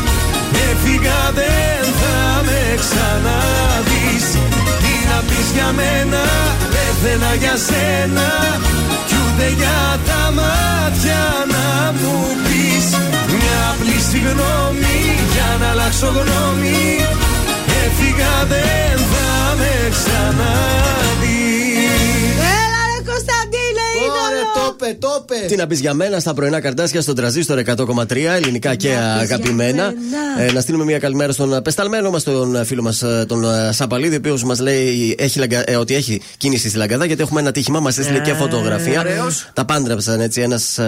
Έφυγα 0.71 1.21
δεν 1.35 1.85
θα 2.01 2.43
με 2.47 2.63
ξαναδείς 2.83 4.54
Τι 5.35 5.41
να 5.41 5.47
πεις 5.47 5.51
για 5.53 5.73
μένα 5.73 6.23
πέθαινα 6.73 7.35
για 7.35 7.57
σένα 7.67 8.29
Κι 9.07 9.15
ούτε 9.25 9.49
για 9.57 10.01
τα 10.07 10.23
μάτια 10.39 11.23
να 11.55 11.93
μου 11.93 12.15
πεις. 12.45 12.87
Μια 13.35 13.59
απλή 13.73 13.99
συγγνώμη 14.11 14.99
για 15.33 15.51
να 15.61 15.69
αλλάξω 15.71 16.07
γνώμη. 16.07 16.85
Έφυγα 17.85 18.35
δεν 18.49 18.99
θα 19.13 19.55
με 19.59 19.73
ξαναδείς 19.97 21.15
Έλα 24.05 24.29
ρε 24.31 24.35
Κωνσταντίνε, 24.35 24.35
Ωραία, 24.35 24.41
είδωλο. 24.41 24.53
το 24.55 24.77
είπε, 24.87 24.97
το 25.01 25.09
είπε. 25.41 25.47
Τι 25.47 25.57
να 25.57 25.67
πεις 25.67 25.81
για 25.81 25.95
μένα 25.95 26.19
στα 26.21 26.35
πρωινά 26.35 26.61
καρτάσια 26.61 27.01
στον 27.01 27.15
τραζίστορ 27.15 27.59
100,3 27.59 28.17
ελληνικά 28.35 28.75
και 28.75 28.91
αγαπημένα. 29.21 29.93
μένα. 30.37 30.49
Ε, 30.49 30.53
να 30.53 30.61
στείλουμε 30.61 30.85
μια 30.85 30.99
καλημέρα 30.99 31.33
στον 31.33 31.63
πεσταλμένο 31.63 32.11
μας, 32.11 32.23
τον 32.23 32.65
φίλο 32.65 32.83
μας, 32.83 33.03
τον 33.27 33.45
ε, 33.45 33.73
Σαπαλίδη, 33.73 34.15
ο 34.15 34.19
οποίος 34.19 34.45
μας 34.45 34.61
λέει 34.61 35.15
έχει, 35.19 35.39
λαγκα- 35.39 35.71
ε, 35.71 35.77
ότι 35.77 35.95
έχει 35.95 36.21
κίνηση 36.37 36.69
στη 36.69 36.79
Λαγκαδά 36.79 37.05
γιατί 37.05 37.23
έχουμε 37.23 37.41
ένα 37.41 37.53
τύχημα. 37.53 37.81
Μας 37.81 37.99
έστειλε 37.99 38.19
και 38.19 38.33
φωτογραφία. 38.33 39.01
ωραίος. 39.01 39.49
Τα 39.53 39.65
πάντρεψαν 39.65 40.21
έτσι. 40.21 40.41
Ένας 40.41 40.79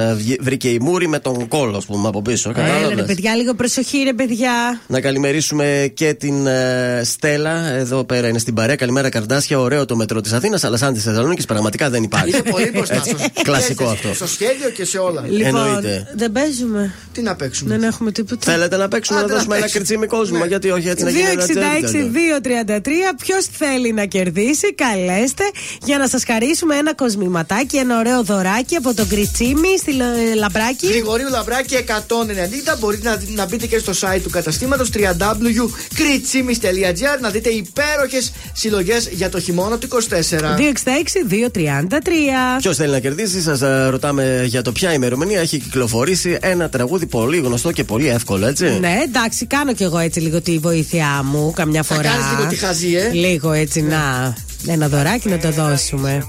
βρήκε 0.40 0.68
η 0.68 0.78
μούρη 0.80 1.08
με 1.08 1.18
τον 1.18 1.48
κόλο, 1.48 1.76
ας 1.76 1.84
πούμε, 1.84 2.08
από 2.08 2.22
πίσω. 2.22 2.50
Έλα 2.56 2.64
ρε 2.66 2.72
Κατάλαβες; 2.72 3.04
παιδιά, 3.06 3.34
λίγο 3.34 3.54
προσοχή 3.54 3.98
ρε 4.04 4.12
παιδιά. 4.12 4.80
Να 4.86 5.00
καλημερίσουμε 5.00 5.90
και 5.94 6.14
την 6.14 6.46
ε, 6.46 7.00
Στέλλα. 7.04 7.68
Εδώ 7.70 8.04
πέρα 8.04 8.28
είναι 8.28 8.38
στην 8.38 8.54
παρέα. 8.54 8.76
Καλημέρα, 8.76 9.08
Καρδάσια. 9.08 9.58
Ωραίο 9.60 9.84
το 9.84 9.96
μετρό 9.96 10.20
της 10.20 10.32
Αθήνας, 10.32 10.64
αλλά 10.64 10.76
σαν 10.76 10.94
της 10.94 11.02
Θεσσαλονίκης 11.02 11.44
πραγματικά 11.44 11.90
δεν 11.90 12.02
υπάρχει. 12.02 12.28
Είναι 12.36 12.50
πολύ 12.50 12.70
μπροστά. 12.74 12.94
Έτσι, 12.94 13.05
στο- 13.05 13.05
Κλασικό 13.48 13.84
στο- 13.84 13.92
αυτό. 13.92 14.14
Στο 14.14 14.26
σχέδιο 14.26 14.70
και 14.70 14.84
σε 14.84 14.98
όλα. 14.98 15.24
Λοιπόν, 15.28 15.66
Εννοείται. 15.66 16.12
δεν 16.16 16.32
παίζουμε. 16.32 16.94
Τι 17.12 17.22
να 17.22 17.34
παίξουμε; 17.36 17.70
Δεν 17.78 17.82
έχουμε 17.88 18.12
τίποτα. 18.12 18.52
Θέλετε 18.52 18.76
να 18.76 18.88
παίξουμε, 18.88 19.18
να 19.18 19.24
Άντε, 19.24 19.32
να 19.32 19.38
δώσουμε 19.38 19.56
ένα 19.56 19.64
παίξουμε. 19.64 19.84
κριτσίμι 19.84 20.06
κόσμο. 20.16 20.38
Ναι. 20.38 20.46
Γιατί 20.46 20.70
όχι 20.70 20.88
έτσι 20.88 21.04
να 21.04 21.10
γίνει 21.10 21.22
ένα 21.22 21.46
τζέρτζελο. 21.46 22.10
266-233. 22.10 23.14
Ποιος 23.22 23.46
θέλει 23.58 23.92
να 23.92 24.04
κερδίσει, 24.04 24.74
καλέστε 24.74 25.44
για 25.84 25.98
να 25.98 26.08
σας 26.08 26.24
χαρίσουμε 26.24 26.76
ένα 26.76 26.94
κοσμηματάκι, 26.94 27.76
ένα 27.76 27.98
ωραίο 27.98 28.22
δωράκι 28.22 28.76
από 28.76 28.94
τον 28.94 29.08
Κριτσίμι 29.08 29.78
στη 29.78 29.92
Λα- 29.92 30.34
Λαμπράκη. 30.36 30.86
Γρηγορίου 30.86 31.28
Λαμπράκη 31.30 31.74
190. 31.74 32.76
Μπορείτε 32.78 33.08
να, 33.08 33.22
να 33.28 33.46
μπείτε 33.46 33.66
και 33.66 33.78
στο 33.78 33.92
site 34.00 34.20
του 34.22 34.30
καταστήματος 34.30 34.90
www.kritsimis.gr 34.94 37.18
να 37.20 37.30
δείτε 37.30 37.48
υπέροχες 37.48 38.32
συλλογές 38.52 39.08
για 39.12 39.28
το 39.28 39.40
χειμώνα 39.40 39.78
του 39.78 39.86
24. 39.86 40.56
266-233. 40.56 42.58
Ποιος 42.58 42.76
θέλει 42.76 42.95
να 42.96 43.02
κερδίσεις, 43.02 43.42
σας 43.42 43.60
ρωτάμε 43.90 44.42
για 44.46 44.62
το 44.62 44.72
ποια 44.72 44.92
ημερομηνία 44.92 45.40
έχει 45.40 45.58
κυκλοφορήσει 45.58 46.38
ένα 46.40 46.68
τραγούδι 46.68 47.06
πολύ 47.06 47.36
γνωστό 47.36 47.72
και 47.72 47.84
πολύ 47.84 48.08
εύκολο, 48.08 48.46
έτσι. 48.46 48.78
Ναι, 48.80 48.98
εντάξει, 49.04 49.46
κάνω 49.46 49.72
κι 49.74 49.82
εγώ 49.82 49.98
έτσι 49.98 50.20
λίγο 50.20 50.40
τη 50.40 50.58
βοήθειά 50.58 51.22
μου 51.24 51.52
καμιά 51.54 51.82
φορά. 51.82 52.00
κάνεις 52.02 52.26
λίγο 52.36 52.48
τη 52.48 52.56
χαζή, 52.56 52.94
ε. 52.94 53.10
Λίγο 53.12 53.52
έτσι, 53.52 53.82
να. 53.82 54.34
Ένα 54.66 54.88
δωράκι 54.88 55.28
να 55.28 55.38
το 55.38 55.50
δώσουμε. 55.50 56.26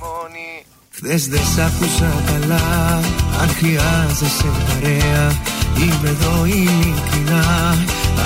Χθες 0.90 1.28
δεν 1.28 1.40
σ' 1.56 1.60
άκουσα 1.60 2.24
καλά 2.26 2.96
Αν 3.42 3.50
χρειάζεσαι 3.50 4.50
παρέα 4.68 5.42
Είμαι 5.78 6.10
εδώ 6.10 6.46
ειλικρινά 6.46 7.70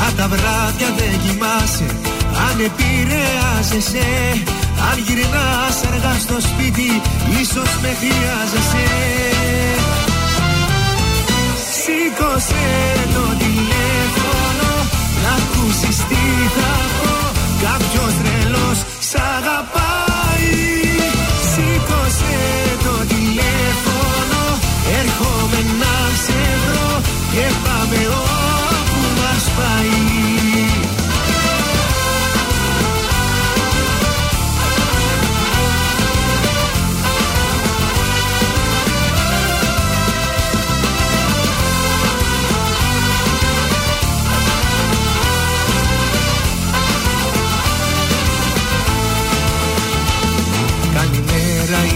Αν 0.05 0.15
τα 0.17 0.27
βράδια 0.27 0.87
δεν 0.97 1.19
κοιμάσαι 1.25 1.85
Αν 2.49 2.59
επηρεάζεσαι 2.59 4.07
Αν 4.89 4.97
γυρνάς 5.05 5.77
αργά 5.89 6.13
στο 6.25 6.37
σπίτι 6.49 6.89
Ίσως 7.41 7.71
με 7.81 7.91
χρειάζεσαι. 7.99 8.85
Σήκωσε 11.81 12.67
το 13.15 13.25
τηλέφωνο 13.43 14.69
Να 15.23 15.31
ακούσεις 15.41 15.97
τι 16.09 16.23
θα 16.55 16.71
πω. 16.97 17.13
Κάποιος 17.65 18.13
τρελός 18.19 18.77
σ' 19.09 19.17
αγαπάει. 19.35 20.53
Σήκωσε 21.49 22.39
το 22.85 22.95
τηλέφωνο 23.13 24.41
Έρχομαι 24.99 25.59
να 25.81 25.95
σε 26.23 26.39
βρω 26.63 26.91
Και 27.33 27.45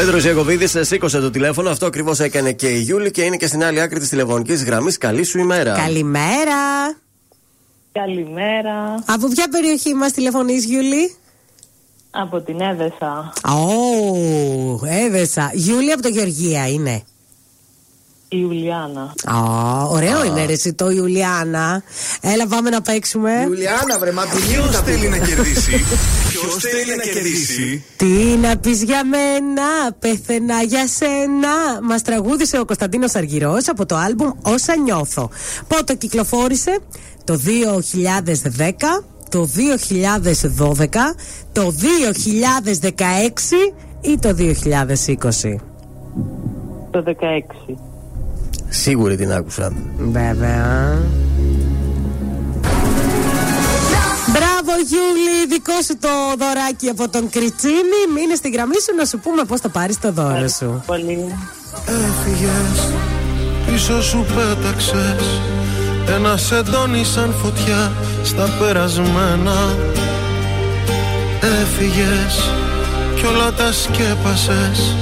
Πέτρος 0.00 0.24
Ιακοβίδη, 0.24 0.84
σήκωσε 0.84 1.20
το 1.20 1.30
τηλέφωνο. 1.30 1.70
Αυτό 1.70 1.86
ακριβώς 1.86 2.20
έκανε 2.20 2.52
και 2.52 2.68
η 2.68 2.78
Γιούλη 2.78 3.10
και 3.10 3.22
είναι 3.22 3.36
και 3.36 3.46
στην 3.46 3.64
άλλη 3.64 3.80
άκρη 3.80 3.98
της 3.98 4.08
τηλεφωνικής 4.08 4.64
γραμμής. 4.64 4.98
Καλή 4.98 5.24
σου 5.24 5.38
ημέρα. 5.38 5.72
Καλημέρα. 5.72 6.96
Καλημέρα. 7.92 9.04
Από 9.06 9.28
ποια 9.28 9.48
περιοχή 9.50 9.94
μας 9.94 10.12
τηλεφωνείς, 10.12 10.64
Γιούλη; 10.64 11.16
Από 12.10 12.40
την 12.40 12.60
Έδεσα. 12.60 13.32
Ω, 13.48 14.86
έδεσα. 14.86 15.50
Γιούλη 15.54 15.92
από 15.92 16.02
το 16.02 16.08
Γεωργία 16.08 16.68
είναι; 16.68 17.02
Η 18.28 18.38
Ιουλιάνα. 18.40 19.14
Α, 19.24 19.38
ωραίο 19.88 20.24
είναι 20.24 20.44
ρε 20.46 20.52
εσύ 20.52 20.74
το 20.74 20.90
Ιουλιάνα. 20.90 21.82
Έλα 22.20 22.46
πάμε 22.46 22.70
να 22.70 22.82
παίξουμε. 22.82 23.30
Ιουλιάνα, 23.46 23.98
βρε, 23.98 24.12
μα 24.12 24.22
ποιος 24.22 24.80
θέλει 24.80 25.08
να 25.08 25.18
κερδίσει. 25.18 25.72
Ποιος 26.40 26.56
θέλει 26.56 26.96
να 26.96 27.02
κερδίσει; 27.02 27.84
Τι 27.96 28.36
να 28.40 28.56
πεις 28.56 28.82
για 28.82 29.04
μένα, 29.04 29.92
πέθαινα 29.98 30.62
για 30.62 30.86
σένα. 30.86 31.82
Μας 31.82 32.02
τραγούδισε 32.02 32.58
ο 32.58 32.64
Κωνσταντίνος 32.64 33.14
Αργυρός 33.14 33.68
από 33.68 33.86
το 33.86 33.96
άλμπουμ 33.96 34.30
Όσα 34.42 34.76
νιώθω. 34.76 35.30
Πότε 35.68 35.94
κυκλοφόρησε, 35.94 36.78
το 37.24 37.36
2010, 37.36 39.04
το 39.28 39.46
2012, 39.46 41.14
το 41.52 41.74
2016 41.80 43.74
ή 44.00 44.18
το 44.18 44.34
2020. 44.34 45.56
Το 46.90 47.02
16. 47.06 47.74
Σίγουρη 48.68 49.16
την 49.16 49.32
άκουσα. 49.32 49.72
Βέβαια. 49.98 50.98
Γιούλη, 54.86 55.46
δικό 55.48 55.78
σου 55.86 55.96
το 56.00 56.08
δωράκι 56.38 56.88
από 56.88 57.08
τον 57.08 57.30
Κριτσίνη. 57.30 58.00
Μείνε 58.14 58.34
στη 58.34 58.48
γραμμή 58.50 58.80
σου 58.80 58.94
να 58.96 59.04
σου 59.04 59.18
πούμε 59.18 59.44
πώς 59.44 59.60
θα 59.60 59.68
πάρεις 59.68 59.98
το 59.98 60.12
δώρο 60.12 60.48
σου. 60.48 60.82
Πολύ. 60.86 61.34
Έφυγες, 61.86 62.92
πίσω 63.66 64.02
σου 64.02 64.26
πέταξες 64.34 65.40
Ένα 66.14 66.36
σεντόνι 66.36 67.04
σαν 67.04 67.34
φωτιά 67.42 67.92
στα 68.24 68.48
περασμένα 68.58 69.76
Έφυγες 71.40 72.50
κι 73.16 73.26
όλα 73.26 73.52
τα 73.52 73.72
σκέπασες 73.72 74.96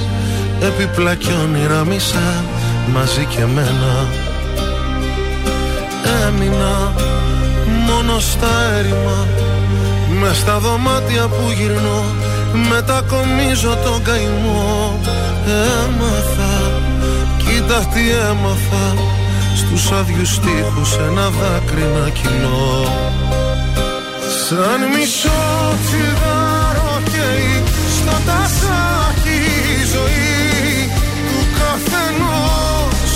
Επιπλά 0.61 1.15
κι 1.15 1.31
όνειρα 1.43 1.85
μισά 1.85 2.43
μαζί 2.93 3.25
και 3.25 3.45
μένα 3.45 4.07
Έμεινα 6.27 6.93
μόνο 7.87 8.19
στα 8.19 8.73
έρημα 8.77 9.27
με 10.21 10.33
στα 10.33 10.59
δωμάτια 10.59 11.27
που 11.27 11.51
γυρνώ 11.57 12.03
Μετακομίζω 12.69 13.77
τον 13.83 14.03
καημό. 14.03 14.99
Έμαθα, 15.45 16.71
κοίτα 17.37 17.79
τι 17.93 18.09
έμαθα 18.29 18.93
Στους 19.55 19.91
άδειους 19.91 20.39
τείχους 20.39 20.95
ένα 20.95 21.29
δάκρυ 21.29 21.85
να 21.95 22.09
κοινώ 22.09 22.83
Σαν 24.47 24.79
μισό 24.93 25.73
τσιγάρο 25.85 27.01
καίει 27.11 27.63
στο 27.95 28.15
τασάκι 28.25 29.39
η 29.75 29.83
ζωή 29.93 30.91
του 31.27 31.39
καθενός. 31.57 33.13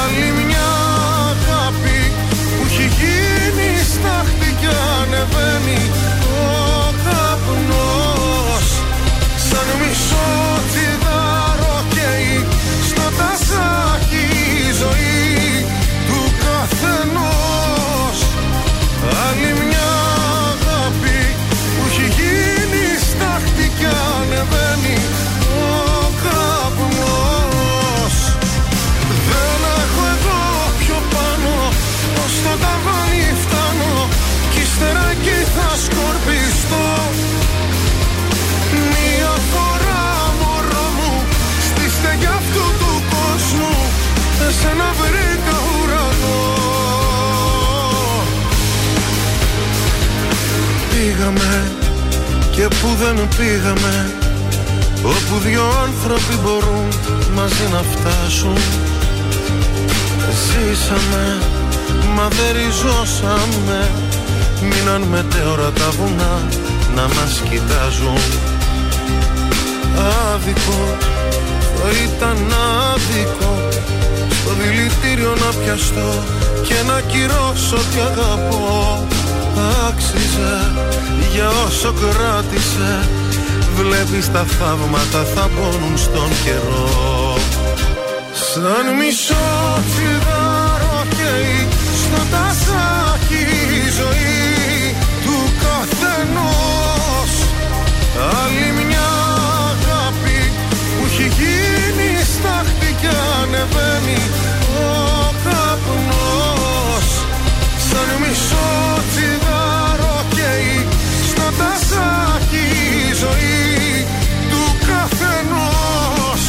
Άλλη 0.00 0.44
μια 0.46 0.70
αγάπη 1.30 2.12
που 2.56 2.66
έχει 2.66 2.86
γίνει 2.98 3.68
στάχτη 3.92 4.23
κι 4.23 4.23
ανεβαίνει 5.14 5.90
ο 6.22 6.92
καπνός. 7.04 8.66
Σαν 9.48 9.68
μισό 9.80 10.28
τσιγάρο 10.68 11.76
καίει 11.94 12.46
στο 12.88 13.06
τασάκι 13.18 14.24
η 14.56 14.72
ζωή 14.82 15.66
του 16.08 16.20
καθενός. 16.42 18.18
Άλλη 19.24 19.50
μια 19.62 19.92
αγάπη 20.52 21.20
που 21.74 21.82
έχει 21.88 22.06
γίνει 22.18 22.84
στάχτη 23.08 23.66
κι 23.78 23.88
ανεβαίνει 24.18 24.96
ο 25.60 25.74
καπνός. 26.24 28.16
Δεν 29.28 29.60
έχω 29.80 30.02
εγώ 30.14 30.40
πιο 30.78 30.98
πάνω 31.12 31.54
ως 32.24 32.34
το 32.44 32.54
ταβάνι 32.62 32.93
φτάνω 32.93 32.93
κι 34.74 34.80
ύστερα 34.80 35.10
εκεί 35.10 35.40
θα 35.56 35.68
σκορπιστώ. 35.84 36.86
Μια 38.90 39.34
φορά 39.52 40.04
μωρό 40.40 40.86
μου 40.96 41.22
στη 41.68 41.90
στεγιά 41.96 42.30
αυτού 42.30 42.64
του 42.80 42.92
κόσμου. 43.12 43.74
Εσένα 44.48 44.88
βρήκα 45.00 45.56
ουρανό. 45.70 46.42
Πήγαμε 50.90 51.72
και 52.50 52.62
που 52.62 52.88
δεν 53.02 53.28
πήγαμε 53.36 54.12
Όπου 55.04 55.38
δυο 55.44 55.64
άνθρωποι 55.86 56.34
μπορούν 56.42 56.88
μαζί 57.34 57.66
να 57.72 57.82
φτάσουν. 57.92 58.58
Ζήσαμε, 60.44 61.38
μα 62.16 62.28
δεν 62.28 62.52
ριζώσαμε 62.56 64.03
Μείναν 64.68 65.02
μετέωρα 65.02 65.70
τα 65.70 65.90
βουνά 65.96 66.34
να 66.94 67.02
μας 67.02 67.42
κοιτάζουν. 67.50 68.22
Άδικο, 70.32 70.82
θα 71.76 71.88
ήταν 72.04 72.38
άδικο 72.92 73.52
Στο 74.30 74.50
δηλητήριο 74.60 75.32
να 75.42 75.58
πιαστώ 75.58 76.10
και 76.62 76.74
να 76.86 77.00
κυρώσω 77.00 77.76
τι 77.76 78.00
αγαπώ. 78.00 79.06
Άξιζε 79.88 80.56
για 81.34 81.48
όσο 81.66 81.92
κράτησε 81.92 83.08
Βλέπεις 83.76 84.32
τα 84.32 84.44
θαύματα 84.44 85.24
θα 85.34 85.50
πόνουν 85.56 85.98
στον 85.98 86.28
καιρό. 86.44 87.36
Σαν 88.32 88.96
μισό 88.98 89.78
τσιγάρο 89.90 91.06
καίει 91.16 91.68
στο 92.02 92.22
τασάκι 92.30 93.42
η 93.74 93.90
ζωή. 93.90 94.33
του 94.33 94.33
καθενός 96.24 97.32
Άλλη 98.44 98.84
μια 98.86 99.08
αγάπη 99.70 100.40
που 100.96 101.04
έχει 101.06 101.28
γίνει 101.38 102.10
στάχτη 102.34 102.94
κι 103.00 103.10
ανεβαίνει 103.40 104.20
ο 104.68 105.34
καπνός. 105.44 107.06
Σαν 107.88 108.08
μισό 108.20 108.70
τσιγάρο 109.10 110.16
καίει 110.34 110.86
στο 111.28 111.46
τασάκι 111.58 112.66
η 113.08 113.12
ζωή 113.22 114.06
του 114.50 114.62
καθενός. 114.88 116.42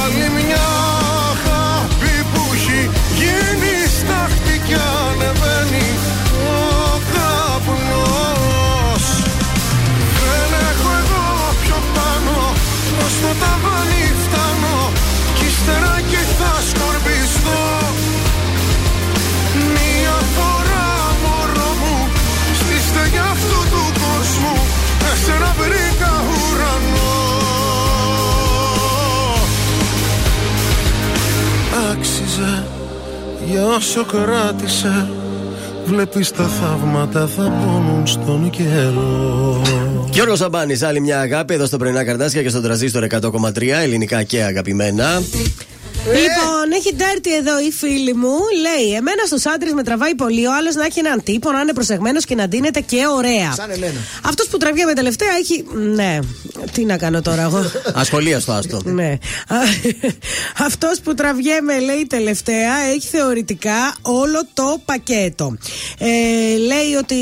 Άλλη 0.00 0.26
μια 0.36 0.68
αγάπη 1.30 2.14
που 2.32 2.42
έχει 2.54 2.90
γίνει 3.18 3.74
στάχτη 3.98 4.60
κι 4.66 4.74
ανεβαίνει 4.74 5.86
για 33.50 33.66
όσο 33.66 34.04
κράτησε 34.04 35.08
Βλέπεις 35.84 36.30
τα 36.30 36.44
θαύματα 36.44 37.26
θα 37.26 37.42
πόνουν 37.42 38.06
στον 38.06 38.50
καιρό 38.50 39.62
Γιώργος 40.10 40.38
Σαμπάνης, 40.38 40.82
άλλη 40.82 41.00
μια 41.00 41.20
αγάπη 41.20 41.54
εδώ 41.54 41.66
στο 41.66 41.76
πρωινά 41.76 42.04
καρτάσια 42.04 42.42
και 42.42 42.48
στον 42.48 42.62
τραζίστορ 42.62 43.06
100,3 43.10 43.62
ελληνικά 43.82 44.22
και 44.22 44.42
αγαπημένα. 44.42 45.22
Λοιπόν, 46.12 46.72
έχει 46.74 46.94
ντέρτη 46.94 47.34
εδώ 47.34 47.58
η 47.60 47.70
φίλη 47.72 48.14
μου. 48.14 48.34
Λέει: 48.60 48.94
Εμένα 48.94 49.22
στους 49.26 49.46
άντρες 49.46 49.72
με 49.72 49.82
τραβάει 49.82 50.14
πολύ 50.14 50.46
ο 50.46 50.50
άλλος 50.58 50.74
να 50.74 50.84
έχει 50.84 50.98
έναν 50.98 51.22
τύπο, 51.22 51.52
να 51.52 51.60
είναι 51.60 51.72
προσεγμένος 51.72 52.24
και 52.24 52.34
να 52.34 52.48
ντύνεται 52.48 52.80
και 52.80 53.06
ωραία. 53.16 53.52
Σαν 53.54 53.70
εμένα. 53.70 54.00
Αυτός 54.24 54.46
που 54.46 54.56
τραβιέμαι 54.56 54.92
τελευταία 54.92 55.28
έχει. 55.40 55.64
Ναι, 55.94 56.18
τι 56.72 56.84
να 56.84 56.96
κάνω 56.96 57.22
τώρα 57.22 57.42
εγώ. 57.42 57.70
Ασχολία 57.94 58.40
στο 58.40 58.52
άστο. 58.52 58.80
ναι. 58.84 59.16
Αυτός 60.66 61.00
που 61.00 61.14
τραβιέμαι, 61.14 61.78
λέει 61.78 62.06
τελευταία, 62.08 62.74
έχει 62.94 63.06
θεωρητικά 63.08 63.94
όλο 64.02 64.42
το 64.54 64.80
πακέτο. 64.84 65.56
Ε, 65.98 66.06
λέει 66.56 66.94
ότι 66.98 67.14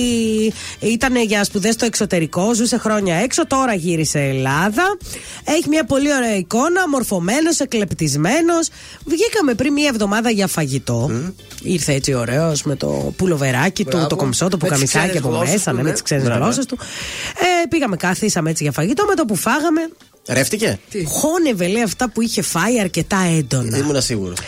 ήταν 0.80 1.16
για 1.16 1.44
σπουδές 1.44 1.74
στο 1.74 1.84
εξωτερικό, 1.84 2.54
ζούσε 2.54 2.78
χρόνια 2.78 3.16
έξω, 3.16 3.46
τώρα 3.46 3.74
γύρισε 3.74 4.18
Ελλάδα. 4.18 4.96
Έχει 5.44 5.68
μια 5.68 5.84
πολύ 5.84 6.14
ωραία 6.14 6.36
εικόνα, 6.36 6.88
μορφωμένος, 6.88 7.60
εκλεπτισμένος. 7.60 8.68
Βγήκαμε 9.04 9.54
πριν 9.54 9.72
μία 9.72 9.88
εβδομάδα 9.88 10.30
για 10.30 10.46
φαγητό. 10.46 11.10
Ήρθε 11.62 11.92
έτσι 11.92 12.14
ωραίο 12.14 12.52
με 12.64 12.76
το 12.76 13.12
πουλοβεράκι 13.16 13.82
του, 13.84 13.90
Μπράβο. 13.90 14.06
το 14.06 14.16
κομψό, 14.16 14.48
το 14.48 14.56
Με 14.56 14.56
τις 14.58 14.68
πουκαμισάκι 14.68 15.06
ξένες 15.08 15.24
από 15.24 15.28
γλώσσες 15.28 15.52
μέσα, 15.52 15.70
του, 15.70 15.76
ναι, 15.76 15.82
με 15.82 15.88
ναι. 15.88 15.94
τι 15.94 16.02
ξένες 16.02 16.24
Μπράβο. 16.24 16.42
γλώσσες 16.42 16.66
του. 16.66 16.78
Ε, 17.38 17.66
πήγαμε, 17.68 17.96
καθίσαμε 17.96 18.50
έτσι 18.50 18.62
για 18.62 18.72
φαγητό. 18.72 19.04
Με 19.08 19.14
το 19.14 19.24
που 19.24 19.34
φάγαμε, 19.36 19.80
Ρεύτηκε; 20.28 20.78
χώνευε 21.06 21.66
λέει 21.68 21.82
αυτά 21.82 22.10
που 22.10 22.20
είχε 22.22 22.42
φάει 22.42 22.80
αρκετά 22.80 23.18
έντονα. 23.38 23.76
Ήμουν 23.76 24.02
σίγουρος. 24.02 24.38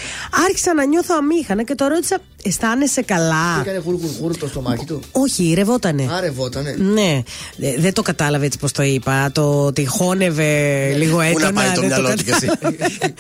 Άρχισα 0.48 0.74
να 0.74 0.84
νιώθω 0.84 1.14
αμήχανα 1.18 1.62
και 1.62 1.74
το 1.74 1.86
ρώτησα, 1.86 2.18
αισθάνεσαι 2.42 3.02
καλά; 3.02 3.60
Έκανε 3.60 3.82
γουρ 4.20 4.36
το 4.36 4.48
στομάχι 4.48 4.84
του; 4.84 5.00
Όχι, 5.12 5.52
ρευότανε. 5.56 6.08
Άρευότανε. 6.16 6.74
Ναι, 6.78 7.22
Ε, 7.60 7.74
δεν 7.78 7.92
το 7.92 8.02
κατάλαβε 8.02 8.46
έτσι 8.46 8.58
πώ 8.58 8.72
το 8.72 8.82
είπα. 8.82 9.30
Το 9.32 9.64
ότι 9.64 9.86
χώνευε 9.86 10.48
λίγο 10.96 11.20
έντονα. 11.20 11.46
Πού 11.48 11.52
να 11.54 11.60
πάει 11.60 11.72
το 11.74 11.80
δεν 11.80 11.88
μυαλό 11.88 12.14
του 12.14 12.24
κι 12.24 12.30
εσύ; 12.30 12.46
κατάλαβε. 12.46 12.86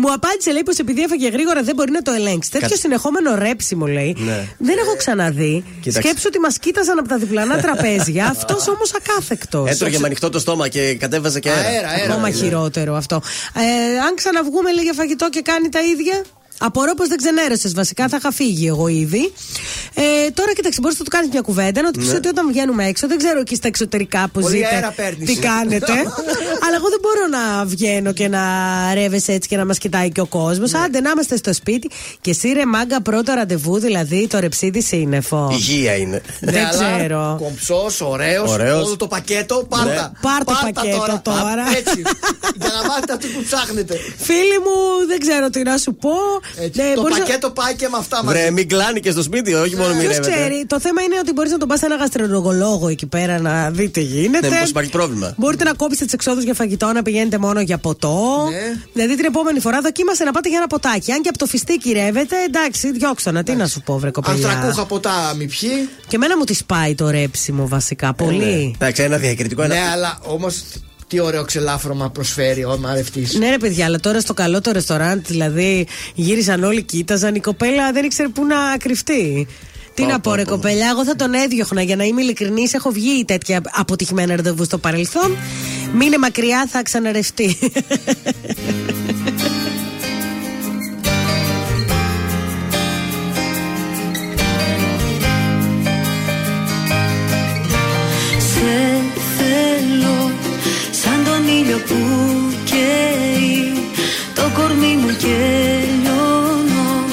Μου 0.00 0.12
απάντησε 0.12 0.52
λέει 0.52 0.62
πως 0.62 0.76
επειδή 0.78 1.02
έφαγε 1.02 1.28
γρήγορα 1.28 1.62
δεν 1.62 1.74
μπορεί 1.74 1.90
να 1.90 2.02
το 2.02 2.12
ελέγξει. 2.12 2.50
Τέτοιο 2.50 2.68
Κα- 2.68 2.76
συνεχόμενο 2.76 3.34
ρέψιμο 3.34 3.86
λέει. 3.86 4.16
Ναι. 4.18 4.48
Δεν 4.58 4.76
έχω 4.78 4.96
ξαναδεί. 4.96 5.64
Κοίταξε. 5.80 6.08
Σκέψου 6.08 6.24
ότι 6.26 6.38
μας 6.38 6.58
κοίταζαν 6.58 6.98
από 6.98 7.08
τα 7.08 7.18
διπλανά 7.18 7.60
τραπέζια. 7.60 8.26
Αυτός 8.36 8.68
όμως 8.68 8.90
ακάθεκτος. 8.94 9.70
Έτρωγε 9.70 9.98
με 9.98 10.06
ανοιχτό 10.06 10.30
το 10.30 10.38
στόμα 10.38 10.68
και 10.68 10.94
κατέβαζε 10.94 11.40
και 11.40 11.50
αέρα. 11.50 11.88
Αέρα, 11.90 12.00
αέρα. 12.02 12.12
Ακόμα 12.12 12.28
Ναι. 12.28 12.34
χειρότερο 12.34 12.94
αυτό. 12.94 13.22
Ε, 13.54 13.98
αν 14.00 14.14
ξαναβγούμε 14.14 14.72
λέει 14.72 14.84
για 14.84 14.92
φαγητό 14.92 15.28
και 15.28 15.42
κάνει 15.42 15.68
τα 15.68 15.80
ίδια. 15.82 16.24
Απορώ 16.62 16.94
πως 16.94 17.08
δεν 17.08 17.16
ξενέρωσες. 17.16 17.72
Βασικά 17.74 18.08
θα 18.08 18.16
είχα 18.16 18.32
φύγει 18.32 18.66
εγώ 18.66 18.88
ήδη. 18.88 19.32
Ε, 19.94 20.30
τώρα 20.34 20.52
κοίταξε, 20.52 20.78
μπορείς 20.82 20.98
να 20.98 21.04
του 21.04 21.10
κάνεις 21.10 21.28
μια 21.32 21.40
κουβέντα, 21.40 21.82
να 21.82 21.90
του 21.90 21.98
πεις 21.98 22.08
Ναι. 22.08 22.16
ότι 22.16 22.28
όταν 22.28 22.48
βγαίνουμε 22.48 22.86
έξω, 22.86 23.06
δεν 23.08 23.18
ξέρω 23.18 23.40
εκεί 23.40 23.54
στα 23.54 23.68
εξωτερικά 23.68 24.28
που 24.32 24.40
Πολύ 24.40 24.56
ζείτε. 24.56 24.74
αέρα 24.74 24.90
παίρνεις. 24.96 25.26
Τι 25.34 25.38
κάνετε. 25.38 25.92
αλλά 26.64 26.74
εγώ 26.76 26.88
δεν 26.88 26.98
μπορώ 27.02 27.26
να 27.30 27.64
βγαίνω 27.64 28.12
και 28.12 28.28
να 28.28 28.40
ρεύεσαι 28.94 29.32
έτσι 29.32 29.48
και 29.48 29.56
να 29.56 29.64
μας 29.64 29.78
κοιτάει 29.78 30.10
και 30.10 30.20
ο 30.20 30.26
κόσμος. 30.26 30.70
Ναι. 30.72 30.78
Άντε 30.78 31.00
να 31.00 31.10
είμαστε 31.10 31.36
στο 31.36 31.52
σπίτι. 31.54 31.90
Και 32.20 32.30
εσύ 32.30 32.48
ρε 32.52 32.66
μάγκα 32.66 33.02
πρώτο 33.02 33.32
ραντεβού, 33.32 33.78
δηλαδή 33.78 34.26
το 34.26 34.38
ρεψίδι 34.38 34.82
σύννεφο. 34.82 35.48
Υγεία 35.52 35.94
είναι. 35.96 36.22
Δεν 36.40 36.54
Ναι, 36.54 36.60
αλλά 36.72 36.96
ξέρω. 36.96 37.36
Κομψός, 37.42 38.00
ωραίος, 38.00 38.50
Ωραίος. 38.50 38.86
όλο 38.86 38.96
το 38.96 39.06
πακέτο, 39.06 39.66
πάρτα. 39.68 39.86
Ναι. 39.86 39.98
Πάρ' 40.20 40.44
το 40.44 40.52
Πάρτα 40.52 40.70
πακέτο 40.80 41.20
τώρα. 41.22 41.62
Α, 41.62 41.76
Έτσι. 41.76 42.02
για 42.56 42.68
να 42.82 42.88
μάθετε 42.88 43.12
αυτό 43.12 43.26
που 43.26 43.42
ψάχνετε. 43.44 43.94
Φίλοι 44.18 44.58
μου, 44.64 45.06
δεν 45.08 45.18
ξέρω 45.18 45.50
τι 45.50 45.62
να 45.62 45.76
σου 45.76 45.94
πω. 45.94 46.10
Έτσι, 46.56 46.82
Ναι, 46.82 46.94
το 46.94 47.00
μπορείς 47.00 47.16
να- 47.18 47.24
πακέτο 47.24 47.50
πάει 47.50 47.74
και 47.74 47.88
με 47.88 47.96
αυτά 47.98 48.24
μαζί. 48.24 48.38
Βρε, 48.38 48.50
μην 48.50 48.68
κλάνει 48.68 49.00
και 49.00 49.10
στο 49.10 49.22
σπίτι, 49.22 49.54
όχι 49.54 49.76
μόνο 49.76 49.88
Ποιος 49.88 50.00
μοιρεύεται. 50.02 50.30
ξέρει, 50.30 50.64
το 50.66 50.80
θέμα 50.80 51.02
είναι 51.02 51.16
ότι 51.20 51.32
μπορείς 51.32 51.50
να 51.52 51.58
τον 51.58 51.68
πας 51.68 51.78
σε 51.78 51.86
ένα 51.86 51.96
γαστρολογολόγο 51.96 52.88
εκεί 52.88 53.06
πέρα 53.06 53.38
να 53.40 53.70
δει 53.70 53.88
τι 53.88 54.00
γίνεται. 54.02 54.48
Ναι, 54.48 54.54
μήπως 54.54 54.70
υπάρχει 54.70 54.90
πρόβλημα. 54.90 55.34
Μπορείτε 55.36 55.64
να 55.64 55.72
κόψετε 55.74 56.04
τις 56.04 56.14
εξόδους 56.14 56.44
για 56.44 56.54
φαγητό, 56.54 56.92
να 56.92 57.02
πηγαίνετε 57.02 57.38
μόνο 57.38 57.60
για 57.60 57.78
ποτό. 57.78 58.48
Ναι. 58.50 58.82
Δηλαδή 58.92 59.16
την 59.16 59.24
επόμενη 59.24 59.60
φορά 59.60 59.80
δοκίμασε 59.80 60.24
να 60.24 60.32
πάτε 60.32 60.48
για 60.48 60.58
ένα 60.58 60.66
ποτάκι. 60.66 61.12
Αν 61.12 61.22
και 61.22 61.28
από 61.28 61.38
το 61.38 61.46
φιστίκι 61.46 61.92
ρεύετε, 61.92 62.36
εντάξει, 62.46 62.92
διώξω 62.92 63.30
να. 63.30 63.42
Τι 63.42 63.52
να 63.52 63.66
σου 63.66 63.80
πω, 63.82 63.98
βρε 63.98 64.10
κοπελιά. 64.10 64.48
Ανθρακούχα 64.48 64.84
ποτά 64.86 65.34
μη 65.36 65.46
πιει. 65.46 65.88
Και 66.08 66.16
εμένα 66.16 66.36
μου 66.36 66.44
τη 66.44 66.54
πάει 66.66 66.94
το 66.94 67.10
ρέψιμο 67.10 67.68
βασικά. 67.68 68.14
Πολύ. 68.14 68.36
Ναι. 68.38 68.70
Εντάξει, 68.74 69.02
ένα 69.02 69.16
διακριτικό. 69.16 69.62
Ένα... 69.62 69.74
Ναι, 69.74 69.80
αλλά 69.92 70.18
όμως 70.22 70.62
τι 71.10 71.20
ωραίο 71.20 71.44
ξελάφρωμα 71.44 72.10
προσφέρει 72.10 72.64
ο 72.64 72.78
μαρευτής. 72.80 73.34
Ναι, 73.34 73.50
ρε 73.50 73.56
παιδιά, 73.58 73.84
αλλά 73.84 74.00
τώρα 74.00 74.20
στο 74.20 74.34
καλό 74.34 74.60
το 74.60 74.70
ρεστοράντ, 74.72 75.26
δηλαδή 75.26 75.86
γύρισαν 76.14 76.64
όλοι, 76.64 76.82
κοίταζαν. 76.82 77.34
Η 77.34 77.40
κοπέλα 77.40 77.92
δεν 77.92 78.04
ήξερε 78.04 78.28
πού 78.28 78.44
να 78.44 78.56
κρυφτεί. 78.78 79.46
Τι 79.94 80.02
Πω, 80.02 80.08
να 80.08 80.20
πω, 80.20 80.30
πω, 80.30 80.34
ρε 80.36 80.42
πω. 80.44 80.50
κοπέλα, 80.50 80.88
εγώ 80.88 81.04
θα 81.04 81.16
τον 81.16 81.34
έδιωχνα 81.34 81.82
για 81.82 81.96
να 81.96 82.04
είμαι 82.04 82.22
ειλικρινής. 82.22 82.74
Έχω 82.74 82.90
βγει 82.90 83.24
τέτοια 83.24 83.60
αποτυχημένα 83.70 84.36
ραντεβού 84.36 84.64
στο 84.64 84.78
παρελθόν. 84.78 85.36
Μείνε 85.94 86.18
μακριά, 86.18 86.66
θα 86.70 86.82
ξαναρευτεί. 86.82 87.58
σαν 101.70 101.78
τον 101.78 101.78
ήλιο 101.78 101.78
που 101.86 101.96
καίει. 102.64 103.72
Το 104.34 104.50
κορμί 104.54 104.96
μου 104.96 105.16
και 105.18 105.38
λιώνω 106.02 107.04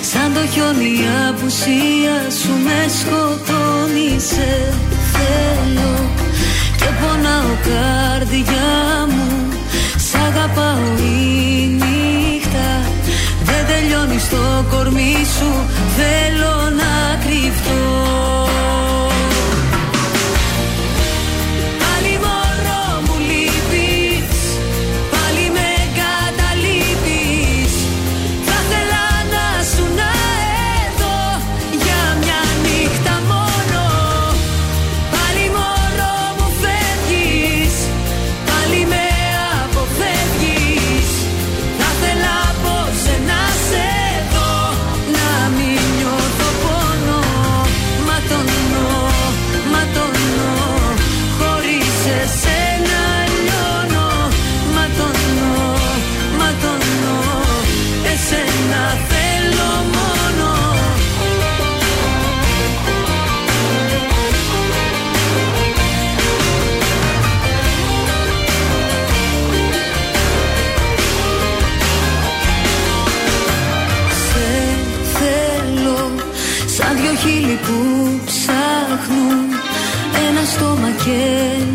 σαν 0.00 0.32
το 0.34 0.46
χιόνι 0.52 0.84
η 0.84 1.04
απουσία 1.28 2.16
σου 2.40 2.52
με 2.64 2.80
σκοτώνει 2.98 4.20
Σε 4.20 4.74
θέλω 5.12 6.10
και 6.76 6.88
πονάω 7.00 7.52
καρδιά 7.68 8.72
μου 9.08 9.48
Σ' 9.96 10.14
αγαπάω 10.14 10.86
η 10.98 11.66
νύχτα. 11.66 12.70
Δεν 13.42 13.66
τελειώνει 13.66 14.18
στο 14.18 14.64
κορμί 14.70 15.16
σου 15.38 15.50
θέλω 15.96 16.54
να 16.80 17.16
κρυφτώ 17.24 17.31
και 81.04 81.22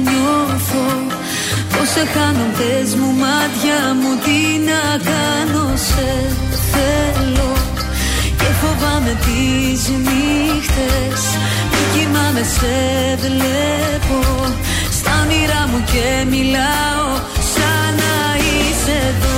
νιώθω 0.04 0.86
πως 1.72 1.88
σε 1.94 2.04
χάνω 2.14 2.48
πες 2.58 2.90
μου 2.96 3.10
μάτια 3.24 3.80
μου 4.00 4.12
τι 4.26 4.40
να 4.70 4.84
κάνω 5.10 5.66
σε 5.90 6.10
θέλω. 6.72 7.52
Και 8.40 8.50
φοβάμαι 8.62 9.14
τις 9.26 9.82
νύχτες 10.06 11.22
που 11.72 11.80
κοιμάμαι 11.94 12.44
σε 12.56 12.76
βλέπω. 13.24 14.20
Στα 14.98 15.12
όνειρά 15.24 15.62
μου 15.72 15.84
και 15.92 16.08
μιλάω 16.30 17.08
σαν 17.54 17.96
να 18.02 18.16
είσαι 18.46 18.96
εδώ 19.10 19.37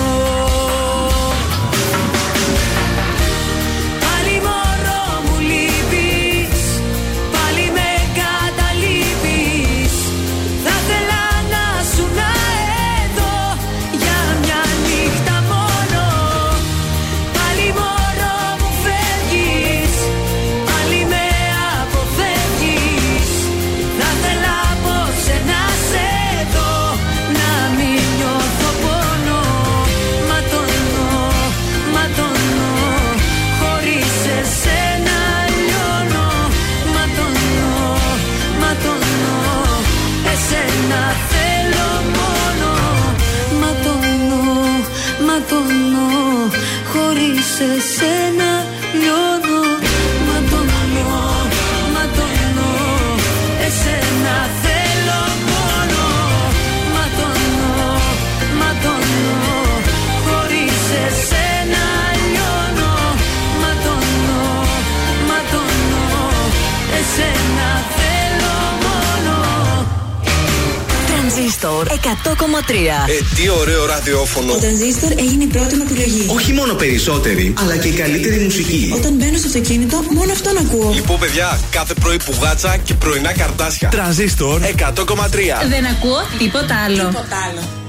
Τρανζίστορ 71.60 71.88
100,3. 71.88 72.74
Ε, 73.10 73.36
τι 73.36 73.50
ωραίο 73.50 73.86
ραδιόφωνο. 73.86 74.54
Ο 74.54 74.58
Τρανζίστορ 74.58 75.12
έγινε 75.12 75.44
η 75.44 75.48
πρώτη 75.48 75.76
μου 75.76 75.84
επιλογή. 75.90 76.26
Όχι 76.28 76.54
μόνο 76.54 76.74
περισσότερη, 76.74 77.54
αλλά 77.60 77.78
και 77.78 77.88
η 77.88 77.92
καλύτερη 77.92 78.40
μουσική. 78.40 78.94
Όταν 78.96 79.14
μπαίνω 79.14 79.38
στο 79.38 79.48
αυτοκίνητο, 79.48 80.04
μόνο 80.10 80.32
αυτόν 80.32 80.58
ακούω. 80.58 80.92
Λοιπόν, 80.94 81.20
παιδιά, 81.20 81.60
κάθε 81.72 81.94
πρωί 81.94 82.18
που 82.18 82.34
γάτσα 82.42 82.78
και 82.78 82.94
πρωινά 82.94 83.34
καρτάσια. 83.34 83.90
Τρανζίστορ 83.90 84.62
100,3. 84.62 85.68
Δεν 85.70 85.86
ακούω 85.86 86.20
τίποτα 86.38 86.76
άλλο. 86.86 86.96
Τίποτα 86.96 87.38
άλλο. 87.50 87.89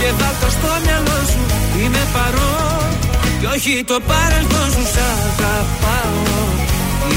και 0.00 0.10
βάλ' 0.18 0.50
στο 0.56 0.70
μυαλό 0.84 1.18
σου. 1.30 1.42
Είμαι 1.80 2.02
παρόν 2.14 2.88
κι 3.40 3.46
όχι 3.54 3.84
το 3.90 3.96
παρελθόν 4.10 4.68
σου. 4.74 4.84
Σ' 4.94 5.00
αγαπάω. 5.18 6.16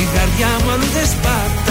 Η 0.01 0.03
καρδιά 0.15 0.51
μου 0.61 0.71
αλλού 0.73 0.87
δεν 0.95 1.07
σπαταλάω 1.13 1.70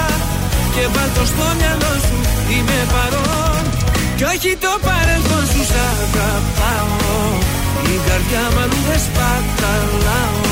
και 0.75 0.83
βάλ' 0.93 1.13
το 1.17 1.23
στο 1.31 1.47
μυαλό 1.59 1.93
σου. 2.05 2.17
Είμαι 2.53 2.79
παρόν. 2.93 3.63
Κι 4.17 4.25
όχι 4.33 4.51
το 4.63 4.71
παρελθόν 4.87 5.45
σου 5.51 5.61
σ' 5.71 5.77
αγαπάω. 5.91 7.23
Η 7.93 7.95
καρδιά 8.07 8.43
μου 8.51 8.59
αλλού 8.63 8.79
δεν 8.87 8.99
σπαταλάω 9.05 10.51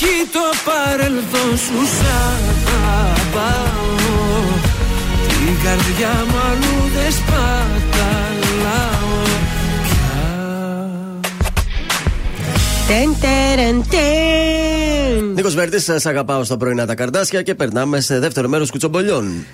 κι 0.00 0.06
όχι 0.06 0.26
το 0.32 0.46
παρελθόν 0.64 1.56
σου 1.58 1.86
σ' 1.96 2.04
αγαπάω 2.90 3.88
Την 5.28 5.54
καρδιά 5.64 6.24
μου 6.28 6.38
αλλού 6.50 6.90
δεν 6.94 7.12
σπαταλάω 7.12 8.48
Τεν, 12.88 13.16
τερεν, 13.20 13.84
τεν. 13.90 15.32
Νίκος 15.34 15.54
Βέρτης, 15.54 15.84
σας 15.84 16.06
αγαπάω 16.06 16.44
στα 16.44 16.56
πρωινά 16.56 16.86
τα 16.86 16.94
καρδάσια 16.94 17.42
και 17.42 17.54
περνάμε 17.54 18.00
σε 18.00 18.18
δεύτερο 18.18 18.48
μέρος 18.48 18.70
κουτσομπολιών. 18.70 19.44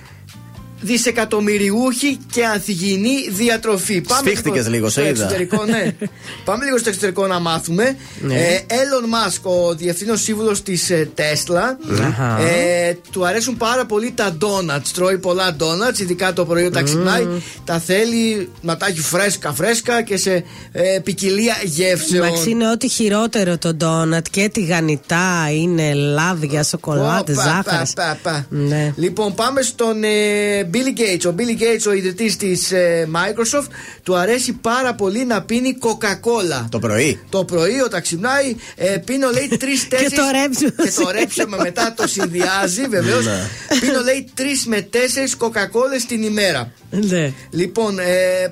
Δισεκατομμυριούχοι 0.87 2.17
και 2.31 2.45
ανθυγιεινή 2.45 3.29
διατροφή. 3.29 4.03
Σφίχτηκες 4.19 4.67
λίγο, 4.67 4.89
στο 4.89 5.01
σε 5.01 5.07
είδα. 5.07 5.23
εξωτερικό, 5.23 5.65
ναι. 5.65 5.95
Πάμε 6.45 6.65
λίγο 6.65 6.77
στο 6.77 6.89
εξωτερικό 6.89 7.27
να 7.27 7.39
μάθουμε. 7.39 7.95
Ναι. 8.21 8.33
Ε, 8.35 8.65
Elon 8.67 9.05
Musk, 9.05 9.41
ο 9.67 9.75
διευθύνων 9.75 10.17
σύμβουλος 10.17 10.61
της 10.63 10.91
Tesla, 11.15 11.97
Αχα. 12.07 12.39
ε, 12.41 12.97
του 13.11 13.25
αρέσουν 13.25 13.57
πάρα 13.57 13.85
πολύ 13.85 14.11
τα 14.15 14.37
donuts. 14.41 14.87
Τρώει 14.93 15.17
πολλά 15.17 15.55
donuts, 15.59 15.99
ειδικά 15.99 16.33
το 16.33 16.45
πρωί 16.45 16.63
όταν 16.65 16.83
ξυπνάει. 16.83 17.27
Τα 17.65 17.79
θέλει 17.79 18.49
να 18.61 18.77
τα 18.77 18.85
έχει 18.87 18.99
φρέσκα, 19.01 19.53
φρέσκα 19.53 20.01
και 20.01 20.17
σε 20.17 20.43
ε, 20.71 20.99
ποικιλία 21.03 21.55
γεύσεων. 21.63 22.25
Εντάξει, 22.27 22.49
είναι 22.49 22.69
ό,τι 22.71 22.87
χειρότερο 22.89 23.57
το 23.57 23.73
ντόνατ 23.73 24.25
και 24.31 24.49
τηγανιτά 24.53 25.49
είναι 25.51 25.93
λάδια, 25.93 26.63
σοκολάτε, 26.63 27.33
Πα, 27.33 27.41
πα, 27.43 27.49
ζάχαρη. 27.65 27.89
πα, 27.95 28.17
πα. 28.23 28.45
Ναι. 28.49 28.93
Λοιπόν, 28.95 29.33
πάμε 29.35 29.61
στον 29.61 30.03
ε, 30.03 30.63
Billy 30.77 30.99
Gates. 30.99 31.31
Ο 31.31 31.35
Billy 31.37 31.61
Gates, 31.61 31.87
ο 31.87 31.93
ιδρυτής 31.93 32.37
της 32.37 32.71
Microsoft, 33.13 33.67
του 34.03 34.15
αρέσει 34.15 34.53
πάρα 34.53 34.93
πολύ 34.95 35.25
να 35.25 35.41
πίνει 35.41 35.77
Coca-Cola. 35.81 36.65
Το 36.69 36.79
πρωί. 36.79 37.19
Το 37.29 37.45
πρωί, 37.45 37.79
όταν 37.85 38.01
ξυπνάει, 38.01 38.55
ε, 38.75 38.97
πίνω 39.05 39.29
λέει 39.29 39.47
τρει-τέσσερι. 39.59 40.09
Και 40.09 40.15
το 40.15 40.23
ρέψιμο. 40.31 40.71
Και 40.83 41.01
το 41.01 41.11
ρέψιμο 41.11 41.57
μετά 41.57 41.93
το 41.97 42.07
συνδυάζει, 42.07 42.87
βεβαίως. 42.87 43.25
Ναι. 43.25 43.49
πίνω 43.79 44.01
λέει 44.01 44.29
τρεις 44.33 44.65
με 44.65 44.81
τέσσερις 44.81 45.35
Coca-Cola 45.39 46.03
την 46.07 46.23
ημέρα. 46.23 46.71
Ναι. 46.89 47.33
Λοιπόν, 47.49 47.99
ε, 47.99 48.03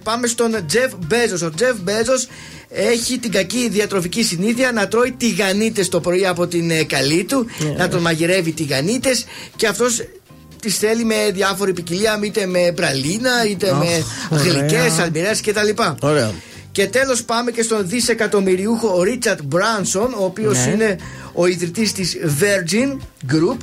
πάμε 0.04 0.28
στον 0.28 0.56
Jeff 0.74 1.14
Bezos. 1.14 1.50
Ο 1.50 1.54
Jeff 1.60 1.90
Bezos 1.90 2.30
έχει 2.70 3.18
την 3.18 3.32
κακή 3.32 3.70
διατροφική 3.70 4.24
συνήθεια 4.24 4.72
να 4.72 4.88
τρώει 4.88 5.12
τηγανίτες 5.12 5.90
το 5.90 6.00
πρωί 6.00 6.26
από 6.26 6.48
την 6.48 6.72
ε, 6.72 6.84
καλή 6.84 7.24
του, 7.24 7.48
να 7.78 7.88
τον 7.88 8.02
μαγειρεύει 8.02 8.52
τηγανίτες 8.52 9.26
και 9.56 9.68
αυτός 9.68 10.02
τις 10.66 10.78
θέλει 10.78 11.06
με 11.06 11.16
διάφορη 11.34 11.74
ποικιλία, 11.74 12.20
είτε 12.24 12.46
με 12.46 12.72
πραλίνα, 12.76 13.32
είτε 13.50 13.70
Αχ, 13.70 13.78
με 13.78 14.04
ωραία. 14.30 14.44
γλυκές, 14.44 15.00
αλμυρές 15.00 15.42
κτλ. 15.42 15.82
Ωραία. 16.00 16.32
Και 16.72 16.88
τέλος 16.88 17.24
πάμε 17.24 17.52
και 17.52 17.62
στον 17.62 17.88
δισεκατομμυριούχο 17.88 19.04
Richard 19.06 19.56
Branson, 19.56 20.10
ο 20.20 20.24
οποίος 20.26 20.66
Ναι. 20.66 20.72
είναι 20.72 20.98
ο 21.36 21.46
ιδρυτής 21.48 21.92
της 21.92 22.18
Virgin 22.40 22.98
Group, 23.32 23.58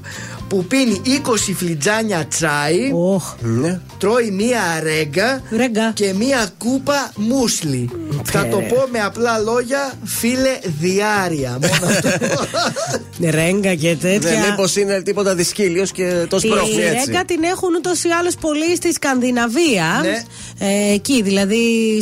που 0.48 0.64
πίνει 0.64 1.00
20 1.04 1.52
φλιτζάνια 1.56 2.26
τσάι, 2.26 2.92
Ναι. 3.40 3.80
τρώει 3.98 4.30
μία 4.30 4.60
ρέγκα, 4.82 5.42
και 5.94 6.12
μία 6.18 6.48
κούπα 6.58 7.12
μουσλι. 7.16 7.90
Θα 8.24 8.48
το 8.48 8.56
πω 8.56 8.84
με 8.92 8.98
απλά 9.00 9.38
λόγια, 9.38 9.92
φίλε 10.04 10.58
διάρια. 10.80 11.50
Μόνο 11.62 11.86
αυτό. 11.86 12.08
Ρέγκα 13.30 13.74
και 13.74 13.96
τέτοια. 14.00 14.30
Ναι, 14.30 14.46
μήπως 14.50 14.76
είναι 14.76 15.02
τίποτα 15.02 15.34
δυσκύλιος 15.34 15.92
και 15.92 16.26
το 16.28 16.38
σπρώχνει 16.38 16.74
Τη 16.74 16.80
έτσι. 16.82 17.04
ρέγκα 17.06 17.24
την 17.24 17.42
έχουν 17.42 17.74
ούτως 17.74 18.04
ή 18.04 18.08
άλλως 18.08 18.34
πολλοί 18.34 18.76
στη 18.76 18.92
Σκανδιναβία. 18.92 20.00
Ναι. 20.02 20.22
Ε, 20.66 20.92
εκεί 20.94 21.22
δηλαδή 21.22 21.58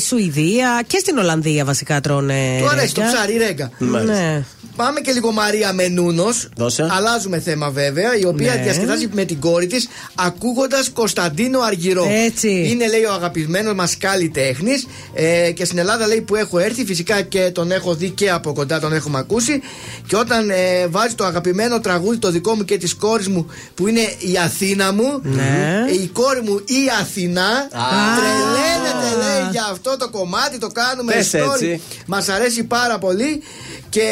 Σουηδία 0.07 0.83
και 0.87 0.99
στην 0.99 1.19
Ολλανδία 1.19 1.65
βασικά 1.65 2.01
τρώνε. 2.01 2.57
Του 2.61 2.69
αρέσει 2.69 2.95
το 2.95 3.01
ρέγκα. 3.01 3.15
ψάρι 3.17 3.37
ρέγκα. 3.37 3.71
Ναι. 3.79 4.45
Πάμε 4.83 5.01
και 5.01 5.13
λίγο 5.13 5.33
Μαρία 5.33 5.73
Μενούνο. 5.73 6.27
Δώσε. 6.57 6.89
Αλλάζουμε 6.91 7.41
θέμα 7.41 7.71
βέβαια. 7.71 8.17
Η 8.19 8.25
οποία 8.25 8.55
Ναι. 8.55 8.63
διασκεδάζει 8.63 9.09
με 9.13 9.25
την 9.25 9.41
κόρη 9.41 9.67
της 9.67 9.89
ακούγοντας 10.15 10.91
Κωνσταντίνο 10.91 11.61
Αργυρό. 11.61 12.07
Έτσι. 12.27 12.69
Είναι 12.71 12.89
λέει 12.89 13.05
ο 13.05 13.13
αγαπημένος 13.13 13.75
μας 13.75 13.97
καλλιτέχνη. 13.99 14.73
Ε, 15.15 15.51
και 15.51 15.65
στην 15.65 15.79
Ελλάδα 15.79 16.07
λέει 16.07 16.21
που 16.21 16.35
έχω 16.37 16.59
έρθει, 16.59 16.85
φυσικά 16.85 17.21
και 17.23 17.51
τον 17.51 17.71
έχω 17.73 17.95
δει 17.95 18.11
και 18.11 18.31
από 18.31 18.53
κοντά 18.53 18.81
τον 18.81 18.93
έχουμε 18.93 19.19
ακούσει. 19.19 19.61
Και 20.07 20.17
όταν 20.17 20.51
ε, 20.51 20.87
βάζει 20.89 21.15
το 21.15 21.25
αγαπημένο 21.25 21.81
τραγούδι 21.81 22.19
το 22.19 22.31
δικό 22.31 22.55
μου 22.55 22.65
και 22.65 22.77
της 22.79 22.95
κόρης 22.95 23.29
μου 23.29 23.47
που 23.75 23.87
είναι 23.89 24.01
η 24.19 24.37
Αθήνα 24.45 24.93
μου. 24.93 25.21
Ναι. 25.23 25.85
ε, 25.89 25.93
Η 26.03 26.07
κόρη 26.07 26.41
μου 26.43 26.55
η 26.67 26.81
Αθηνά. 27.01 27.69
Τρελαίνεται 28.17 29.17
λέει 29.19 29.49
για 29.51 29.69
αυτό 29.73 29.97
το 29.97 30.09
κομμάτι. 30.11 30.59
Το 30.59 30.69
κάνουμε 30.69 31.13
Πες 31.13 31.35
έτσι. 31.35 31.81
Μας 32.07 32.29
αρέσει 32.29 32.65
πάρα 32.65 32.99
πολύ. 32.99 33.43
Και 33.91 34.07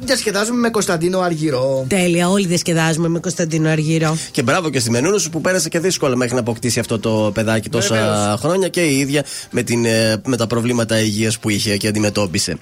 διασκεδάζουμε 0.00 0.58
με 0.58 0.70
Κωνσταντίνο 0.70 1.20
Αργυρό. 1.20 1.84
Τέλεια, 1.88 2.28
όλοι 2.28 2.46
διασκεδάζουμε 2.46 3.08
με 3.08 3.18
Κωνσταντίνο 3.18 3.68
Αργύρο. 3.68 4.16
Και 4.30 4.42
μπράβο 4.42 4.70
και 4.70 4.78
στη 4.78 4.90
Μενούνο 4.90 5.18
σου 5.18 5.30
που 5.30 5.40
πέρασε 5.40 5.68
και 5.68 5.78
δύσκολα 5.78 6.16
μέχρι 6.16 6.34
να 6.34 6.40
αποκτήσει 6.40 6.80
αυτό 6.80 6.98
το 6.98 7.30
παιδάκι 7.34 7.68
τόσα 7.68 7.94
Βεβαίως. 7.94 8.40
χρόνια 8.40 8.68
και 8.68 8.80
η 8.80 8.98
ίδια 8.98 9.24
με, 9.50 9.62
την, 9.62 9.84
ε, 9.84 10.20
με 10.26 10.36
τα 10.36 10.46
προβλήματα 10.46 11.00
υγείας 11.00 11.38
που 11.38 11.50
είχε 11.50 11.76
και 11.76 11.88
αντιμετώπισε. 11.88 12.56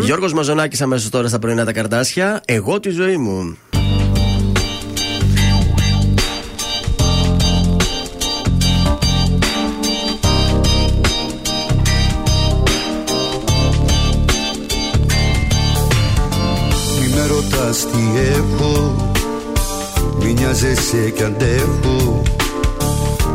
Γιώργος 0.00 0.32
Μαζονάκης 0.32 0.80
αμέσως 0.80 1.10
τώρα 1.10 1.28
στα 1.28 1.38
πρωινά 1.38 1.64
τα 1.64 1.72
καρτάσια. 1.72 2.40
Εγώ 2.44 2.80
τη 2.80 2.90
ζωή 2.90 3.16
μου. 3.16 3.56
Με 17.76 17.82
ρωτάς 17.82 17.86
τι 17.86 18.32
έχω. 18.38 18.96
Μη 20.20 20.32
νοιάζεσαι 20.32 21.10
κι 21.16 21.22
αντέχω. 21.22 22.22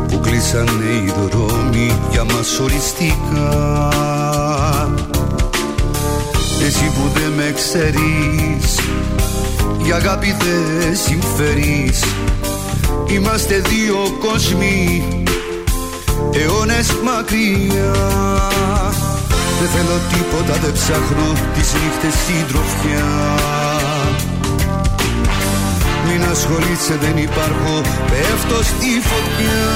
Που 0.08 0.20
κλείσανε 0.20 0.84
οι 1.04 1.12
δρόμοι 1.30 1.98
για 2.10 2.24
μας 2.24 2.60
οριστικά. 2.60 3.88
Εσύ 6.66 6.84
που 6.84 7.10
δεν 7.14 7.30
με 7.36 7.52
ξέρεις 7.54 8.78
Η 9.86 9.92
αγάπη 9.92 10.36
δεν 10.38 10.96
συμφέρεις. 10.96 12.04
Είμαστε 13.06 13.62
δύο 13.68 13.96
κόσμοι 14.20 15.04
αιώνες 16.32 16.92
μακριά. 17.04 17.92
Δεν 19.60 19.70
θέλω 19.70 19.98
τίποτα, 20.12 20.60
δεν 20.62 20.72
ψάχνω 20.72 21.32
τις 21.54 21.72
νύχτες 21.72 22.14
συντροφιά. 22.26 23.04
Μην 23.46 23.61
ασχολείσαι, 26.32 26.96
δεν 27.04 27.16
υπάρχω, 27.28 27.74
πέφτω 28.10 28.58
στη 28.70 28.90
φωτιά. 29.10 29.70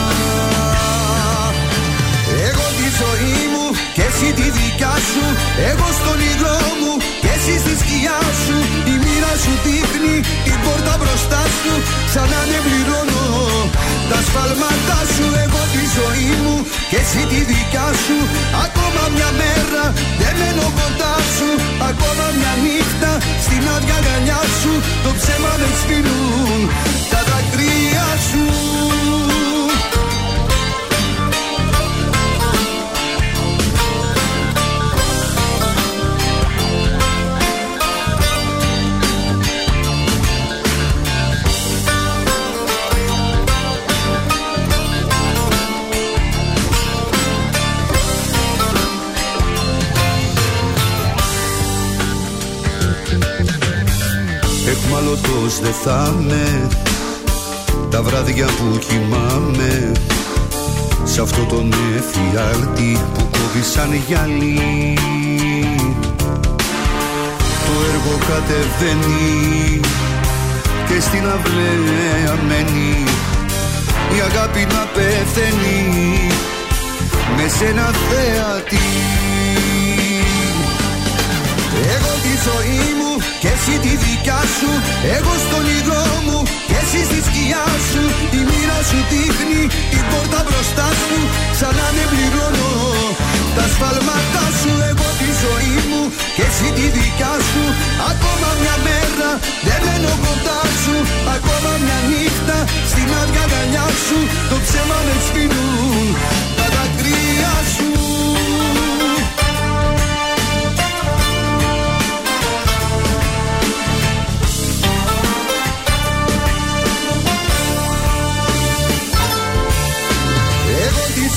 Εγώ 2.48 2.66
τη 2.78 2.86
ζωή 3.02 3.38
μου 3.52 3.66
και 3.96 4.04
εσύ 4.10 4.28
τη 4.38 4.46
δικιά 4.58 4.94
σου. 5.10 5.24
Εγώ 5.70 5.86
στον 5.98 6.18
ήλιο 6.30 6.56
μου 6.80 6.92
και 7.15 7.15
εσύ 7.48 7.58
στη 7.64 7.74
σκιά 7.82 8.18
σου 8.44 8.56
Η 8.92 8.94
μοίρα 9.02 9.32
σου 9.42 9.52
δείχνει 9.64 10.16
την 10.46 10.58
πόρτα 10.64 10.94
μπροστά 11.00 11.42
σου 11.60 11.72
Σαν 12.12 12.26
να 12.32 12.40
δεν 12.50 12.62
πληρώνω 12.66 13.24
τα 14.10 14.18
σφάλματά 14.26 15.00
σου. 15.14 15.26
Εγώ 15.44 15.62
τη 15.74 15.82
ζωή 15.96 16.30
μου 16.42 16.56
και 16.90 16.98
εσύ 17.04 17.22
τη 17.30 17.40
δικιά 17.50 17.88
σου. 18.04 18.18
Ακόμα 18.66 19.02
μια 19.16 19.30
μέρα 19.40 19.84
δεν 20.20 20.34
μένω 20.40 20.66
κοντά 20.78 21.14
σου. 21.34 21.48
Ακόμα 21.90 22.24
μια 22.38 22.52
νύχτα 22.64 23.12
στην 23.44 23.62
άδεια 23.74 23.96
αγκαλιά 24.00 24.42
σου. 24.60 24.72
Το 25.04 25.10
ψέμα 25.18 25.52
δεν 25.60 25.72
σφυρούν 25.80 26.60
τα 27.12 27.20
δακρύα 27.28 28.08
σου 28.28 28.44
Εχμαλωτός 55.16 55.60
δεν 55.60 55.72
θα 55.72 56.14
είμαι 56.20 56.68
Τα 57.90 58.02
βράδια 58.02 58.46
που 58.46 58.78
κοιμάμαι 58.78 59.92
Σ' 61.04 61.18
αυτό 61.18 61.42
τον 61.42 61.72
εφιάλτη 61.96 63.00
που 63.14 63.28
κόβει 63.30 63.62
σαν 63.62 64.02
γυαλί. 64.06 64.98
Το 67.66 67.72
έργο 67.92 68.18
κατεβαίνει 68.28 69.80
Και 70.88 71.00
στην 71.00 71.22
αυλαία 71.26 72.36
μένει. 72.48 73.04
Η 74.16 74.20
αγάπη 74.20 74.66
να 74.68 74.86
πεθαίνει 74.94 76.28
Με 77.36 77.48
σένα 77.58 77.90
θέατη 78.08 79.25
ζωή 82.46 82.86
μου 82.98 83.12
και 83.42 83.50
εσύ 83.56 83.74
τη 83.84 83.92
δικιά 84.04 84.40
σου 84.56 84.70
Εγώ 85.16 85.34
στον 85.44 85.64
ήλιο 85.76 86.02
μου 86.26 86.38
και 86.68 86.76
εσύ 86.82 87.00
στη 87.08 87.18
σκιά 87.26 87.66
σου. 87.90 88.02
Η 88.38 88.40
μοίρα 88.48 88.78
σου 88.88 88.98
δείχνει 89.10 89.62
την 89.92 90.04
πόρτα 90.10 90.40
μπροστά 90.46 90.88
σου 91.00 91.18
Σαν 91.58 91.72
να 91.78 91.86
δεν 91.96 92.06
πληρώνω. 92.12 92.72
Τα 93.56 93.64
σφάλματά 93.72 94.46
σου 94.60 94.72
Εγώ 94.90 95.08
τη 95.20 95.28
ζωή 95.44 95.76
μου 95.90 96.02
και 96.36 96.44
εσύ 96.50 96.68
τη 96.76 96.86
δικιά 96.96 97.34
σου. 97.50 97.64
Ακόμα 98.10 98.48
μια 98.60 98.76
μέρα 98.86 99.30
δεν 99.66 99.80
μένω 99.84 100.12
κοντά 100.24 100.60
σου. 100.82 100.96
Ακόμα 101.36 101.70
μια 101.84 101.98
νύχτα 102.10 102.58
στην 102.90 103.08
άδεια 103.20 103.44
αγκαλιά 103.46 103.86
σου 104.04 104.18
Το 104.50 104.56
ψέμα 104.64 104.98
δεν 105.06 105.18
σφυρούν 105.26 106.55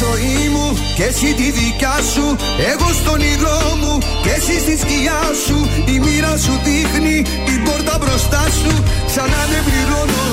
ζωή 0.02 0.42
μου 0.54 0.68
και 0.98 1.06
εσύ 1.12 1.30
τη 1.40 1.48
δικιά 1.60 1.98
σου. 2.14 2.26
Εγώ 2.72 2.88
στον 3.00 3.20
ήλιο 3.32 3.58
μου 3.82 3.94
και 4.24 4.32
εσύ 4.38 4.56
στη 4.64 4.74
σκιά 4.84 5.22
σου. 5.46 5.58
Η 5.94 5.96
μοίρα 6.04 6.34
σου 6.44 6.54
δείχνει 6.66 7.18
την 7.48 7.60
πόρτα 7.66 7.96
μπροστά 8.02 8.44
σου. 8.60 8.74
Σαν 9.14 9.28
να 9.34 9.42
δεν 9.52 9.62
πληρώνω 9.68 10.24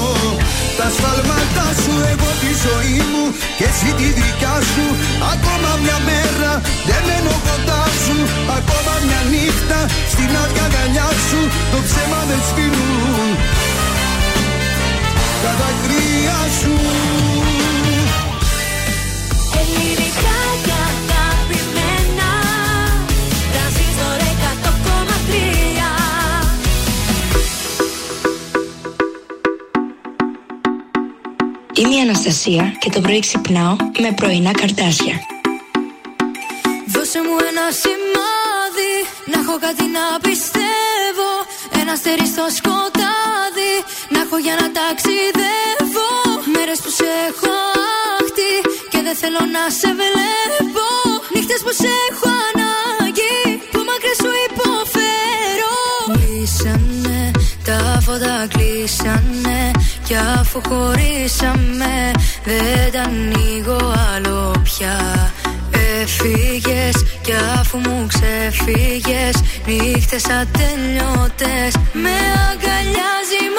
τα 0.79 0.87
σφάλματά 0.95 1.69
σου. 1.83 1.95
Εγώ 2.13 2.29
τη 2.43 2.51
ζωή 2.65 3.01
μου 3.13 3.25
και 3.59 3.67
εσύ 3.71 3.91
τη 3.99 4.09
δικιά 4.19 4.57
σου. 4.73 4.85
Ακόμα 5.35 5.71
μια 5.85 5.99
μέρα 6.09 6.53
δεν 6.89 7.03
μένω 7.09 7.35
κοντά 7.47 7.85
σου. 8.05 8.17
Ακόμα 8.59 8.93
μια 9.07 9.21
νύχτα 9.33 9.81
στην 10.13 10.31
άδεια 10.43 10.65
αγκαλιά 10.69 11.09
σου. 11.29 11.41
Το 11.73 11.79
ψέμα 11.87 12.21
δεν 12.29 12.41
σφυρούν 12.49 13.31
τα 15.43 15.53
δακρύα 15.61 16.41
σου 16.61 16.75
Είμαι 31.79 31.95
η 31.95 32.01
Αναστασία 32.01 32.75
και 32.79 32.91
το 32.91 33.01
πρωί 33.01 33.19
ξυπνάω 33.19 33.77
με 34.03 34.13
πρωινά 34.17 34.53
καρτάσια. 34.61 35.15
Δώσε 36.93 37.21
μου 37.27 37.37
ένα 37.51 37.67
σημάδι 37.83 38.95
Να 39.31 39.37
έχω 39.43 39.55
κάτι 39.67 39.85
να 39.97 40.05
πιστεύω. 40.27 41.31
Ένα 41.81 41.93
αστέρι 41.97 42.27
στο 42.35 42.45
σκοτάδι 42.59 43.75
Να 44.13 44.19
έχω 44.25 44.37
για 44.47 44.55
να 44.61 44.67
ταξιδεύω. 44.79 46.11
Μέρες 46.55 46.79
που 46.83 46.91
σε 46.99 47.09
έχω 47.29 47.55
άχτη 48.19 48.53
Και 48.93 49.01
δεν 49.07 49.17
θέλω 49.21 49.43
να 49.57 49.63
σε 49.79 49.89
βλέπω. 50.01 50.89
Νύχτες 51.35 51.61
που 51.65 51.73
σε 51.81 51.91
έχω 52.09 52.29
ανάγκη 52.49 53.37
Που 53.73 53.81
μακριά 53.89 54.15
σου 54.23 54.31
υποφέρω. 54.49 55.75
Κλείσανε 56.15 57.21
τα 57.67 58.01
φώτα 58.05 58.47
κλείσανε 58.53 59.71
Κι 60.07 60.15
αφού 60.15 60.61
χωρίσαμε 60.69 62.11
Δεν 62.45 62.93
τα 62.93 63.03
ανοίγω 63.03 63.95
άλλο 64.15 64.55
πια 64.63 65.33
Έφυγες 66.03 67.05
κι 67.23 67.33
αφού 67.61 67.79
μου 67.79 68.07
ξεφύγες, 68.07 69.37
νύχτες 69.67 70.25
ατελειώτε. 70.25 71.55
Με 71.93 72.17
αγκαλιάζει 72.49 73.39
η 73.49 73.51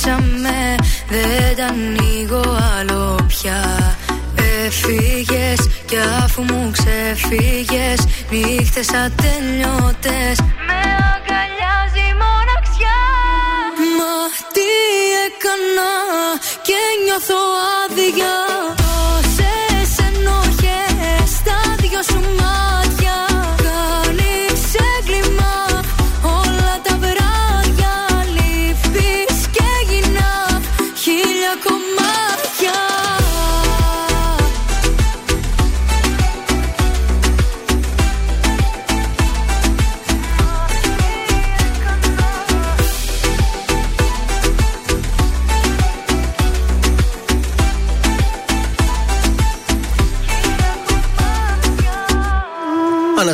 χωρίσαμε 0.00 0.74
Δεν 1.08 1.56
τα 1.56 1.66
ανοίγω 1.66 2.58
άλλο 2.78 3.18
πια 3.26 3.96
Έφυγες 4.66 5.68
κι 5.84 5.96
αφού 6.24 6.42
μου 6.42 6.70
ξεφύγες, 6.70 8.06
νύχτες 8.30 8.88
ατελειώτες. 8.88 10.38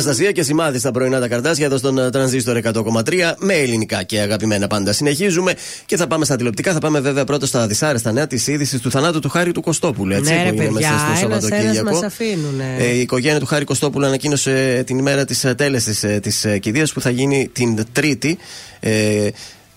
Αναστασία 0.07 0.31
και 0.31 0.43
σημάδι 0.43 0.79
στα 0.79 0.91
πρωινά 0.91 1.19
τα 1.19 1.27
καρτάσια 1.27 1.65
εδώ 1.65 1.77
στον 1.77 1.97
ε, 1.97 2.09
τρανζίστορ 2.09 2.59
100,3 2.63 3.33
με 3.37 3.53
ελληνικά 3.53 4.03
και 4.03 4.19
αγαπημένα 4.19 4.67
πάντα. 4.67 4.93
Συνεχίζουμε 4.93 5.53
και 5.85 5.97
θα 5.97 6.07
πάμε 6.07 6.25
στα 6.25 6.35
τηλεοπτικά. 6.35 6.73
Θα 6.73 6.79
πάμε 6.79 6.99
βέβαια 6.99 7.23
πρώτα 7.23 7.45
στα 7.45 7.67
δυσάρεστα 7.67 8.11
νέα 8.11 8.27
της 8.27 8.47
είδησης 8.47 8.81
του 8.81 8.91
θανάτου 8.91 9.19
του 9.19 9.29
Χάρη 9.29 9.51
του 9.51 9.61
Κωστόπουλου. 9.61 10.13
Έτσι, 10.13 10.33
ναι, 10.33 10.43
ρε 10.43 10.49
που 10.49 10.61
είναι 10.61 10.71
παιδιά, 10.71 10.91
μέσα 10.91 10.99
στο 10.99 11.07
ένας, 11.07 11.21
ένας 11.21 11.43
Σαββατοκύριακο. 11.43 11.91
μας 11.91 12.03
αφήνουν. 12.03 12.59
Ε, 12.79 12.85
η 12.85 12.99
οικογένεια 12.99 13.39
του 13.39 13.45
Χάρη 13.45 13.65
Κωστόπουλου 13.65 14.05
ανακοίνωσε 14.05 14.83
την 14.85 14.97
ημέρα 14.97 15.25
της 15.25 15.45
τέλεσης 15.57 15.99
τη 15.99 16.19
της, 16.19 16.45
ε, 16.45 16.57
κηδείας 16.57 16.93
που 16.93 17.01
θα 17.01 17.09
γίνει 17.09 17.49
την 17.53 17.85
Τρίτη. 17.91 18.37
Ε, 18.79 19.27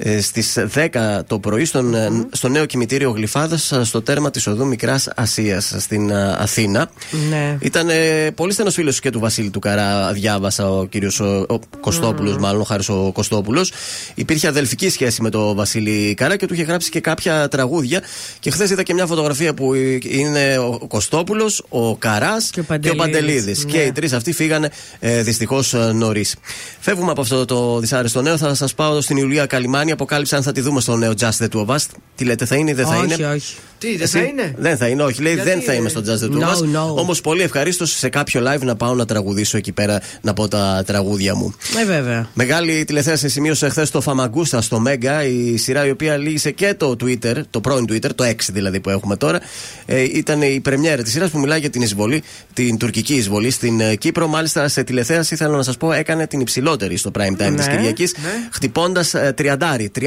ε, 0.03 0.21
Στις 0.21 0.59
10 0.75 1.21
το 1.27 1.39
πρωί 1.39 1.65
στον, 1.65 1.95
ε, 1.95 2.09
στο 2.31 2.49
νέο 2.49 2.65
κημητήριο 2.65 3.11
Γλυφάδας 3.11 3.73
στο 3.83 4.03
τέρμα 4.03 4.31
της 4.31 4.47
οδού 4.47 4.67
Μικράς 4.67 5.09
Ασίας 5.17 5.75
στην 5.79 6.11
ε, 6.11 6.37
Αθήνα. 6.39 6.91
Ναι. 7.31 7.57
Ήταν 7.61 7.89
ε, 7.89 8.31
πολύ 8.35 8.53
στενός 8.53 8.75
φίλος 8.75 9.01
και 9.01 9.11
του 9.11 9.21
Βασίλη 9.21 9.51
του 9.51 9.59
Καρά, 9.59 10.13
διάβασα 10.13 10.71
ο 10.71 10.85
κύριος 10.85 11.21
ο, 11.21 11.45
ο 11.49 11.59
Κωστόπουλος, 11.81 12.37
μάλλον 12.37 12.61
ο 12.61 12.65
Χάρης 12.65 12.89
ο 12.89 13.11
Κωστόπουλος. 13.15 13.73
Υπήρχε 14.15 14.49
αδελφική 14.49 14.89
σχέση 14.91 15.23
με 15.23 15.31
τον 15.31 15.57
Βασίλη 15.57 16.15
Καρά 16.15 16.37
και 16.37 16.47
του 16.47 16.55
είχε 16.55 16.63
γράψει 16.63 16.91
και 16.91 17.01
κάποια 17.01 17.49
τραγούδια. 17.49 18.03
Και 18.39 18.51
χθες 18.51 18.71
είδα 18.71 18.83
και 18.83 18.95
μια 18.95 19.07
φωτογραφία 19.07 19.55
που 19.55 19.75
είναι 20.03 20.59
ο 20.59 20.87
Κωστόπουλος, 20.89 21.65
ο 21.69 21.97
Καράς 21.97 22.51
και, 22.51 22.61
ο 22.91 22.95
Παντελίδης. 22.97 23.65
ναι. 23.65 23.71
Και 23.71 23.83
οι 23.83 23.93
τρεις 23.93 24.13
αυτοί 24.13 24.33
φύγανε 24.33 24.71
ε, 24.99 25.23
δυστυχώς 25.23 25.75
νωρίς. 25.95 26.37
Φεύγουμε 26.81 27.11
από 27.11 27.21
αυτό 27.21 27.45
το 27.45 27.79
δυσάρεστο 27.79 28.23
νέο. 28.23 28.37
Θα 28.37 28.55
σας 28.55 28.75
πάω 28.75 29.01
στην 29.01 29.17
Ιουλία 29.17 29.47
κάνει 29.91 30.03
αποκάλυψη 30.03 30.35
αν 30.35 30.43
θα 30.43 30.53
τη 30.53 30.61
δούμε 30.61 30.81
στο 30.81 30.97
νέο 30.97 31.13
Just 31.21 31.45
the 31.45 31.49
Two 31.53 31.67
of 31.67 31.75
Us. 31.75 31.85
Τι 32.15 32.25
λέτε, 32.25 32.45
θα 32.45 32.57
είναι 32.57 32.71
ή 32.71 32.75
δεν 32.75 32.87
θα 32.87 32.97
όχι, 32.97 33.05
είναι; 33.05 33.15
Όχι, 33.15 33.25
όχι. 33.25 33.57
Τι, 33.79 33.97
δεν 33.97 34.09
θα 34.09 34.21
είναι; 34.21 34.55
Δεν 34.59 34.77
θα 34.77 34.87
είναι, 34.87 35.03
όχι. 35.03 35.23
Λέει 35.23 35.35
Γιατί 35.35 35.51
δεν 35.51 35.61
θα 35.61 35.73
είμαι 35.73 35.89
στο 35.89 36.03
Just 36.07 36.25
the 36.25 36.37
Two 36.37 36.41
of 36.41 36.55
Us. 36.55 36.59
No. 36.59 36.97
Όμως 36.97 37.21
πολύ 37.21 37.43
ευχαρίστως 37.43 37.91
σε 37.91 38.09
κάποιο 38.09 38.43
live 38.47 38.61
να 38.61 38.77
πάω 38.77 38.95
να 38.95 39.05
τραγουδήσω 39.05 39.57
εκεί 39.57 39.73
πέρα 39.73 40.01
να 40.21 40.33
πω 40.33 40.49
τα 40.49 40.83
τραγούδια 40.87 41.35
μου. 41.35 41.55
Ε, 41.81 41.85
βέβαια. 41.85 42.29
Μεγάλη 42.35 42.85
τηλεθέαση 42.85 43.29
σημείωσε 43.29 43.69
χθες 43.69 43.91
το 43.91 44.01
Φαμαγκούστα 44.01 44.61
στο 44.61 44.81
Μέγκα, 44.81 45.25
η 45.25 45.57
σειρά 45.57 45.87
η 45.87 45.91
οποία 45.91 46.17
λύγησε 46.17 46.51
και 46.51 46.75
το 46.75 46.97
Twitter, 47.05 47.41
το 47.51 47.61
πρώην 47.61 47.85
Twitter, 47.89 48.11
το 48.15 48.25
6 48.25 48.35
δηλαδή 48.49 48.81
που 48.81 48.91
έχουμε 48.91 49.17
τώρα. 49.17 49.41
Ε, 49.87 50.03
ήταν 50.03 50.43
η 50.43 50.61
πρεμιέρα 50.61 51.03
της 51.03 51.13
σειράς 51.13 51.31
που 51.31 51.39
μιλάει 51.39 51.61
για 51.61 51.71
την 51.71 51.83
εισβολή, 51.83 52.23
την 52.55 52.77
τουρκική 52.77 53.15
εισβολή 53.15 53.51
στην 53.51 53.81
ε, 53.81 53.95
Κύπρο. 53.95 54.27
Μάλιστα 54.27 54.69
σε 54.69 54.83
τηλεθέαση, 54.83 55.37
θέλω 55.37 55.57
να 55.57 55.63
σας 55.63 55.77
πω, 55.77 55.93
έκανε 55.93 56.27
την 56.27 56.41
υψηλότερη 56.41 56.97
στο 56.97 57.11
prime 57.19 57.43
time 57.43 57.51
ναι, 57.51 57.55
τη 57.55 57.69
Κυριακής, 57.71 58.15
ναι. 58.23 58.49
χτυπώντας 58.51 59.15
ε, 59.15 59.35
30 59.39 59.57
30,5. 59.87 60.03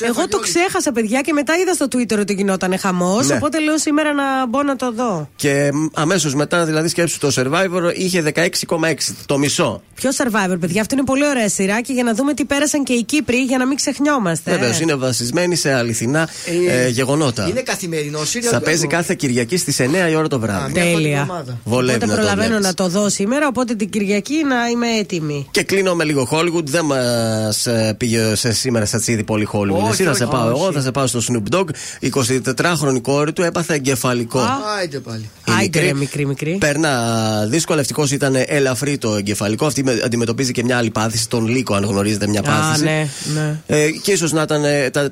Εγώ 0.00 0.28
το 0.28 0.38
ξέχασα, 0.38 0.92
παιδιά, 0.92 1.20
και 1.20 1.32
μετά 1.32 1.56
είδα 1.56 1.72
στο 1.72 1.86
Twitter 1.86 2.18
ότι 2.18 2.32
γινόταν 2.32 2.78
χαμός. 2.78 3.28
Ναι. 3.28 3.34
Οπότε 3.34 3.60
λέω 3.60 3.78
σήμερα 3.78 4.12
να 4.12 4.46
μπω 4.46 4.62
να 4.62 4.76
το 4.76 4.92
δω. 4.92 5.28
Και 5.36 5.70
αμέσως 5.94 6.34
μετά, 6.34 6.64
δηλαδή, 6.64 6.88
σκέψου 6.88 7.18
το 7.18 7.32
Survivor 7.36 7.92
είχε 7.94 8.32
16,6, 8.34 9.14
το 9.26 9.38
μισό. 9.38 9.82
Ποιο 9.94 10.10
Survivor, 10.16 10.56
παιδιά, 10.60 10.80
αυτό 10.80 10.94
είναι 10.94 11.04
πολύ 11.04 11.26
ωραία 11.26 11.48
σειρά 11.48 11.80
και 11.80 11.92
για 11.92 12.02
να 12.02 12.14
δούμε 12.14 12.34
τι 12.34 12.44
πέρασαν 12.44 12.84
και 12.84 12.92
οι 12.92 13.02
Κύπροι 13.02 13.36
για 13.36 13.58
να 13.58 13.66
μην 13.66 13.76
ξεχνιόμαστε. 13.76 14.50
Ε. 14.50 14.56
Βεβαίως, 14.56 14.80
είναι 14.80 14.94
βασισμένη 14.94 15.56
σε 15.56 15.72
αληθινά 15.72 16.28
ε, 16.68 16.84
ε, 16.84 16.88
γεγονότα. 16.88 17.48
Είναι 17.48 17.60
καθημερινός 17.60 18.28
σύριο. 18.28 18.50
Θα 18.50 18.60
παίζει 18.60 18.86
κάθε 18.86 19.14
Κυριακή 19.14 19.56
στις 19.56 19.80
9 19.80 20.10
η 20.10 20.14
ώρα 20.14 20.28
το 20.28 20.38
βράδυ. 20.38 20.80
Α, 20.80 20.82
Τέλεια. 20.82 21.44
Βολεύει. 21.64 22.04
Οπότε 22.04 22.14
προλαβαίνω 22.14 22.58
να 22.58 22.74
το 22.74 22.88
δω 22.88 23.08
σήμερα, 23.08 23.46
οπότε 23.46 23.74
την 23.74 23.90
Κυριακή 23.90 24.44
να 24.48 24.68
είμαι 24.68 24.86
έτοιμη. 24.98 25.46
Και 25.50 25.62
κλείνω 25.62 25.94
με 25.94 26.04
λίγο 26.04 26.28
Hollywood, 26.30 26.64
δεν 26.64 26.84
μας 26.84 27.68
πήγε 27.96 28.11
σε 28.32 28.52
σήμερα 28.52 28.86
σα 28.86 29.12
είδη 29.12 29.24
πολύ 29.24 29.48
Hollywood. 29.52 29.76
Όχι, 29.82 29.88
Εσύ 29.90 30.02
θα 30.04 30.14
σε 30.14 30.22
όχι, 30.24 30.32
πάω 30.32 30.50
όχι. 30.50 30.60
εγώ, 30.62 30.72
θα 30.72 30.80
σε 30.80 30.90
πάω 30.90 31.06
στο 31.06 31.20
Snoop 31.28 31.54
Dogg. 31.56 31.64
24χρονη 32.10 33.00
κόρη 33.02 33.32
του 33.32 33.42
έπαθε 33.42 33.74
εγκεφαλικό. 33.74 34.40
Άιντε 34.78 34.98
πάλι. 34.98 35.30
Η 35.48 35.52
Άιντε, 35.58 35.62
μικρή 35.78 35.86
ρε, 35.86 35.94
μικρή, 35.94 36.26
μικρή. 36.26 36.56
Περνά 36.60 37.46
δύσκολα. 37.48 37.80
Ευτυχώ 37.80 38.06
ήταν 38.10 38.34
ελαφρύ 38.46 38.98
το 38.98 39.14
εγκεφαλικό. 39.14 39.66
Αυτή 39.66 39.84
με- 39.84 40.00
αντιμετωπίζει 40.04 40.52
και 40.52 40.64
μια 40.64 40.76
άλλη 40.76 40.90
πάθηση, 40.90 41.28
τον 41.28 41.46
λύκο, 41.48 41.74
αν 41.74 41.84
γνωρίζετε 41.84 42.26
μια 42.26 42.40
Α, 42.40 42.42
πάθηση. 42.42 42.84
ναι, 42.84 43.08
ναι. 43.34 43.60
Ε, 43.66 43.90
και 43.90 44.12
ίσως 44.12 44.32
να 44.32 44.42
ήταν. 44.42 44.64
ε, 44.64 44.90
τα, 44.90 45.10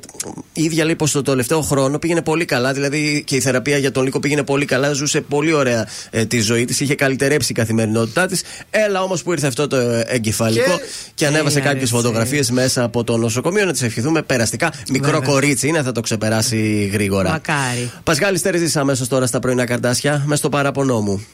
η 0.53 0.63
ίδια 0.63 0.85
λέει 0.85 0.97
πως 0.97 1.11
το 1.11 1.23
τελευταίο 1.23 1.61
χρόνο 1.61 1.99
πήγαινε 1.99 2.23
πολύ 2.23 2.45
καλά. 2.45 2.73
Δηλαδή 2.73 3.23
και 3.27 3.37
η 3.37 3.41
θεραπεία 3.41 3.77
για 3.77 3.91
τον 3.93 4.05
λύκο 4.05 4.21
πήγαινε 4.21 4.43
πολύ 4.43 4.65
καλά. 4.65 4.93
Ζούσε 4.93 5.21
πολύ 5.21 5.53
ωραία 5.53 5.87
ε, 6.11 6.25
τη 6.25 6.41
ζωή 6.41 6.65
της. 6.65 6.81
Είχε 6.81 6.95
καλυτερέψει 6.95 7.53
η 7.53 7.55
καθημερινότητά 7.55 8.27
της. 8.27 8.43
Έλα 8.71 9.03
όμως 9.03 9.23
που 9.23 9.33
ήρθε 9.33 9.47
αυτό 9.47 9.67
το 9.67 9.77
ε, 9.77 10.05
εγκεφαλικό 10.07 10.77
και, 10.77 10.83
Και- 11.15 11.27
ανέβασε 11.27 11.59
Έλα, 11.59 11.67
κάποιες 11.69 11.91
ρε, 11.91 11.97
φωτογραφίες 11.97 12.51
μέσα 12.51 12.80
από 12.81 13.05
το 13.05 13.17
νοσοκομείο. 13.17 13.65
Να 13.65 13.73
της 13.73 13.83
ευχηθούμε 13.83 14.23
περαστικά. 14.23 14.73
Μικρό 14.91 15.11
Βέβαια. 15.11 15.29
κορίτσι 15.29 15.69
είναι, 15.69 15.83
θα 15.83 15.93
το 15.93 16.01
ξεπεράσει 16.01 16.91
γρήγορα. 16.93 17.31
Μακάρι. 17.31 17.91
Πασχάλη 18.05 18.39
Στερεζή 18.39 18.79
αμέσως 18.79 19.09
τώρα 19.09 19.27
στα 19.27 19.39
πρωινά 19.39 19.65
καρτάσια 19.65 20.23
μες 20.27 20.39
στο 20.39 20.49
παραπονό 20.49 21.01
μου. 21.01 21.27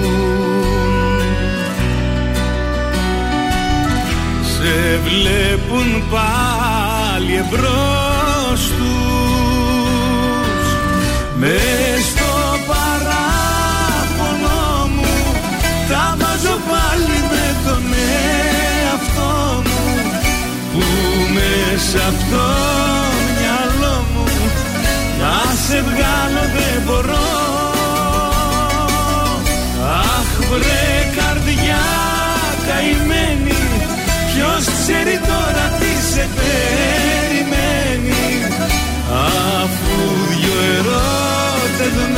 Σε 4.42 5.00
βλέπουν 5.04 5.88
πάλι 6.10 7.34
εμπρός 7.34 8.60
τους. 8.78 8.96
Μες 11.36 12.04
στο 12.10 12.34
παράπονο 12.66 14.60
μου 14.94 15.14
Τα 15.88 16.16
βάζω 16.18 16.56
πάλι 16.70 17.18
με 17.30 17.46
τον 17.64 17.82
εαυτό 18.82 19.62
μου. 19.64 19.84
Που 20.72 20.84
μέσα 21.34 22.08
από 22.08 22.22
το 22.30 22.44
μυαλό 22.46 22.76
μου 22.76 22.92
Να 22.92 22.95
σε 25.68 25.78
βγάλω 25.88 26.44
δεν 26.56 26.78
μπορώ. 26.86 27.28
Αχ 30.12 30.30
βρε 30.50 30.88
καρδιά 31.16 31.84
καημένη 32.66 33.58
Ποιος 34.30 34.64
ξέρει 34.78 35.16
τώρα 35.30 35.66
τι 35.78 35.92
σε 36.12 36.24
περιμένει. 36.36 38.26
Αφού 39.62 39.96
δυο 40.30 40.56
ερωτευμένοι 40.76 42.16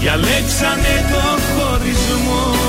διαλέξανε 0.00 0.94
το 1.12 1.24
χωρισμό 1.46 2.59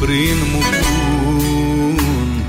πριν 0.00 0.36
μου 0.52 0.62
πούν 0.80 2.44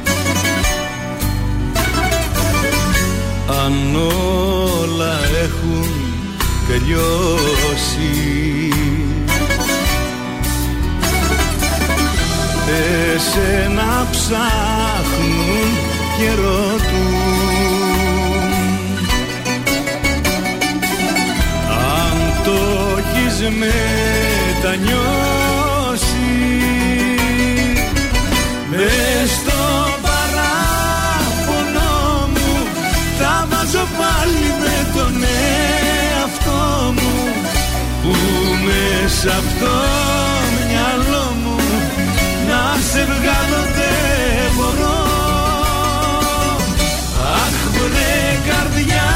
Αν 3.65 3.95
όλα 3.95 5.19
έχουν 5.43 5.87
τελειώσει 6.67 8.37
Εσένα 13.15 14.07
ψάχνουν 14.11 15.69
και 16.17 16.29
ρωτούν. 16.41 17.67
Αν 21.69 22.17
το 22.43 22.57
έχεις 22.97 23.37
μετανιώσει 24.61 25.46
πάλι 33.99 34.45
με 34.61 34.77
τον 34.95 35.13
εαυτό 35.23 36.93
μου 36.97 37.15
Που 38.01 38.13
μέσα 38.65 39.31
από 39.39 39.51
το 39.61 39.75
μυαλό 40.67 41.25
μου 41.43 41.57
Να 42.49 42.61
σε 42.91 43.01
βγάλω 43.13 43.61
δεν 43.77 44.51
μπορώ. 44.55 44.99
Αχ 47.43 47.59
βρε 47.75 48.17
καρδιά 48.47 49.09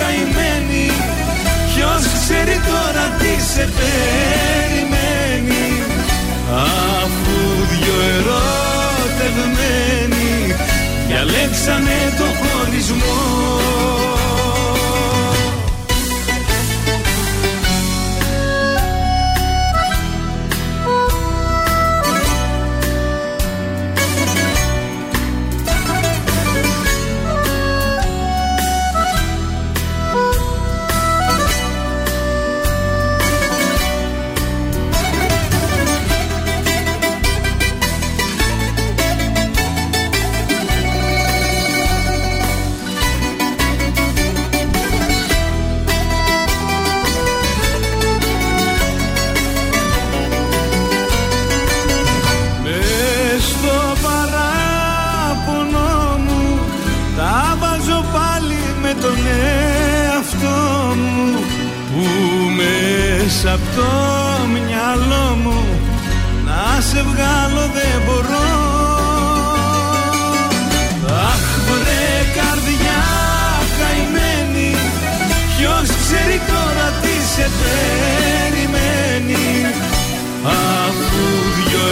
καημένη 0.00 0.90
Ποιος 1.74 2.02
ξέρει 2.12 2.60
τώρα 2.70 3.04
τι 3.18 3.32
σε 3.52 3.68
περιμένει 3.76 4.73
διαλέξανε 11.24 12.14
το 12.18 12.24
χωρισμό 12.24 14.03
σε 77.34 77.50
περιμένει 77.60 79.44
Αφού 80.44 81.22
δυο 81.56 81.86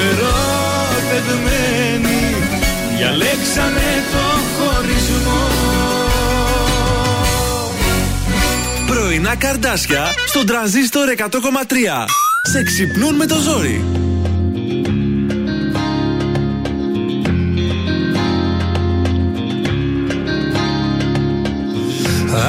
ερωτευμένοι 1.00 2.20
διαλέξανε 2.96 3.90
το 4.12 4.24
χωρισμό 4.56 5.42
Πρωινά 8.86 9.36
καρδάσια 9.36 10.14
στον 10.26 10.46
τραζίστορ 10.46 11.08
100,3. 11.16 11.26
Σε 12.42 12.62
ξυπνούν 12.62 13.14
με 13.14 13.26
το 13.26 13.38
ζόρι. 13.38 13.84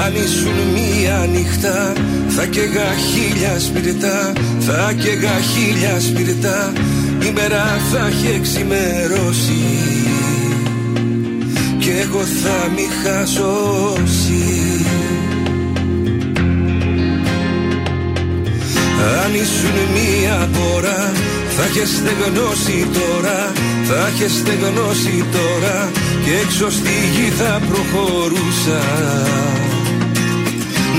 Αν 0.03 0.15
ήσουν 0.15 0.53
μία 0.73 1.27
νύχτα 1.31 1.93
θα 2.35 2.45
καίγα 2.45 2.93
χίλια 3.11 3.59
σπιρτά 3.59 4.33
Θα 4.59 4.93
καίγα 4.93 5.39
χίλια 5.39 5.99
σπιρτά. 5.99 6.73
Η 7.27 7.31
μέρα 7.31 7.79
θα 7.91 8.07
έχει 8.07 8.35
εξημερώσει. 8.35 9.63
Κι 11.79 11.89
εγώ 11.89 12.23
θα 12.41 12.69
μη 12.75 12.87
χασώσει. 13.03 14.43
Αν 19.23 19.33
ήσουν 19.33 19.77
μία 19.93 20.49
πόρα 20.53 21.11
θα 21.55 21.65
είχες 21.65 21.89
στεγνώσει 21.89 22.87
τώρα 22.93 23.51
Θα 23.83 24.09
είχες 24.13 24.31
στεγνώσει 24.31 25.23
τώρα. 25.31 25.91
Και 26.25 26.31
έξω 26.43 26.71
στη 26.71 26.93
γη 27.13 27.29
θα 27.29 27.61
προχωρούσα 27.67 28.81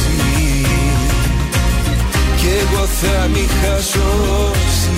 εγώ 2.59 2.85
θα 2.99 3.27
μη 3.33 3.45
χασώσει 3.61 4.91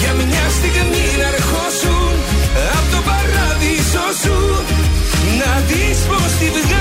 Για 0.00 0.12
μια 0.12 0.46
στιγμή 0.58 1.06
να 1.20 1.28
ερχόσουν 1.34 2.12
Απ' 2.76 2.88
το 2.92 3.00
παράδεισο 3.08 4.06
σου 4.22 4.38
Να 5.40 5.52
δεις 5.68 5.98
πως 6.08 6.32
τη 6.38 6.48
βγάζω 6.56 6.79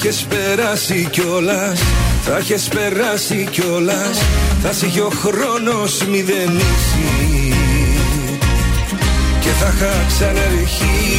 έχεις 0.00 0.26
περάσει 0.28 1.08
κιόλας. 1.10 1.80
Θα 2.24 2.36
έχεις 2.36 2.68
περάσει 2.68 3.48
κιόλας. 3.50 4.18
Θα 4.62 4.86
είχε 4.86 5.00
ο 5.00 5.12
χρόνος 5.22 6.04
μηδενίσει. 6.10 7.52
Και 9.40 9.48
θα 9.60 9.72
είχα 9.74 10.04
ξαναρχίσει. 10.08 11.16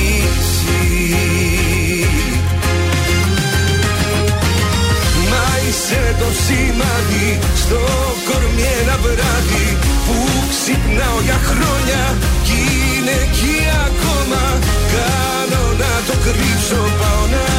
Μα 5.31 5.45
είσαι 5.67 6.15
το 6.19 6.29
σημάδι 6.45 7.39
στο 7.55 7.79
κορμί 8.27 8.65
ένα 8.81 8.97
βράδυ 9.01 9.77
που 10.05 10.15
ξυπνάω 10.49 11.19
για 11.23 11.39
χρόνια 11.49 12.17
κι 12.43 12.57
είναι 12.95 13.15
εκεί 13.25 13.57
ακόμα 13.87 14.43
κάνω 14.93 15.63
να 15.81 15.91
το 16.07 16.13
κρύψω 16.23 16.81
πάω 16.99 17.25
να 17.31 17.58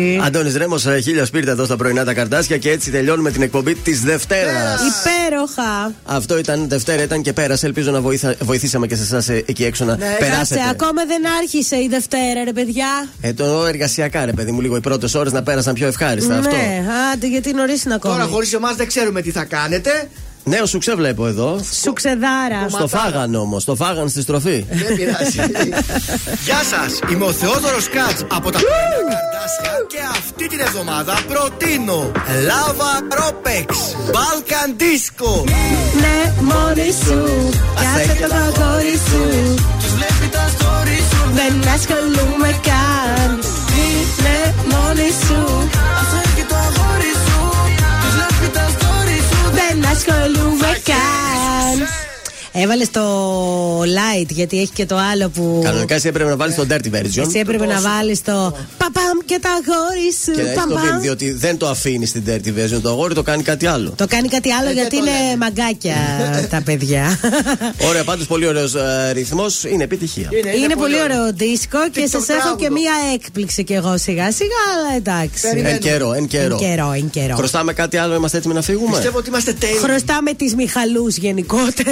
Αντώνης 0.25 0.55
Ρέμος, 0.55 0.85
χίλια 1.03 1.25
σπίρτα 1.25 1.51
εδώ 1.51 1.65
στα 1.65 1.75
πρωινά 1.75 2.03
τα 2.03 2.13
καρτάσια 2.13 2.57
και 2.57 2.69
έτσι 2.69 2.91
τελειώνουμε 2.91 3.31
την 3.31 3.41
εκπομπή 3.41 3.75
της 3.75 4.01
Δευτέρας. 4.01 4.81
Υπέροχα. 4.81 5.93
Αυτό 6.05 6.37
ήταν 6.37 6.69
Δευτέρα, 6.69 7.01
ήταν 7.01 7.21
και 7.21 7.33
πέρασε. 7.33 7.65
Ελπίζω 7.65 7.91
να 7.91 8.01
βοήθα, 8.01 8.35
βοηθήσαμε 8.39 8.87
και 8.87 8.95
σε 8.95 9.01
εσάς 9.01 9.29
εκεί 9.29 9.63
έξω 9.63 9.85
να 9.85 9.95
περάσετε. 9.95 10.35
Κάτσε, 10.35 10.69
ακόμα 10.71 11.05
δεν 11.05 11.21
άρχισε 11.41 11.75
η 11.75 11.87
Δευτέρα, 11.89 12.43
ρε 12.43 12.53
παιδιά. 12.53 13.07
Ε, 13.21 13.33
το 13.33 13.65
εργασιακά, 13.65 14.25
ρε 14.25 14.33
παιδί 14.33 14.51
μου, 14.51 14.61
λίγο 14.61 14.75
οι 14.75 14.81
πρώτες 14.81 15.13
ώρες 15.13 15.31
να 15.31 15.43
πέρασαν 15.43 15.73
πιο 15.73 15.87
ευχάριστα. 15.87 16.37
Αυτό. 16.37 16.55
Ναι, 16.55 16.83
άντε, 17.13 17.27
γιατί 17.27 17.53
νωρίς 17.53 17.83
είναι 17.83 17.93
ακόμα. 17.93 18.15
Τώρα 18.15 18.27
χωρίς 18.27 18.53
εμάς 18.53 18.75
δεν 18.75 18.87
ξέρουμε 18.87 19.21
τι 19.21 19.31
θα 19.31 19.43
κάνετε. 19.43 20.09
Νέο 20.43 20.65
σου 20.65 20.79
βλέπω 20.95 21.27
εδώ. 21.27 21.59
Σου 21.83 21.93
ξεδάρα. 21.93 22.69
Στο 22.69 22.87
φάγαν 22.87 23.35
όμως, 23.35 23.63
το 23.65 23.75
φάγαν 23.75 24.09
στη 24.09 24.21
στροφή. 24.21 24.65
Δεν 24.69 24.95
πειράζει. 24.95 25.39
Γεια 26.45 26.61
σας, 26.71 26.99
είμαι 27.11 27.25
ο 27.25 27.31
Θεόδωρος 27.31 27.89
Κάτς 27.89 28.21
από 28.21 28.51
τα 28.51 28.59
Πρωινά 28.59 29.21
Καρτάσια 29.41 29.73
και 29.87 29.99
αυτή 30.17 30.47
την 30.47 30.59
εβδομάδα 30.59 31.13
προτείνω 31.27 32.11
Lava 32.47 32.93
Ropex 33.19 33.67
Balkan 34.15 34.69
Disco. 34.81 35.43
Ναι, 36.01 36.33
μόνη 36.41 36.91
σου. 37.05 37.49
Κάσε 37.75 38.27
το 38.27 38.35
αγόρι 38.35 38.97
σου. 39.07 39.55
Τους 39.79 39.93
βλέπει 39.93 40.27
τα 40.31 40.45
story 40.57 40.99
σου 41.09 41.31
Δεν 41.33 41.69
ασχολούμαι 41.75 42.59
καν. 42.67 43.39
Είναι 43.81 44.53
μόνη 44.71 45.09
σου. 45.27 45.69
Δεν 49.93 49.99
ασχολούμαι 49.99 50.81
καν. 50.83 52.00
Έβαλες 52.53 52.91
το 52.91 53.01
light 53.81 54.27
γιατί 54.29 54.59
έχει 54.59 54.71
και 54.71 54.85
το 54.85 54.97
άλλο 54.97 55.29
που. 55.29 55.61
Κανονικά 55.63 55.95
εσύ 55.95 56.07
έπρεπε 56.07 56.29
να 56.29 56.35
βάλεις 56.35 56.55
το 56.55 56.65
dirty 56.69 56.95
version. 56.95 57.25
Εσύ 57.27 57.39
έπρεπε 57.39 57.65
να 57.65 57.81
βάλεις 57.81 58.21
το 58.21 58.57
παπαμ 58.77 59.17
και 59.25 59.39
τα 59.41 59.49
αγόρι 59.49 60.13
σου. 60.23 60.31
Και 60.31 60.41
να 60.41 60.49
έχεις 60.49 60.63
το 60.63 60.67
παπαμ. 60.67 60.83
βίντεο, 60.83 60.99
διότι 61.01 61.31
δεν 61.31 61.57
το 61.57 61.67
αφήνεις 61.69 62.09
στην 62.09 62.23
dirty 62.27 62.47
version. 62.47 62.81
Το 62.81 62.89
αγόρι 62.89 63.13
το 63.13 63.23
κάνει 63.23 63.43
κάτι 63.43 63.65
άλλο. 63.65 63.93
Το 63.95 64.07
κάνει 64.07 64.27
κάτι 64.27 64.51
άλλο 64.51 64.71
γιατί 64.71 64.95
είναι 64.95 65.11
μαγκάκια 65.37 65.95
τα 66.53 66.61
παιδιά. 66.65 67.19
Ωραία, 67.89 68.03
πάντως 68.03 68.27
πολύ 68.27 68.47
ωραίος 68.47 68.75
ρυθμός. 69.11 69.63
Είναι 69.63 69.83
επιτυχία. 69.83 70.29
Είναι, 70.63 70.75
πολύ 70.75 71.01
ωραίο 71.01 71.33
δίσκο 71.33 71.79
και 71.91 72.01
TikTok 72.03 72.09
σας 72.09 72.27
έχω 72.27 72.55
και 72.55 72.65
τραγούδο. 72.65 72.81
μία 72.81 72.93
έκπληξη 73.13 73.63
κι 73.63 73.73
εγώ 73.73 73.97
σιγά 73.97 74.31
σιγά, 74.31 74.61
αλλά 74.75 74.95
εντάξει. 74.95 75.47
Εν 75.63 75.79
καιρό, 75.79 76.13
εν 76.13 76.27
καιρό. 76.27 76.57
Εν 76.61 76.69
καιρό, 76.69 76.91
εν 76.91 77.09
καιρό. 77.09 77.35
Χρωστάμε 77.35 77.73
κάτι 77.73 77.97
άλλο, 77.97 78.15
είμαστε 78.15 78.37
έτοιμοι 78.37 78.53
να 78.53 78.61
φύγουμε; 78.61 78.91
Πιστεύω 78.91 79.17
ότι 79.17 79.29
είμαστε 79.29 79.53
τέλειοι. 79.53 79.77
Χρωστάμε 79.77 80.33
τις 80.33 80.55
Μιχαλούς 80.55 81.15
γενικότερα. 81.15 81.91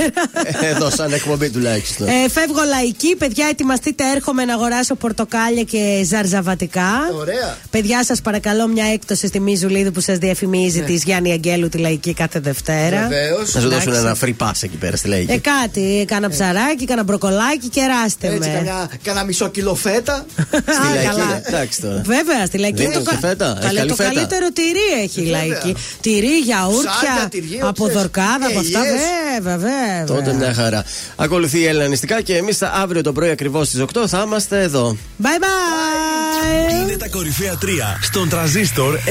Εδώ, 0.62 0.90
σαν 0.90 1.14
εκπομπή 1.14 1.50
τουλάχιστον. 1.50 2.08
Ε, 2.08 2.30
φεύγω 2.30 2.62
λαϊκή, 2.68 3.16
παιδιά, 3.16 3.48
ετοιμαστείτε. 3.50 4.04
Έρχομαι 4.16 4.46
να 4.46 4.54
αγοράσω 4.54 4.96
πορτοκάλια 4.96 5.64
και 5.64 6.02
ζαρζαβατικά. 6.06 6.92
Ωραία. 7.20 7.58
Παιδιά, 7.70 8.04
σας 8.04 8.22
παρακαλώ 8.22 8.68
μια 8.68 8.86
έκπτωση 8.94 9.28
στη 9.28 9.40
Μίζουλίδου 9.40 9.92
που 9.92 10.00
σας 10.00 10.18
διαφημίζει 10.18 10.82
της 10.82 11.04
Γιάννη 11.04 11.32
Αγγέλου 11.32 11.70
τη 11.70 11.78
λαϊκή 11.78 12.14
κάθε 12.14 12.40
Δευτέρα. 12.40 13.08
Βεβαίως. 13.08 13.54
Να 13.54 13.62
σου 13.62 13.70
δώσουν 13.70 13.94
εντάξει. 13.94 14.26
ένα 14.26 14.36
free 14.40 14.44
pass 14.48 14.52
εκεί 14.64 14.78
πέρα 14.78 14.96
στη 14.98 15.08
Ε, 15.08 15.12
λαϊκή. 15.12 15.40
κάτι, 15.40 16.06
κάνα 16.08 16.30
ψαράκι, 16.30 16.86
κάνα 16.86 17.04
μπροκολάκι 17.04 17.68
και 17.68 17.82
ράστε 17.86 18.28
Έτσι, 18.28 18.40
με. 18.40 18.46
κανένα, 18.56 18.90
κανένα 19.04 19.26
μισό 19.26 19.48
κιλό 19.50 19.76
φέτα. 19.76 20.26
Στη 20.76 20.88
Α, 20.88 20.94
λαϊκή, 20.96 21.08
καλά. 21.08 21.42
εντάξει 21.46 21.82
τώρα. 21.82 22.02
Βέβαια, 22.06 22.46
στη 22.46 22.58
λαϊκή 22.58 22.82
Δίνει 22.82 22.94
το, 22.94 23.00
και 23.02 23.18
φέτα, 23.22 23.46
έχει 23.58 23.66
Καλέ, 23.66 23.78
καλή 23.78 23.90
το 23.90 23.96
φέτα. 23.96 24.10
καλύτερο 24.14 24.48
τυρί 24.54 25.02
έχει 25.04 25.22
η 25.22 25.24
Βέβαια. 25.24 25.38
λαϊκή. 25.48 25.76
Τυρί, 26.02 26.38
γιαούρτια, 26.40 26.92
Ψάρια, 27.02 27.28
τυρί, 27.30 27.60
από 27.62 27.84
ξέρεις, 27.84 27.94
δορκάδα, 28.02 28.46
από 28.50 28.60
αυτά. 28.60 28.80
ελιές. 28.80 29.02
Βέβαια, 29.38 29.58
βέβαια. 29.58 30.06
Τότε 30.40 30.52
μια 30.52 30.64
χαρά. 30.64 30.84
Ακολουθεί 31.16 31.60
η 31.60 31.66
Ελληνιστικά 31.66 32.22
και 32.22 32.36
εμείς 32.36 32.62
αύριο 32.62 33.02
το 33.02 33.12
πρωί 33.12 33.30
ακριβώς 33.30 33.68
στις 33.68 33.82
8 33.94 34.08
θα 34.08 34.24
είμαστε 34.26 34.62
εδώ. 34.62 34.98
Bye 35.24 35.26
bye. 35.26 36.82
Είναι 36.82 36.98
τα 36.98 37.08
κορυφαία 37.08 37.58
3 37.62 37.66
στον 38.02 38.30
τραζίστορ 38.30 38.96
100,3. 38.96 39.10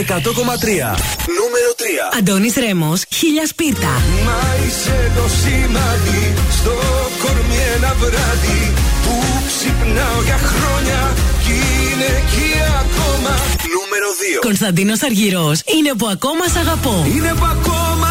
Νούμερο 1.38 1.70
3. 1.76 2.18
Αντώνης 2.18 2.54
Ρέμος, 2.54 3.02
χίλια 3.10 3.46
σπίρτα. 3.46 3.92
Μα 4.26 4.40
είσαι 4.66 5.10
το 5.16 5.24
σημάδι 5.40 6.34
στο 6.60 6.74
κορμί 7.22 7.58
ένα 7.76 7.94
βράδυ 8.00 8.72
που 9.04 9.14
ξυπνάω 9.46 10.22
για 10.24 10.38
χρόνια 10.38 11.00
κι 11.44 11.52
είναι 11.52 12.08
εκεί 12.22 12.50
ακόμα 12.82 13.34
Νούμερο 13.76 14.08
2. 14.38 14.40
Κωνσταντίνος 14.40 15.02
Αργυρός, 15.02 15.60
είναι 15.78 15.92
που 15.98 16.06
ακόμα 16.06 16.44
σ' 16.52 16.56
αγαπώ. 16.56 17.06
Είναι 17.14 17.32
που 17.38 17.46
ακόμα 17.56 18.10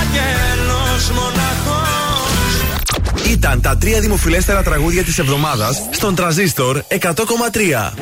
άγγελος 0.00 1.10
μοναχός 1.10 2.52
Ήταν 3.30 3.60
τα 3.60 3.76
τρία 3.76 4.00
δημοφιλέστερα 4.00 4.62
τραγούδια 4.62 5.04
της 5.04 5.18
εβδομάδας 5.18 5.82
στον 5.90 6.14
Τραζίστορ 6.14 6.82
100,3. 6.88 7.92